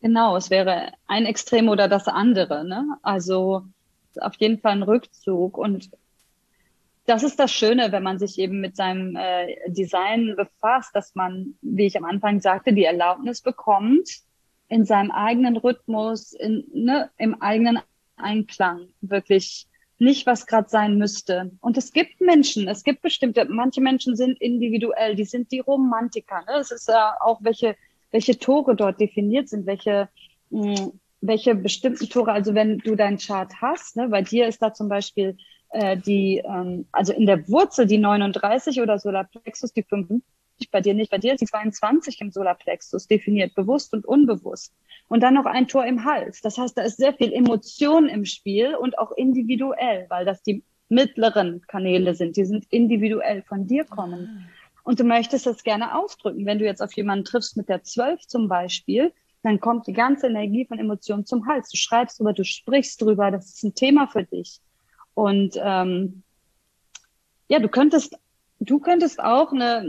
Genau, 0.00 0.36
es 0.36 0.50
wäre 0.50 0.90
ein 1.06 1.24
Extrem 1.24 1.68
oder 1.68 1.86
das 1.86 2.08
andere. 2.08 2.64
Ne? 2.64 2.84
Also 3.02 3.64
auf 4.20 4.34
jeden 4.36 4.58
Fall 4.58 4.72
ein 4.72 4.82
Rückzug. 4.82 5.58
Und 5.58 5.90
das 7.06 7.22
ist 7.22 7.38
das 7.38 7.52
Schöne, 7.52 7.92
wenn 7.92 8.02
man 8.02 8.18
sich 8.18 8.38
eben 8.38 8.60
mit 8.60 8.76
seinem 8.76 9.16
äh, 9.16 9.56
Design 9.68 10.34
befasst, 10.36 10.94
dass 10.94 11.14
man, 11.14 11.54
wie 11.60 11.86
ich 11.86 11.96
am 11.96 12.04
Anfang 12.04 12.40
sagte, 12.40 12.72
die 12.72 12.84
Erlaubnis 12.84 13.42
bekommt, 13.42 14.08
in 14.68 14.84
seinem 14.84 15.10
eigenen 15.10 15.56
Rhythmus, 15.56 16.32
in, 16.32 16.64
ne, 16.72 17.10
im 17.18 17.40
eigenen 17.40 17.80
Einklang 18.16 18.88
wirklich 19.02 19.66
nicht, 19.98 20.26
was 20.26 20.46
gerade 20.46 20.68
sein 20.68 20.96
müsste. 20.96 21.52
Und 21.60 21.76
es 21.76 21.92
gibt 21.92 22.20
Menschen, 22.20 22.68
es 22.68 22.82
gibt 22.84 23.02
bestimmte, 23.02 23.44
manche 23.44 23.80
Menschen 23.80 24.16
sind 24.16 24.40
individuell, 24.40 25.14
die 25.14 25.24
sind 25.24 25.52
die 25.52 25.60
Romantiker. 25.60 26.40
Ne? 26.46 26.58
Es 26.58 26.70
ist 26.70 26.88
ja 26.88 27.16
auch, 27.20 27.38
welche, 27.42 27.76
welche 28.10 28.38
Tore 28.38 28.74
dort 28.74 29.00
definiert 29.00 29.48
sind, 29.48 29.66
welche 29.66 30.08
mh, 30.50 30.78
hm, 30.78 31.00
welche 31.26 31.54
bestimmten 31.54 32.08
Tore, 32.08 32.32
also 32.32 32.54
wenn 32.54 32.78
du 32.78 32.96
deinen 32.96 33.18
Chart 33.18 33.50
hast, 33.60 33.96
ne, 33.96 34.08
bei 34.08 34.22
dir 34.22 34.46
ist 34.46 34.60
da 34.60 34.74
zum 34.74 34.88
Beispiel 34.88 35.36
äh, 35.70 35.96
die, 35.96 36.42
ähm, 36.44 36.86
also 36.92 37.12
in 37.12 37.26
der 37.26 37.48
Wurzel 37.48 37.86
die 37.86 37.98
39 37.98 38.80
oder 38.80 38.98
Solarplexus, 38.98 39.72
die 39.72 39.82
55, 39.82 40.22
bei 40.70 40.80
dir 40.80 40.94
nicht, 40.94 41.10
bei 41.10 41.18
dir 41.18 41.32
ist 41.32 41.40
die 41.40 41.46
22 41.46 42.20
im 42.20 42.30
Solarplexus 42.30 43.06
definiert, 43.06 43.54
bewusst 43.54 43.94
und 43.94 44.04
unbewusst. 44.04 44.74
Und 45.08 45.22
dann 45.22 45.34
noch 45.34 45.46
ein 45.46 45.66
Tor 45.66 45.86
im 45.86 46.04
Hals. 46.04 46.40
Das 46.42 46.58
heißt, 46.58 46.76
da 46.76 46.82
ist 46.82 46.98
sehr 46.98 47.14
viel 47.14 47.32
Emotion 47.32 48.08
im 48.08 48.24
Spiel 48.24 48.74
und 48.74 48.98
auch 48.98 49.12
individuell, 49.12 50.06
weil 50.10 50.24
das 50.24 50.42
die 50.42 50.62
mittleren 50.88 51.62
Kanäle 51.66 52.14
sind, 52.14 52.36
die 52.36 52.44
sind 52.44 52.66
individuell 52.70 53.42
von 53.42 53.66
dir 53.66 53.84
kommen. 53.84 54.28
Ah. 54.28 54.80
Und 54.84 55.00
du 55.00 55.04
möchtest 55.04 55.46
das 55.46 55.64
gerne 55.64 55.96
ausdrücken. 55.96 56.44
Wenn 56.44 56.58
du 56.58 56.66
jetzt 56.66 56.82
auf 56.82 56.92
jemanden 56.92 57.24
triffst 57.24 57.56
mit 57.56 57.70
der 57.70 57.82
12 57.82 58.26
zum 58.26 58.48
Beispiel, 58.48 59.12
dann 59.44 59.60
kommt 59.60 59.86
die 59.86 59.92
ganze 59.92 60.26
Energie 60.26 60.64
von 60.64 60.78
Emotionen 60.78 61.26
zum 61.26 61.46
Hals. 61.46 61.68
Du 61.68 61.76
schreibst 61.76 62.18
drüber, 62.18 62.32
du 62.32 62.44
sprichst 62.44 63.00
drüber, 63.00 63.30
das 63.30 63.50
ist 63.50 63.62
ein 63.62 63.74
Thema 63.74 64.06
für 64.06 64.24
dich. 64.24 64.60
Und 65.12 65.60
ähm, 65.62 66.22
ja, 67.48 67.58
du 67.58 67.68
könntest, 67.68 68.18
du 68.58 68.80
könntest 68.80 69.20
auch 69.20 69.52
eine, 69.52 69.84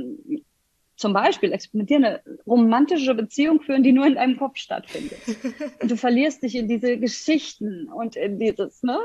zum 0.98 1.14
Beispiel 1.14 1.54
experimentieren, 1.54 2.04
eine 2.04 2.22
romantische 2.46 3.16
Beziehung 3.16 3.62
führen, 3.62 3.82
die 3.82 3.94
nur 3.94 4.06
in 4.06 4.16
deinem 4.16 4.36
Kopf 4.38 4.58
stattfindet. 4.58 5.20
Und 5.82 5.90
du 5.90 5.96
verlierst 5.96 6.44
dich 6.44 6.56
in 6.56 6.68
diese 6.68 6.98
Geschichten 6.98 7.88
und 7.88 8.18
in 8.18 8.40
dieses, 8.40 8.84
ne? 8.84 9.00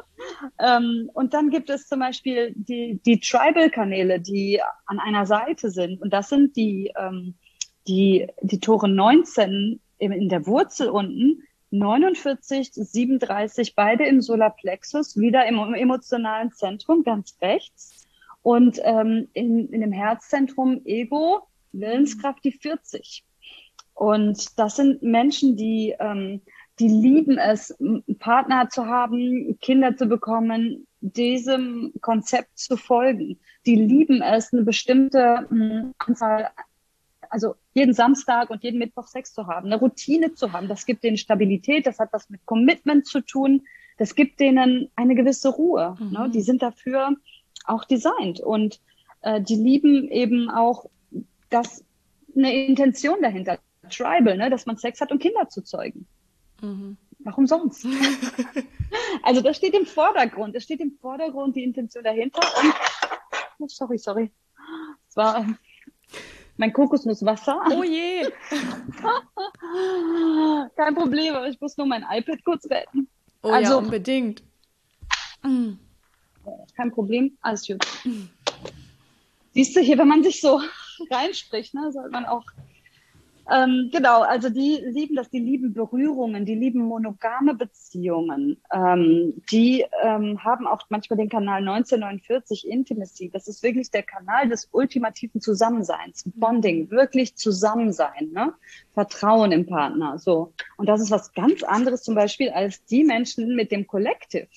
Ähm, 0.59 1.11
und 1.15 1.33
dann 1.33 1.51
gibt 1.51 1.71
es 1.71 1.87
zum 1.87 2.01
Beispiel 2.01 2.53
die, 2.57 3.01
die 3.07 3.21
Tribal-Kanäle, 3.21 4.21
die 4.21 4.61
an 4.87 4.99
einer 4.99 5.27
Seite 5.27 5.71
sind. 5.71 6.01
Und 6.01 6.13
das 6.13 6.29
sind 6.29 6.57
die, 6.57 6.93
ähm, 6.97 7.35
die, 7.87 8.27
die 8.43 8.59
Tore 8.59 8.89
19 8.89 9.81
in 10.01 10.29
der 10.29 10.47
Wurzel 10.47 10.89
unten, 10.89 11.43
49, 11.71 12.73
37, 12.73 13.75
beide 13.77 14.05
im 14.05 14.21
Solarplexus, 14.21 15.17
wieder 15.17 15.47
im 15.47 15.75
emotionalen 15.75 16.51
Zentrum, 16.53 17.05
ganz 17.05 17.37
rechts. 17.41 18.07
Und 18.43 18.81
ähm, 18.83 19.29
in, 19.35 19.69
in 19.69 19.81
dem 19.83 19.93
Herzzentrum 19.93 20.81
Ego, 20.85 21.47
Willenskraft, 21.73 22.45
die 22.45 22.53
40. 22.53 23.25
Und 23.95 24.59
das 24.59 24.77
sind 24.77 25.03
Menschen, 25.03 25.57
die, 25.57 25.95
ähm, 26.01 26.41
die 26.79 26.89
lieben 26.89 27.39
es, 27.39 27.71
einen 27.79 28.03
Partner 28.19 28.69
zu 28.71 28.87
haben, 28.87 29.59
Kinder 29.61 29.95
zu 29.97 30.07
bekommen, 30.07 30.87
diesem 31.01 31.93
Konzept 32.01 32.59
zu 32.59 32.77
folgen. 32.77 33.39
Die 33.67 33.77
lieben 33.77 34.23
es, 34.23 34.53
eine 34.53 34.63
bestimmte 34.63 35.47
Anzahl 35.99 36.49
also 37.31 37.55
jeden 37.73 37.95
Samstag 37.95 38.51
und 38.51 38.63
jeden 38.63 38.79
Mittwoch 38.79 39.07
Sex 39.07 39.33
zu 39.33 39.47
haben, 39.47 39.67
eine 39.67 39.79
Routine 39.79 40.35
zu 40.35 40.53
haben. 40.53 40.69
Das 40.69 40.85
gibt 40.85 41.05
denen 41.05 41.17
Stabilität, 41.17 41.87
das 41.87 41.99
hat 41.99 42.13
was 42.13 42.29
mit 42.29 42.45
Commitment 42.45 43.07
zu 43.07 43.21
tun, 43.21 43.63
das 43.97 44.15
gibt 44.15 44.41
denen 44.41 44.91
eine 44.97 45.15
gewisse 45.15 45.49
Ruhe. 45.49 45.97
Ne? 45.99 46.05
Mhm. 46.05 46.13
Ne? 46.13 46.31
Die 46.35 46.43
sind 46.43 46.63
dafür 46.63 47.17
auch 47.65 47.85
designt 47.85 48.41
und 48.41 48.81
äh, 49.23 49.41
die 49.41 49.57
lieben 49.57 50.11
eben 50.11 50.51
auch 50.51 50.87
das 51.51 51.85
eine 52.37 52.67
Intention 52.67 53.23
dahinter, 53.23 53.59
Tribal, 53.91 54.37
ne? 54.37 54.51
dass 54.51 54.67
man 54.67 54.77
Sex 54.77 55.01
hat, 55.01 55.13
um 55.13 55.19
Kinder 55.19 55.49
zu 55.49 55.63
zeugen. 55.63 56.07
Mhm. 56.61 56.97
Warum 57.21 57.47
sonst? 57.47 57.87
also 59.23 59.41
das 59.41 59.57
steht 59.57 59.75
im 59.75 59.87
Vordergrund. 59.87 60.57
Es 60.57 60.65
steht 60.65 60.81
im 60.81 60.93
Vordergrund 60.93 61.55
die 61.55 61.65
Intention 61.65 62.03
dahinter. 62.03 62.41
Und 62.63 62.75
oh, 63.59 63.69
sorry, 63.69 63.99
sorry. 63.99 64.31
Es 65.09 65.17
war 65.17 65.45
mein 66.61 66.73
Kokosnusswasser. 66.75 67.59
Oh 67.71 67.83
je. 67.83 68.23
Kein 70.77 70.95
Problem, 70.95 71.35
aber 71.35 71.49
ich 71.49 71.59
muss 71.59 71.79
nur 71.79 71.87
mein 71.87 72.05
iPad 72.09 72.45
kurz 72.45 72.69
retten. 72.71 73.09
Oh 73.43 73.49
also, 73.49 73.73
ja, 73.73 73.79
unbedingt. 73.79 74.43
Kein 75.43 76.93
Problem, 76.93 77.39
alles 77.41 77.67
gut. 77.67 77.83
Siehst 79.53 79.75
du 79.75 79.81
hier, 79.81 79.97
wenn 79.97 80.09
man 80.09 80.23
sich 80.23 80.43
so 80.43 80.61
reinspricht, 81.11 81.73
ne, 81.73 81.91
sollte 81.93 82.11
man 82.11 82.27
auch 82.27 82.45
ähm, 83.51 83.91
genau, 83.93 84.23
also 84.23 84.49
die 84.49 84.79
lieben 84.83 85.17
das, 85.17 85.29
die 85.31 85.41
lieben 85.41 85.73
Berührungen, 85.73 86.47
die 86.47 86.55
lieben 86.55 86.81
monogame 86.81 87.55
Beziehungen. 87.55 88.59
Ähm, 88.73 89.43
die 89.51 89.85
ähm, 90.03 90.43
haben 90.45 90.67
auch 90.67 90.83
manchmal 90.89 91.17
den 91.17 91.29
Kanal 91.29 91.59
1949 91.59 92.69
Intimacy. 92.69 93.31
Das 93.31 93.49
ist 93.49 93.63
wirklich 93.63 93.91
der 93.91 94.05
Kanal 94.05 94.49
des 94.49 94.69
ultimativen 94.73 95.41
Zusammenseins, 95.41 96.27
mhm. 96.27 96.33
Bonding, 96.37 96.91
wirklich 96.91 97.37
Zusammensein, 97.37 98.31
ne? 98.33 98.55
Vertrauen 98.95 99.53
im 99.53 99.67
Partner. 99.67 100.19
So. 100.19 100.53
Und 100.77 100.89
das 100.89 101.01
ist 101.01 101.11
was 101.11 101.33
ganz 101.33 101.63
anderes 101.63 102.03
zum 102.03 102.15
Beispiel 102.15 102.51
als 102.51 102.85
die 102.85 103.05
Menschen 103.05 103.57
mit 103.57 103.73
dem 103.73 103.87
Collective. 103.87 104.49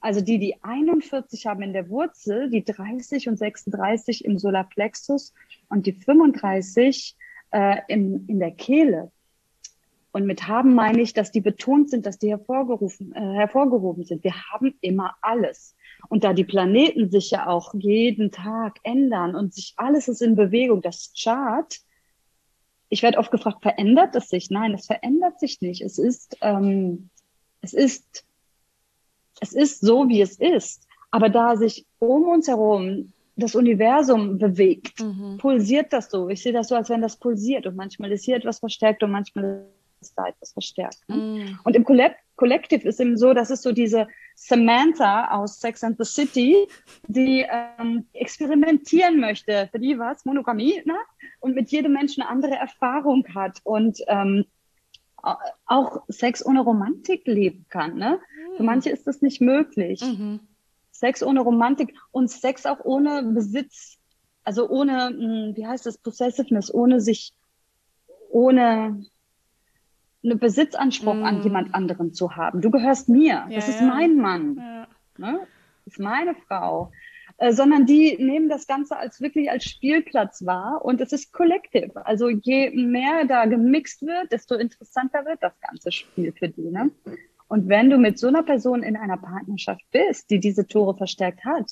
Also 0.00 0.20
die, 0.20 0.38
die 0.38 0.62
41 0.62 1.46
haben 1.46 1.62
in 1.62 1.72
der 1.72 1.88
Wurzel, 1.88 2.50
die 2.50 2.62
30 2.62 3.26
und 3.26 3.38
36 3.38 4.26
im 4.26 4.38
Solarplexus 4.38 5.32
und 5.70 5.86
die 5.86 5.94
35 5.94 7.16
äh, 7.54 7.80
in, 7.86 8.26
in 8.26 8.40
der 8.40 8.50
Kehle. 8.50 9.12
Und 10.10 10.26
mit 10.26 10.48
haben 10.48 10.74
meine 10.74 11.00
ich, 11.00 11.12
dass 11.12 11.30
die 11.30 11.40
betont 11.40 11.90
sind, 11.90 12.04
dass 12.04 12.18
die 12.18 12.30
hervorgerufen, 12.30 13.14
äh, 13.14 13.20
hervorgehoben 13.20 14.04
sind. 14.04 14.24
Wir 14.24 14.34
haben 14.50 14.74
immer 14.80 15.14
alles. 15.22 15.76
Und 16.08 16.24
da 16.24 16.32
die 16.32 16.44
Planeten 16.44 17.10
sich 17.10 17.30
ja 17.30 17.46
auch 17.46 17.72
jeden 17.74 18.32
Tag 18.32 18.78
ändern 18.82 19.36
und 19.36 19.54
sich 19.54 19.74
alles 19.76 20.08
ist 20.08 20.20
in 20.20 20.34
Bewegung, 20.34 20.82
das 20.82 21.12
Chart, 21.16 21.80
ich 22.88 23.02
werde 23.02 23.18
oft 23.18 23.30
gefragt, 23.30 23.62
verändert 23.62 24.14
es 24.14 24.28
sich? 24.28 24.50
Nein, 24.50 24.74
es 24.74 24.86
verändert 24.86 25.38
sich 25.40 25.60
nicht. 25.60 25.80
Es 25.80 25.98
ist, 25.98 26.36
ähm, 26.42 27.08
es 27.60 27.72
ist, 27.72 28.24
es 29.40 29.52
ist 29.52 29.80
so, 29.80 30.08
wie 30.08 30.20
es 30.20 30.38
ist. 30.38 30.86
Aber 31.10 31.28
da 31.28 31.56
sich 31.56 31.86
um 32.00 32.24
uns 32.24 32.48
herum 32.48 33.12
das 33.36 33.54
Universum 33.54 34.38
bewegt, 34.38 35.00
mhm. 35.00 35.38
pulsiert 35.38 35.92
das 35.92 36.10
so. 36.10 36.28
Ich 36.28 36.42
sehe 36.42 36.52
das 36.52 36.68
so, 36.68 36.76
als 36.76 36.88
wenn 36.88 37.02
das 37.02 37.16
pulsiert 37.16 37.66
und 37.66 37.76
manchmal 37.76 38.12
ist 38.12 38.24
hier 38.24 38.36
etwas 38.36 38.60
verstärkt 38.60 39.02
und 39.02 39.10
manchmal 39.10 39.66
ist 40.00 40.14
da 40.16 40.26
etwas 40.26 40.52
verstärkt. 40.52 41.00
Ne? 41.08 41.16
Mhm. 41.16 41.58
Und 41.64 41.76
im 41.76 41.84
Kollektiv 42.36 42.84
ist 42.84 43.00
eben 43.00 43.16
so, 43.16 43.32
das 43.32 43.50
ist 43.50 43.62
so 43.62 43.72
diese 43.72 44.06
Samantha 44.34 45.30
aus 45.30 45.60
Sex 45.60 45.82
and 45.82 45.96
the 45.98 46.04
City, 46.04 46.66
die 47.06 47.46
ähm, 47.48 48.06
experimentieren 48.12 49.18
möchte. 49.20 49.68
Für 49.72 49.78
die 49.78 49.98
was? 49.98 50.24
Monogamie, 50.24 50.82
ne? 50.84 50.96
Und 51.40 51.54
mit 51.54 51.70
jedem 51.70 51.92
Menschen 51.92 52.22
eine 52.22 52.30
andere 52.30 52.54
Erfahrung 52.54 53.24
hat 53.34 53.60
und 53.64 54.00
ähm, 54.08 54.44
auch 55.66 56.02
Sex 56.08 56.44
ohne 56.44 56.60
Romantik 56.60 57.26
leben 57.26 57.64
kann. 57.68 57.96
Ne? 57.96 58.18
Mhm. 58.18 58.56
Für 58.56 58.62
manche 58.62 58.90
ist 58.90 59.06
das 59.06 59.22
nicht 59.22 59.40
möglich. 59.40 60.02
Sex 60.94 61.22
ohne 61.22 61.40
Romantik 61.40 61.94
und 62.12 62.30
Sex 62.30 62.66
auch 62.66 62.78
ohne 62.84 63.22
Besitz, 63.22 63.98
also 64.44 64.68
ohne, 64.68 65.08
hm, 65.08 65.56
wie 65.56 65.66
heißt 65.66 65.84
das, 65.86 65.98
Possessiveness, 65.98 66.72
ohne 66.72 67.00
sich, 67.00 67.34
ohne 68.30 69.04
einen 70.22 70.38
Besitzanspruch 70.38 71.14
mm. 71.14 71.24
an 71.24 71.42
jemand 71.42 71.74
anderen 71.74 72.14
zu 72.14 72.36
haben. 72.36 72.60
Du 72.62 72.70
gehörst 72.70 73.08
mir, 73.08 73.46
ja, 73.48 73.48
das 73.50 73.68
ist 73.68 73.80
ja. 73.80 73.86
mein 73.86 74.16
Mann, 74.16 74.56
ja. 74.56 74.86
ne? 75.18 75.40
das 75.84 75.94
ist 75.94 76.00
meine 76.00 76.34
Frau. 76.46 76.92
Äh, 77.36 77.52
sondern 77.52 77.84
die 77.84 78.16
nehmen 78.22 78.48
das 78.48 78.68
Ganze 78.68 78.96
als 78.96 79.20
wirklich 79.20 79.50
als 79.50 79.64
Spielplatz 79.64 80.46
wahr 80.46 80.84
und 80.84 81.00
es 81.00 81.12
ist 81.12 81.32
collective. 81.32 82.06
Also 82.06 82.28
je 82.28 82.70
mehr 82.70 83.24
da 83.24 83.46
gemixt 83.46 84.02
wird, 84.02 84.30
desto 84.30 84.54
interessanter 84.54 85.24
wird 85.24 85.42
das 85.42 85.58
ganze 85.60 85.90
Spiel 85.90 86.32
für 86.32 86.48
die. 86.48 86.70
Ne? 86.70 86.92
Und 87.48 87.68
wenn 87.68 87.90
du 87.90 87.98
mit 87.98 88.18
so 88.18 88.28
einer 88.28 88.42
Person 88.42 88.82
in 88.82 88.96
einer 88.96 89.16
Partnerschaft 89.16 89.84
bist, 89.90 90.30
die 90.30 90.40
diese 90.40 90.66
Tore 90.66 90.96
verstärkt 90.96 91.44
hat, 91.44 91.70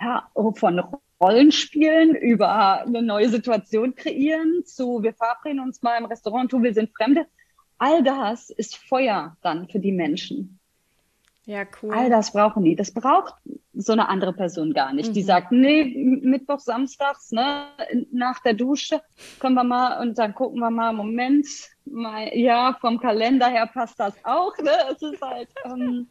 ja, 0.00 0.30
von 0.54 0.82
Rollenspielen 1.20 2.14
über 2.14 2.82
eine 2.82 3.02
neue 3.02 3.28
Situation 3.28 3.94
kreieren 3.94 4.64
zu, 4.64 5.02
wir 5.02 5.14
verabreden 5.14 5.60
uns 5.60 5.82
mal 5.82 5.98
im 5.98 6.04
Restaurant, 6.04 6.50
tu, 6.50 6.62
wir 6.62 6.74
sind 6.74 6.90
Fremde. 6.96 7.26
All 7.78 8.02
das 8.02 8.50
ist 8.50 8.76
Feuer 8.76 9.36
dann 9.42 9.68
für 9.68 9.80
die 9.80 9.92
Menschen. 9.92 10.57
Ja, 11.48 11.64
cool. 11.80 11.94
All 11.94 12.10
das 12.10 12.32
brauchen 12.34 12.62
die. 12.62 12.76
Das 12.76 12.92
braucht 12.92 13.32
so 13.72 13.94
eine 13.94 14.10
andere 14.10 14.34
Person 14.34 14.74
gar 14.74 14.92
nicht. 14.92 15.08
Mhm. 15.08 15.12
Die 15.14 15.22
sagt, 15.22 15.50
nee, 15.50 15.82
Mittwoch, 16.20 16.60
Samstags, 16.60 17.32
ne, 17.32 17.68
nach 18.12 18.40
der 18.40 18.52
Dusche 18.52 19.00
können 19.38 19.54
wir 19.54 19.64
mal 19.64 19.98
und 20.02 20.18
dann 20.18 20.34
gucken 20.34 20.60
wir 20.60 20.68
mal, 20.68 20.92
Moment, 20.92 21.46
mal, 21.86 22.28
ja, 22.36 22.76
vom 22.82 23.00
Kalender 23.00 23.46
her 23.46 23.66
passt 23.66 23.98
das 23.98 24.12
auch, 24.24 24.58
ne? 24.58 24.72
Es 24.92 25.00
ist 25.00 25.22
halt, 25.22 25.48
ähm, 25.64 26.08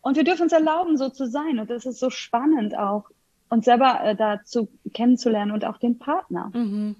und 0.00 0.16
wir 0.16 0.24
dürfen 0.24 0.42
uns 0.42 0.52
erlauben, 0.52 0.96
so 0.96 1.10
zu 1.10 1.28
sein. 1.28 1.60
Und 1.60 1.70
das 1.70 1.86
ist 1.86 2.00
so 2.00 2.10
spannend 2.10 2.76
auch, 2.76 3.04
uns 3.50 3.66
selber 3.66 4.00
äh, 4.02 4.16
dazu 4.16 4.66
kennenzulernen 4.92 5.52
und 5.52 5.64
auch 5.64 5.76
den 5.76 6.00
Partner. 6.00 6.50
Mhm. 6.52 6.96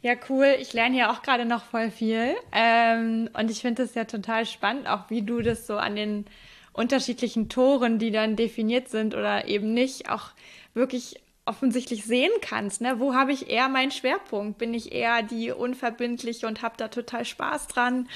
Ja, 0.00 0.14
cool. 0.28 0.56
Ich 0.60 0.72
lerne 0.72 0.96
ja 0.96 1.12
auch 1.12 1.22
gerade 1.22 1.44
noch 1.44 1.64
voll 1.64 1.90
viel. 1.90 2.36
Ähm, 2.52 3.28
und 3.36 3.50
ich 3.50 3.60
finde 3.60 3.82
es 3.82 3.94
ja 3.94 4.04
total 4.04 4.46
spannend, 4.46 4.88
auch 4.88 5.10
wie 5.10 5.22
du 5.22 5.42
das 5.42 5.66
so 5.66 5.76
an 5.76 5.96
den 5.96 6.26
unterschiedlichen 6.72 7.48
Toren, 7.48 7.98
die 7.98 8.12
dann 8.12 8.36
definiert 8.36 8.88
sind 8.88 9.14
oder 9.14 9.48
eben 9.48 9.74
nicht, 9.74 10.10
auch 10.10 10.30
wirklich 10.74 11.20
offensichtlich 11.44 12.04
sehen 12.04 12.30
kannst. 12.42 12.80
Ne? 12.80 13.00
Wo 13.00 13.14
habe 13.14 13.32
ich 13.32 13.50
eher 13.50 13.68
meinen 13.68 13.90
Schwerpunkt? 13.90 14.58
Bin 14.58 14.74
ich 14.74 14.92
eher 14.92 15.22
die 15.22 15.50
unverbindliche 15.50 16.46
und 16.46 16.62
habe 16.62 16.74
da 16.76 16.88
total 16.88 17.24
Spaß 17.24 17.66
dran? 17.66 18.08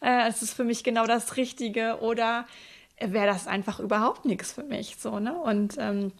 Äh, 0.00 0.28
es 0.28 0.42
ist 0.42 0.54
für 0.54 0.64
mich 0.64 0.82
genau 0.82 1.06
das 1.06 1.36
Richtige 1.36 1.98
oder 2.00 2.46
wäre 2.98 3.26
das 3.26 3.46
einfach 3.46 3.78
überhaupt 3.78 4.24
nichts 4.24 4.52
für 4.52 4.64
mich? 4.64 4.96
So, 4.98 5.20
ne? 5.20 5.34
Und 5.34 5.76
ähm, 5.78 6.12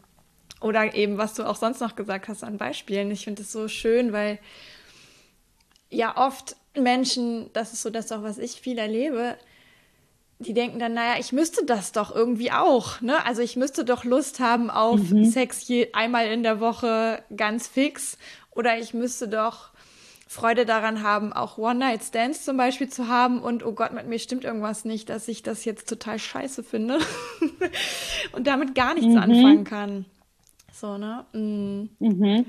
oder 0.61 0.95
eben, 0.95 1.19
was 1.19 1.35
du 1.35 1.45
auch 1.45 1.57
sonst 1.57 1.81
noch 1.81 1.97
gesagt 1.97 2.29
hast 2.29 2.45
an 2.45 2.59
Beispielen. 2.59 3.11
Ich 3.11 3.25
finde 3.25 3.43
es 3.43 3.51
so 3.51 3.69
schön, 3.69 4.13
weil 4.13 4.39
ja 5.91 6.17
oft 6.17 6.57
Menschen, 6.75 7.51
das 7.53 7.73
ist 7.73 7.83
so 7.83 7.91
das 7.91 8.13
auch, 8.13 8.23
was 8.23 8.39
ich 8.39 8.61
viel 8.61 8.79
erlebe, 8.79 9.37
die 10.39 10.55
denken 10.55 10.79
dann, 10.79 10.95
naja, 10.95 11.19
ich 11.19 11.33
müsste 11.33 11.65
das 11.65 11.93
doch 11.93 12.15
irgendwie 12.15 12.53
auch, 12.53 13.01
ne? 13.01 13.25
Also 13.27 13.43
ich 13.43 13.57
müsste 13.57 13.85
doch 13.85 14.05
Lust 14.05 14.39
haben 14.39 14.71
auf 14.71 15.01
mhm. 15.01 15.25
Sex 15.25 15.67
je, 15.67 15.89
einmal 15.93 16.29
in 16.29 16.45
der 16.45 16.61
Woche 16.61 17.23
ganz 17.37 17.67
fix 17.67 18.19
oder 18.53 18.79
ich 18.79 18.95
müsste 18.95 19.27
doch 19.29 19.71
Freude 20.29 20.67
daran 20.67 21.03
haben, 21.03 21.33
auch 21.33 21.59
One-Night-Stands 21.59 22.45
zum 22.45 22.57
Beispiel 22.57 22.89
zu 22.89 23.09
haben 23.09 23.41
und 23.41 23.65
oh 23.65 23.73
Gott, 23.73 23.93
mit 23.95 24.07
mir 24.07 24.19
stimmt 24.19 24.45
irgendwas 24.45 24.85
nicht, 24.85 25.09
dass 25.09 25.27
ich 25.27 25.43
das 25.43 25.65
jetzt 25.65 25.89
total 25.89 26.19
scheiße 26.19 26.63
finde 26.63 26.99
und 28.33 28.47
damit 28.47 28.75
gar 28.75 28.95
nichts 28.95 29.15
mhm. 29.15 29.19
anfangen 29.19 29.65
kann. 29.65 30.05
So, 30.73 30.99
ne? 30.99 31.25
Mhm. 31.33 32.45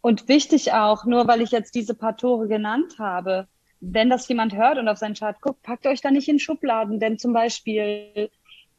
Und 0.00 0.28
wichtig 0.28 0.72
auch, 0.72 1.04
nur 1.04 1.28
weil 1.28 1.42
ich 1.42 1.50
jetzt 1.50 1.74
diese 1.74 1.94
paar 1.94 2.16
Tore 2.16 2.48
genannt 2.48 2.94
habe, 2.98 3.46
wenn 3.80 4.10
das 4.10 4.28
jemand 4.28 4.54
hört 4.54 4.78
und 4.78 4.88
auf 4.88 4.98
seinen 4.98 5.14
Chart 5.14 5.40
guckt, 5.40 5.62
packt 5.62 5.86
euch 5.86 6.00
da 6.00 6.10
nicht 6.10 6.28
in 6.28 6.38
Schubladen, 6.38 7.00
denn 7.00 7.18
zum 7.18 7.32
Beispiel, 7.32 8.30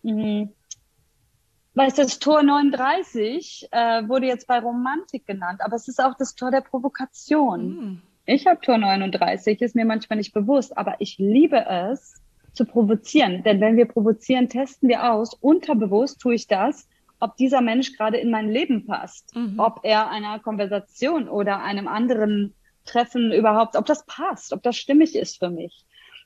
mh, 0.04 0.50
weil 1.74 1.92
das 1.92 2.20
Tor 2.20 2.44
39 2.44 3.70
äh, 3.72 4.08
wurde 4.08 4.28
jetzt 4.28 4.48
bei 4.48 4.60
Romantik 4.60 5.26
genannt, 5.26 5.62
aber 5.64 5.76
es 5.76 5.88
ist 5.88 6.04
auch 6.04 6.16
das 6.18 6.36
Tor 6.36 6.52
der 6.52 6.62
Provokation. 6.62 7.68
Mhm. 7.68 8.02
Ich 8.26 8.46
habe 8.46 8.62
Tor 8.62 8.78
39, 8.78 9.62
ist 9.62 9.76
mir 9.76 9.86
manchmal 9.86 10.18
nicht 10.18 10.34
bewusst, 10.34 10.78
aber 10.78 10.96
ich 11.00 11.18
liebe 11.18 11.66
es 11.66 12.22
zu 12.54 12.66
provozieren. 12.66 13.44
Denn 13.44 13.60
wenn 13.62 13.78
wir 13.78 13.88
provozieren, 13.88 14.50
testen 14.50 14.90
wir 14.90 15.12
aus, 15.12 15.34
unterbewusst 15.34 16.20
tue 16.20 16.36
ich 16.36 16.48
das, 16.48 16.88
ob 17.22 17.38
dieser 17.38 17.62
Mensch 17.62 17.94
gerade 17.94 18.18
in 18.18 18.30
mein 18.30 18.50
Leben 18.50 18.86
passt, 18.86 19.36
mhm. 19.36 19.60
ob 19.60 19.82
er 19.84 20.10
einer 20.10 20.40
Konversation 20.40 21.30
oder 21.30 21.64
einem 21.64 21.88
anderen 21.88 22.54
Treffen 22.84 23.32
überhaupt, 23.32 23.76
ob 23.76 23.86
das 23.86 24.06
passt, 24.06 24.52
ob 24.54 24.64
das 24.64 24.76
stimmig 24.76 25.16
ist 25.16 25.38
für 25.40 25.50
mich. 25.50 25.86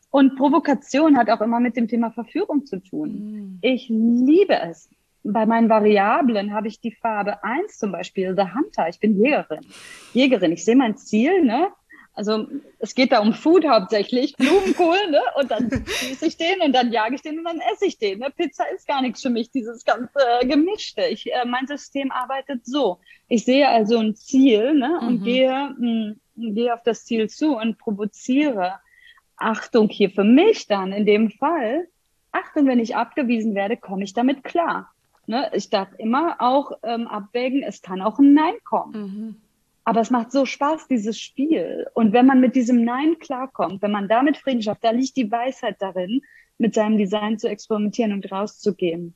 Und 0.09 0.37
Provokation 0.37 1.17
hat 1.17 1.29
auch 1.29 1.41
immer 1.41 1.59
mit 1.59 1.75
dem 1.75 1.89
Thema 1.89 2.11
Verführung 2.11 2.65
zu 2.65 2.81
tun. 2.81 3.09
Mhm. 3.09 3.59
Ich 3.61 3.89
liebe 3.89 4.57
es, 4.61 4.89
bei 5.23 5.45
meinen 5.45 5.69
Variablen 5.69 6.53
habe 6.53 6.67
ich 6.67 6.79
die 6.79 6.91
Farbe 6.91 7.43
1 7.43 7.77
zum 7.77 7.91
Beispiel, 7.91 8.35
The 8.35 8.53
Hunter. 8.53 8.87
Ich 8.87 8.99
bin 8.99 9.17
Jägerin. 9.17 9.65
Jägerin. 10.13 10.51
Ich 10.51 10.63
sehe 10.63 10.75
mein 10.75 10.97
Ziel, 10.97 11.43
ne? 11.43 11.69
Also 12.15 12.47
es 12.79 12.95
geht 12.95 13.11
da 13.11 13.19
um 13.19 13.33
Food 13.33 13.67
hauptsächlich, 13.67 14.37
Blumenkohl, 14.37 15.11
ne? 15.11 15.19
Und 15.37 15.51
dann 15.51 15.69
schieße 15.85 16.27
ich 16.27 16.37
den 16.37 16.61
und 16.61 16.73
dann 16.73 16.93
jage 16.93 17.15
ich 17.15 17.21
den 17.21 17.39
und 17.39 17.43
dann 17.43 17.59
esse 17.73 17.85
ich 17.85 17.97
den. 17.97 18.19
Ne? 18.19 18.29
Pizza 18.35 18.63
ist 18.73 18.87
gar 18.87 19.01
nichts 19.01 19.21
für 19.21 19.29
mich, 19.29 19.51
dieses 19.51 19.83
ganze 19.83 20.19
äh, 20.41 20.47
Gemischte. 20.47 21.01
Ich, 21.03 21.31
äh, 21.31 21.45
mein 21.45 21.67
System 21.67 22.11
arbeitet 22.11 22.65
so. 22.65 22.99
Ich 23.27 23.43
sehe 23.43 23.67
also 23.67 23.97
ein 23.97 24.15
Ziel 24.15 24.75
ne? 24.75 24.99
und 25.01 25.21
mhm. 25.21 25.23
gehe, 25.25 25.75
mh, 25.77 26.15
hm, 26.37 26.55
gehe 26.55 26.73
auf 26.73 26.83
das 26.83 27.03
Ziel 27.03 27.29
zu 27.29 27.57
und 27.57 27.77
provoziere. 27.77 28.75
Achtung 29.35 29.89
hier 29.89 30.09
für 30.09 30.23
mich 30.23 30.67
dann 30.67 30.93
in 30.93 31.05
dem 31.05 31.31
Fall. 31.31 31.87
Achtung, 32.31 32.65
wenn 32.67 32.79
ich 32.79 32.95
abgewiesen 32.95 33.55
werde, 33.55 33.75
komme 33.75 34.05
ich 34.05 34.13
damit 34.13 34.45
klar. 34.45 34.89
Ne? 35.27 35.49
Ich 35.53 35.69
darf 35.69 35.89
immer 35.97 36.37
auch 36.39 36.71
ähm, 36.83 37.07
abwägen, 37.07 37.63
es 37.63 37.81
kann 37.81 38.01
auch 38.01 38.19
ein 38.19 38.33
Nein 38.33 38.53
kommen. 38.63 38.93
Mhm. 38.93 39.35
Aber 39.85 40.01
es 40.01 40.09
macht 40.09 40.31
so 40.31 40.45
Spaß, 40.45 40.87
dieses 40.87 41.19
Spiel. 41.19 41.87
Und 41.93 42.11
wenn 42.11 42.25
man 42.25 42.41
mit 42.41 42.55
diesem 42.55 42.83
Nein 42.83 43.17
klarkommt, 43.19 43.83
wenn 43.83 43.91
man 43.91 44.07
damit 44.07 44.37
Frieden 44.37 44.63
schafft, 44.63 44.83
da 44.83 44.89
liegt 44.89 45.15
die 45.15 45.31
Weisheit 45.31 45.75
darin, 45.79 46.21
mit 46.57 46.73
seinem 46.73 46.97
Design 46.97 47.37
zu 47.37 47.47
experimentieren 47.47 48.11
und 48.11 48.31
rauszugehen. 48.31 49.13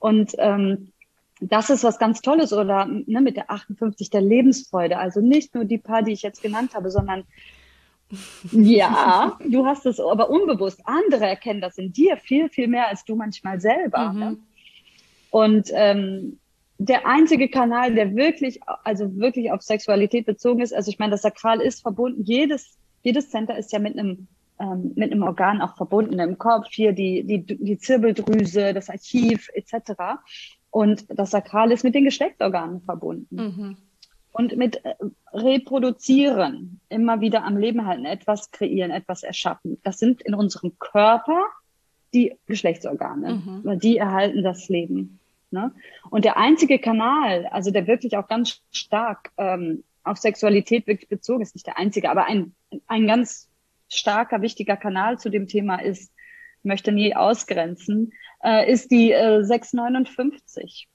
Und 0.00 0.34
ähm, 0.38 0.92
das 1.40 1.70
ist 1.70 1.84
was 1.84 1.98
ganz 1.98 2.20
Tolles 2.20 2.52
oder 2.52 2.86
ne, 2.86 3.20
mit 3.20 3.36
der 3.36 3.50
58 3.50 4.10
der 4.10 4.22
Lebensfreude. 4.22 4.98
Also 4.98 5.20
nicht 5.20 5.54
nur 5.54 5.64
die 5.64 5.78
paar, 5.78 6.02
die 6.02 6.12
ich 6.12 6.22
jetzt 6.22 6.42
genannt 6.42 6.74
habe, 6.74 6.90
sondern 6.90 7.24
ja, 8.52 9.38
du 9.44 9.66
hast 9.66 9.86
es 9.86 10.00
aber 10.00 10.30
unbewusst. 10.30 10.80
Andere 10.84 11.26
erkennen 11.26 11.60
das 11.60 11.78
in 11.78 11.92
dir 11.92 12.16
viel, 12.16 12.48
viel 12.48 12.68
mehr 12.68 12.88
als 12.88 13.04
du 13.04 13.14
manchmal 13.16 13.60
selber. 13.60 14.12
Mhm. 14.12 14.18
Ne? 14.18 14.36
Und 15.30 15.70
ähm, 15.74 16.38
der 16.78 17.06
einzige 17.06 17.48
Kanal, 17.48 17.94
der 17.94 18.14
wirklich, 18.14 18.60
also 18.84 19.16
wirklich 19.16 19.50
auf 19.50 19.62
Sexualität 19.62 20.26
bezogen 20.26 20.60
ist, 20.60 20.74
also 20.74 20.90
ich 20.90 20.98
meine, 20.98 21.12
das 21.12 21.22
Sakral 21.22 21.60
ist 21.60 21.80
verbunden, 21.82 22.22
jedes, 22.22 22.76
jedes 23.02 23.30
Center 23.30 23.56
ist 23.56 23.72
ja 23.72 23.78
mit 23.78 23.98
einem, 23.98 24.28
ähm, 24.58 24.92
mit 24.94 25.10
einem 25.10 25.22
Organ 25.22 25.62
auch 25.62 25.76
verbunden, 25.76 26.18
im 26.18 26.38
Kopf, 26.38 26.66
hier 26.70 26.92
die, 26.92 27.24
die, 27.24 27.42
die 27.44 27.78
Zirbeldrüse, 27.78 28.74
das 28.74 28.90
Archiv 28.90 29.48
etc. 29.54 29.92
Und 30.70 31.06
das 31.08 31.30
Sakral 31.30 31.72
ist 31.72 31.84
mit 31.84 31.94
den 31.94 32.04
Geschlechtsorganen 32.04 32.82
verbunden. 32.82 33.36
Mhm. 33.36 33.76
Und 34.32 34.56
mit 34.58 34.84
äh, 34.84 34.94
reproduzieren, 35.32 36.80
immer 36.90 37.22
wieder 37.22 37.44
am 37.44 37.56
Leben 37.56 37.86
halten, 37.86 38.04
etwas 38.04 38.50
kreieren, 38.50 38.90
etwas 38.90 39.22
erschaffen. 39.22 39.78
Das 39.82 39.98
sind 39.98 40.20
in 40.20 40.34
unserem 40.34 40.78
Körper 40.78 41.42
die 42.12 42.36
Geschlechtsorgane, 42.46 43.34
mhm. 43.34 43.60
weil 43.64 43.78
die 43.78 43.96
erhalten 43.96 44.42
das 44.42 44.68
Leben. 44.68 45.20
Ne? 45.50 45.72
Und 46.10 46.24
der 46.24 46.36
einzige 46.36 46.78
Kanal, 46.78 47.46
also 47.46 47.70
der 47.70 47.86
wirklich 47.86 48.16
auch 48.16 48.28
ganz 48.28 48.62
stark 48.70 49.32
ähm, 49.36 49.84
auf 50.02 50.18
Sexualität 50.18 50.86
wirklich 50.86 51.08
bezogen 51.08 51.42
ist, 51.42 51.54
nicht 51.54 51.66
der 51.66 51.78
einzige, 51.78 52.10
aber 52.10 52.26
ein, 52.26 52.54
ein 52.86 53.06
ganz 53.06 53.50
starker, 53.88 54.42
wichtiger 54.42 54.76
Kanal 54.76 55.18
zu 55.18 55.30
dem 55.30 55.46
Thema 55.46 55.76
ist, 55.76 56.12
möchte 56.62 56.92
nie 56.92 57.14
ausgrenzen, 57.14 58.12
äh, 58.42 58.70
ist 58.70 58.90
die 58.90 59.12
äh, 59.12 59.42
659. 59.42 60.88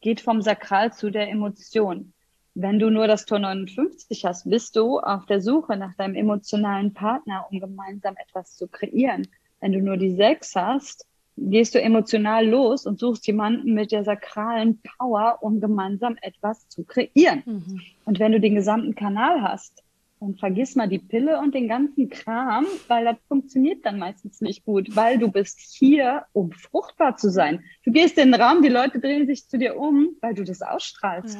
Geht 0.00 0.20
vom 0.20 0.42
Sakral 0.42 0.92
zu 0.92 1.10
der 1.10 1.28
Emotion. 1.30 2.12
Wenn 2.54 2.78
du 2.78 2.90
nur 2.90 3.06
das 3.06 3.26
Tor 3.26 3.38
59 3.38 4.24
hast, 4.24 4.48
bist 4.48 4.76
du 4.76 4.98
auf 5.00 5.26
der 5.26 5.40
Suche 5.40 5.76
nach 5.76 5.94
deinem 5.96 6.14
emotionalen 6.14 6.94
Partner, 6.94 7.46
um 7.50 7.60
gemeinsam 7.60 8.14
etwas 8.16 8.56
zu 8.56 8.68
kreieren. 8.68 9.28
Wenn 9.60 9.72
du 9.72 9.80
nur 9.80 9.96
die 9.96 10.14
6 10.14 10.54
hast, 10.54 11.06
gehst 11.36 11.74
du 11.74 11.80
emotional 11.80 12.46
los 12.46 12.86
und 12.86 12.98
suchst 12.98 13.26
jemanden 13.26 13.74
mit 13.74 13.92
der 13.92 14.04
sakralen 14.04 14.80
Power, 14.98 15.38
um 15.42 15.60
gemeinsam 15.60 16.16
etwas 16.22 16.68
zu 16.68 16.84
kreieren. 16.84 17.42
Mhm. 17.44 17.80
Und 18.04 18.18
wenn 18.18 18.32
du 18.32 18.40
den 18.40 18.54
gesamten 18.54 18.94
Kanal 18.94 19.42
hast, 19.42 19.82
dann 20.20 20.34
vergiss 20.36 20.76
mal 20.76 20.88
die 20.88 20.98
Pille 20.98 21.38
und 21.38 21.54
den 21.54 21.68
ganzen 21.68 22.08
Kram, 22.08 22.64
weil 22.88 23.04
das 23.04 23.16
funktioniert 23.28 23.84
dann 23.84 23.98
meistens 23.98 24.40
nicht 24.40 24.64
gut, 24.64 24.96
weil 24.96 25.18
du 25.18 25.30
bist 25.30 25.60
hier, 25.60 26.24
um 26.32 26.52
fruchtbar 26.52 27.18
zu 27.18 27.30
sein. 27.30 27.62
Du 27.84 27.92
gehst 27.92 28.16
in 28.16 28.32
den 28.32 28.40
Raum, 28.40 28.62
die 28.62 28.70
Leute 28.70 28.98
drehen 28.98 29.26
sich 29.26 29.46
zu 29.46 29.58
dir 29.58 29.76
um, 29.76 30.16
weil 30.22 30.34
du 30.34 30.42
das 30.42 30.62
ausstrahlst. 30.62 31.38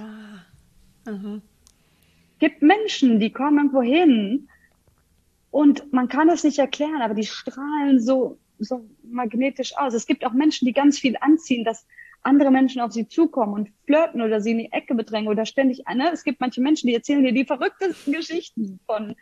Ja. 1.07 1.13
Mhm. 1.13 1.41
Gibt 2.39 2.61
Menschen, 2.61 3.19
die 3.19 3.33
kommen 3.33 3.57
irgendwo 3.57 3.81
hin 3.81 4.49
und 5.51 5.91
man 5.95 6.09
kann 6.09 6.29
es 6.29 6.45
nicht 6.45 6.59
erklären, 6.59 7.01
aber 7.01 7.15
die 7.15 7.25
strahlen 7.25 7.99
so 7.99 8.39
so 8.59 8.89
magnetisch 9.03 9.77
aus. 9.77 9.95
Es 9.95 10.07
gibt 10.07 10.25
auch 10.25 10.33
Menschen, 10.33 10.67
die 10.67 10.73
ganz 10.73 10.99
viel 10.99 11.17
anziehen, 11.21 11.65
dass 11.65 11.87
andere 12.23 12.51
Menschen 12.51 12.81
auf 12.81 12.93
sie 12.93 13.07
zukommen 13.09 13.55
und 13.55 13.71
flirten 13.85 14.21
oder 14.21 14.41
sie 14.41 14.53
in 14.53 14.59
die 14.59 14.73
Ecke 14.73 14.95
bedrängen 14.95 15.29
oder 15.29 15.47
ständig, 15.47 15.85
ne? 15.87 16.11
Es 16.13 16.25
gibt 16.25 16.41
manche 16.41 16.61
Menschen, 16.61 16.89
die 16.89 16.95
erzählen 16.95 17.23
dir 17.23 17.33
die 17.33 17.45
verrücktesten 17.45 18.13
Geschichten 18.13 18.81
von 18.87 19.15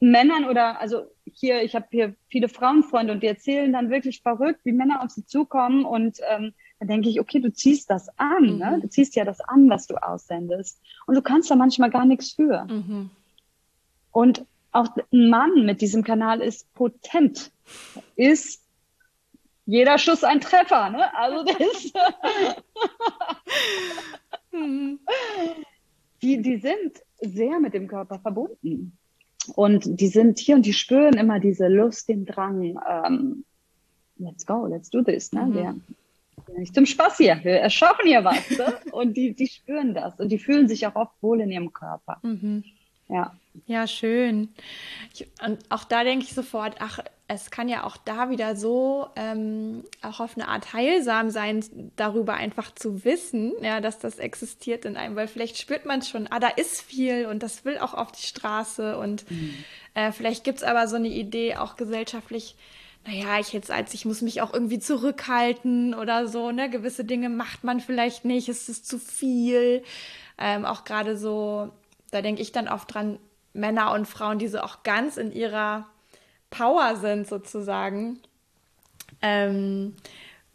Männern 0.00 0.44
oder, 0.44 0.80
also 0.80 1.06
hier, 1.24 1.62
ich 1.62 1.74
habe 1.74 1.86
hier 1.90 2.14
viele 2.28 2.48
Frauenfreunde 2.48 3.12
und 3.12 3.22
die 3.22 3.28
erzählen 3.28 3.72
dann 3.72 3.90
wirklich 3.90 4.22
verrückt, 4.22 4.60
wie 4.64 4.72
Männer 4.72 5.02
auf 5.02 5.10
sie 5.10 5.24
zukommen 5.24 5.84
und 5.84 6.18
ähm, 6.28 6.52
da 6.78 6.86
denke 6.86 7.08
ich, 7.08 7.20
okay, 7.20 7.40
du 7.40 7.52
ziehst 7.52 7.90
das 7.90 8.08
an, 8.18 8.44
ne? 8.44 8.50
mhm. 8.50 8.58
ne? 8.58 8.78
Du 8.82 8.88
ziehst 8.88 9.16
ja 9.16 9.24
das 9.24 9.40
an, 9.40 9.70
was 9.70 9.86
du 9.86 9.94
aussendest. 9.94 10.80
Und 11.06 11.14
du 11.14 11.22
kannst 11.22 11.50
da 11.50 11.56
manchmal 11.56 11.90
gar 11.90 12.04
nichts 12.04 12.32
für. 12.32 12.64
Mhm. 12.64 13.10
Und 14.12 14.44
auch 14.76 14.88
ein 15.12 15.30
Mann 15.30 15.64
mit 15.64 15.80
diesem 15.80 16.04
Kanal 16.04 16.40
ist 16.40 16.72
potent, 16.74 17.50
ist 18.14 18.62
jeder 19.64 19.98
Schuss 19.98 20.22
ein 20.22 20.40
Treffer, 20.40 20.90
ne? 20.90 21.14
Also 21.16 21.44
das 21.44 21.92
die, 26.22 26.42
die 26.42 26.56
sind 26.58 27.02
sehr 27.20 27.58
mit 27.58 27.74
dem 27.74 27.88
Körper 27.88 28.18
verbunden. 28.18 28.96
Und 29.54 30.00
die 30.00 30.08
sind 30.08 30.38
hier 30.38 30.56
und 30.56 30.66
die 30.66 30.72
spüren 30.72 31.14
immer 31.14 31.38
diese 31.40 31.68
Lust, 31.68 32.08
den 32.08 32.26
Drang, 32.26 32.78
ähm, 32.88 33.44
let's 34.18 34.44
go, 34.44 34.66
let's 34.66 34.90
do 34.90 35.02
this, 35.02 35.32
ne? 35.32 35.46
Mhm. 35.46 35.54
Wir, 35.54 35.74
nicht 36.58 36.74
zum 36.74 36.86
Spaß 36.86 37.16
hier, 37.16 37.40
wir 37.42 37.60
erschaffen 37.60 38.06
hier 38.06 38.24
was. 38.24 38.50
Ne? 38.50 38.74
Und 38.92 39.16
die, 39.16 39.34
die 39.34 39.48
spüren 39.48 39.94
das 39.94 40.20
und 40.20 40.30
die 40.30 40.38
fühlen 40.38 40.68
sich 40.68 40.86
auch 40.86 40.94
oft 40.94 41.20
wohl 41.20 41.40
in 41.40 41.50
ihrem 41.50 41.72
Körper. 41.72 42.18
Mhm. 42.22 42.62
Ja. 43.08 43.34
Ja, 43.64 43.86
schön. 43.86 44.54
Ich, 45.14 45.26
und 45.44 45.58
auch 45.70 45.84
da 45.84 46.04
denke 46.04 46.24
ich 46.26 46.34
sofort, 46.34 46.76
ach, 46.80 46.98
es 47.28 47.50
kann 47.50 47.68
ja 47.68 47.84
auch 47.84 47.96
da 47.96 48.30
wieder 48.30 48.54
so 48.54 49.08
ähm, 49.16 49.84
auch 50.02 50.20
auf 50.20 50.36
eine 50.36 50.48
Art 50.48 50.72
heilsam 50.72 51.30
sein, 51.30 51.64
darüber 51.96 52.34
einfach 52.34 52.74
zu 52.74 53.04
wissen, 53.04 53.52
ja, 53.62 53.80
dass 53.80 53.98
das 53.98 54.18
existiert 54.18 54.84
in 54.84 54.96
einem, 54.96 55.16
weil 55.16 55.26
vielleicht 55.26 55.58
spürt 55.58 55.86
man 55.86 56.02
schon, 56.02 56.28
ah, 56.28 56.38
da 56.38 56.48
ist 56.48 56.82
viel 56.82 57.26
und 57.26 57.42
das 57.42 57.64
will 57.64 57.78
auch 57.78 57.94
auf 57.94 58.12
die 58.12 58.26
Straße 58.26 58.96
und 58.98 59.28
mhm. 59.30 59.54
äh, 59.94 60.12
vielleicht 60.12 60.44
gibt 60.44 60.58
es 60.58 60.64
aber 60.64 60.86
so 60.86 60.96
eine 60.96 61.08
Idee 61.08 61.56
auch 61.56 61.76
gesellschaftlich, 61.76 62.54
naja, 63.04 63.40
ich 63.40 63.52
jetzt 63.52 63.70
als 63.70 63.94
ich 63.94 64.04
muss 64.04 64.22
mich 64.22 64.42
auch 64.42 64.52
irgendwie 64.52 64.78
zurückhalten 64.78 65.94
oder 65.94 66.28
so, 66.28 66.50
ne? 66.50 66.68
Gewisse 66.68 67.04
Dinge 67.04 67.28
macht 67.28 67.64
man 67.64 67.80
vielleicht 67.80 68.24
nicht, 68.24 68.48
es 68.48 68.68
ist 68.68 68.86
zu 68.86 68.98
viel. 68.98 69.84
Ähm, 70.38 70.64
auch 70.64 70.82
gerade 70.82 71.16
so 71.16 71.70
da 72.10 72.22
denke 72.22 72.42
ich 72.42 72.52
dann 72.52 72.68
oft 72.68 72.92
dran, 72.92 73.18
Männer 73.56 73.92
und 73.92 74.06
Frauen, 74.06 74.38
die 74.38 74.48
so 74.48 74.60
auch 74.60 74.82
ganz 74.82 75.16
in 75.16 75.32
ihrer 75.32 75.86
Power 76.50 76.96
sind 76.96 77.26
sozusagen. 77.26 78.20
Ähm, 79.22 79.94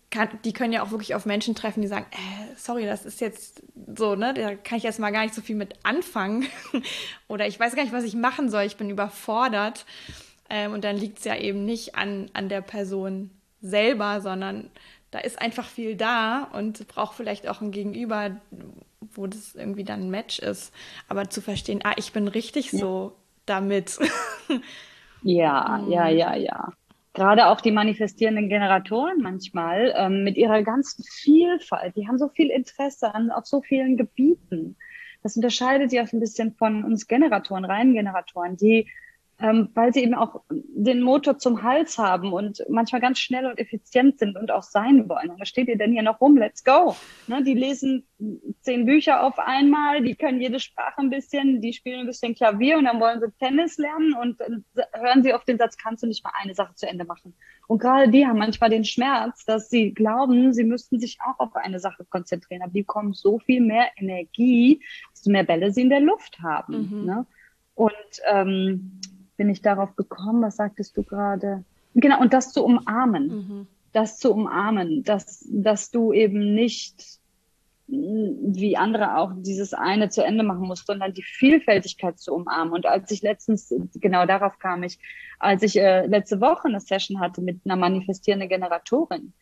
kann, 0.10 0.30
die 0.43 0.54
können 0.54 0.74
ja 0.74 0.84
auch 0.84 0.91
wirklich 0.91 1.16
auf 1.16 1.26
Menschen 1.26 1.56
treffen, 1.56 1.82
die 1.82 1.88
sagen, 1.88 2.06
äh, 2.12 2.56
sorry, 2.58 2.86
das 2.86 3.06
ist 3.06 3.22
jetzt 3.22 3.64
so, 3.95 4.16
ne, 4.16 4.34
da 4.34 4.56
kann 4.56 4.78
ich 4.78 4.86
erstmal 4.86 5.12
gar 5.12 5.24
nicht 5.24 5.34
so 5.34 5.41
viel 5.41 5.56
mit 5.56 5.74
anfangen. 5.84 6.45
Oder 7.28 7.47
ich 7.47 7.60
weiß 7.60 7.76
gar 7.76 7.84
nicht, 7.84 7.93
was 7.93 8.04
ich 8.04 8.14
machen 8.14 8.49
soll, 8.49 8.64
ich 8.64 8.78
bin 8.78 8.89
überfordert. 8.89 9.86
Ähm, 10.49 10.74
und 10.74 10.84
dann 10.84 10.97
liegt 10.97 11.20
es 11.20 11.24
ja 11.24 11.36
eben 11.36 11.66
nicht 11.66 11.95
an, 11.95 12.30
an 12.34 12.49
der 12.49 12.62
Person 12.62 13.32
selber, 13.62 14.22
sondern 14.22 14.70
da 15.12 15.20
ist 15.20 15.41
einfach 15.41 15.68
viel 15.68 15.95
da 15.95 16.49
und 16.54 16.88
braucht 16.88 17.16
vielleicht 17.16 17.47
auch 17.47 17.62
ein 17.62 17.72
Gegenüber, 17.72 18.32
wo 19.14 19.28
das 19.28 19.56
irgendwie 19.56 19.84
dann 19.84 20.02
ein 20.02 20.12
Match 20.12 20.39
ist. 20.39 20.74
Aber 21.08 21.30
zu 21.30 21.41
verstehen, 21.41 21.82
ah, 21.84 21.93
ich 21.97 22.14
bin 22.14 22.28
richtig 22.28 22.72
ja. 22.72 22.80
so 22.80 23.16
damit. 23.45 23.99
ja, 25.24 25.82
mhm. 25.84 25.91
ja, 25.91 26.08
ja, 26.08 26.36
ja 26.36 26.74
gerade 27.14 27.47
auch 27.47 27.62
die 27.62 27.72
manifestierenden 27.72 28.49
Generatoren 28.49 29.22
manchmal 29.22 29.93
ähm, 29.97 30.24
mit 30.24 30.38
ihrer 30.38 30.64
ganzen 30.64 31.04
Vielfalt, 31.04 31.95
die 31.95 32.08
haben 32.08 32.18
so 32.18 32.30
viel 32.30 32.49
Interesse 32.49 33.14
an 33.14 33.32
auf 33.32 33.45
so 33.45 33.62
vielen 33.62 33.97
Gebieten. 33.97 34.78
Das 35.24 35.36
unterscheidet 35.36 35.91
die 35.91 35.99
auch 36.02 36.12
ein 36.12 36.20
bisschen 36.20 36.54
von 36.54 36.84
uns 36.84 37.08
Generatoren, 37.08 37.66
reinen 37.66 37.93
Generatoren, 37.93 38.58
die 38.58 38.88
ähm, 39.42 39.70
weil 39.74 39.94
sie 39.94 40.04
eben 40.04 40.14
auch 40.14 40.42
den 40.50 41.02
Motor 41.02 41.38
zum 41.39 41.64
Hals 41.64 41.98
haben 41.98 42.32
und 42.32 42.64
manchmal 42.70 43.02
ganz 43.02 43.20
schnell 43.20 43.46
und 43.46 43.58
effizient 43.58 44.20
sind 44.20 44.38
und 44.38 44.52
auch 44.52 44.64
sein 44.64 45.10
wollen. 45.10 45.32
Und 45.32 45.39
was 45.39 45.50
steht 45.50 45.68
ihr 45.68 45.78
denn 45.78 45.92
hier 45.92 46.04
noch 46.04 46.22
rum? 46.22 46.38
Let's 46.38 46.64
go. 46.64 46.96
Ne, 47.28 47.44
die 47.44 47.56
lesen 47.56 48.06
zehn 48.62 48.86
Bücher 48.86 49.24
auf 49.24 49.39
einmal, 49.39 50.04
die 50.04 50.16
können 50.16 50.39
jede 50.39 50.60
Sprache 50.60 51.00
ein 51.00 51.10
bisschen, 51.10 51.60
die 51.60 51.74
spielen 51.74 52.02
ein 52.02 52.06
bisschen 52.06 52.36
Klavier 52.36 52.78
und 52.78 52.86
dann 52.86 53.00
wollen 53.00 53.20
sie 53.20 53.32
Tennis 53.39 53.78
lernen 53.78 54.14
und 54.14 54.39
dann 54.39 54.64
hören 54.94 55.24
sie 55.24 55.34
auf 55.34 55.44
den 55.44 55.58
Satz, 55.58 55.76
kannst 55.76 56.04
du 56.04 56.08
nicht 56.08 56.24
mal 56.24 56.34
eine 56.39 56.54
Sache 56.54 56.76
zu 56.76 56.88
Ende 56.88 57.06
machen. 57.06 57.34
Und 57.68 57.80
gerade 57.80 58.10
die 58.10 58.28
haben 58.28 58.38
manchmal 58.38 58.70
den 58.70 58.86
Schmerz, 58.86 59.44
dass 59.46 59.70
sie 59.70 59.94
glauben, 59.94 60.54
sie 60.54 60.66
müssten 60.66 61.00
sich 61.00 61.18
auch 61.26 61.39
auf 61.39 61.56
eine 61.56 61.80
Sache 61.80 62.06
konzentrieren. 62.06 62.62
Aber 62.62 62.72
die 62.72 62.82
bekommen 62.82 63.14
so 63.14 63.39
viel 63.39 63.62
mehr 63.62 63.89
Energie, 63.96 64.84
desto 65.12 65.32
mehr 65.32 65.44
Bälle 65.44 65.72
sie 65.72 65.82
in 65.82 65.89
der 65.89 66.02
Luft 66.02 66.39
haben. 66.44 66.89
Mhm. 66.92 67.06
Ne? 67.06 67.26
Und 67.74 68.22
ähm, 68.30 69.00
bin 69.38 69.49
ich 69.49 69.61
darauf 69.61 69.95
gekommen, 69.95 70.41
was 70.41 70.57
sagtest 70.57 70.95
du 70.97 71.03
gerade? 71.03 71.63
Genau, 71.93 72.19
und 72.19 72.34
das 72.34 72.51
zu 72.51 72.63
umarmen. 72.63 73.27
Mhm. 73.27 73.67
Das 73.93 74.17
zu 74.17 74.32
umarmen, 74.32 75.03
dass, 75.03 75.45
dass 75.49 75.91
du 75.91 76.13
eben 76.13 76.53
nicht 76.53 77.19
wie 77.91 78.77
andere 78.77 79.17
auch 79.17 79.34
dieses 79.36 79.73
eine 79.73 80.09
zu 80.09 80.23
Ende 80.23 80.43
machen 80.43 80.65
musst, 80.67 80.88
sondern 80.88 81.13
die 81.13 81.23
Vielfältigkeit 81.23 82.19
zu 82.19 82.34
umarmen. 82.34 82.73
Und 82.73 82.86
als 82.86 83.11
ich 83.11 83.21
letztens, 83.21 83.73
genau 83.95 84.25
darauf 84.25 84.59
kam 84.59 84.84
ich, 84.84 84.97
als 85.39 85.61
ich 85.61 85.77
äh, 85.77 86.05
letzte 86.05 86.39
Woche 86.39 86.69
eine 86.69 86.79
Session 86.79 87.19
hatte 87.19 87.41
mit 87.41 87.59
einer 87.65 87.75
manifestierenden 87.75 88.47
Generatorin, 88.47 89.34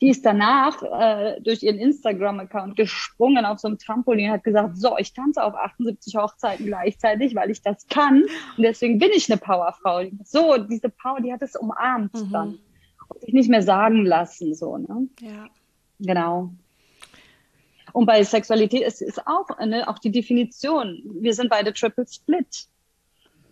die 0.00 0.08
ist 0.08 0.24
danach 0.24 0.82
äh, 0.82 1.40
durch 1.42 1.62
ihren 1.62 1.78
Instagram-Account 1.78 2.76
gesprungen 2.76 3.44
auf 3.44 3.58
so 3.58 3.68
einem 3.68 3.78
Trampolin 3.78 4.26
und 4.26 4.32
hat 4.32 4.44
gesagt, 4.44 4.78
so, 4.78 4.96
ich 4.96 5.12
tanze 5.12 5.42
auf 5.42 5.54
78 5.54 6.16
Hochzeiten 6.16 6.66
gleichzeitig, 6.66 7.34
weil 7.34 7.50
ich 7.50 7.60
das 7.60 7.86
kann. 7.88 8.22
Und 8.56 8.62
deswegen 8.62 8.98
bin 8.98 9.10
ich 9.14 9.30
eine 9.30 9.38
Powerfrau. 9.38 10.04
So, 10.24 10.56
diese 10.56 10.88
Power, 10.88 11.20
die 11.20 11.32
hat 11.32 11.42
es 11.42 11.54
umarmt 11.54 12.14
mhm. 12.14 12.30
dann. 12.30 12.58
Und 13.08 13.20
sich 13.20 13.34
nicht 13.34 13.50
mehr 13.50 13.62
sagen 13.62 14.06
lassen, 14.06 14.54
so, 14.54 14.78
ne? 14.78 15.08
Ja. 15.20 15.48
Genau. 15.98 16.50
Und 17.92 18.06
bei 18.06 18.22
Sexualität 18.22 18.82
ist 18.82 19.02
es 19.02 19.18
auch, 19.18 19.58
ne, 19.58 19.86
auch 19.88 19.98
die 19.98 20.12
Definition. 20.12 21.02
Wir 21.20 21.34
sind 21.34 21.50
beide 21.50 21.72
Triple 21.72 22.06
Split. 22.06 22.68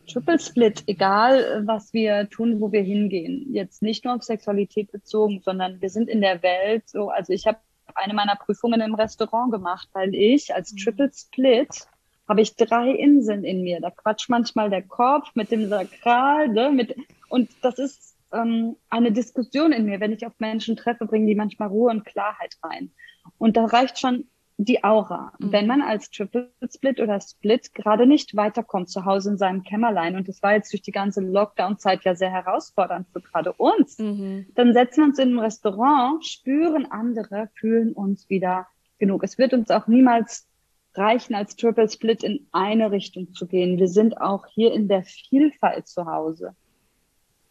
Triple 0.09 0.39
Split, 0.39 0.85
egal 0.87 1.63
was 1.67 1.93
wir 1.93 2.29
tun, 2.31 2.61
wo 2.61 2.73
wir 2.73 2.83
hingehen. 2.83 3.47
Jetzt 3.53 3.83
nicht 3.83 4.05
nur 4.05 4.15
auf 4.15 4.23
Sexualität 4.23 4.91
bezogen, 4.91 5.41
sondern 5.45 5.81
wir 5.81 5.91
sind 5.91 6.09
in 6.09 6.21
der 6.21 6.43
Welt 6.43 6.89
so, 6.89 7.11
also 7.11 7.33
ich 7.33 7.47
habe 7.47 7.59
eine 7.95 8.15
meiner 8.15 8.37
Prüfungen 8.37 8.81
im 8.81 8.95
Restaurant 8.95 9.53
gemacht, 9.53 9.89
weil 9.93 10.15
ich 10.15 10.55
als 10.55 10.73
mhm. 10.73 10.77
Triple 10.79 11.11
Split 11.13 11.87
habe 12.29 12.43
ich 12.43 12.57
drei 12.57 12.91
Inseln 12.91 13.45
in 13.45 13.63
mir. 13.63 13.81
Da 13.81 13.91
quatscht 13.91 14.29
manchmal 14.29 14.71
der 14.71 14.83
Kopf 14.83 15.31
mit 15.35 15.51
dem 15.51 15.69
Sakral, 15.69 16.49
ne, 16.49 16.71
mit, 16.71 16.95
und 17.29 17.51
das 17.63 17.79
ist 17.79 18.17
ähm, 18.33 18.77
eine 18.91 19.13
Diskussion 19.13 19.73
in 19.73 19.87
mir. 19.87 20.01
Wenn 20.01 20.13
ich 20.13 20.27
auf 20.27 20.39
Menschen 20.39 20.77
treffe, 20.77 21.07
bringen 21.07 21.27
die 21.27 21.35
manchmal 21.35 21.69
Ruhe 21.69 21.91
und 21.91 22.05
Klarheit 22.05 22.57
rein. 22.63 22.91
Und 23.39 23.57
da 23.57 23.65
reicht 23.65 23.99
schon 23.99 24.29
die 24.59 24.83
Aura. 24.83 25.33
Mhm. 25.39 25.53
Wenn 25.53 25.67
man 25.67 25.83
als 25.83 26.11
Triple 26.11 26.51
Split 26.69 27.01
oder 27.01 27.21
Split 27.21 27.73
gerade 27.75 28.07
nicht 28.07 28.37
weiterkommt 28.37 28.91
zu 28.91 29.05
Hause 29.05 29.31
in 29.31 29.39
seinem 29.39 29.63
Kämmerlein, 29.63 30.17
und 30.17 30.29
das 30.29 30.43
war 30.43 30.55
jetzt 30.55 30.73
durch 30.73 30.83
die 30.83 30.93
ganze 30.93 31.21
Lockdown-Zeit 31.21 32.05
ja 32.05 32.17
sehr 32.17 32.31
herausfordernd 32.31 33.07
für 33.13 33.21
gerade 33.21 33.53
uns, 33.53 33.99
mhm. 33.99 34.47
dann 34.55 34.73
setzen 34.73 35.03
wir 35.03 35.05
uns 35.05 35.19
in 35.21 35.35
ein 35.35 35.39
Restaurant, 35.39 36.25
spüren 36.27 36.87
andere, 36.91 37.49
fühlen 37.55 37.93
uns 37.93 38.29
wieder 38.29 38.67
genug. 38.99 39.23
Es 39.23 39.39
wird 39.39 39.55
uns 39.55 39.71
auch 39.71 39.87
niemals 39.87 40.49
reichen, 40.95 41.37
als 41.37 41.55
Triple 41.55 41.89
Split 41.89 42.25
in 42.25 42.49
eine 42.51 42.91
Richtung 42.91 43.33
zu 43.33 43.47
gehen. 43.47 43.79
Wir 43.79 43.89
sind 43.89 44.21
auch 44.21 44.47
hier 44.47 44.73
in 44.73 44.89
der 44.89 45.05
Vielfalt 45.05 45.87
zu 45.87 46.07
Hause. 46.07 46.57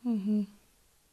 Mhm. 0.04 0.48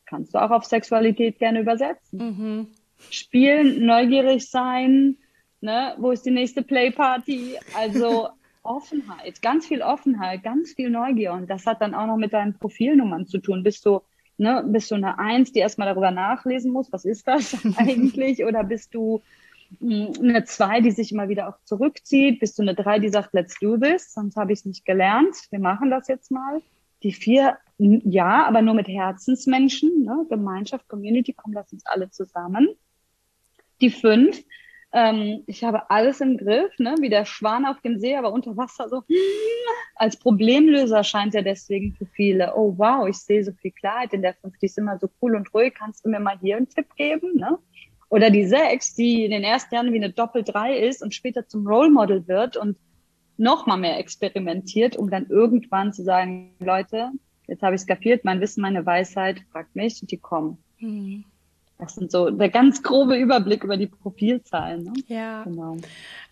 Kannst 0.07 0.35
du 0.35 0.43
auch 0.43 0.51
auf 0.51 0.65
Sexualität 0.65 1.39
gerne 1.39 1.61
übersetzen. 1.61 2.19
Mhm. 2.19 2.69
Spielen, 3.11 3.87
neugierig 3.87 4.51
sein, 4.51 5.19
ne? 5.65 5.95
Wo 5.99 6.13
ist 6.13 6.25
die 6.25 6.31
nächste 6.31 6.63
Playparty? 6.63 7.57
Also 7.77 8.29
Offenheit, 8.63 9.43
ganz 9.43 9.67
viel 9.67 9.83
Offenheit, 9.83 10.43
ganz 10.43 10.73
viel 10.73 10.91
Neugier. 10.91 11.33
Und 11.33 11.51
das 11.51 11.67
hat 11.67 11.81
dann 11.81 11.95
auch 11.95 12.07
noch 12.07 12.17
mit 12.17 12.33
deinen 12.33 12.55
Profilnummern 12.55 13.27
zu 13.27 13.39
tun. 13.39 13.63
Bist 13.63 13.85
du, 13.85 14.01
ne, 14.39 14.65
bist 14.67 14.91
du 14.91 14.95
eine 14.95 15.19
Eins, 15.19 15.53
die 15.53 15.59
erstmal 15.59 15.89
darüber 15.89 16.11
nachlesen 16.11 16.73
muss, 16.73 16.93
was 16.93 17.05
ist 17.05 17.27
das 17.27 17.57
eigentlich? 17.77 18.45
Oder 18.45 18.65
bist 18.65 18.95
du 18.95 19.23
hm, 19.81 20.13
eine 20.21 20.45
Zwei, 20.45 20.81
die 20.81 20.93
sich 20.93 21.13
immer 21.13 21.29
wieder 21.29 21.49
auch 21.49 21.59
zurückzieht? 21.65 22.41
Bist 22.41 22.59
du 22.59 22.63
eine 22.63 22.75
Drei, 22.75 22.99
die 22.99 23.09
sagt, 23.09 23.35
let's 23.35 23.59
do 23.59 23.77
this? 23.77 24.13
Sonst 24.13 24.37
habe 24.37 24.53
ich 24.53 24.61
es 24.61 24.65
nicht 24.65 24.85
gelernt. 24.85 25.37
Wir 25.51 25.61
machen 25.61 25.91
das 25.91 26.09
jetzt 26.09 26.31
mal. 26.31 26.63
Die 27.03 27.13
vier, 27.13 27.59
ja, 27.77 28.47
aber 28.47 28.63
nur 28.63 28.73
mit 28.73 28.89
Herzensmenschen, 28.89 30.05
ne? 30.05 30.25
Gemeinschaft, 30.31 30.89
Community, 30.89 31.35
kommen 31.35 31.55
das 31.55 31.71
uns 31.71 31.85
alle 31.85 32.09
zusammen. 32.09 32.69
Die 33.83 33.91
fünf, 33.91 34.43
ähm, 34.95 35.43
ich 35.47 35.65
habe 35.65 35.91
alles 35.91 36.21
im 36.21 36.37
Griff, 36.37 36.71
ne? 36.79 36.95
wie 37.01 37.09
der 37.09 37.25
Schwan 37.25 37.67
auf 37.67 37.81
dem 37.81 37.99
See, 37.99 38.15
aber 38.15 38.33
unter 38.33 38.57
Wasser 38.57 38.89
so. 38.89 39.03
Als 39.97 40.17
Problemlöser 40.17 41.03
scheint 41.03 41.35
er 41.35 41.43
deswegen 41.43 41.95
für 41.95 42.07
viele. 42.07 42.55
Oh 42.55 42.75
wow, 42.79 43.09
ich 43.09 43.19
sehe 43.19 43.43
so 43.43 43.53
viel 43.53 43.73
Klarheit 43.73 44.13
in 44.13 44.23
der 44.23 44.35
5, 44.35 44.57
die 44.59 44.67
ist 44.67 44.79
immer 44.79 44.97
so 44.99 45.09
cool 45.21 45.35
und 45.35 45.53
ruhig. 45.53 45.75
Kannst 45.75 46.05
du 46.05 46.11
mir 46.11 46.21
mal 46.21 46.39
hier 46.41 46.57
einen 46.57 46.69
Tipp 46.69 46.95
geben? 46.95 47.35
Ne? 47.35 47.59
Oder 48.09 48.31
die 48.31 48.47
6, 48.47 48.95
die 48.95 49.25
in 49.25 49.33
den 49.33 49.43
ersten 49.43 49.75
Jahren 49.75 49.93
wie 49.93 49.97
eine 49.97 50.13
Doppel-3 50.13 50.75
ist 50.75 51.03
und 51.03 51.13
später 51.13 51.49
zum 51.49 51.67
Role 51.67 51.91
Model 51.91 52.29
wird 52.29 52.57
und 52.57 52.77
noch 53.37 53.67
mal 53.67 53.77
mehr 53.77 53.99
experimentiert, 53.99 54.97
um 54.97 55.11
dann 55.11 55.27
irgendwann 55.27 55.93
zu 55.93 56.05
sagen, 56.05 56.55
Leute, 56.61 57.11
jetzt 57.49 57.63
habe 57.63 57.75
ich 57.75 57.81
es 57.81 57.87
kapiert, 57.89 58.25
mein 58.25 58.41
Wissen, 58.41 58.61
meine 58.61 58.87
Weisheit, 58.87 59.41
fragt 59.51 59.75
mich, 59.75 60.01
die 60.07 60.19
kommen. 60.19 60.59
Mhm. 60.79 61.25
Das 61.79 61.97
sind 61.97 62.13
so 62.13 62.31
der 62.31 62.51
ganz 62.51 62.83
grobe 62.83 63.17
Überblick 63.17 63.65
über 63.65 63.77
die 63.77 63.89
Profilzahlen. 63.89 64.85
Ne? 64.85 64.93
Ja. 65.09 65.43
Genau. 65.43 65.77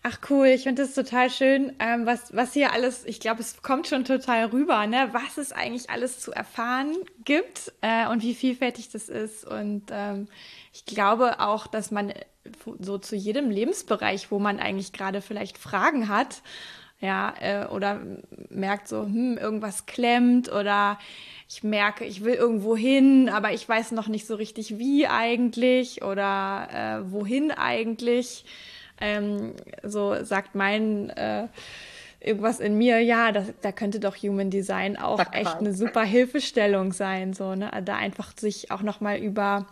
Ach 0.01 0.19
cool, 0.29 0.47
ich 0.47 0.63
finde 0.63 0.83
das 0.83 0.95
total 0.95 1.29
schön, 1.29 1.73
ähm, 1.79 2.05
was, 2.05 2.33
was 2.35 2.53
hier 2.53 2.71
alles, 2.71 3.05
ich 3.05 3.19
glaube, 3.19 3.41
es 3.41 3.61
kommt 3.61 3.87
schon 3.87 4.05
total 4.05 4.45
rüber, 4.45 4.87
ne? 4.87 5.09
was 5.11 5.37
es 5.37 5.51
eigentlich 5.51 5.89
alles 5.89 6.19
zu 6.19 6.31
erfahren 6.31 6.95
gibt 7.25 7.73
äh, 7.81 8.07
und 8.07 8.23
wie 8.23 8.35
vielfältig 8.35 8.89
das 8.89 9.09
ist. 9.09 9.45
Und 9.45 9.83
ähm, 9.91 10.27
ich 10.73 10.85
glaube 10.85 11.39
auch, 11.39 11.67
dass 11.67 11.91
man 11.91 12.13
so 12.79 12.97
zu 12.97 13.15
jedem 13.15 13.49
Lebensbereich, 13.49 14.31
wo 14.31 14.39
man 14.39 14.59
eigentlich 14.59 14.93
gerade 14.93 15.21
vielleicht 15.21 15.57
Fragen 15.57 16.07
hat, 16.07 16.41
ja, 17.03 17.33
äh, 17.41 17.65
oder 17.65 17.99
merkt 18.49 18.87
so, 18.87 19.03
hm, 19.03 19.37
irgendwas 19.37 19.85
klemmt 19.85 20.49
oder 20.49 20.97
ich 21.49 21.61
merke, 21.61 22.05
ich 22.05 22.23
will 22.23 22.33
irgendwo 22.33 22.77
hin, 22.77 23.29
aber 23.29 23.51
ich 23.51 23.67
weiß 23.67 23.91
noch 23.91 24.07
nicht 24.07 24.25
so 24.25 24.35
richtig 24.35 24.77
wie 24.77 25.05
eigentlich 25.05 26.01
oder 26.01 26.69
äh, 26.71 27.11
wohin 27.11 27.51
eigentlich. 27.51 28.45
Ähm, 29.01 29.51
so 29.83 30.23
sagt 30.23 30.55
mein 30.55 31.09
äh, 31.09 31.49
irgendwas 32.21 32.61
in 32.61 32.77
mir, 32.77 32.99
ja, 32.99 33.33
das, 33.33 33.53
da 33.61 33.73
könnte 33.73 33.99
doch 33.99 34.15
Human 34.15 34.49
Design 34.49 34.95
auch 34.95 35.17
Sag 35.17 35.35
echt 35.35 35.55
eine 35.55 35.73
super 35.73 36.03
Hilfestellung 36.03 36.93
sein, 36.93 37.33
so, 37.33 37.53
ne? 37.53 37.69
Da 37.83 37.97
einfach 37.97 38.31
sich 38.37 38.71
auch 38.71 38.81
nochmal 38.81 39.17
über 39.17 39.67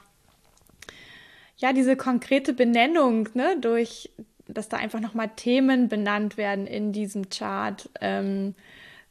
ja, 1.62 1.74
diese 1.74 1.96
konkrete 1.96 2.54
Benennung, 2.54 3.30
ne, 3.36 3.56
durch 3.62 4.10
dass 4.54 4.70
da 4.70 4.78
einfach 4.78 5.00
nochmal 5.00 5.30
Themen 5.36 5.88
benannt 5.90 6.38
werden 6.38 6.68
in 6.68 6.92
diesem 6.92 7.30
Chart, 7.30 7.90
ähm, 8.02 8.56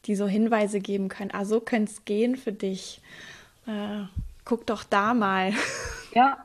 die 0.07 0.16
so 0.16 0.26
Hinweise 0.26 0.80
geben 0.80 1.09
können. 1.09 1.30
Ah, 1.32 1.45
so 1.45 1.61
könnte 1.61 1.93
es 1.93 2.05
gehen 2.05 2.36
für 2.36 2.53
dich. 2.53 3.01
Äh, 3.66 4.05
guck 4.45 4.66
doch 4.66 4.84
da 4.84 5.14
mal. 5.14 5.53
Ja. 6.12 6.45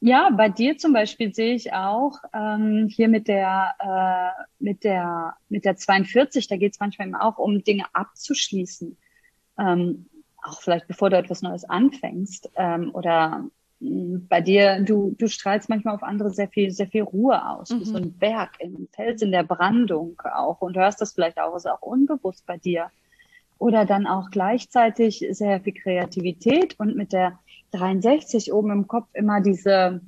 Ja, 0.00 0.30
bei 0.30 0.48
dir 0.48 0.76
zum 0.76 0.92
Beispiel 0.92 1.32
sehe 1.32 1.54
ich 1.54 1.72
auch 1.72 2.18
ähm, 2.34 2.88
hier 2.90 3.06
mit 3.08 3.28
der 3.28 3.76
äh, 3.78 4.42
mit 4.58 4.82
der 4.82 5.36
mit 5.48 5.64
der 5.64 5.76
42, 5.76 6.48
da 6.48 6.56
geht 6.56 6.72
es 6.72 6.80
manchmal 6.80 7.14
auch 7.20 7.38
um 7.38 7.62
Dinge 7.62 7.84
abzuschließen, 7.92 8.96
ähm, 9.58 10.10
auch 10.42 10.60
vielleicht 10.60 10.88
bevor 10.88 11.10
du 11.10 11.16
etwas 11.16 11.42
Neues 11.42 11.62
anfängst 11.62 12.50
ähm, 12.56 12.90
oder 12.92 13.44
bei 13.84 14.40
dir, 14.40 14.80
du, 14.80 15.14
du 15.18 15.28
strahlst 15.28 15.68
manchmal 15.68 15.94
auf 15.94 16.04
andere 16.04 16.30
sehr 16.30 16.48
viel, 16.48 16.70
sehr 16.70 16.86
viel 16.86 17.02
Ruhe 17.02 17.44
aus. 17.48 17.70
Mhm. 17.70 17.84
so 17.84 17.96
ein 17.96 18.12
Berg 18.12 18.50
im 18.60 18.88
Fels 18.92 19.22
in 19.22 19.32
der 19.32 19.42
Brandung 19.42 20.20
auch 20.22 20.60
und 20.60 20.76
hörst 20.76 21.00
das 21.00 21.12
vielleicht 21.12 21.40
auch, 21.40 21.56
ist 21.56 21.68
auch 21.68 21.82
unbewusst 21.82 22.46
bei 22.46 22.58
dir. 22.58 22.90
Oder 23.58 23.84
dann 23.84 24.06
auch 24.06 24.30
gleichzeitig 24.30 25.24
sehr 25.30 25.60
viel 25.60 25.74
Kreativität 25.74 26.78
und 26.78 26.96
mit 26.96 27.12
der 27.12 27.38
63 27.72 28.52
oben 28.52 28.70
im 28.70 28.88
Kopf 28.88 29.08
immer 29.14 29.40
diese, 29.40 30.00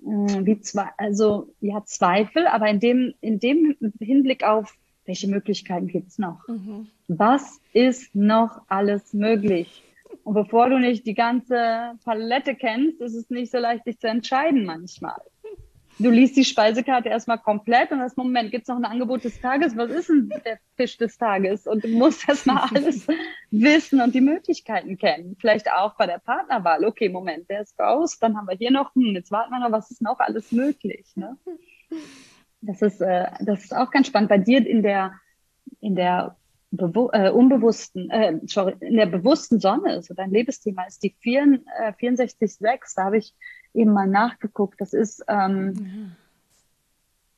mh, 0.00 0.46
wie 0.46 0.60
zwei, 0.60 0.88
also 0.96 1.48
ja, 1.60 1.84
Zweifel, 1.84 2.46
aber 2.46 2.68
in 2.68 2.80
dem, 2.80 3.14
in 3.20 3.40
dem 3.40 3.76
Hinblick 3.98 4.44
auf, 4.44 4.74
welche 5.04 5.28
Möglichkeiten 5.28 5.86
gibt's 5.86 6.18
noch? 6.18 6.46
Mhm. 6.48 6.88
Was 7.08 7.60
ist 7.72 8.14
noch 8.14 8.62
alles 8.68 9.12
möglich? 9.14 9.84
Und 10.24 10.34
bevor 10.34 10.68
du 10.68 10.78
nicht 10.78 11.06
die 11.06 11.14
ganze 11.14 11.92
Palette 12.04 12.54
kennst, 12.54 13.00
ist 13.00 13.14
es 13.14 13.30
nicht 13.30 13.50
so 13.50 13.58
leicht, 13.58 13.86
dich 13.86 13.98
zu 13.98 14.08
entscheiden 14.08 14.64
manchmal. 14.64 15.20
Du 15.98 16.10
liest 16.10 16.36
die 16.36 16.44
Speisekarte 16.44 17.08
erstmal 17.08 17.38
komplett 17.38 17.90
und 17.90 18.00
das 18.00 18.16
Moment, 18.16 18.50
gibt 18.50 18.64
es 18.64 18.68
noch 18.68 18.76
ein 18.76 18.84
Angebot 18.84 19.24
des 19.24 19.40
Tages? 19.40 19.76
Was 19.78 19.90
ist 19.90 20.10
denn 20.10 20.30
der 20.44 20.58
Fisch 20.76 20.98
des 20.98 21.16
Tages? 21.16 21.66
Und 21.66 21.84
du 21.84 21.88
musst 21.88 22.28
erstmal 22.28 22.68
alles 22.74 23.06
wissen 23.50 24.02
und 24.02 24.14
die 24.14 24.20
Möglichkeiten 24.20 24.98
kennen. 24.98 25.36
Vielleicht 25.40 25.72
auch 25.72 25.94
bei 25.94 26.06
der 26.06 26.18
Partnerwahl. 26.18 26.84
Okay, 26.84 27.08
Moment, 27.08 27.48
der 27.48 27.62
ist 27.62 27.80
raus. 27.80 28.18
Dann 28.18 28.36
haben 28.36 28.46
wir 28.46 28.56
hier 28.56 28.70
noch, 28.70 28.94
hm, 28.94 29.14
jetzt 29.14 29.30
warten 29.30 29.52
wir 29.52 29.60
noch, 29.60 29.72
was 29.72 29.90
ist 29.90 30.02
noch 30.02 30.20
alles 30.20 30.52
möglich? 30.52 31.06
Ne? 31.14 31.38
Das 32.60 32.82
ist, 32.82 33.00
äh, 33.00 33.28
das 33.40 33.64
ist 33.64 33.74
auch 33.74 33.90
ganz 33.90 34.08
spannend. 34.08 34.28
Bei 34.28 34.38
dir 34.38 34.66
in 34.66 34.82
der, 34.82 35.14
in 35.80 35.96
der 35.96 36.36
äh, 36.72 37.30
unbewussten, 37.30 38.10
äh, 38.10 38.40
sorry, 38.46 38.76
in 38.80 38.96
der 38.96 39.06
bewussten 39.06 39.60
Sonne, 39.60 40.02
so 40.02 40.14
dein 40.14 40.30
Lebensthema 40.30 40.84
ist 40.84 41.02
die 41.02 41.14
4, 41.20 41.60
äh, 41.80 41.92
64,6. 41.92 42.94
Da 42.96 43.04
habe 43.04 43.18
ich 43.18 43.34
eben 43.74 43.92
mal 43.92 44.08
nachgeguckt. 44.08 44.80
Das 44.80 44.92
ist, 44.92 45.24
ähm, 45.28 45.66
mhm. 45.66 46.16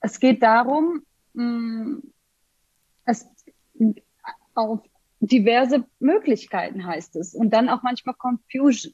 es 0.00 0.18
geht 0.20 0.42
darum, 0.42 1.02
mh, 1.34 1.44
mm, 1.44 2.02
es 3.04 3.28
auf 4.54 4.80
diverse 5.20 5.84
Möglichkeiten 5.98 6.84
heißt 6.84 7.16
es 7.16 7.34
und 7.34 7.50
dann 7.50 7.68
auch 7.68 7.82
manchmal 7.82 8.14
Confusion. 8.14 8.92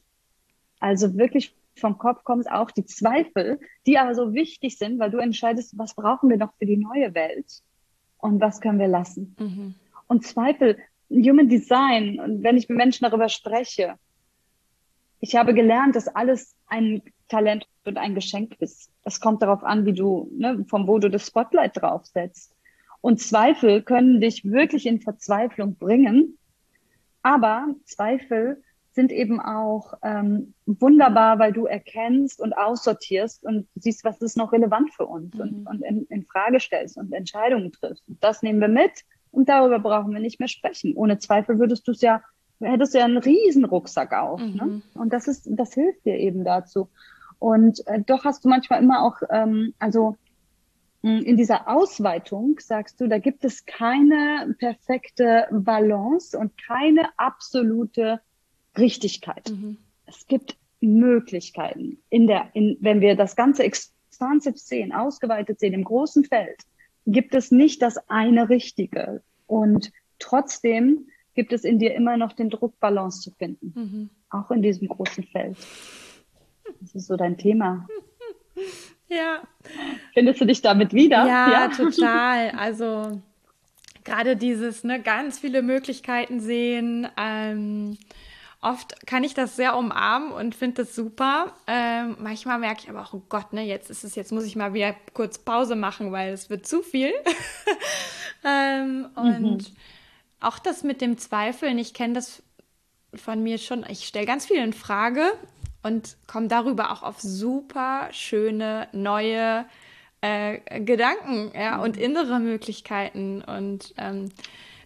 Also 0.79 1.17
wirklich 1.17 1.55
vom 1.75 1.97
Kopf 1.97 2.23
kommt 2.23 2.49
auch 2.49 2.71
die 2.71 2.85
Zweifel, 2.85 3.59
die 3.85 3.97
aber 3.97 4.15
so 4.15 4.33
wichtig 4.33 4.77
sind, 4.77 4.99
weil 4.99 5.11
du 5.11 5.17
entscheidest, 5.17 5.77
was 5.77 5.93
brauchen 5.95 6.29
wir 6.29 6.37
noch 6.37 6.53
für 6.57 6.65
die 6.65 6.77
neue 6.77 7.13
Welt 7.13 7.61
und 8.17 8.39
was 8.39 8.61
können 8.61 8.79
wir 8.79 8.87
lassen. 8.87 9.35
Mhm 9.39 9.75
und 10.07 10.25
Zweifel, 10.25 10.77
Human 11.09 11.49
Design, 11.49 12.19
und 12.19 12.43
wenn 12.43 12.57
ich 12.57 12.69
mit 12.69 12.77
Menschen 12.77 13.05
darüber 13.05 13.29
spreche, 13.29 13.95
ich 15.19 15.35
habe 15.35 15.53
gelernt, 15.53 15.95
dass 15.95 16.07
alles 16.07 16.55
ein 16.67 17.01
Talent 17.27 17.67
und 17.85 17.97
ein 17.97 18.15
Geschenk 18.15 18.55
ist. 18.59 18.91
Es 19.03 19.19
kommt 19.19 19.41
darauf 19.41 19.63
an, 19.63 19.85
wie 19.85 19.93
du, 19.93 20.29
ne, 20.31 20.65
von 20.67 20.87
wo 20.87 20.99
du 20.99 21.09
das 21.09 21.27
Spotlight 21.27 21.81
draufsetzt. 21.81 22.55
Und 23.01 23.19
Zweifel 23.19 23.83
können 23.83 24.19
dich 24.19 24.43
wirklich 24.45 24.85
in 24.85 25.01
Verzweiflung 25.01 25.75
bringen. 25.75 26.37
Aber 27.21 27.67
Zweifel 27.85 28.63
sind 28.91 29.11
eben 29.11 29.41
auch 29.41 29.93
ähm, 30.03 30.53
wunderbar, 30.65 31.37
weil 31.37 31.51
du 31.51 31.65
erkennst 31.65 32.39
und 32.39 32.53
aussortierst 32.53 33.43
und 33.43 33.67
siehst, 33.75 34.05
was 34.05 34.21
ist 34.21 34.37
noch 34.37 34.53
relevant 34.53 34.93
für 34.93 35.05
uns 35.05 35.35
mhm. 35.35 35.41
und, 35.41 35.67
und 35.67 35.81
in, 35.81 36.05
in 36.05 36.25
Frage 36.25 36.59
stellst 36.59 36.97
und 36.97 37.11
Entscheidungen 37.13 37.71
triffst. 37.71 38.03
Das 38.21 38.41
nehmen 38.41 38.61
wir 38.61 38.69
mit 38.69 38.91
und 39.35 39.49
darüber 39.49 39.79
brauchen 39.79 40.13
wir 40.13 40.19
nicht 40.19 40.39
mehr 40.39 40.47
sprechen. 40.47 40.95
Ohne 40.95 41.19
Zweifel 41.19 41.59
würdest 41.59 41.87
du 41.87 41.91
es 41.91 42.01
ja, 42.01 42.21
hättest 42.61 42.93
du 42.93 42.99
ja 42.99 43.05
einen 43.05 43.17
riesen 43.17 43.65
Rucksack 43.65 44.13
auf. 44.13 44.39
Ne? 44.39 44.47
Mhm. 44.47 44.57
Ne? 44.57 44.81
Und 44.93 45.13
das 45.13 45.27
ist, 45.27 45.47
das 45.49 45.73
hilft 45.73 46.05
dir 46.05 46.17
eben 46.17 46.43
dazu. 46.43 46.89
Und 47.37 47.85
äh, 47.87 48.01
doch 48.01 48.23
hast 48.23 48.45
du 48.45 48.49
manchmal 48.49 48.81
immer 48.81 49.03
auch, 49.03 49.17
ähm, 49.29 49.73
also 49.77 50.15
hm, 51.03 51.21
in 51.23 51.37
dieser 51.37 51.67
Ausweitung 51.67 52.59
sagst 52.59 52.99
du, 53.01 53.07
da 53.07 53.19
gibt 53.19 53.43
es 53.43 53.65
keine 53.65 54.55
perfekte 54.57 55.47
Balance 55.51 56.37
und 56.37 56.53
keine 56.57 57.09
absolute 57.17 58.21
Richtigkeit. 58.77 59.51
Mhm. 59.51 59.77
Es 60.05 60.25
gibt 60.27 60.57
Möglichkeiten 60.79 61.97
in 62.09 62.27
der, 62.27 62.49
in, 62.53 62.77
wenn 62.79 63.01
wir 63.01 63.15
das 63.15 63.35
ganze 63.35 63.63
expansiv 63.63 64.57
sehen, 64.57 64.93
ausgeweitet 64.93 65.59
sehen, 65.59 65.73
im 65.73 65.83
großen 65.83 66.23
Feld, 66.23 66.63
gibt 67.05 67.35
es 67.35 67.51
nicht 67.51 67.81
das 67.81 67.97
eine 68.09 68.49
Richtige. 68.49 69.21
Und 69.47 69.91
trotzdem 70.19 71.07
gibt 71.33 71.53
es 71.53 71.63
in 71.63 71.79
dir 71.79 71.93
immer 71.95 72.17
noch 72.17 72.33
den 72.33 72.49
Druck, 72.49 72.79
Balance 72.79 73.21
zu 73.21 73.31
finden. 73.31 73.73
Mhm. 73.75 74.09
Auch 74.29 74.51
in 74.51 74.61
diesem 74.61 74.87
großen 74.87 75.23
Feld. 75.25 75.57
Das 76.81 76.95
ist 76.95 77.07
so 77.07 77.15
dein 77.15 77.37
Thema. 77.37 77.87
Ja. 79.07 79.43
Findest 80.13 80.41
du 80.41 80.45
dich 80.45 80.61
damit 80.61 80.93
wieder? 80.93 81.27
Ja, 81.27 81.51
ja. 81.51 81.67
total. 81.69 82.51
Also 82.57 83.21
gerade 84.03 84.35
dieses, 84.35 84.83
ne, 84.83 85.01
ganz 85.01 85.39
viele 85.39 85.61
Möglichkeiten 85.61 86.39
sehen, 86.39 87.07
ähm, 87.17 87.97
Oft 88.65 89.05
kann 89.05 89.23
ich 89.23 89.35
das 89.35 89.55
sehr 89.55 89.77
umarmen 89.77 90.31
und 90.31 90.55
finde 90.55 90.83
das 90.83 90.95
super. 90.95 91.53
Ähm, 91.67 92.17
manchmal 92.19 92.57
merke 92.57 92.81
ich 92.81 92.89
aber 92.89 93.03
auch, 93.03 93.13
oh 93.13 93.21
Gott, 93.29 93.53
ne, 93.53 93.61
jetzt 93.61 93.91
ist 93.91 94.03
es, 94.03 94.15
jetzt 94.15 94.31
muss 94.31 94.43
ich 94.43 94.55
mal 94.55 94.73
wieder 94.73 94.95
kurz 95.13 95.37
Pause 95.37 95.75
machen, 95.75 96.11
weil 96.11 96.33
es 96.33 96.49
wird 96.49 96.65
zu 96.65 96.81
viel. 96.81 97.13
ähm, 98.43 99.07
und 99.13 99.69
mhm. 99.69 99.75
auch 100.39 100.57
das 100.57 100.83
mit 100.83 100.99
dem 100.99 101.19
Zweifeln, 101.19 101.77
ich 101.77 101.93
kenne 101.93 102.15
das 102.15 102.41
von 103.13 103.43
mir 103.43 103.59
schon, 103.59 103.85
ich 103.87 104.07
stelle 104.07 104.25
ganz 104.25 104.47
viel 104.47 104.57
in 104.57 104.73
Frage 104.73 105.31
und 105.83 106.17
komme 106.25 106.47
darüber 106.47 106.91
auch 106.91 107.03
auf 107.03 107.21
super 107.21 108.07
schöne, 108.13 108.87
neue 108.93 109.65
äh, 110.21 110.79
Gedanken 110.81 111.51
ja, 111.53 111.77
mhm. 111.77 111.83
und 111.83 111.97
innere 111.97 112.39
Möglichkeiten. 112.39 113.43
Und 113.43 113.93
ähm, 113.99 114.29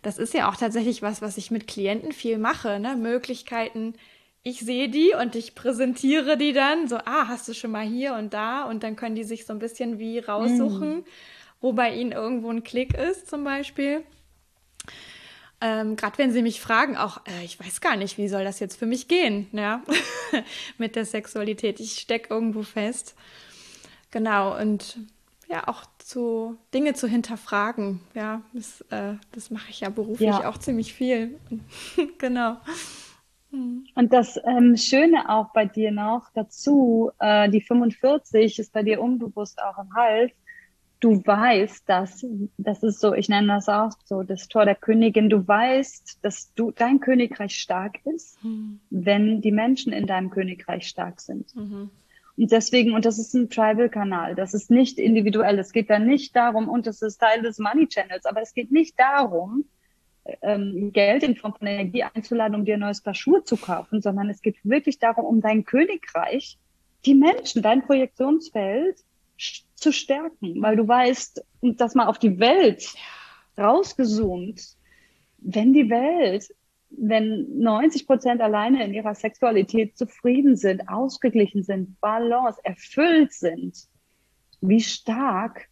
das 0.01 0.17
ist 0.17 0.33
ja 0.33 0.49
auch 0.49 0.55
tatsächlich 0.55 1.01
was, 1.01 1.21
was 1.21 1.37
ich 1.37 1.51
mit 1.51 1.67
Klienten 1.67 2.11
viel 2.11 2.37
mache, 2.37 2.79
ne? 2.79 2.95
Möglichkeiten. 2.95 3.93
Ich 4.41 4.59
sehe 4.59 4.89
die 4.89 5.13
und 5.19 5.35
ich 5.35 5.53
präsentiere 5.53 6.37
die 6.37 6.53
dann 6.53 6.87
so, 6.87 6.97
ah, 6.97 7.27
hast 7.27 7.47
du 7.47 7.53
schon 7.53 7.71
mal 7.71 7.85
hier 7.85 8.13
und 8.13 8.33
da 8.33 8.63
und 8.63 8.83
dann 8.83 8.95
können 8.95 9.15
die 9.15 9.25
sich 9.25 9.45
so 9.45 9.53
ein 9.53 9.59
bisschen 9.59 9.99
wie 9.99 10.19
raussuchen, 10.19 10.99
mm. 10.99 11.03
wo 11.59 11.73
bei 11.73 11.93
ihnen 11.93 12.13
irgendwo 12.13 12.49
ein 12.49 12.63
Klick 12.63 12.93
ist 12.93 13.29
zum 13.29 13.43
Beispiel. 13.43 14.03
Ähm, 15.61 15.97
Gerade 15.97 16.17
wenn 16.17 16.31
sie 16.31 16.41
mich 16.41 16.61
fragen, 16.61 16.95
auch, 16.95 17.17
äh, 17.25 17.43
ich 17.43 17.59
weiß 17.59 17.81
gar 17.81 17.97
nicht, 17.97 18.17
wie 18.17 18.29
soll 18.29 18.45
das 18.45 18.61
jetzt 18.61 18.79
für 18.79 18.85
mich 18.85 19.09
gehen, 19.09 19.47
ja, 19.51 19.83
mit 20.77 20.95
der 20.95 21.05
Sexualität. 21.05 21.81
Ich 21.81 21.99
stecke 21.99 22.33
irgendwo 22.33 22.63
fest. 22.63 23.15
Genau, 24.11 24.57
und 24.57 24.97
ja, 25.49 25.67
auch 25.67 25.83
zu 25.97 26.57
Dinge 26.73 26.93
zu 26.93 27.07
hinterfragen. 27.07 28.01
Ja, 28.13 28.41
das, 28.53 28.81
äh, 28.91 29.15
das 29.31 29.49
mache 29.49 29.71
ich 29.71 29.79
ja 29.81 29.89
beruflich 29.89 30.29
ja. 30.29 30.47
auch 30.47 30.59
ziemlich 30.59 30.93
viel. 30.93 31.39
genau. 32.19 32.57
Hm. 33.51 33.87
Und 33.95 34.13
das 34.13 34.39
ähm, 34.45 34.77
Schöne 34.77 35.27
auch 35.27 35.51
bei 35.51 35.65
dir 35.65 35.91
noch 35.91 36.29
dazu, 36.35 37.11
äh, 37.19 37.49
die 37.49 37.61
45 37.61 38.59
ist 38.59 38.71
bei 38.71 38.83
dir 38.83 39.01
unbewusst 39.01 39.59
auch 39.61 39.79
im 39.79 39.93
Hals. 39.95 40.31
Du 40.99 41.25
weißt, 41.25 41.87
dass 41.89 42.25
das 42.57 42.83
ist 42.83 42.99
so, 42.99 43.13
ich 43.13 43.29
nenne 43.29 43.47
das 43.47 43.69
auch 43.69 43.91
so, 44.03 44.21
das 44.21 44.49
Tor 44.49 44.65
der 44.65 44.75
Königin. 44.75 45.29
Du 45.29 45.47
weißt, 45.47 46.19
dass 46.21 46.53
du 46.53 46.71
dein 46.71 46.99
Königreich 46.99 47.55
stark 47.55 48.05
ist, 48.05 48.43
mhm. 48.43 48.81
wenn 48.91 49.41
die 49.41 49.53
Menschen 49.53 49.93
in 49.93 50.05
deinem 50.05 50.29
Königreich 50.29 50.87
stark 50.87 51.21
sind. 51.21 51.55
Mhm. 51.55 51.89
Und 52.39 52.53
deswegen, 52.53 52.93
und 52.93 53.03
das 53.03 53.19
ist 53.19 53.33
ein 53.33 53.49
Tribal-Kanal, 53.49 54.33
das 54.33 54.53
ist 54.53 54.71
nicht 54.71 54.97
individuell. 54.97 55.59
Es 55.59 55.73
geht 55.73 55.89
da 55.89 55.99
nicht 55.99 56.33
darum, 56.37 56.69
und 56.69 56.87
das 56.87 57.01
ist 57.01 57.17
Teil 57.17 57.41
des 57.41 57.59
Money 57.59 57.87
Channels, 57.87 58.25
aber 58.25 58.41
es 58.41 58.53
geht 58.53 58.71
nicht 58.71 58.97
darum, 58.97 59.65
ähm, 60.41 60.91
Geld 60.93 61.23
in 61.23 61.35
Form 61.35 61.53
von 61.53 61.67
Energie 61.67 62.03
einzuladen, 62.03 62.55
um 62.55 62.63
dir 62.63 62.75
ein 62.75 62.79
neues 62.79 63.01
Paar 63.01 63.13
Schuhe 63.13 63.43
zu 63.43 63.57
kaufen, 63.57 64.01
sondern 64.01 64.29
es 64.29 64.41
geht 64.41 64.55
wirklich 64.63 64.99
darum, 64.99 65.25
um 65.25 65.41
dein 65.41 65.65
Königreich, 65.65 66.57
die 67.05 67.13
Menschen, 67.13 67.61
dein 67.61 67.81
Projektionsfeld 67.81 69.03
zu 69.75 69.91
stärken, 69.91 70.61
weil 70.61 70.77
du 70.77 70.87
weißt, 70.87 71.43
dass 71.61 71.95
mal 71.95 72.07
auf 72.07 72.19
die 72.19 72.39
Welt 72.39 72.93
rausgezoomt, 73.57 74.61
wenn 75.39 75.73
die 75.73 75.89
Welt 75.89 76.55
wenn 76.89 77.59
90 77.59 78.07
Prozent 78.07 78.41
alleine 78.41 78.83
in 78.83 78.93
ihrer 78.93 79.15
Sexualität 79.15 79.97
zufrieden 79.97 80.55
sind, 80.55 80.89
ausgeglichen 80.89 81.63
sind, 81.63 81.99
Balance, 82.01 82.59
erfüllt 82.63 83.33
sind, 83.33 83.87
wie 84.61 84.81
stark 84.81 85.69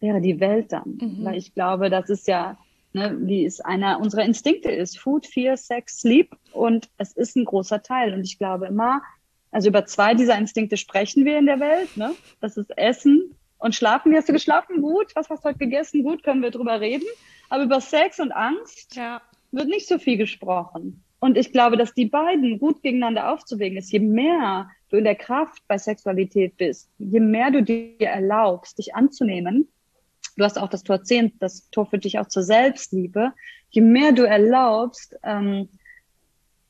wäre 0.00 0.20
die 0.20 0.40
Welt 0.40 0.72
dann? 0.72 0.98
Mhm. 1.00 1.24
Weil 1.24 1.36
ich 1.36 1.54
glaube, 1.54 1.90
das 1.90 2.10
ist 2.10 2.26
ja, 2.26 2.58
ne, 2.92 3.16
wie 3.20 3.44
es 3.44 3.60
einer 3.60 4.00
unserer 4.00 4.24
Instinkte 4.24 4.70
ist. 4.70 4.98
Food, 4.98 5.26
Fear, 5.26 5.56
Sex, 5.56 6.00
Sleep. 6.00 6.36
Und 6.52 6.90
es 6.98 7.12
ist 7.12 7.36
ein 7.36 7.44
großer 7.44 7.82
Teil. 7.82 8.12
Und 8.12 8.24
ich 8.24 8.38
glaube 8.38 8.66
immer, 8.66 9.02
also 9.50 9.68
über 9.68 9.86
zwei 9.86 10.14
dieser 10.14 10.36
Instinkte 10.36 10.76
sprechen 10.76 11.24
wir 11.24 11.38
in 11.38 11.46
der 11.46 11.60
Welt. 11.60 11.96
Ne? 11.96 12.14
Das 12.40 12.56
ist 12.56 12.76
Essen 12.76 13.36
und 13.58 13.74
Schlafen. 13.74 14.12
Wie 14.12 14.16
hast 14.16 14.28
du 14.28 14.32
geschlafen? 14.32 14.82
Gut. 14.82 15.14
Was 15.14 15.30
hast 15.30 15.44
du 15.44 15.48
heute 15.48 15.58
gegessen? 15.58 16.02
Gut, 16.02 16.22
können 16.22 16.42
wir 16.42 16.50
drüber 16.50 16.80
reden. 16.80 17.06
Aber 17.48 17.62
über 17.62 17.80
Sex 17.80 18.20
und 18.20 18.32
Angst 18.32 18.96
ja 18.96 19.20
wird 19.52 19.68
nicht 19.68 19.88
so 19.88 19.98
viel 19.98 20.16
gesprochen. 20.16 21.02
Und 21.18 21.36
ich 21.36 21.52
glaube, 21.52 21.76
dass 21.76 21.92
die 21.92 22.06
beiden 22.06 22.58
gut 22.58 22.82
gegeneinander 22.82 23.30
aufzuwägen 23.30 23.76
ist. 23.76 23.92
Je 23.92 24.00
mehr 24.00 24.70
du 24.88 24.96
in 24.96 25.04
der 25.04 25.14
Kraft 25.14 25.62
bei 25.68 25.76
Sexualität 25.76 26.56
bist, 26.56 26.90
je 26.98 27.20
mehr 27.20 27.50
du 27.50 27.62
dir 27.62 27.94
erlaubst, 28.00 28.78
dich 28.78 28.94
anzunehmen, 28.94 29.68
du 30.36 30.44
hast 30.44 30.58
auch 30.58 30.68
das 30.68 30.82
Tor 30.82 31.02
10, 31.04 31.38
das 31.38 31.68
Tor 31.70 31.86
für 31.86 31.98
dich 31.98 32.18
auch 32.18 32.28
zur 32.28 32.42
Selbstliebe, 32.42 33.32
je 33.68 33.82
mehr 33.82 34.12
du 34.12 34.22
erlaubst, 34.26 35.16
ähm, 35.22 35.68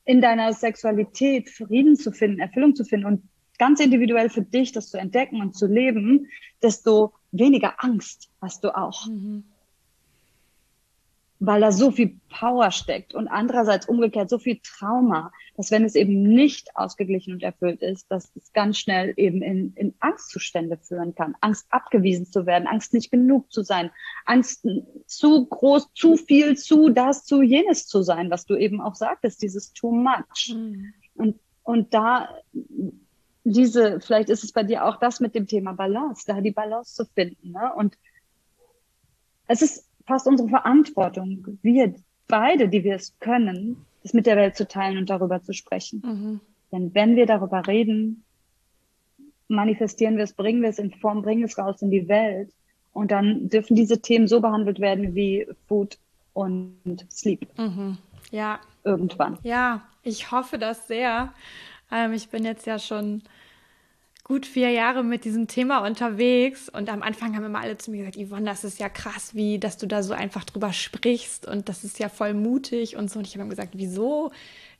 in 0.03 0.19
deiner 0.19 0.51
Sexualität 0.51 1.49
Frieden 1.49 1.95
zu 1.95 2.11
finden, 2.11 2.39
Erfüllung 2.39 2.75
zu 2.75 2.83
finden 2.83 3.05
und 3.05 3.23
ganz 3.57 3.79
individuell 3.79 4.29
für 4.29 4.41
dich 4.41 4.71
das 4.73 4.89
zu 4.89 4.97
entdecken 4.97 5.39
und 5.39 5.55
zu 5.55 5.67
leben, 5.67 6.27
desto 6.61 7.13
weniger 7.31 7.83
Angst 7.83 8.29
hast 8.41 8.63
du 8.63 8.75
auch. 8.75 9.07
Mhm 9.07 9.50
weil 11.43 11.59
da 11.59 11.71
so 11.71 11.89
viel 11.89 12.19
Power 12.29 12.69
steckt 12.69 13.15
und 13.15 13.27
andererseits 13.27 13.87
umgekehrt 13.87 14.29
so 14.29 14.37
viel 14.37 14.59
Trauma, 14.61 15.31
dass 15.57 15.71
wenn 15.71 15.83
es 15.83 15.95
eben 15.95 16.21
nicht 16.21 16.75
ausgeglichen 16.75 17.33
und 17.33 17.41
erfüllt 17.41 17.81
ist, 17.81 18.11
dass 18.11 18.31
es 18.35 18.53
ganz 18.53 18.77
schnell 18.77 19.15
eben 19.17 19.41
in, 19.41 19.73
in 19.73 19.95
Angstzustände 20.01 20.77
führen 20.77 21.15
kann. 21.15 21.35
Angst 21.41 21.65
abgewiesen 21.71 22.27
zu 22.27 22.45
werden, 22.45 22.67
Angst 22.67 22.93
nicht 22.93 23.09
genug 23.09 23.51
zu 23.51 23.63
sein, 23.63 23.89
Angst 24.25 24.67
zu 25.07 25.47
groß, 25.47 25.89
zu 25.95 26.15
viel, 26.15 26.57
zu 26.57 26.89
das, 26.89 27.25
zu 27.25 27.41
jenes 27.41 27.87
zu 27.87 28.03
sein, 28.03 28.29
was 28.29 28.45
du 28.45 28.55
eben 28.55 28.79
auch 28.79 28.93
sagtest, 28.93 29.41
dieses 29.41 29.73
too 29.73 29.91
much. 29.91 30.53
Mhm. 30.55 30.93
Und, 31.15 31.39
und 31.63 31.91
da 31.95 32.29
diese, 33.43 33.99
vielleicht 33.99 34.29
ist 34.29 34.43
es 34.43 34.51
bei 34.51 34.61
dir 34.61 34.85
auch 34.85 34.97
das 34.97 35.19
mit 35.19 35.33
dem 35.33 35.47
Thema 35.47 35.73
Balance, 35.73 36.23
da 36.27 36.39
die 36.39 36.51
Balance 36.51 36.93
zu 36.93 37.05
finden. 37.05 37.53
Ne? 37.53 37.73
Und 37.75 37.97
es 39.47 39.63
ist 39.63 39.90
fast 40.05 40.27
unsere 40.27 40.49
Verantwortung, 40.49 41.57
wir 41.61 41.93
beide, 42.27 42.69
die 42.69 42.83
wir 42.83 42.95
es 42.95 43.13
können, 43.19 43.85
das 44.03 44.13
mit 44.13 44.25
der 44.25 44.37
Welt 44.37 44.55
zu 44.55 44.67
teilen 44.67 44.97
und 44.97 45.09
darüber 45.09 45.41
zu 45.41 45.53
sprechen. 45.53 46.01
Mhm. 46.03 46.39
Denn 46.71 46.93
wenn 46.93 47.15
wir 47.15 47.25
darüber 47.25 47.67
reden, 47.67 48.23
manifestieren 49.47 50.17
wir 50.17 50.23
es, 50.23 50.33
bringen 50.33 50.61
wir 50.61 50.69
es 50.69 50.79
in 50.79 50.91
Form, 50.91 51.21
bringen 51.21 51.43
es 51.43 51.57
raus 51.57 51.81
in 51.81 51.91
die 51.91 52.07
Welt. 52.07 52.51
Und 52.93 53.11
dann 53.11 53.49
dürfen 53.49 53.75
diese 53.75 54.01
Themen 54.01 54.27
so 54.27 54.41
behandelt 54.41 54.79
werden 54.79 55.15
wie 55.15 55.47
Food 55.67 55.97
und 56.33 57.05
Sleep. 57.09 57.47
Mhm. 57.57 57.97
Ja. 58.31 58.59
Irgendwann. 58.83 59.37
Ja, 59.43 59.83
ich 60.01 60.31
hoffe 60.31 60.57
das 60.57 60.87
sehr. 60.87 61.33
Ähm, 61.91 62.13
ich 62.13 62.29
bin 62.29 62.45
jetzt 62.45 62.65
ja 62.65 62.79
schon 62.79 63.21
gut 64.31 64.45
vier 64.45 64.69
Jahre 64.69 65.03
mit 65.03 65.25
diesem 65.25 65.49
Thema 65.49 65.85
unterwegs 65.85 66.69
und 66.69 66.87
am 66.87 67.01
Anfang 67.01 67.35
haben 67.35 67.43
immer 67.43 67.59
alle 67.59 67.77
zu 67.77 67.91
mir 67.91 67.97
gesagt, 67.97 68.15
Yvonne, 68.15 68.45
das 68.45 68.63
ist 68.63 68.79
ja 68.79 68.87
krass, 68.87 69.35
wie, 69.35 69.59
dass 69.59 69.75
du 69.75 69.87
da 69.87 70.03
so 70.03 70.13
einfach 70.13 70.45
drüber 70.45 70.71
sprichst 70.71 71.45
und 71.45 71.67
das 71.67 71.83
ist 71.83 71.99
ja 71.99 72.07
voll 72.07 72.33
mutig 72.33 72.95
und 72.95 73.11
so. 73.11 73.19
Und 73.19 73.27
ich 73.27 73.33
habe 73.33 73.43
ihm 73.43 73.49
gesagt, 73.49 73.71
wieso? 73.73 74.31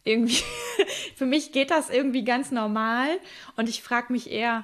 Irgendwie, 0.06 0.42
für 1.18 1.26
mich 1.26 1.52
geht 1.52 1.70
das 1.70 1.90
irgendwie 1.90 2.24
ganz 2.24 2.52
normal 2.52 3.10
und 3.58 3.68
ich 3.68 3.84
frage 3.84 4.14
mich 4.14 4.32
eher, 4.32 4.64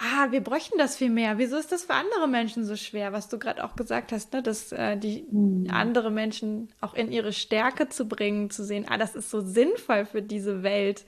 ah, 0.00 0.32
wir 0.32 0.40
bräuchten 0.40 0.78
das 0.78 0.96
viel 0.96 1.10
mehr. 1.10 1.38
Wieso 1.38 1.56
ist 1.56 1.70
das 1.70 1.84
für 1.84 1.94
andere 1.94 2.26
Menschen 2.26 2.64
so 2.64 2.74
schwer, 2.74 3.12
was 3.12 3.28
du 3.28 3.38
gerade 3.38 3.62
auch 3.62 3.76
gesagt 3.76 4.10
hast, 4.10 4.32
ne? 4.32 4.42
dass 4.42 4.72
äh, 4.72 4.96
die 4.96 5.28
mhm. 5.30 5.68
andere 5.70 6.10
Menschen 6.10 6.70
auch 6.80 6.94
in 6.94 7.12
ihre 7.12 7.32
Stärke 7.32 7.88
zu 7.88 8.08
bringen, 8.08 8.50
zu 8.50 8.64
sehen, 8.64 8.84
ah, 8.88 8.98
das 8.98 9.14
ist 9.14 9.30
so 9.30 9.42
sinnvoll 9.42 10.06
für 10.06 10.22
diese 10.22 10.64
Welt 10.64 11.04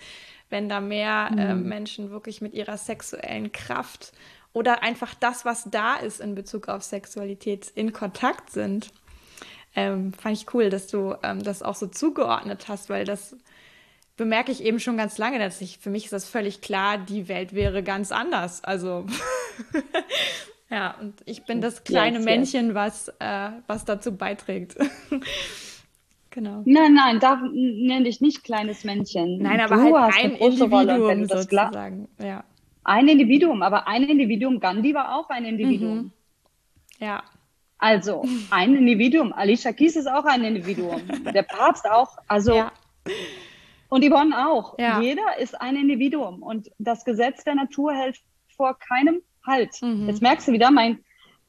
wenn 0.55 0.69
da 0.69 0.81
mehr 0.81 1.31
mhm. 1.33 1.39
äh, 1.39 1.55
Menschen 1.57 2.13
wirklich 2.13 2.41
mit 2.41 2.55
ihrer 2.55 2.79
sexuellen 2.79 3.51
Kraft 3.51 4.13
oder 4.53 4.85
einfach 4.85 5.13
das, 5.15 5.45
was 5.45 5.65
da 5.69 5.97
ist 5.97 6.21
in 6.21 6.37
Bezug 6.37 6.69
auf 6.69 6.85
Sexualität, 6.85 7.73
in 7.75 7.93
Kontakt 7.93 8.51
sind. 8.51 8.93
Ähm, 9.75 10.13
fand 10.13 10.37
ich 10.37 10.55
cool, 10.55 10.71
dass 10.71 10.87
du 10.87 11.17
ähm, 11.25 11.43
das 11.43 11.65
auch 11.65 11.75
so 11.75 11.89
zugeordnet 11.89 12.69
hast, 12.69 12.89
weil 12.89 13.05
das 13.05 13.37
bemerke 14.17 14.53
ich 14.53 14.63
eben 14.63 14.79
schon 14.79 14.97
ganz 14.97 15.19
lange, 15.19 15.41
dass 15.41 15.61
ich, 15.61 15.79
für 15.79 15.91
mich 15.91 16.05
ist 16.05 16.13
das 16.13 16.29
völlig 16.29 16.61
klar, 16.61 16.99
die 16.99 17.27
Welt 17.27 17.53
wäre 17.53 17.83
ganz 17.83 18.13
anders. 18.13 18.63
Also 18.63 19.07
ja, 20.71 20.95
und 21.01 21.21
ich 21.25 21.43
bin 21.47 21.63
das 21.63 21.83
kleine 21.83 22.19
yes, 22.19 22.25
Männchen, 22.25 22.67
yes. 22.67 22.75
was, 22.77 23.09
äh, 23.19 23.51
was 23.67 23.85
dazu 23.85 24.17
beiträgt. 24.17 24.77
Genau. 26.35 26.63
Nein, 26.65 26.95
nein, 26.95 27.21
da 27.21 27.37
nenne 27.37 28.09
ich 28.09 28.21
nicht 28.21 28.43
kleines 28.43 28.83
Männchen. 28.83 29.39
Nein, 29.39 29.61
aber 29.61 29.77
du 29.77 29.97
halt 29.97 30.17
ein 30.17 30.33
Individuum 30.33 30.73
Rolle, 30.73 31.27
sozusagen. 31.29 32.09
Ja. 32.21 32.43
Ein 32.83 33.07
Individuum, 33.07 33.63
aber 33.63 33.87
ein 33.87 34.03
Individuum. 34.03 34.59
Gandhi 34.59 34.95
war 34.95 35.15
auch 35.17 35.31
ein 35.31 35.45
Individuum. 35.45 35.97
Mhm. 35.97 36.13
Ja. 36.99 37.23
Also 37.79 38.25
ein 38.51 38.75
Individuum. 38.75 39.33
Alicia 39.33 39.73
Keys 39.73 39.95
ist 39.95 40.09
auch 40.09 40.25
ein 40.25 40.43
Individuum. 40.43 41.03
Der 41.33 41.45
Papst 41.45 41.89
auch. 41.89 42.19
Also 42.27 42.57
ja. 42.57 42.73
und 43.89 44.05
Yvonne 44.05 44.49
auch. 44.49 44.77
Ja. 44.77 45.01
Jeder 45.01 45.39
ist 45.39 45.61
ein 45.61 45.77
Individuum 45.77 46.43
und 46.43 46.69
das 46.79 47.05
Gesetz 47.05 47.45
der 47.45 47.55
Natur 47.55 47.95
hält 47.95 48.19
vor 48.57 48.77
keinem 48.77 49.23
Halt. 49.47 49.81
Mhm. 49.83 50.09
Jetzt 50.09 50.21
merkst 50.21 50.49
du 50.49 50.53
wieder, 50.53 50.73
mein 50.73 51.05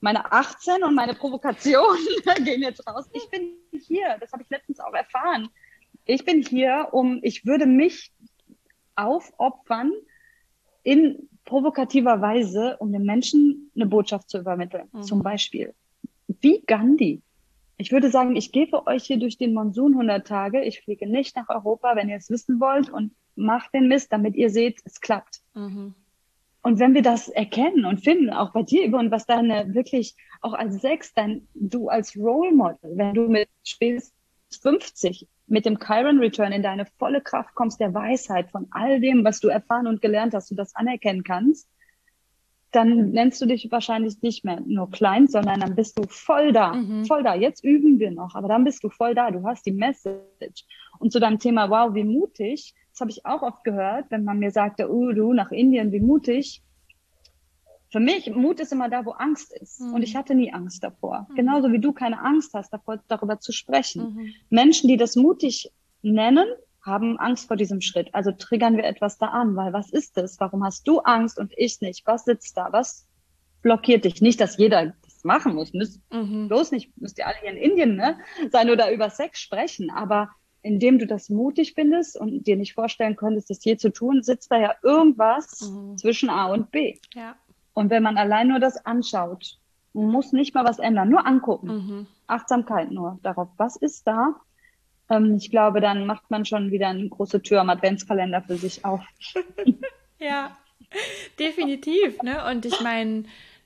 meine 0.06 0.32
18 0.32 0.84
und 0.84 0.93
meine 0.93 1.16
Provokation 1.16 1.97
gehen 2.45 2.62
jetzt 2.62 2.88
raus. 2.88 3.10
Ich 3.12 3.28
bin 3.32 3.56
hier, 3.72 4.18
das 4.20 4.32
habe 4.32 4.43
ich 4.43 4.49
letztens 4.51 4.80
auch 4.80 4.93
erfahren. 4.93 5.49
Ich 6.06 6.24
bin 6.24 6.43
hier, 6.43 6.89
um, 6.91 7.22
ich 7.24 7.47
würde 7.47 7.66
mich 7.66 8.14
aufopfern 8.95 9.91
in 10.84 11.28
provokativer 11.43 12.22
Weise, 12.22 12.78
um 12.78 12.91
den 12.91 13.01
Menschen 13.01 13.72
eine 13.74 13.88
Botschaft 13.88 14.30
zu 14.30 14.38
übermitteln. 14.38 14.89
Mhm. 14.91 15.01
Zum 15.01 15.24
Beispiel, 15.24 15.74
wie 16.28 16.62
Gandhi. 16.68 17.24
Ich 17.78 17.91
würde 17.91 18.12
sagen, 18.12 18.36
ich 18.36 18.51
gebe 18.51 18.86
euch 18.86 19.06
hier 19.06 19.18
durch 19.18 19.39
den 19.39 19.56
Monsun 19.56 19.93
100 19.93 20.28
Tage. 20.28 20.64
Ich 20.64 20.82
fliege 20.82 21.08
nicht 21.08 21.36
nach 21.36 21.49
Europa, 21.49 21.95
wenn 21.95 22.10
ihr 22.10 22.18
es 22.18 22.30
wissen 22.30 22.60
wollt 22.60 22.91
und 22.91 23.16
macht 23.36 23.74
den 23.74 23.88
Mist, 23.88 24.14
damit 24.14 24.36
ihr 24.36 24.51
seht, 24.51 24.82
es 24.86 25.01
klappt. 25.01 25.41
Mhm. 25.56 25.95
Und 26.66 26.80
wenn 26.80 26.95
wir 26.95 27.03
das 27.03 27.30
erkennen 27.30 27.86
und 27.86 28.03
finden, 28.03 28.32
auch 28.32 28.51
bei 28.51 28.63
dir, 28.63 28.89
Yvonne, 28.89 29.11
was 29.11 29.28
deine 29.28 29.76
wirklich 29.76 30.16
auch 30.41 30.53
als 30.53 30.82
Sex, 30.82 31.13
dein, 31.13 31.47
du 31.53 31.89
als 31.89 32.18
Role 32.18 32.51
Model, 32.51 32.97
wenn 32.97 33.13
du 33.13 33.28
mit 33.28 33.49
spätestens 33.63 34.16
50 34.63 35.28
mit 35.45 35.68
dem 35.68 35.78
Chiron 35.78 36.18
Return 36.18 36.51
in 36.51 36.63
deine 36.63 36.88
volle 36.97 37.22
Kraft 37.22 37.53
kommst, 37.53 37.80
der 37.80 37.93
Weisheit 37.93 38.49
von 38.49 38.66
all 38.72 38.99
dem, 38.99 39.24
was 39.24 39.41
du 39.41 39.47
erfahren 39.49 39.86
und 39.86 40.01
gelernt 40.01 40.34
hast, 40.34 40.49
du 40.49 40.55
das 40.55 40.76
anerkennen 40.76 41.24
kannst, 41.24 41.70
dann 42.72 43.11
nennst 43.11 43.39
du 43.43 43.45
dich 43.45 43.72
wahrscheinlich 43.72 44.24
nicht 44.24 44.43
mehr 44.43 44.59
nur 44.66 44.89
klein, 44.89 45.28
sondern 45.28 45.59
dann 45.59 45.76
bist 45.76 45.99
du 45.99 46.07
voll 46.07 46.51
da, 46.51 46.74
mhm. 46.74 47.05
voll 47.05 47.22
da. 47.22 47.36
Jetzt 47.36 47.63
üben 47.63 47.99
wir 47.99 48.09
noch, 48.09 48.34
aber 48.34 48.47
dann 48.47 48.63
bist 48.63 48.84
du 48.84 48.89
voll 48.89 49.13
da. 49.13 49.30
Du 49.30 49.45
hast 49.45 49.68
die 49.68 49.72
Message. 49.72 50.66
Und 50.97 51.11
zu 51.11 51.20
deinem 51.20 51.38
Thema, 51.38 51.70
wow, 51.70 51.93
wie 51.93 52.03
mutig, 52.03 52.74
das 52.96 53.02
habe 53.02 53.12
ich 53.12 53.26
auch 53.26 53.41
oft 53.41 53.66
gehört, 53.66 54.06
wenn 54.10 54.24
man 54.24 54.39
mir 54.39 54.52
sagte, 54.52 54.89
oh, 54.89 55.12
du 55.12 55.34
nach 55.34 55.52
Indien, 55.52 55.91
wie 55.91 56.00
mutig. 56.00 56.64
Für 57.91 58.00
mich, 58.00 58.34
Mut 58.34 58.62
ist 58.62 58.72
immer 58.72 58.89
da, 58.89 59.06
wo 59.06 59.12
Angst 59.12 59.52
ist. 59.52 59.82
Mhm. 59.82 59.96
Und 59.96 60.02
ich 60.02 60.16
hatte 60.16 60.34
nie 60.34 60.54
Angst 60.54 60.82
davor. 60.82 61.28
Mhm. 61.30 61.36
Genauso 61.36 61.74
wie 61.74 61.80
du 61.80 61.91
keine 61.91 62.22
Angst 62.22 62.54
hast, 62.54 62.72
davor, 62.72 63.04
darüber 63.10 63.41
zu 63.41 63.52
sprechen. 63.52 64.14
Mhm. 64.16 64.34
Menschen, 64.50 64.88
die 64.88 64.96
das 64.96 65.18
mutig 65.18 65.74
nennen, 66.04 66.46
haben 66.82 67.20
Angst 67.20 67.50
vor 67.50 67.58
diesem 67.58 67.82
Schritt. 67.82 68.16
Also 68.16 68.32
triggern 68.32 68.78
wir 68.78 68.86
etwas 68.86 69.18
da 69.18 69.28
an, 69.28 69.58
weil 69.58 69.74
was 69.74 69.91
ist 69.91 70.18
es? 70.18 70.39
Warum 70.39 70.64
hast 70.64 70.88
du 70.88 71.00
Angst 71.00 71.38
und 71.38 71.52
ich 71.58 71.82
nicht? 71.82 72.08
Was 72.08 72.24
sitzt 72.24 72.56
da? 72.56 72.70
Was 72.72 73.06
blockiert 73.62 74.06
dich? 74.06 74.22
Nicht, 74.22 74.39
dass 74.39 74.56
jeder 74.56 74.93
das 75.04 75.26
machen 75.26 75.54
muss. 75.54 75.74
Müsst, 75.74 76.00
mhm. 76.14 76.48
Bloß 76.48 76.72
nicht, 76.72 76.96
müsst 76.96 77.18
ihr 77.18 77.28
alle 77.28 77.36
hier 77.41 77.52
in 77.52 77.58
Indien 77.58 77.98
ne, 77.98 78.18
sein 78.52 78.70
oder 78.70 78.89
über 78.93 79.10
Sex 79.10 79.41
sprechen. 79.41 79.89
Aber 79.89 80.30
indem 80.66 80.97
du 80.97 81.05
das 81.05 81.30
mutig 81.30 81.74
findest 81.76 82.20
und 82.20 82.47
dir 82.47 82.55
nicht 82.55 82.74
vorstellen 82.74 83.16
könntest, 83.16 83.51
das 83.51 83.63
je 83.63 83.78
zu 83.78 83.91
tun, 83.91 84.24
sitzt 84.24 84.51
da 84.51 84.59
ja 84.59 84.74
irgendwas 84.82 85.61
mhm. 85.61 85.95
zwischen 85.95 86.28
A 86.32 86.47
und 86.47 86.72
B. 86.72 86.97
Ja. 87.13 87.36
Und 87.74 87.91
wenn 87.91 88.01
man 88.01 88.18
allein 88.18 88.47
nur 88.47 88.57
das 88.57 88.84
anschaut, 88.84 89.59
muss 89.93 90.32
nicht 90.34 90.55
mal 90.55 90.66
was 90.66 90.80
ändern, 90.80 91.09
nur 91.09 91.28
angucken. 91.28 91.68
Mhm. 91.68 92.07
Achtsamkeit 92.26 92.89
nur 92.89 93.20
darauf, 93.22 93.49
was 93.57 93.76
ist 93.76 94.07
da? 94.07 94.38
Ähm, 95.07 95.36
ich 95.36 95.51
glaube, 95.51 95.82
dann 95.82 96.07
macht 96.07 96.32
man 96.32 96.45
schon 96.45 96.72
wieder 96.72 96.88
eine 96.88 97.07
große 97.09 97.43
Tür 97.43 97.61
am 97.61 97.70
Adventskalender 97.70 98.41
für 98.41 98.57
sich 98.57 98.84
auf. 98.84 99.01
ja, 100.20 100.57
definitiv. 101.38 102.24
Ne? 102.24 102.43
Und 102.49 102.66
ich 102.66 102.82
meine, 102.82 103.26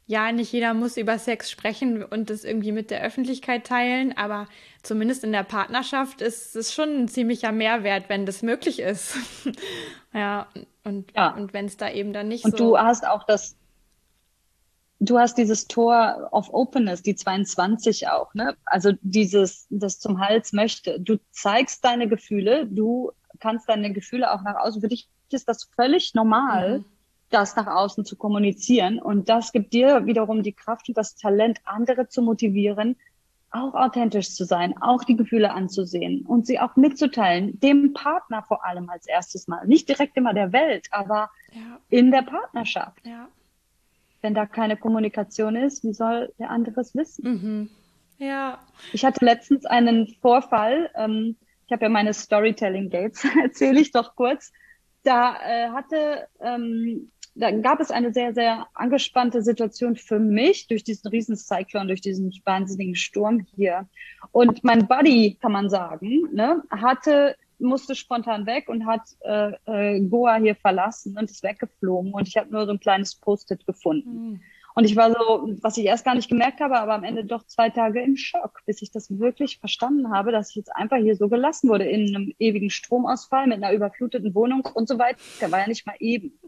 ja, 0.09 0.31
nicht 0.31 0.51
jeder 0.51 0.73
muss 0.73 0.97
über 0.97 1.19
Sex 1.19 1.51
sprechen 1.51 2.03
und 2.03 2.31
das 2.31 2.43
irgendwie 2.43 2.71
mit 2.71 2.89
der 2.89 3.03
Öffentlichkeit 3.03 3.67
teilen, 3.67 4.17
aber 4.17 4.47
zumindest 4.81 5.23
in 5.23 5.31
der 5.31 5.43
Partnerschaft 5.43 6.21
ist 6.21 6.55
es 6.55 6.73
schon 6.73 7.03
ein 7.03 7.07
ziemlicher 7.07 7.51
Mehrwert, 7.51 8.09
wenn 8.09 8.25
das 8.25 8.41
möglich 8.41 8.79
ist. 8.79 9.15
ja, 10.13 10.47
und, 10.83 11.13
ja. 11.15 11.35
und 11.35 11.53
wenn 11.53 11.65
es 11.65 11.77
da 11.77 11.91
eben 11.91 12.11
dann 12.11 12.27
nicht 12.27 12.43
und 12.43 12.57
so. 12.57 12.63
Und 12.63 12.69
du 12.71 12.77
hast 12.79 13.05
auch 13.07 13.23
das, 13.25 13.55
du 14.99 15.19
hast 15.19 15.37
dieses 15.37 15.67
Tor 15.67 16.29
of 16.31 16.49
Openness, 16.51 17.03
die 17.03 17.13
22 17.13 18.07
auch, 18.07 18.33
ne? 18.33 18.57
Also 18.65 18.93
dieses, 19.01 19.67
das 19.69 19.99
zum 19.99 20.19
Hals 20.19 20.53
möchte. 20.53 20.99
Du 20.99 21.19
zeigst 21.29 21.85
deine 21.85 22.07
Gefühle, 22.07 22.65
du 22.65 23.11
kannst 23.39 23.69
deine 23.69 23.93
Gefühle 23.93 24.33
auch 24.33 24.41
nach 24.41 24.55
außen. 24.55 24.81
Für 24.81 24.87
dich 24.87 25.07
ist 25.31 25.47
das 25.47 25.69
völlig 25.75 26.15
normal. 26.15 26.79
Mhm 26.79 26.85
das 27.29 27.55
nach 27.55 27.67
außen 27.67 28.05
zu 28.05 28.15
kommunizieren. 28.15 28.99
Und 28.99 29.29
das 29.29 29.51
gibt 29.51 29.73
dir 29.73 30.05
wiederum 30.05 30.43
die 30.43 30.53
Kraft 30.53 30.87
und 30.89 30.97
das 30.97 31.15
Talent, 31.15 31.59
andere 31.65 32.07
zu 32.07 32.21
motivieren, 32.21 32.95
auch 33.51 33.73
authentisch 33.73 34.33
zu 34.33 34.45
sein, 34.45 34.75
auch 34.81 35.03
die 35.03 35.15
Gefühle 35.15 35.51
anzusehen 35.51 36.25
und 36.25 36.45
sie 36.45 36.59
auch 36.59 36.75
mitzuteilen, 36.75 37.59
dem 37.59 37.93
Partner 37.93 38.43
vor 38.43 38.63
allem 38.65 38.89
als 38.89 39.07
erstes 39.07 39.47
Mal. 39.47 39.65
Nicht 39.65 39.89
direkt 39.89 40.17
immer 40.17 40.33
der 40.33 40.53
Welt, 40.53 40.87
aber 40.91 41.31
ja. 41.51 41.79
in 41.89 42.11
der 42.11 42.21
Partnerschaft. 42.21 43.05
Ja. 43.05 43.27
Wenn 44.21 44.33
da 44.33 44.45
keine 44.45 44.77
Kommunikation 44.77 45.55
ist, 45.55 45.83
wie 45.83 45.93
soll 45.93 46.31
der 46.37 46.51
andere 46.51 46.81
es 46.81 46.93
wissen? 46.95 47.23
Mhm. 47.23 47.69
Ja. 48.17 48.59
Ich 48.93 49.05
hatte 49.05 49.23
letztens 49.25 49.65
einen 49.65 50.07
Vorfall, 50.21 50.91
ähm, 50.93 51.35
ich 51.65 51.71
habe 51.71 51.85
ja 51.85 51.89
meine 51.89 52.13
Storytelling 52.13 52.89
Dates, 52.89 53.25
erzähle 53.43 53.79
ich 53.79 53.91
doch 53.91 54.15
kurz. 54.15 54.51
Da 55.03 55.37
äh, 55.41 55.69
hatte 55.69 56.27
ähm, 56.41 57.09
da 57.39 57.51
gab 57.51 57.79
es 57.79 57.89
eine 57.89 58.13
sehr, 58.13 58.33
sehr 58.33 58.67
angespannte 58.73 59.41
Situation 59.41 59.95
für 59.95 60.19
mich 60.19 60.67
durch 60.67 60.83
diesen 60.83 61.07
Riesencyclone, 61.07 61.87
durch 61.87 62.01
diesen 62.01 62.33
wahnsinnigen 62.43 62.95
Sturm 62.95 63.45
hier. 63.55 63.87
Und 64.31 64.63
mein 64.63 64.87
Buddy, 64.87 65.37
kann 65.41 65.53
man 65.53 65.69
sagen, 65.69 66.27
ne, 66.33 66.61
hatte, 66.69 67.37
musste 67.57 67.95
spontan 67.95 68.45
weg 68.45 68.67
und 68.67 68.85
hat 68.85 69.03
äh, 69.21 69.53
äh, 69.65 70.01
Goa 70.01 70.35
hier 70.35 70.55
verlassen 70.55 71.17
und 71.17 71.31
ist 71.31 71.41
weggeflogen. 71.41 72.13
Und 72.13 72.27
ich 72.27 72.35
habe 72.35 72.51
nur 72.51 72.65
so 72.65 72.71
ein 72.71 72.79
kleines 72.79 73.15
Post-it 73.15 73.65
gefunden. 73.65 74.31
Mhm. 74.31 74.41
Und 74.75 74.85
ich 74.85 74.95
war 74.95 75.11
so, 75.11 75.49
was 75.61 75.77
ich 75.77 75.85
erst 75.85 76.05
gar 76.05 76.15
nicht 76.15 76.29
gemerkt 76.29 76.59
habe, 76.59 76.77
aber 76.77 76.93
am 76.93 77.03
Ende 77.03 77.25
doch 77.25 77.43
zwei 77.45 77.69
Tage 77.69 78.01
im 78.01 78.15
Schock, 78.17 78.61
bis 78.65 78.81
ich 78.81 78.91
das 78.91 79.17
wirklich 79.19 79.59
verstanden 79.59 80.11
habe, 80.11 80.31
dass 80.31 80.51
ich 80.51 80.55
jetzt 80.55 80.73
einfach 80.75 80.97
hier 80.97 81.15
so 81.15 81.27
gelassen 81.27 81.69
wurde 81.69 81.85
in 81.85 82.15
einem 82.15 82.33
ewigen 82.37 82.69
Stromausfall 82.69 83.47
mit 83.47 83.63
einer 83.63 83.73
überfluteten 83.73 84.35
Wohnung 84.35 84.67
und 84.73 84.87
so 84.87 84.99
weiter. 84.99 85.19
War 85.51 85.59
ja 85.59 85.67
nicht 85.67 85.85
mal 85.85 85.95
eben. 85.99 86.39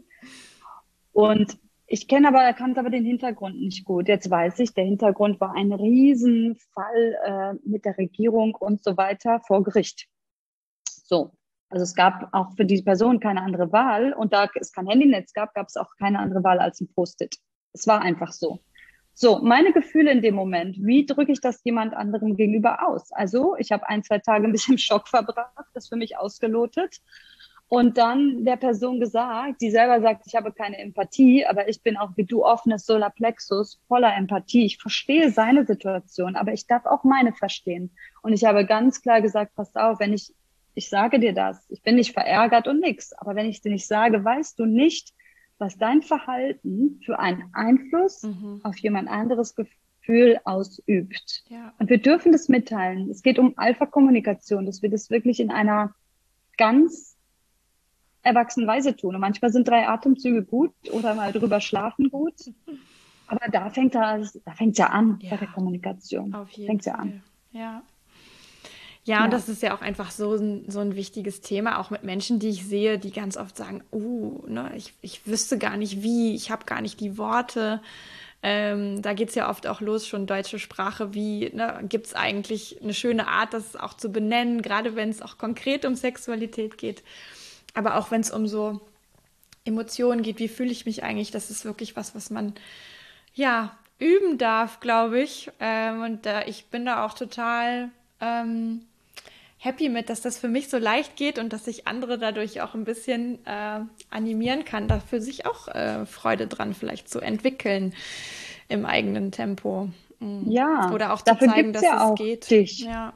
Und 1.12 1.58
ich 1.86 2.08
kenne 2.08 2.28
aber, 2.28 2.42
erkannte 2.42 2.80
aber 2.80 2.90
den 2.90 3.04
Hintergrund 3.04 3.60
nicht 3.60 3.84
gut. 3.84 4.08
Jetzt 4.08 4.30
weiß 4.30 4.58
ich, 4.60 4.72
der 4.72 4.84
Hintergrund 4.84 5.40
war 5.40 5.54
ein 5.54 5.72
Riesenfall 5.72 7.18
äh, 7.24 7.68
mit 7.68 7.84
der 7.84 7.98
Regierung 7.98 8.54
und 8.54 8.82
so 8.82 8.96
weiter 8.96 9.40
vor 9.46 9.62
Gericht. 9.62 10.06
So. 10.88 11.32
Also 11.68 11.84
es 11.84 11.94
gab 11.94 12.28
auch 12.32 12.52
für 12.54 12.66
diese 12.66 12.84
Person 12.84 13.18
keine 13.18 13.40
andere 13.42 13.72
Wahl 13.72 14.12
und 14.12 14.32
da 14.34 14.48
es 14.60 14.72
kein 14.72 14.86
Handynetz 14.86 15.32
gab, 15.32 15.54
gab 15.54 15.68
es 15.68 15.76
auch 15.76 15.88
keine 15.98 16.18
andere 16.18 16.44
Wahl 16.44 16.58
als 16.58 16.80
ein 16.80 16.88
Post-it. 16.94 17.36
Es 17.72 17.86
war 17.86 18.02
einfach 18.02 18.32
so. 18.32 18.60
So, 19.14 19.40
meine 19.42 19.72
Gefühle 19.72 20.10
in 20.10 20.22
dem 20.22 20.34
Moment, 20.34 20.76
wie 20.80 21.04
drücke 21.04 21.32
ich 21.32 21.40
das 21.40 21.62
jemand 21.64 21.94
anderem 21.94 22.36
gegenüber 22.36 22.86
aus? 22.88 23.12
Also, 23.12 23.56
ich 23.56 23.70
habe 23.70 23.88
ein, 23.88 24.02
zwei 24.02 24.18
Tage 24.18 24.46
ein 24.46 24.52
bisschen 24.52 24.78
Schock 24.78 25.08
verbracht, 25.08 25.66
das 25.74 25.88
für 25.88 25.96
mich 25.96 26.16
ausgelotet 26.16 27.00
und 27.72 27.96
dann 27.96 28.44
der 28.44 28.56
Person 28.56 29.00
gesagt, 29.00 29.62
die 29.62 29.70
selber 29.70 30.02
sagt, 30.02 30.26
ich 30.26 30.34
habe 30.34 30.52
keine 30.52 30.76
Empathie, 30.76 31.46
aber 31.46 31.70
ich 31.70 31.82
bin 31.82 31.96
auch 31.96 32.10
wie 32.16 32.24
du 32.24 32.44
offenes 32.44 32.84
Solarplexus 32.84 33.80
voller 33.88 34.14
Empathie. 34.14 34.66
Ich 34.66 34.76
verstehe 34.76 35.30
seine 35.30 35.64
Situation, 35.64 36.36
aber 36.36 36.52
ich 36.52 36.66
darf 36.66 36.84
auch 36.84 37.02
meine 37.02 37.32
verstehen. 37.32 37.90
Und 38.20 38.34
ich 38.34 38.44
habe 38.44 38.66
ganz 38.66 39.00
klar 39.00 39.22
gesagt, 39.22 39.54
pass 39.54 39.74
auf, 39.74 40.00
wenn 40.00 40.12
ich, 40.12 40.34
ich 40.74 40.90
sage 40.90 41.18
dir 41.18 41.32
das, 41.32 41.64
ich 41.70 41.80
bin 41.80 41.94
nicht 41.94 42.12
verärgert 42.12 42.68
und 42.68 42.80
nix, 42.80 43.14
aber 43.14 43.36
wenn 43.36 43.46
ich 43.46 43.62
dir 43.62 43.72
nicht 43.72 43.86
sage, 43.86 44.22
weißt 44.22 44.58
du 44.58 44.66
nicht, 44.66 45.14
was 45.56 45.78
dein 45.78 46.02
Verhalten 46.02 47.00
für 47.06 47.20
einen 47.20 47.44
Einfluss 47.54 48.22
mhm. 48.24 48.60
auf 48.64 48.76
jemand 48.80 49.08
anderes 49.08 49.54
Gefühl 49.54 50.38
ausübt. 50.44 51.42
Ja. 51.48 51.72
Und 51.78 51.88
wir 51.88 52.02
dürfen 52.02 52.32
das 52.32 52.50
mitteilen. 52.50 53.08
Es 53.08 53.22
geht 53.22 53.38
um 53.38 53.54
Alpha-Kommunikation, 53.56 54.66
dass 54.66 54.82
wir 54.82 54.90
das 54.90 55.08
wirklich 55.08 55.40
in 55.40 55.50
einer 55.50 55.94
ganz 56.58 57.11
erwachsenweise 58.22 58.96
tun. 58.96 59.14
Und 59.14 59.20
manchmal 59.20 59.52
sind 59.52 59.68
drei 59.68 59.88
Atemzüge 59.88 60.42
gut 60.42 60.72
oder 60.90 61.14
mal 61.14 61.32
drüber 61.32 61.60
schlafen 61.60 62.10
gut. 62.10 62.34
Aber 63.26 63.48
da 63.50 63.70
fängt 63.70 63.94
es 63.94 64.40
da 64.44 64.52
fängt's 64.52 64.78
ja 64.78 64.86
an 64.88 65.18
ja, 65.22 65.30
bei 65.30 65.36
der 65.38 65.48
Kommunikation. 65.48 66.34
Auf 66.34 66.50
jeden 66.50 66.68
fängt's 66.68 66.86
ja 66.86 66.94
an. 66.94 67.22
Ja. 67.52 67.82
Ja, 69.04 69.18
ja, 69.18 69.24
und 69.24 69.32
das 69.32 69.48
ist 69.48 69.62
ja 69.64 69.76
auch 69.76 69.80
einfach 69.80 70.12
so 70.12 70.34
ein, 70.36 70.70
so 70.70 70.78
ein 70.78 70.94
wichtiges 70.94 71.40
Thema, 71.40 71.80
auch 71.80 71.90
mit 71.90 72.04
Menschen, 72.04 72.38
die 72.38 72.50
ich 72.50 72.64
sehe, 72.64 73.00
die 73.00 73.10
ganz 73.10 73.36
oft 73.36 73.56
sagen, 73.56 73.82
oh, 73.90 74.44
ne, 74.46 74.70
ich, 74.76 74.94
ich 75.00 75.26
wüsste 75.26 75.58
gar 75.58 75.76
nicht 75.76 76.02
wie, 76.04 76.36
ich 76.36 76.52
habe 76.52 76.66
gar 76.66 76.80
nicht 76.80 77.00
die 77.00 77.18
Worte. 77.18 77.82
Ähm, 78.44 79.02
da 79.02 79.12
geht 79.12 79.30
es 79.30 79.34
ja 79.34 79.50
oft 79.50 79.66
auch 79.66 79.80
los, 79.80 80.06
schon 80.06 80.26
deutsche 80.26 80.60
Sprache, 80.60 81.14
wie 81.14 81.50
ne, 81.52 81.80
gibt 81.88 82.06
es 82.06 82.14
eigentlich 82.14 82.80
eine 82.80 82.94
schöne 82.94 83.26
Art, 83.26 83.54
das 83.54 83.74
auch 83.74 83.94
zu 83.94 84.10
benennen, 84.12 84.62
gerade 84.62 84.94
wenn 84.94 85.08
es 85.08 85.20
auch 85.20 85.36
konkret 85.36 85.84
um 85.84 85.96
Sexualität 85.96 86.78
geht. 86.78 87.02
Aber 87.74 87.96
auch 87.96 88.10
wenn 88.10 88.20
es 88.20 88.30
um 88.30 88.46
so 88.46 88.80
Emotionen 89.64 90.22
geht, 90.22 90.38
wie 90.38 90.48
fühle 90.48 90.72
ich 90.72 90.86
mich 90.86 91.02
eigentlich, 91.04 91.30
das 91.30 91.50
ist 91.50 91.64
wirklich 91.64 91.96
was, 91.96 92.14
was 92.14 92.30
man 92.30 92.54
ja 93.34 93.76
üben 93.98 94.38
darf, 94.38 94.80
glaube 94.80 95.20
ich. 95.20 95.50
Ähm, 95.60 96.02
und 96.02 96.26
äh, 96.26 96.44
ich 96.48 96.66
bin 96.66 96.84
da 96.84 97.06
auch 97.06 97.14
total 97.14 97.90
ähm, 98.20 98.82
happy 99.58 99.88
mit, 99.88 100.10
dass 100.10 100.20
das 100.20 100.38
für 100.38 100.48
mich 100.48 100.68
so 100.68 100.78
leicht 100.78 101.16
geht 101.16 101.38
und 101.38 101.52
dass 101.52 101.68
ich 101.68 101.86
andere 101.86 102.18
dadurch 102.18 102.60
auch 102.60 102.74
ein 102.74 102.84
bisschen 102.84 103.38
äh, 103.46 103.80
animieren 104.10 104.64
kann, 104.64 104.88
da 104.88 104.98
für 104.98 105.20
sich 105.20 105.46
auch 105.46 105.68
äh, 105.68 106.04
Freude 106.04 106.48
dran 106.48 106.74
vielleicht 106.74 107.08
zu 107.08 107.20
entwickeln 107.20 107.94
im 108.68 108.84
eigenen 108.84 109.30
Tempo. 109.30 109.88
Mhm. 110.18 110.50
Ja. 110.50 110.90
Oder 110.92 111.12
auch 111.12 111.22
zu 111.22 111.36
zeigen, 111.38 111.72
dass 111.72 111.82
ja 111.82 112.10
es 112.10 112.14
geht. 112.16 112.50
Dich. 112.50 112.80
Ja 112.80 113.14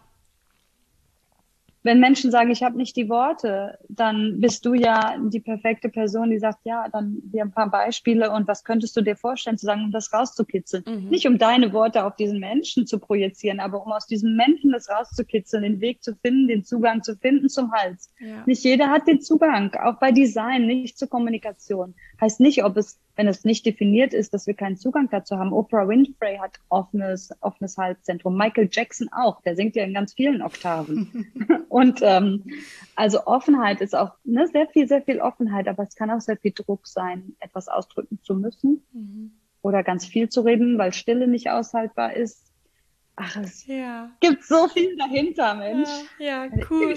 wenn 1.87 2.01
Menschen 2.01 2.33
sagen, 2.33 2.51
ich 2.51 2.65
habe 2.65 2.77
nicht 2.77 2.97
die 2.97 3.09
Worte, 3.09 3.79
dann 3.89 4.41
bist 4.41 4.67
du 4.67 4.75
ja 4.75 5.17
die 5.19 5.41
perfekte 5.41 5.89
Person, 5.89 6.31
die 6.31 6.39
sagt, 6.39 6.59
ja, 6.65 6.89
dann 6.93 7.23
wir 7.31 7.43
ein 7.43 7.53
paar 7.53 7.71
Beispiele 7.71 8.31
und 8.33 8.49
was 8.49 8.65
könntest 8.65 8.97
du 8.97 9.03
dir 9.03 9.15
vorstellen, 9.15 9.57
zu 9.57 9.67
sagen, 9.67 9.85
um 9.85 9.93
das 9.93 10.13
rauszukitzeln. 10.13 10.85
Mhm. 10.87 11.09
Nicht 11.09 11.29
um 11.29 11.39
deine 11.39 11.73
Worte 11.73 12.05
auf 12.05 12.17
diesen 12.17 12.41
Menschen 12.41 12.87
zu 12.87 12.99
projizieren, 12.99 13.61
aber 13.61 13.87
um 13.87 13.93
aus 13.93 14.07
diesem 14.07 14.35
Menschen 14.35 14.73
das 14.73 14.91
rauszukitzeln, 14.91 15.63
den 15.63 15.81
Weg 15.81 16.03
zu 16.03 16.17
finden, 16.17 16.49
den 16.49 16.65
Zugang 16.65 17.05
zu 17.05 17.15
finden 17.17 17.49
zum 17.49 17.71
Hals. 17.73 18.13
Ja. 18.19 18.43
Nicht 18.47 18.65
jeder 18.65 18.91
hat 18.91 19.07
den 19.07 19.21
Zugang, 19.21 19.73
auch 19.77 20.01
bei 20.01 20.11
Design, 20.11 20.67
nicht 20.67 20.99
zur 20.99 21.09
Kommunikation. 21.09 21.95
Heißt 22.21 22.41
nicht, 22.41 22.65
ob 22.65 22.77
es 22.77 22.99
wenn 23.17 23.29
es 23.29 23.45
nicht 23.45 23.65
definiert 23.65 24.13
ist, 24.13 24.35
dass 24.35 24.47
wir 24.47 24.55
keinen 24.55 24.77
Zugang 24.77 25.09
dazu 25.11 25.39
haben. 25.39 25.53
Oprah 25.53 25.89
Winfrey 25.89 26.37
hat 26.37 26.61
offenes, 26.69 27.31
offenes 27.41 27.77
Halszentrum. 27.79 28.37
Michael 28.37 28.69
Jackson 28.71 29.09
auch. 29.11 29.41
Der 29.43 29.57
singt 29.57 29.75
ja 29.75 29.85
in 29.85 29.95
ganz 29.95 30.13
vielen 30.13 30.43
Oktaven. 30.43 31.27
und 31.71 32.01
ähm, 32.03 32.45
also 32.95 33.27
Offenheit 33.27 33.81
ist 33.81 33.97
auch 33.97 34.13
ne, 34.25 34.47
sehr 34.49 34.69
viel, 34.69 34.87
sehr 34.87 35.03
viel 35.03 35.21
Offenheit, 35.21 35.67
aber 35.67 35.83
es 35.83 35.97
kann 35.97 36.11
auch 36.11 36.21
sehr 36.21 36.37
viel 36.37 36.53
Druck 36.53 36.87
sein, 36.87 37.35
etwas 37.41 37.69
ausdrücken 37.69 38.19
zu 38.23 38.35
müssen 38.35 38.83
mhm. 38.93 39.33
oder 39.63 39.83
ganz 39.83 40.05
viel 40.05 40.29
zu 40.29 40.43
reden, 40.43 40.77
weil 40.77 40.93
Stille 40.93 41.27
nicht 41.27 41.51
aushaltbar 41.51 42.15
ist. 42.15 42.53
Ach, 43.19 43.35
es 43.37 43.67
ja. 43.67 44.11
gibt 44.21 44.45
so 44.45 44.69
viel 44.69 44.95
dahinter, 44.99 45.55
Mensch. 45.55 45.89
Ja, 46.19 46.45
ja 46.45 46.51
cool. 46.69 46.95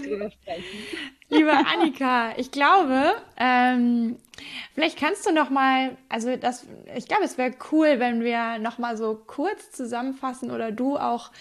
Liebe 1.29 1.51
Annika, 1.51 2.33
ich 2.35 2.51
glaube, 2.51 3.13
ähm, 3.37 3.98
vielleicht 4.79 4.97
kannst 4.97 5.25
du 5.25 5.33
noch 5.33 5.49
mal, 5.49 5.97
also 6.07 6.37
das, 6.37 6.65
ich 6.95 7.05
glaube, 7.05 7.25
es 7.25 7.37
wäre 7.37 7.51
cool, 7.73 7.99
wenn 7.99 8.23
wir 8.23 8.59
noch 8.59 8.77
mal 8.77 8.95
so 8.95 9.21
kurz 9.27 9.71
zusammenfassen 9.71 10.51
oder 10.51 10.71
du 10.71 10.95
auch 10.95 11.31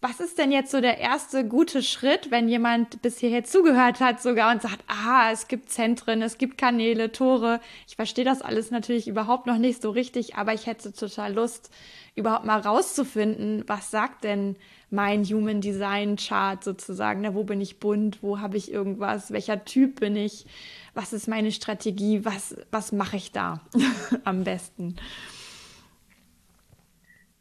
was 0.00 0.20
ist 0.20 0.38
denn 0.38 0.52
jetzt 0.52 0.70
so 0.70 0.80
der 0.80 0.98
erste 0.98 1.44
gute 1.44 1.82
Schritt, 1.82 2.30
wenn 2.30 2.48
jemand 2.48 3.02
bis 3.02 3.18
hierher 3.18 3.42
zugehört 3.42 3.98
hat 3.98 4.22
sogar 4.22 4.52
und 4.52 4.62
sagt, 4.62 4.78
aha, 4.86 5.32
es 5.32 5.48
gibt 5.48 5.70
Zentren, 5.70 6.22
es 6.22 6.38
gibt 6.38 6.56
Kanäle, 6.56 7.10
Tore. 7.10 7.60
Ich 7.88 7.96
verstehe 7.96 8.24
das 8.24 8.40
alles 8.40 8.70
natürlich 8.70 9.08
überhaupt 9.08 9.46
noch 9.46 9.58
nicht 9.58 9.82
so 9.82 9.90
richtig, 9.90 10.36
aber 10.36 10.54
ich 10.54 10.66
hätte 10.66 10.92
total 10.92 11.34
Lust, 11.34 11.72
überhaupt 12.14 12.44
mal 12.44 12.60
rauszufinden, 12.60 13.64
was 13.66 13.90
sagt 13.90 14.22
denn 14.22 14.54
mein 14.90 15.24
Human 15.24 15.60
Design 15.60 16.16
Chart 16.16 16.62
sozusagen? 16.62 17.22
Na, 17.22 17.34
wo 17.34 17.44
bin 17.44 17.60
ich 17.60 17.78
bunt? 17.78 18.22
Wo 18.22 18.38
habe 18.40 18.56
ich 18.56 18.72
irgendwas? 18.72 19.32
Welcher 19.32 19.64
Typ 19.64 20.00
bin 20.00 20.16
ich? 20.16 20.46
Was 20.98 21.12
ist 21.12 21.28
meine 21.28 21.52
Strategie? 21.52 22.24
Was, 22.24 22.56
was 22.72 22.90
mache 22.90 23.16
ich 23.16 23.30
da 23.30 23.60
am 24.24 24.42
besten? 24.42 24.96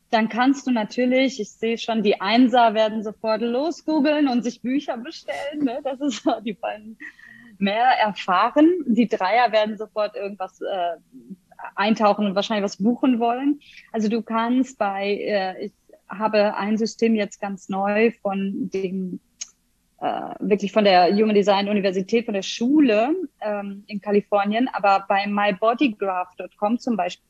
dann 0.09 0.29
kannst 0.29 0.67
du 0.67 0.71
natürlich, 0.71 1.39
ich 1.39 1.51
sehe 1.51 1.77
schon, 1.77 2.01
die 2.01 2.21
Einser 2.21 2.73
werden 2.73 3.03
sofort 3.03 3.41
losgoogeln 3.41 4.27
und 4.27 4.43
sich 4.43 4.61
Bücher 4.61 4.97
bestellen. 4.97 5.63
Ne? 5.63 5.79
Das 5.83 5.99
ist 5.99 6.23
die 6.45 6.57
wollen 6.61 6.97
mehr 7.57 7.83
erfahren. 7.99 8.71
Die 8.85 9.07
Dreier 9.07 9.51
werden 9.51 9.75
sofort 9.77 10.15
irgendwas 10.15 10.61
äh, 10.61 10.95
eintauchen 11.75 12.25
und 12.25 12.35
wahrscheinlich 12.35 12.63
was 12.63 12.77
buchen 12.77 13.19
wollen. 13.19 13.59
Also 13.91 14.07
du 14.07 14.21
kannst 14.21 14.77
bei, 14.77 15.15
äh, 15.15 15.65
ich 15.65 15.73
habe 16.07 16.55
ein 16.55 16.77
System 16.77 17.15
jetzt 17.15 17.41
ganz 17.41 17.67
neu 17.67 18.11
von 18.21 18.69
dem 18.69 19.19
äh, 19.99 20.35
wirklich 20.39 20.71
von 20.71 20.83
der 20.83 21.11
Human 21.13 21.35
Design 21.35 21.69
Universität, 21.69 22.25
von 22.25 22.33
der 22.33 22.43
Schule 22.43 23.15
ähm, 23.41 23.83
in 23.87 23.99
Kalifornien, 23.99 24.69
aber 24.73 25.05
bei 25.07 25.25
mybodygraph.com 25.27 26.79
zum 26.79 26.97
Beispiel. 26.97 27.23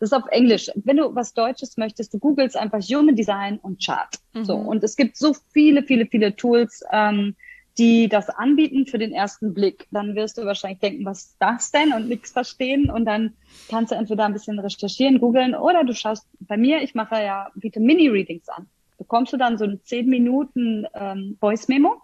Das 0.00 0.10
ist 0.10 0.12
auf 0.12 0.26
Englisch. 0.30 0.70
Wenn 0.76 0.98
du 0.98 1.14
was 1.14 1.34
Deutsches 1.34 1.76
möchtest, 1.76 2.14
du 2.14 2.18
googelst 2.18 2.56
einfach 2.56 2.80
Human 2.80 3.16
Design 3.16 3.58
und 3.58 3.84
Chart. 3.84 4.14
Mhm. 4.32 4.44
So. 4.44 4.54
Und 4.54 4.84
es 4.84 4.96
gibt 4.96 5.16
so 5.16 5.34
viele, 5.52 5.82
viele, 5.82 6.06
viele 6.06 6.36
Tools, 6.36 6.84
ähm, 6.92 7.34
die 7.78 8.08
das 8.08 8.28
anbieten 8.28 8.86
für 8.86 8.98
den 8.98 9.12
ersten 9.12 9.54
Blick. 9.54 9.86
Dann 9.90 10.14
wirst 10.16 10.38
du 10.38 10.44
wahrscheinlich 10.44 10.80
denken, 10.80 11.04
was 11.04 11.24
ist 11.24 11.36
das 11.38 11.70
denn 11.70 11.92
und 11.92 12.08
nichts 12.08 12.32
verstehen. 12.32 12.90
Und 12.90 13.04
dann 13.04 13.34
kannst 13.68 13.92
du 13.92 13.96
entweder 13.96 14.24
ein 14.24 14.32
bisschen 14.32 14.58
recherchieren, 14.58 15.20
googeln 15.20 15.54
oder 15.54 15.84
du 15.84 15.94
schaust 15.94 16.26
bei 16.40 16.56
mir, 16.56 16.82
ich 16.82 16.94
mache 16.94 17.16
ja, 17.16 17.50
biete 17.54 17.80
Mini-Readings 17.80 18.48
an. 18.48 18.66
Bekommst 18.98 19.32
du 19.32 19.36
dann 19.36 19.56
so 19.56 19.64
ein 19.64 19.80
10 19.82 20.08
Minuten 20.08 20.86
ähm, 20.94 21.36
Voice 21.40 21.68
Memo. 21.68 22.02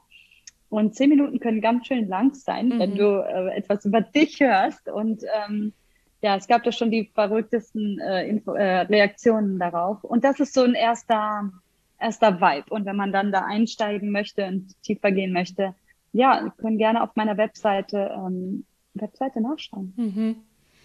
Und 0.75 0.97
zehn 0.97 1.09
Minuten 1.09 1.39
können 1.39 1.61
ganz 1.61 1.87
schön 1.87 2.09
lang 2.09 2.35
sein, 2.35 2.69
mhm. 2.69 2.79
wenn 2.81 2.97
du 2.97 3.25
äh, 3.25 3.57
etwas 3.57 3.85
über 3.85 4.01
dich 4.01 4.41
hörst. 4.41 4.89
Und 4.89 5.23
ähm, 5.23 5.73
ja, 6.21 6.35
es 6.35 6.49
gab 6.49 6.65
da 6.65 6.73
schon 6.73 6.91
die 6.91 7.11
verrücktesten 7.15 8.01
äh, 8.01 8.27
Info 8.27 8.55
äh, 8.55 8.81
Reaktionen 8.81 9.61
darauf. 9.61 10.03
Und 10.03 10.25
das 10.25 10.41
ist 10.41 10.53
so 10.53 10.63
ein 10.63 10.75
erster, 10.75 11.53
erster 12.01 12.41
Vibe. 12.41 12.71
Und 12.71 12.87
wenn 12.87 12.97
man 12.97 13.13
dann 13.13 13.31
da 13.31 13.45
einsteigen 13.45 14.11
möchte 14.11 14.47
und 14.47 14.83
tiefer 14.83 15.13
gehen 15.13 15.33
möchte, 15.33 15.75
ja, 16.13 16.53
können 16.57 16.79
gerne 16.79 17.03
auf 17.03 17.15
meiner 17.15 17.37
Webseite, 17.37 18.11
ähm, 18.17 18.65
Webseite 18.95 19.41
nachschauen. 19.41 19.93
Mhm. 19.97 20.37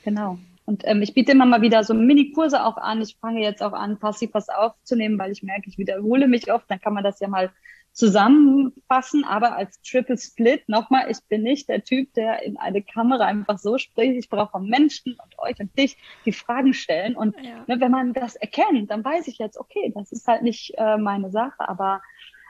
Genau. 0.03 0.38
Und 0.70 0.84
ähm, 0.86 1.01
ich 1.01 1.15
biete 1.15 1.32
immer 1.32 1.47
mal 1.47 1.63
wieder 1.63 1.84
so 1.84 1.95
Mini-Kurse 1.95 2.63
auch 2.63 2.78
an. 2.78 3.01
Ich 3.01 3.17
fange 3.20 3.41
jetzt 3.41 3.63
auch 3.63 3.74
an, 3.74 3.97
passiv 3.97 4.30
was 4.34 4.49
aufzunehmen, 4.49 5.17
weil 5.17 5.32
ich 5.32 5.41
merke, 5.41 5.67
ich 5.67 5.80
wiederhole 5.80 6.28
mich 6.28 6.53
oft. 6.53 6.70
Dann 6.70 6.80
kann 6.80 6.93
man 6.93 7.03
das 7.03 7.20
ja 7.20 7.28
mal 7.28 7.49
zusammenfassen, 7.91 9.24
aber 9.24 9.55
als 9.55 9.82
Triple 9.82 10.20
Split 10.20 10.70
nochmal, 10.70 11.09
ich 11.09 11.17
bin 11.28 11.41
nicht 11.41 11.70
der 11.70 11.84
Typ, 11.84 12.13
der 12.13 12.43
in 12.43 12.55
eine 12.57 12.84
Kamera 12.84 13.26
einfach 13.26 13.57
so 13.57 13.80
spricht. 13.80 14.15
Ich 14.15 14.30
brauche 14.30 14.59
Menschen 14.59 15.13
und 15.13 15.39
euch 15.39 15.59
und 15.59 15.76
dich, 15.76 15.97
die 16.26 16.34
Fragen 16.34 16.76
stellen. 16.76 17.15
Und 17.15 17.36
ja. 17.41 17.63
ne, 17.65 17.82
wenn 17.82 17.89
man 17.89 18.13
das 18.13 18.36
erkennt, 18.36 18.91
dann 18.91 19.03
weiß 19.03 19.28
ich 19.28 19.39
jetzt, 19.39 19.57
okay, 19.57 19.91
das 19.95 20.11
ist 20.11 20.28
halt 20.28 20.43
nicht 20.43 20.76
äh, 20.78 20.97
meine 20.97 21.32
Sache. 21.32 21.67
Aber 21.67 21.99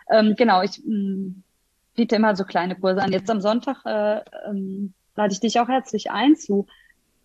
ähm, 0.09 0.35
genau, 0.35 0.61
ich 0.61 0.83
mh, 0.83 0.93
mm, 0.93 1.43
biete 1.95 2.17
immer 2.17 2.35
so 2.35 2.43
kleine 2.43 2.75
Kurse 2.75 3.01
an. 3.01 3.13
Jetzt 3.13 3.31
am 3.31 3.39
Sonntag 3.39 3.85
äh, 3.85 4.19
ähm, 4.45 4.93
lade 5.15 5.31
ich 5.31 5.39
dich 5.39 5.57
auch 5.61 5.69
herzlich 5.69 6.11
ein 6.11 6.35
zu. 6.35 6.67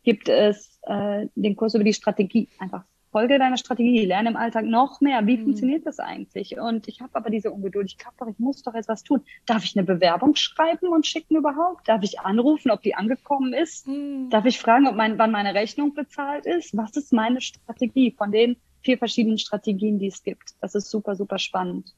Gibt 0.05 0.29
es 0.29 0.79
äh, 0.83 1.27
den 1.35 1.57
Kurs 1.57 1.75
über 1.75 1.85
die 1.85 1.95
Strategie 1.95 2.49
einfach 2.59 2.85
folge 3.15 3.39
deiner 3.39 3.57
Strategie, 3.57 4.05
lerne 4.05 4.31
im 4.31 4.37
Alltag 4.37 4.65
noch 4.65 5.01
mehr. 5.01 5.25
Wie 5.25 5.37
mhm. 5.37 5.45
funktioniert 5.45 5.87
das 5.87 6.01
eigentlich? 6.01 6.59
Und 6.59 6.89
ich 6.89 7.01
habe 7.01 7.15
aber 7.15 7.31
diese 7.31 7.53
Ungeduld. 7.53 7.87
Ich 7.87 7.97
glaube 7.97 8.17
doch, 8.19 8.27
ich 8.27 8.41
muss 8.41 8.65
doch 8.65 8.75
jetzt 8.75 8.89
was 8.89 9.05
tun. 9.05 9.23
Darf 9.47 9.63
ich 9.63 9.77
eine 9.77 9.87
Bewerbung 9.87 10.35
schreiben 10.35 10.89
und 10.89 11.07
schicken 11.07 11.37
überhaupt? 11.37 11.89
Darf 11.89 12.03
ich 12.03 12.19
anrufen, 12.19 12.73
ob 12.73 12.83
die 12.83 12.97
angekommen 12.97 13.53
ist? 13.53 13.87
Mhm. 13.87 14.31
Darf 14.31 14.47
ich 14.47 14.59
fragen, 14.59 14.89
ob 14.89 14.97
mein, 14.97 15.17
wann 15.17 15.31
meine 15.31 15.55
Rechnung 15.55 15.95
bezahlt 15.95 16.45
ist? 16.45 16.77
Was 16.77 16.97
ist 16.97 17.13
meine 17.13 17.41
Strategie 17.41 18.11
von 18.11 18.33
den 18.33 18.57
vier 18.83 18.99
verschiedenen 18.99 19.39
Strategien, 19.39 20.01
die 20.01 20.09
es 20.09 20.25
gibt? 20.25 20.55
Das 20.61 20.75
ist 20.75 20.91
super, 20.91 21.15
super 21.15 21.39
spannend. 21.39 21.95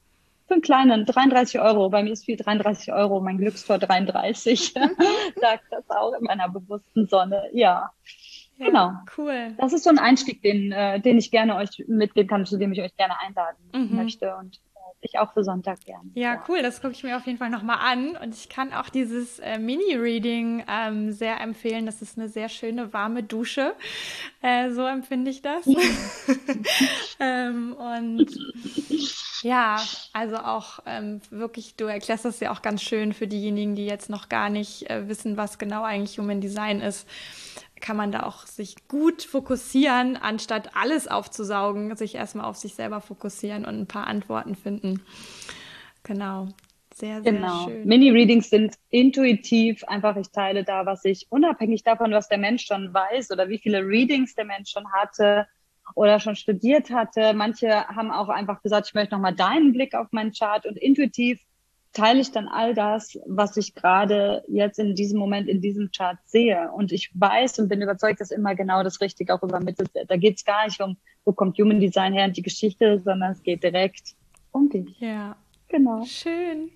Für 0.47 0.55
einen 0.55 0.63
kleinen 0.63 1.07
33 1.07 1.61
Euro, 1.61 1.91
bei 1.91 2.03
mir 2.03 2.13
ist 2.13 2.25
viel 2.25 2.37
33 2.37 2.93
Euro, 2.93 3.21
mein 3.21 3.39
Glückstor 3.39 3.79
33, 3.79 4.75
sagt 5.41 5.65
das 5.71 5.91
auch 5.91 6.13
in 6.13 6.25
meiner 6.25 6.49
bewussten 6.49 7.07
Sonne. 7.07 7.49
Ja, 7.53 7.91
ja, 8.59 8.67
genau. 8.67 8.93
Cool. 9.17 9.55
Das 9.59 9.73
ist 9.73 9.85
so 9.85 9.91
ein 9.91 9.99
Einstieg, 9.99 10.43
den, 10.43 10.73
äh, 10.73 11.01
den 11.01 11.19
ich 11.19 11.31
gerne 11.31 11.57
euch 11.57 11.85
mitgeben 11.89 12.29
kann, 12.29 12.47
zu 12.47 12.57
dem 12.57 12.73
ich 12.73 12.81
euch 12.81 12.97
gerne 12.97 13.21
einladen 13.21 13.57
mhm. 13.75 13.97
möchte 13.97 14.35
und 14.37 14.57
äh, 14.57 14.79
ich 15.03 15.19
auch 15.19 15.33
für 15.33 15.45
Sonntag 15.45 15.81
gerne. 15.85 16.11
Ja, 16.15 16.35
ja. 16.35 16.45
cool. 16.49 16.63
Das 16.63 16.81
gucke 16.81 16.95
ich 16.95 17.03
mir 17.03 17.17
auf 17.17 17.27
jeden 17.27 17.39
Fall 17.39 17.51
nochmal 17.51 17.79
an. 17.81 18.17
Und 18.17 18.35
ich 18.35 18.49
kann 18.49 18.73
auch 18.73 18.89
dieses 18.89 19.41
äh, 19.41 19.59
Mini-Reading 19.59 20.65
ähm, 20.69 21.13
sehr 21.13 21.41
empfehlen. 21.41 21.85
Das 21.85 22.01
ist 22.01 22.19
eine 22.19 22.29
sehr 22.29 22.49
schöne, 22.49 22.93
warme 22.93 23.23
Dusche. 23.23 23.75
Äh, 24.41 24.71
so 24.71 24.87
empfinde 24.87 25.31
ich 25.31 25.43
das. 25.43 25.67
ähm, 27.21 27.75
und 27.75 28.27
ja, 29.47 29.81
also 30.13 30.37
auch 30.37 30.81
ähm, 30.87 31.21
wirklich, 31.31 31.77
du 31.77 31.85
erklärst 31.85 32.25
das 32.25 32.41
ja 32.41 32.53
auch 32.53 32.63
ganz 32.63 32.83
schön 32.83 33.13
für 33.13 33.27
diejenigen, 33.27 33.77
die 33.77 33.87
jetzt 33.87 34.11
noch 34.11 34.29
gar 34.29 34.51
nicht 34.51 34.91
äh, 34.91 35.09
wissen, 35.09 35.37
was 35.37 35.59
genau 35.59 35.85
eigentlich 35.85 36.19
Human 36.19 36.41
Design 36.41 36.81
ist 36.81 37.07
kann 37.81 37.97
man 37.97 38.11
da 38.11 38.23
auch 38.23 38.47
sich 38.47 38.89
gut 38.89 39.23
fokussieren, 39.23 40.17
anstatt 40.17 40.75
alles 40.75 41.09
aufzusaugen, 41.09 41.95
sich 41.95 42.15
erstmal 42.15 42.47
auf 42.47 42.57
sich 42.57 42.75
selber 42.75 43.03
fokussieren 43.03 43.65
und 43.65 43.79
ein 43.79 43.87
paar 43.87 44.07
Antworten 44.07 44.55
finden. 44.55 45.03
Genau. 46.03 46.49
Sehr, 46.95 47.23
sehr 47.23 47.33
genau. 47.33 47.67
schön. 47.67 47.87
Mini-Readings 47.87 48.49
sind 48.49 48.77
intuitiv, 48.89 49.85
einfach 49.85 50.17
ich 50.17 50.31
teile 50.31 50.65
da, 50.65 50.87
was 50.87 51.05
ich 51.05 51.27
unabhängig 51.29 51.83
davon, 51.83 52.13
was 52.13 52.29
der 52.29 52.39
Mensch 52.39 52.65
schon 52.65 52.95
weiß 52.95 53.31
oder 53.31 53.51
wie 53.51 53.59
viele 53.59 53.87
Readings 53.87 54.35
der 54.35 54.47
Mensch 54.47 54.71
schon 54.71 54.91
hatte 54.93 55.47
oder 55.95 56.21
schon 56.21 56.37
studiert 56.37 56.91
hatte. 56.91 57.33
Manche 57.35 57.87
haben 57.89 58.11
auch 58.11 58.29
einfach 58.29 58.63
gesagt, 58.63 58.89
ich 58.89 58.95
möchte 58.95 59.15
nochmal 59.15 59.35
deinen 59.35 59.73
Blick 59.73 59.95
auf 59.95 60.13
meinen 60.13 60.33
Chart 60.33 60.67
und 60.67 60.77
intuitiv 60.77 61.41
teile 61.93 62.21
ich 62.21 62.31
dann 62.31 62.47
all 62.47 62.75
das, 62.75 63.19
was 63.27 63.57
ich 63.57 63.75
gerade 63.75 64.45
jetzt 64.49 64.79
in 64.79 64.95
diesem 64.95 65.19
Moment 65.19 65.49
in 65.49 65.63
diesem 65.63 65.91
Chart 65.91 66.19
sehe. 66.27 66.71
Und 66.73 66.93
ich 66.93 67.11
weiß 67.15 67.59
und 67.59 67.69
bin 67.69 67.81
überzeugt, 67.81 68.21
dass 68.21 68.31
immer 68.31 68.55
genau 68.55 68.83
das 68.83 69.01
Richtige 69.01 69.33
auch 69.35 69.43
übermittelt 69.43 69.95
wird. 69.95 70.11
Da 70.11 70.17
geht 70.17 70.37
es 70.37 70.45
gar 70.45 70.67
nicht 70.67 70.81
um, 70.81 70.99
wo 71.25 71.33
kommt 71.33 71.59
Human 71.59 71.81
Design 71.81 72.13
her 72.13 72.27
und 72.27 72.37
die 72.37 72.43
Geschichte, 72.43 73.01
sondern 73.03 73.33
es 73.33 73.43
geht 73.43 73.63
direkt 73.63 74.15
um 74.53 74.69
dich. 74.69 74.99
Ja. 75.01 75.37
Genau. 75.69 76.05
Schön. 76.05 76.71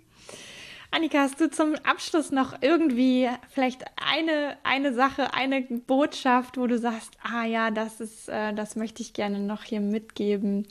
Annika, 0.93 1.19
hast 1.19 1.41
du 1.41 1.49
zum 1.51 1.75
Abschluss 1.85 2.33
noch 2.33 2.63
irgendwie 2.63 3.29
vielleicht 3.49 3.85
eine, 3.97 4.57
eine 4.65 4.93
Sache, 4.93 5.33
eine 5.35 5.63
Botschaft, 5.63 6.57
wo 6.57 6.67
du 6.67 6.79
sagst, 6.79 7.17
ah 7.23 7.45
ja, 7.45 7.71
das 7.71 8.01
ist, 8.01 8.29
äh, 8.29 8.53
das 8.55 8.75
möchte 8.75 9.03
ich 9.03 9.13
gerne 9.13 9.39
noch 9.39 9.63
hier 9.63 9.81
mitgeben, 9.81 10.67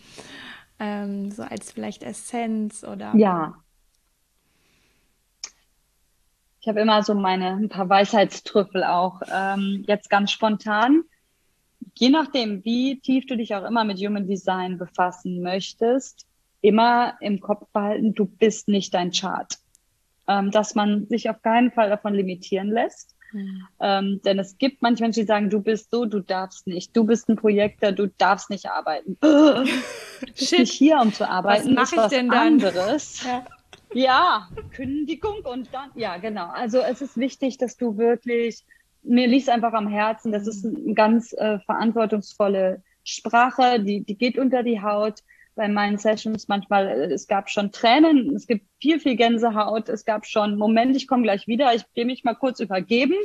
ähm, 0.79 1.31
so 1.31 1.43
als 1.43 1.71
vielleicht 1.71 2.03
Essenz 2.03 2.83
oder? 2.83 3.13
Ja, 3.15 3.55
ich 6.61 6.67
habe 6.67 6.81
immer 6.81 7.01
so 7.03 7.13
meine 7.13 7.51
ein 7.51 7.69
paar 7.69 7.87
Weisheitstrüffel 7.87 8.83
auch. 8.83 9.21
Ähm, 9.33 9.83
jetzt 9.87 10.09
ganz 10.09 10.31
spontan. 10.31 11.03
Je 11.97 12.09
nachdem, 12.09 12.63
wie 12.65 12.99
tief 12.99 13.25
du 13.25 13.37
dich 13.37 13.55
auch 13.55 13.63
immer 13.63 13.85
mit 13.85 13.99
Human 13.99 14.27
Design 14.27 14.77
befassen 14.77 15.41
möchtest, 15.41 16.27
immer 16.61 17.15
im 17.21 17.39
Kopf 17.39 17.67
behalten, 17.71 18.13
du 18.13 18.25
bist 18.25 18.67
nicht 18.67 18.93
dein 18.93 19.11
Chart. 19.11 19.57
Ähm, 20.29 20.51
dass 20.51 20.75
man 20.75 21.07
sich 21.07 21.27
auf 21.27 21.41
keinen 21.41 21.71
Fall 21.71 21.89
davon 21.89 22.13
limitieren 22.13 22.69
lässt. 22.69 23.15
Mhm. 23.33 23.67
Ähm, 23.79 24.21
denn 24.23 24.37
es 24.37 24.59
gibt 24.59 24.83
manche 24.83 25.01
Menschen, 25.01 25.21
die 25.21 25.25
sagen, 25.25 25.49
du 25.49 25.59
bist 25.59 25.89
so, 25.89 26.05
du 26.05 26.19
darfst 26.19 26.67
nicht. 26.67 26.95
Du 26.95 27.03
bist 27.03 27.27
ein 27.29 27.35
Projektor, 27.35 27.93
du 27.93 28.09
darfst 28.19 28.51
nicht 28.51 28.67
arbeiten. 28.67 29.17
bist 30.35 30.51
nicht 30.51 30.71
hier, 30.71 30.99
um 30.99 31.11
zu 31.11 31.27
arbeiten. 31.27 31.75
Was 31.75 31.91
mache 31.91 32.05
ich 32.05 32.09
denn 32.09 32.29
dann? 32.29 32.47
Anderes. 32.53 33.25
Ja. 33.27 33.45
Ja, 33.91 34.49
Kündigung 34.71 35.43
und 35.45 35.73
dann, 35.73 35.89
ja, 35.95 36.17
genau. 36.17 36.45
Also 36.49 36.77
es 36.77 37.01
ist 37.01 37.17
wichtig, 37.17 37.57
dass 37.57 37.75
du 37.75 37.97
wirklich, 37.97 38.63
mir 39.01 39.25
liegt 39.25 39.49
einfach 39.49 39.73
am 39.73 39.87
Herzen, 39.87 40.31
das 40.31 40.45
ist 40.45 40.63
eine 40.63 40.93
ganz 40.93 41.33
äh, 41.33 41.57
verantwortungsvolle 41.65 42.83
Sprache, 43.03 43.79
die, 43.79 44.01
die 44.01 44.15
geht 44.15 44.37
unter 44.37 44.61
die 44.61 44.79
Haut. 44.79 45.21
Bei 45.55 45.67
meinen 45.67 45.97
Sessions 45.97 46.47
manchmal, 46.47 46.87
äh, 46.87 47.11
es 47.11 47.27
gab 47.27 47.49
schon 47.49 47.71
Tränen, 47.71 48.35
es 48.35 48.47
gibt 48.47 48.65
viel, 48.81 48.99
viel 48.99 49.15
Gänsehaut, 49.15 49.89
es 49.89 50.05
gab 50.05 50.25
schon, 50.25 50.57
Moment, 50.57 50.95
ich 50.95 51.07
komme 51.07 51.23
gleich 51.23 51.47
wieder, 51.47 51.73
ich 51.75 51.83
gehe 51.93 52.05
mich 52.05 52.23
mal 52.23 52.35
kurz 52.35 52.59
übergeben, 52.59 53.15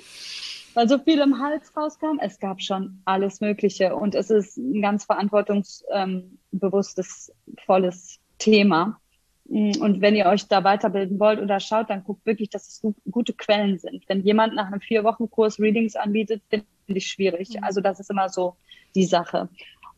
weil 0.74 0.88
so 0.88 0.98
viel 0.98 1.20
im 1.20 1.40
Hals 1.40 1.76
rauskam. 1.76 2.18
Es 2.20 2.40
gab 2.40 2.60
schon 2.60 3.00
alles 3.04 3.40
Mögliche 3.40 3.94
und 3.94 4.14
es 4.14 4.30
ist 4.30 4.56
ein 4.56 4.82
ganz 4.82 5.04
verantwortungsbewusstes, 5.04 7.32
ähm, 7.46 7.56
volles 7.64 8.18
Thema. 8.38 8.98
Mm, 9.46 9.72
und 9.80 10.00
wenn 10.00 10.16
ihr 10.16 10.26
euch 10.26 10.48
da 10.48 10.64
weiterbilden 10.64 11.20
wollt 11.20 11.40
oder 11.40 11.60
schaut, 11.60 11.90
dann 11.90 12.04
guckt 12.04 12.24
wirklich, 12.26 12.50
dass 12.50 12.68
es 12.68 12.82
gute 13.10 13.34
Quellen 13.34 13.78
sind. 13.78 14.08
Wenn 14.08 14.22
jemand 14.22 14.54
nach 14.54 14.66
einem 14.66 14.80
Vier-Wochen-Kurs 14.80 15.60
Readings 15.60 15.96
anbietet, 15.96 16.42
finde 16.48 16.66
ich 16.88 17.06
schwierig. 17.06 17.50
Mhm. 17.50 17.64
Also 17.64 17.80
das 17.80 18.00
ist 18.00 18.10
immer 18.10 18.28
so 18.28 18.56
die 18.94 19.04
Sache. 19.04 19.48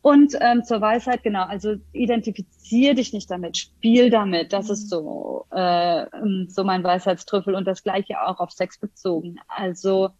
Und 0.06 0.36
ähm, 0.40 0.62
zur 0.62 0.80
Weisheit, 0.80 1.24
genau, 1.24 1.46
also 1.46 1.74
identifizier 1.92 2.94
dich 2.94 3.12
nicht 3.12 3.28
damit, 3.28 3.56
spiel 3.56 4.08
damit. 4.08 4.52
Das 4.52 4.68
mhm. 4.68 4.72
ist 4.74 4.88
so, 4.88 5.46
äh, 5.50 6.02
ähm, 6.02 6.46
so 6.48 6.62
mein 6.62 6.84
Weisheitstrüffel 6.84 7.56
und 7.56 7.64
das 7.64 7.82
gleiche 7.82 8.22
auch 8.24 8.38
auf 8.38 8.52
Sex 8.52 8.78
bezogen. 8.78 9.40
Also 9.48 10.10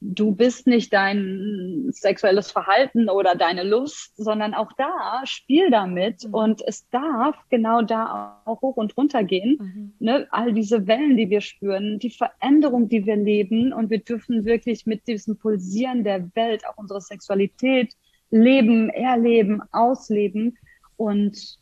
du 0.00 0.34
bist 0.34 0.66
nicht 0.66 0.92
dein 0.92 1.90
sexuelles 1.92 2.50
Verhalten 2.50 3.08
oder 3.08 3.36
deine 3.36 3.62
Lust, 3.62 4.16
sondern 4.16 4.52
auch 4.52 4.72
da 4.72 5.22
spiel 5.26 5.70
damit 5.70 6.24
mhm. 6.26 6.34
und 6.34 6.62
es 6.66 6.90
darf 6.90 7.36
genau 7.50 7.82
da 7.82 8.42
auch 8.46 8.60
hoch 8.62 8.76
und 8.76 8.96
runter 8.96 9.22
gehen. 9.22 9.58
Mhm. 9.60 9.92
Ne? 10.00 10.26
All 10.32 10.52
diese 10.52 10.88
Wellen, 10.88 11.16
die 11.16 11.30
wir 11.30 11.40
spüren, 11.40 12.00
die 12.00 12.10
Veränderung, 12.10 12.88
die 12.88 13.06
wir 13.06 13.14
leben 13.14 13.72
und 13.72 13.90
wir 13.90 14.00
dürfen 14.00 14.44
wirklich 14.44 14.86
mit 14.86 15.06
diesem 15.06 15.38
Pulsieren 15.38 16.02
der 16.02 16.34
Welt 16.34 16.66
auch 16.66 16.78
unsere 16.78 17.00
Sexualität 17.00 17.94
leben, 18.30 18.90
erleben, 18.90 19.62
ausleben 19.72 20.58
und 20.96 21.58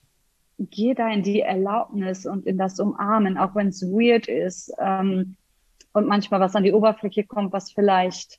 geh 0.59 0.95
da 0.95 1.09
in 1.11 1.23
die 1.23 1.41
Erlaubnis 1.41 2.27
und 2.27 2.47
in 2.47 2.59
das 2.59 2.81
Umarmen, 2.81 3.39
auch 3.39 3.55
wenn 3.55 3.69
es 3.69 3.83
weird 3.83 4.27
ist. 4.27 4.73
Ähm, 4.79 5.37
und 5.93 6.07
manchmal 6.07 6.41
was 6.41 6.55
an 6.55 6.65
die 6.65 6.73
Oberfläche 6.73 7.25
kommt, 7.25 7.53
was 7.53 7.73
vielleicht 7.73 8.39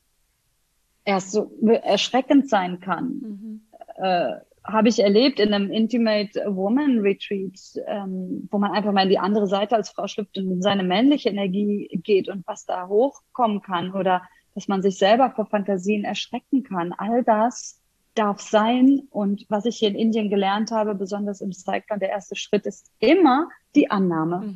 erst 1.06 1.32
so 1.32 1.52
erschreckend 1.84 2.50
sein 2.50 2.80
kann. 2.80 3.06
Mhm. 3.08 3.62
Äh, 3.96 4.34
habe 4.64 4.90
ich 4.90 5.00
erlebt 5.00 5.40
in 5.40 5.54
einem 5.54 5.72
Intimate 5.72 6.44
Woman 6.46 7.00
Retreat, 7.00 7.58
ähm, 7.88 8.48
wo 8.52 8.60
man 8.60 8.72
einfach 8.72 8.92
mal 8.92 9.04
in 9.04 9.10
die 9.10 9.18
andere 9.18 9.48
Seite 9.48 9.76
als 9.76 9.90
Frau 9.90 10.08
schlüpft 10.08 10.38
und 10.38 10.52
in 10.52 10.62
seine 10.62 10.84
männliche 10.84 11.30
Energie 11.30 11.90
geht 12.04 12.30
und 12.30 12.46
was 12.46 12.66
da 12.66 12.88
hochkommen 12.88 13.62
kann 13.62 13.94
oder 13.94 14.22
dass 14.56 14.68
man 14.68 14.82
sich 14.82 14.98
selber 14.98 15.32
vor 15.32 15.46
Fantasien 15.46 16.04
erschrecken 16.04 16.64
kann. 16.64 16.94
All 16.94 17.24
das 17.24 17.79
darf 18.16 18.42
sein. 18.42 19.08
Und 19.12 19.46
was 19.50 19.66
ich 19.66 19.78
hier 19.78 19.90
in 19.90 19.96
Indien 19.96 20.30
gelernt 20.30 20.72
habe, 20.72 20.96
besonders 20.96 21.42
im 21.42 21.54
Cyclone, 21.54 22.00
der 22.00 22.10
erste 22.10 22.36
Schritt 22.36 22.66
ist 22.66 22.92
immer 23.00 23.50
die 23.76 23.90
Annahme, 23.92 24.56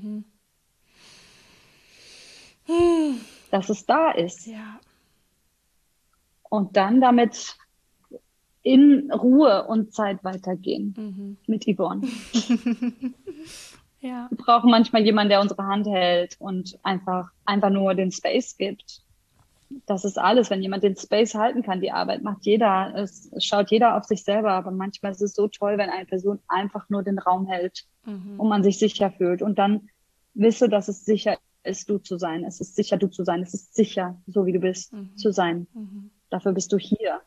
mhm. 2.67 3.21
dass 3.51 3.69
es 3.69 3.85
da 3.85 4.11
ist. 4.11 4.47
Ja. 4.47 4.79
Und 6.49 6.75
dann 6.77 7.01
damit 7.01 7.55
in 8.63 9.11
Ruhe 9.11 9.67
und 9.67 9.93
Zeit 9.93 10.23
weitergehen 10.23 10.93
mhm. 10.97 11.37
mit 11.47 11.65
Yvonne. 11.65 12.07
ja. 13.99 14.27
Wir 14.29 14.37
brauchen 14.37 14.71
manchmal 14.71 15.03
jemanden, 15.03 15.29
der 15.29 15.41
unsere 15.41 15.63
Hand 15.63 15.87
hält 15.87 16.37
und 16.39 16.79
einfach, 16.81 17.29
einfach 17.45 17.69
nur 17.69 17.93
den 17.93 18.11
Space 18.11 18.57
gibt. 18.57 19.03
Das 19.85 20.05
ist 20.05 20.17
alles. 20.17 20.49
Wenn 20.49 20.61
jemand 20.61 20.83
den 20.83 20.95
Space 20.95 21.35
halten 21.35 21.63
kann, 21.63 21.81
die 21.81 21.91
Arbeit 21.91 22.23
macht 22.23 22.45
jeder. 22.45 22.93
Es, 22.95 23.29
schaut 23.39 23.71
jeder 23.71 23.97
auf 23.97 24.05
sich 24.05 24.23
selber. 24.23 24.51
Aber 24.51 24.71
manchmal 24.71 25.11
ist 25.11 25.21
es 25.21 25.33
so 25.33 25.47
toll, 25.47 25.77
wenn 25.77 25.89
eine 25.89 26.05
Person 26.05 26.39
einfach 26.47 26.89
nur 26.89 27.03
den 27.03 27.19
Raum 27.19 27.47
hält 27.47 27.85
mhm. 28.05 28.39
und 28.39 28.47
man 28.49 28.63
sich 28.63 28.79
sicher 28.79 29.11
fühlt. 29.11 29.41
Und 29.41 29.59
dann 29.59 29.89
wisse, 30.33 30.69
dass 30.69 30.87
es 30.87 31.05
sicher 31.05 31.37
ist, 31.63 31.89
du 31.89 31.97
zu 31.97 32.17
sein. 32.17 32.43
Es 32.43 32.59
ist 32.59 32.75
sicher, 32.75 32.97
du 32.97 33.07
zu 33.07 33.23
sein. 33.23 33.41
Es 33.41 33.53
ist 33.53 33.75
sicher, 33.75 34.21
so 34.27 34.45
wie 34.45 34.53
du 34.53 34.59
bist, 34.59 34.93
mhm. 34.93 35.15
zu 35.17 35.31
sein. 35.31 35.67
Mhm. 35.73 36.11
Dafür 36.29 36.51
bist 36.51 36.71
du 36.73 36.77
hier. 36.77 37.21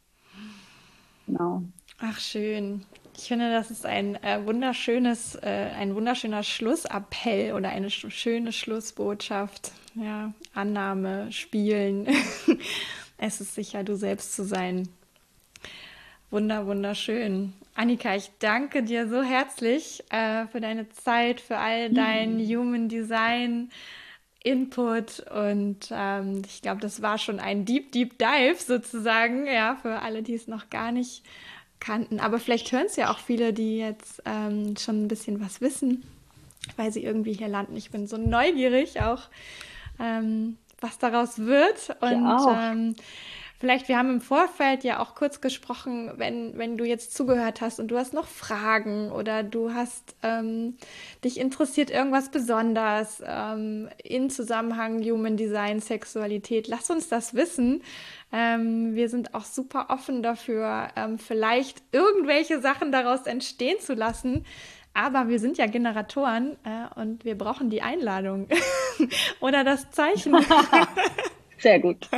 Genau. 1.27 1.63
Ach, 1.99 2.19
schön. 2.19 2.85
Ich 3.19 3.29
finde, 3.29 3.51
das 3.51 3.71
ist 3.71 3.87
ein 3.87 4.23
äh, 4.23 4.45
wunderschönes, 4.45 5.37
äh, 5.37 5.71
ein 5.79 5.95
wunderschöner 5.95 6.43
Schlussappell 6.43 7.55
oder 7.55 7.71
eine 7.71 7.89
sch 7.89 8.07
schöne 8.11 8.53
Schlussbotschaft. 8.53 9.73
Ja, 9.95 10.35
Annahme, 10.53 11.33
Spielen. 11.33 12.07
es 13.19 13.41
ist 13.41 13.55
sicher, 13.55 13.85
du 13.85 13.97
selbst 13.97 14.35
zu 14.35 14.45
sein. 14.45 14.89
Wunder, 16.31 16.67
wunderschön. 16.67 17.55
Annika, 17.75 18.15
ich 18.15 18.31
danke 18.39 18.83
dir 18.83 19.09
so 19.09 19.23
herzlich 19.23 20.05
äh, 20.11 20.47
für 20.49 20.61
deine 20.61 20.89
Zeit, 20.91 21.41
für 21.41 21.57
all 21.57 21.91
dein 21.91 22.37
mhm. 22.37 22.47
Human 22.47 22.89
Design. 22.89 23.71
Input 24.45 25.27
und 25.29 25.89
ähm, 25.91 26.43
ich 26.47 26.63
glaube, 26.63 26.81
das 26.81 27.03
war 27.03 27.19
schon 27.19 27.41
ein 27.41 27.65
Deep, 27.65 27.91
Deep 27.91 28.17
Dive 28.17 28.55
sozusagen, 28.65 29.45
ja, 29.47 29.77
für 29.83 29.99
alle, 30.03 30.23
die 30.23 30.35
es 30.35 30.47
noch 30.47 30.71
gar 30.71 30.93
nicht 30.93 31.25
kannten. 31.81 32.21
Aber 32.21 32.39
vielleicht 32.39 32.73
hören 32.73 32.87
es 32.87 32.97
ja 32.97 33.11
auch 33.11 33.19
viele, 33.19 33.53
die 33.53 33.79
jetzt 33.79 34.23
ähm, 34.25 34.77
schon 34.77 35.05
ein 35.05 35.09
bisschen 35.09 35.41
was 35.41 35.61
wissen, 35.61 36.05
weil 36.77 36.93
sie 36.93 37.05
irgendwie 37.05 37.33
hier 37.33 37.49
landen. 37.49 37.77
Ich 37.77 37.91
bin 37.91 38.07
so 38.07 38.17
neugierig 38.17 39.01
auch, 39.01 39.23
ähm, 40.01 40.57
was 40.81 40.99
daraus 40.99 41.39
wird. 41.39 41.97
Und 42.01 42.39
ähm, 42.55 42.97
Vielleicht, 43.59 43.89
wir 43.89 43.97
haben 43.97 44.11
im 44.11 44.21
Vorfeld 44.21 44.85
ja 44.85 45.01
auch 45.01 45.15
kurz 45.15 45.41
gesprochen, 45.41 46.13
wenn, 46.17 46.59
wenn 46.59 46.77
du 46.77 46.85
jetzt 46.85 47.17
zugehört 47.17 47.63
hast 47.63 47.81
und 47.81 47.89
du 47.89 47.97
hast 47.97 48.13
noch 48.13 48.27
Fragen 48.27 49.11
oder 49.11 49.43
du 49.43 49.73
hast 49.73 50.15
ähm, 50.23 50.77
dich 51.25 51.41
interessiert 51.41 51.91
irgendwas 51.91 52.31
besonders 52.31 53.23
ähm, 53.25 53.89
in 54.05 54.29
Zusammenhang 54.29 55.03
Human 55.03 55.39
Design, 55.39 55.81
Sexualität, 55.81 56.69
lass 56.69 56.91
uns 56.91 57.09
das 57.09 57.35
wissen. 57.35 57.83
Ähm, 58.31 58.95
wir 58.95 59.09
sind 59.09 59.35
auch 59.35 59.45
super 59.45 59.87
offen 59.89 60.23
dafür, 60.23 60.89
ähm, 60.95 61.19
vielleicht 61.19 61.83
irgendwelche 61.93 62.61
Sachen 62.61 62.93
daraus 62.93 63.27
entstehen 63.27 63.81
zu 63.81 63.95
lassen. 63.95 64.45
Aber 64.93 65.29
wir 65.29 65.39
sind 65.39 65.59
ja 65.59 65.67
Generatoren 65.67 66.57
äh, 66.65 67.01
und 67.01 67.25
wir 67.25 67.37
brauchen 67.37 67.71
die 67.71 67.83
Einladung 67.83 68.49
oder 69.41 69.65
das 69.65 69.91
Zeichen. 69.91 70.37
Sehr 71.59 71.81
gut. 71.81 72.09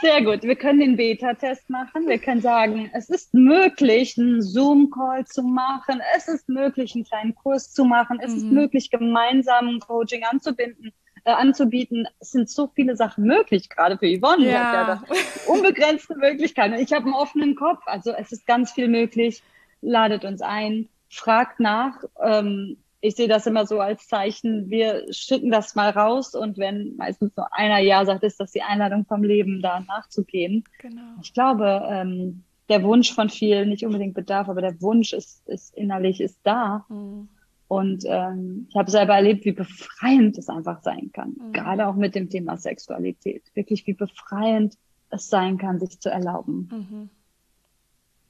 Sehr 0.00 0.22
gut. 0.22 0.42
Wir 0.42 0.56
können 0.56 0.80
den 0.80 0.96
Beta-Test 0.96 1.70
machen. 1.70 2.06
Wir 2.06 2.18
können 2.18 2.40
sagen, 2.40 2.90
es 2.92 3.08
ist 3.08 3.32
möglich, 3.32 4.18
einen 4.18 4.42
Zoom-Call 4.42 5.26
zu 5.26 5.42
machen. 5.42 6.00
Es 6.16 6.28
ist 6.28 6.48
möglich, 6.48 6.94
einen 6.94 7.04
kleinen 7.04 7.34
Kurs 7.34 7.72
zu 7.72 7.84
machen. 7.84 8.18
Es 8.20 8.32
mhm. 8.32 8.36
ist 8.36 8.44
möglich, 8.44 8.90
gemeinsam 8.90 9.68
ein 9.68 9.80
Coaching 9.80 10.24
anzubinden, 10.24 10.92
äh, 11.24 11.30
anzubieten. 11.30 12.06
Es 12.20 12.32
sind 12.32 12.50
so 12.50 12.70
viele 12.74 12.96
Sachen 12.96 13.24
möglich, 13.24 13.68
gerade 13.70 13.96
für 13.96 14.06
Yvonne. 14.06 14.46
Ja. 14.46 14.72
ja 14.88 15.02
unbegrenzte 15.46 16.16
Möglichkeiten. 16.16 16.74
Ich 16.74 16.92
habe 16.92 17.06
einen 17.06 17.14
offenen 17.14 17.56
Kopf. 17.56 17.82
Also 17.86 18.12
es 18.12 18.32
ist 18.32 18.46
ganz 18.46 18.72
viel 18.72 18.88
möglich. 18.88 19.42
Ladet 19.80 20.24
uns 20.24 20.42
ein, 20.42 20.88
fragt 21.08 21.60
nach. 21.60 22.04
Ähm, 22.22 22.76
ich 23.06 23.14
sehe 23.14 23.28
das 23.28 23.46
immer 23.46 23.66
so 23.66 23.78
als 23.78 24.08
Zeichen, 24.08 24.68
wir 24.68 25.06
schicken 25.12 25.50
das 25.50 25.76
mal 25.76 25.90
raus 25.90 26.34
und 26.34 26.58
wenn 26.58 26.96
meistens 26.96 27.36
nur 27.36 27.52
einer 27.52 27.78
Ja 27.78 28.04
sagt, 28.04 28.24
ist 28.24 28.40
das 28.40 28.50
die 28.50 28.62
Einladung 28.62 29.04
vom 29.06 29.22
Leben, 29.22 29.62
da 29.62 29.80
nachzugehen. 29.80 30.64
Genau. 30.78 31.02
Ich 31.22 31.32
glaube, 31.32 31.82
ähm, 31.88 32.42
der 32.68 32.82
Wunsch 32.82 33.12
von 33.12 33.28
vielen, 33.28 33.68
nicht 33.68 33.86
unbedingt 33.86 34.14
Bedarf, 34.14 34.48
aber 34.48 34.60
der 34.60 34.80
Wunsch 34.82 35.12
ist, 35.12 35.48
ist 35.48 35.74
innerlich, 35.76 36.20
ist 36.20 36.40
da. 36.42 36.84
Mhm. 36.88 37.28
Und 37.68 38.04
ähm, 38.06 38.66
ich 38.70 38.76
habe 38.76 38.90
selber 38.90 39.14
erlebt, 39.14 39.44
wie 39.44 39.52
befreiend 39.52 40.36
es 40.38 40.48
einfach 40.48 40.82
sein 40.82 41.10
kann. 41.12 41.36
Mhm. 41.38 41.52
Gerade 41.52 41.86
auch 41.86 41.94
mit 41.94 42.16
dem 42.16 42.28
Thema 42.28 42.56
Sexualität. 42.56 43.44
Wirklich, 43.54 43.86
wie 43.86 43.94
befreiend 43.94 44.74
es 45.10 45.28
sein 45.28 45.58
kann, 45.58 45.78
sich 45.78 46.00
zu 46.00 46.10
erlauben. 46.10 46.68
Mhm. 46.72 47.10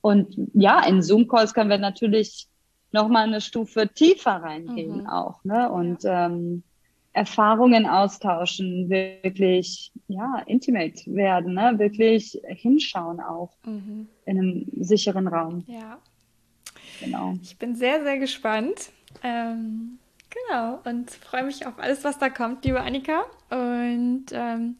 Und 0.02 0.36
ja, 0.52 0.86
in 0.86 1.02
Zoom-Calls 1.02 1.54
können 1.54 1.70
wir 1.70 1.78
natürlich 1.78 2.48
nochmal 2.92 3.24
eine 3.24 3.40
Stufe 3.40 3.88
tiefer 3.88 4.42
reingehen 4.42 5.02
mhm. 5.02 5.06
auch, 5.06 5.44
ne? 5.44 5.70
Und 5.70 6.04
ja. 6.04 6.26
ähm, 6.26 6.62
Erfahrungen 7.12 7.86
austauschen, 7.86 8.90
wirklich, 8.90 9.90
ja, 10.06 10.42
intimate 10.46 11.02
werden, 11.06 11.54
ne? 11.54 11.74
Wirklich 11.78 12.40
hinschauen 12.44 13.20
auch 13.20 13.52
mhm. 13.64 14.08
in 14.26 14.38
einem 14.38 14.66
sicheren 14.78 15.26
Raum. 15.26 15.64
Ja. 15.66 15.98
Genau. 17.00 17.34
Ich 17.42 17.58
bin 17.58 17.74
sehr, 17.74 18.02
sehr 18.02 18.18
gespannt. 18.18 18.90
Ähm, 19.22 19.98
genau. 20.30 20.80
Und 20.84 21.10
freue 21.10 21.44
mich 21.44 21.66
auf 21.66 21.78
alles, 21.78 22.04
was 22.04 22.18
da 22.18 22.28
kommt, 22.28 22.64
liebe 22.64 22.80
Annika. 22.80 23.24
Und 23.50 24.26
ähm, 24.32 24.76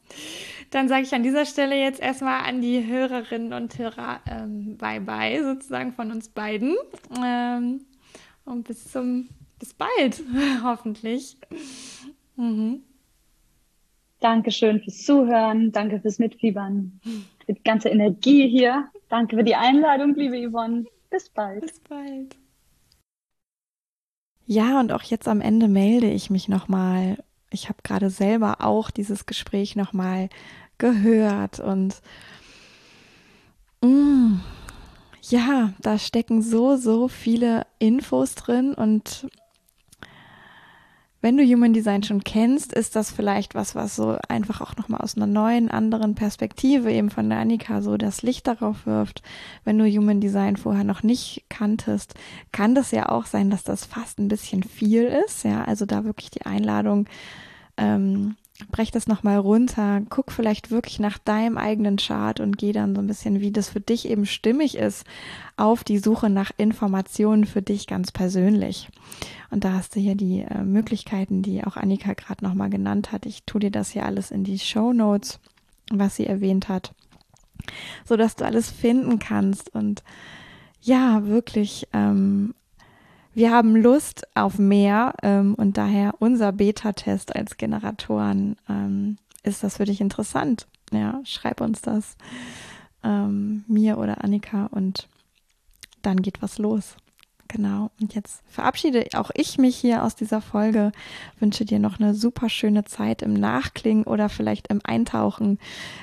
dann 0.71 0.89
sage 0.89 1.03
ich 1.03 1.15
an 1.15 1.23
dieser 1.23 1.47
Stelle 1.47 1.77
jetzt 1.77 2.01
erstmal 2.01 2.45
an 2.45 2.61
die 2.61 2.87
Hörerinnen 2.87 3.53
und 3.53 3.79
Hörer 3.79 4.21
ähm, 4.27 4.77
Bye-bye 4.77 5.43
sozusagen 5.45 5.93
von 5.93 6.11
uns 6.11 6.29
beiden. 6.29 6.77
Und 8.47 8.67
bis 8.67 8.91
zum, 8.91 9.29
bis 9.59 9.75
bald, 9.75 10.23
hoffentlich. 10.63 11.37
Mhm. 12.37 12.83
Dankeschön 14.21 14.81
fürs 14.81 15.05
Zuhören, 15.05 15.73
danke 15.73 16.01
fürs 16.01 16.19
Mitfiebern, 16.19 17.01
für 17.45 17.53
die 17.53 17.63
ganze 17.63 17.91
Energie 17.91 18.49
hier. 18.49 18.89
Danke 19.09 19.37
für 19.37 19.45
die 19.45 19.55
Einladung, 19.55 20.15
liebe 20.15 20.49
Yvonne. 20.49 20.87
Bis 21.11 21.29
bald. 21.29 21.61
Bis 21.61 21.81
bald. 21.81 22.37
Ja, 24.47 24.81
und 24.81 24.93
auch 24.93 25.03
jetzt 25.03 25.29
am 25.29 25.41
Ende 25.41 25.69
melde 25.69 26.09
ich 26.09 26.31
mich 26.31 26.49
nochmal. 26.49 27.23
Ich 27.51 27.69
habe 27.69 27.79
gerade 27.83 28.11
selber 28.11 28.59
auch 28.61 28.91
dieses 28.91 29.27
Gespräch 29.27 29.77
nochmal 29.77 30.29
gehört 30.79 31.59
und 31.59 32.01
mh, 33.83 33.89
mm, 33.89 34.41
ja, 35.31 35.73
da 35.81 35.99
stecken 35.99 36.43
so, 36.43 36.77
so 36.77 37.09
viele 37.09 37.67
Infos 37.79 38.35
drin 38.35 38.75
und 38.75 39.27
wenn 41.23 41.39
du 41.39 41.45
Human 41.45 41.73
Design 41.73 42.05
schon 42.05 42.23
kennst, 42.23 42.73
ist 42.73 42.95
das 42.95 43.11
vielleicht 43.11 43.57
was, 43.57 43.75
was 43.75 43.97
so 43.97 44.17
einfach 44.29 44.61
auch 44.61 44.77
nochmal 44.77 45.01
aus 45.01 45.17
einer 45.17 45.27
neuen, 45.27 45.69
anderen 45.69 46.15
Perspektive 46.15 46.93
eben 46.93 47.11
von 47.11 47.29
der 47.29 47.39
Annika 47.39 47.83
so 47.83 47.97
das 47.97 48.23
Licht 48.23 48.47
darauf 48.47 48.87
wirft. 48.87 49.23
Wenn 49.65 49.77
du 49.77 49.87
Human 49.87 50.21
Design 50.21 50.57
vorher 50.57 50.85
noch 50.85 51.03
nicht 51.03 51.45
kanntest, 51.49 52.15
kann 52.53 52.77
das 52.77 52.93
ja 52.93 53.09
auch 53.09 53.27
sein, 53.27 53.51
dass 53.51 53.65
das 53.65 53.85
fast 53.85 54.21
ein 54.21 54.29
bisschen 54.29 54.63
viel 54.63 55.05
ist. 55.27 55.43
Ja, 55.43 55.65
also 55.65 55.85
da 55.85 56.05
wirklich 56.05 56.31
die 56.31 56.47
Einladung, 56.47 57.09
ähm, 57.77 58.37
brech 58.71 58.91
das 58.91 59.07
nochmal 59.07 59.39
runter, 59.39 60.03
guck 60.09 60.33
vielleicht 60.33 60.71
wirklich 60.71 60.99
nach 60.99 61.19
deinem 61.19 61.59
eigenen 61.59 61.97
Chart 61.97 62.41
und 62.41 62.59
geh 62.59 62.73
dann 62.73 62.95
so 62.95 63.01
ein 63.01 63.07
bisschen, 63.07 63.41
wie 63.41 63.53
das 63.53 63.69
für 63.69 63.81
dich 63.81 64.09
eben 64.09 64.27
stimmig 64.27 64.77
ist, 64.77 65.05
auf 65.57 65.85
die 65.85 65.99
Suche 65.99 66.31
nach 66.31 66.51
Informationen 66.57 67.45
für 67.45 67.63
dich 67.63 67.87
ganz 67.87 68.13
persönlich. 68.13 68.89
Und 69.51 69.65
da 69.65 69.73
hast 69.73 69.95
du 69.97 70.01
hier 70.01 70.15
die 70.15 70.41
äh, 70.41 70.63
Möglichkeiten, 70.63 71.43
die 71.43 71.65
auch 71.65 71.77
Annika 71.77 72.15
gerade 72.15 72.45
nochmal 72.45 72.71
genannt 72.71 73.13
hat. 73.13 73.27
Ich 73.27 73.45
tue 73.45 73.61
dir 73.61 73.71
das 73.71 73.91
hier 73.91 74.05
alles 74.05 74.31
in 74.31 74.45
die 74.45 74.59
Show 74.59 74.93
Notes, 74.93 75.39
was 75.93 76.17
sie 76.17 76.27
erwähnt 76.27 76.69
hat, 76.69 76.95
so 78.05 78.17
dass 78.17 78.37
du 78.37 78.45
alles 78.45 78.71
finden 78.71 79.19
kannst 79.19 79.75
und 79.75 80.03
ja, 80.81 81.27
wirklich 81.27 81.89
ähm, 81.93 82.55
wir 83.37 83.51
haben 83.53 83.77
Lust 83.77 84.27
auf 84.35 84.59
mehr 84.59 85.13
ähm, 85.23 85.55
und 85.57 85.77
daher 85.77 86.15
unser 86.21 86.53
Beta-Test 86.53 87.37
als 87.37 87.59
Generatoren. 87.59 88.57
Ähm, 88.67 89.19
ist 89.43 89.63
das 89.63 89.77
für 89.77 89.85
dich 89.85 90.01
interessant? 90.01 90.67
Ja, 90.91 91.21
schreib 91.25 91.61
uns 91.61 91.83
das, 91.83 92.17
ähm, 93.05 93.63
mir 93.69 93.99
oder 93.99 94.25
Annika 94.25 94.71
und 94.71 95.07
dann 96.01 96.23
geht 96.23 96.41
was 96.41 96.57
los. 96.57 96.97
Genau. 97.49 97.91
Und 98.01 98.15
jetzt 98.15 98.43
verabschiede 98.49 99.07
auch 99.15 99.31
ich 99.35 99.59
mich 99.59 99.77
hier 99.77 100.03
aus 100.03 100.15
dieser 100.17 100.41
Folge, 100.41 100.93
wünsche 101.39 101.65
dir 101.65 101.79
noch 101.79 102.01
eine 102.01 102.15
super 102.15 102.49
schöne 102.49 102.85
Zeit 102.85 103.23
im 103.23 103.35
Nachklingen 103.35 104.05
oder 104.05 104.29
vielleicht 104.29 104.69
im 104.69 104.81
Eintauchen, 104.85 105.59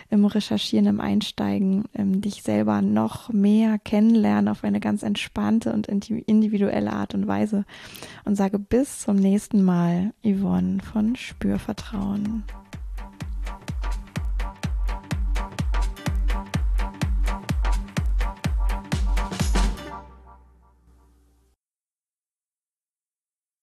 im 0.10 0.26
Recherchieren, 0.26 0.88
im 0.88 1.00
Einsteigen, 1.02 1.86
im 1.94 2.22
dich 2.22 2.44
selber 2.44 2.82
noch 2.82 3.30
mehr 3.30 3.78
kennenlernen 3.80 4.48
auf 4.48 4.64
eine 4.64 4.80
ganz 4.80 5.04
entspannte 5.04 5.74
und 5.74 5.88
individuelle 5.88 6.94
Art 6.94 7.14
und 7.14 7.28
Weise. 7.28 7.66
Und 8.26 8.36
sage 8.36 8.60
bis 8.60 9.00
zum 9.00 9.18
nächsten 9.18 9.64
Mal, 9.64 10.14
Yvonne 10.24 10.82
von 10.82 11.16
Spürvertrauen. 11.16 12.44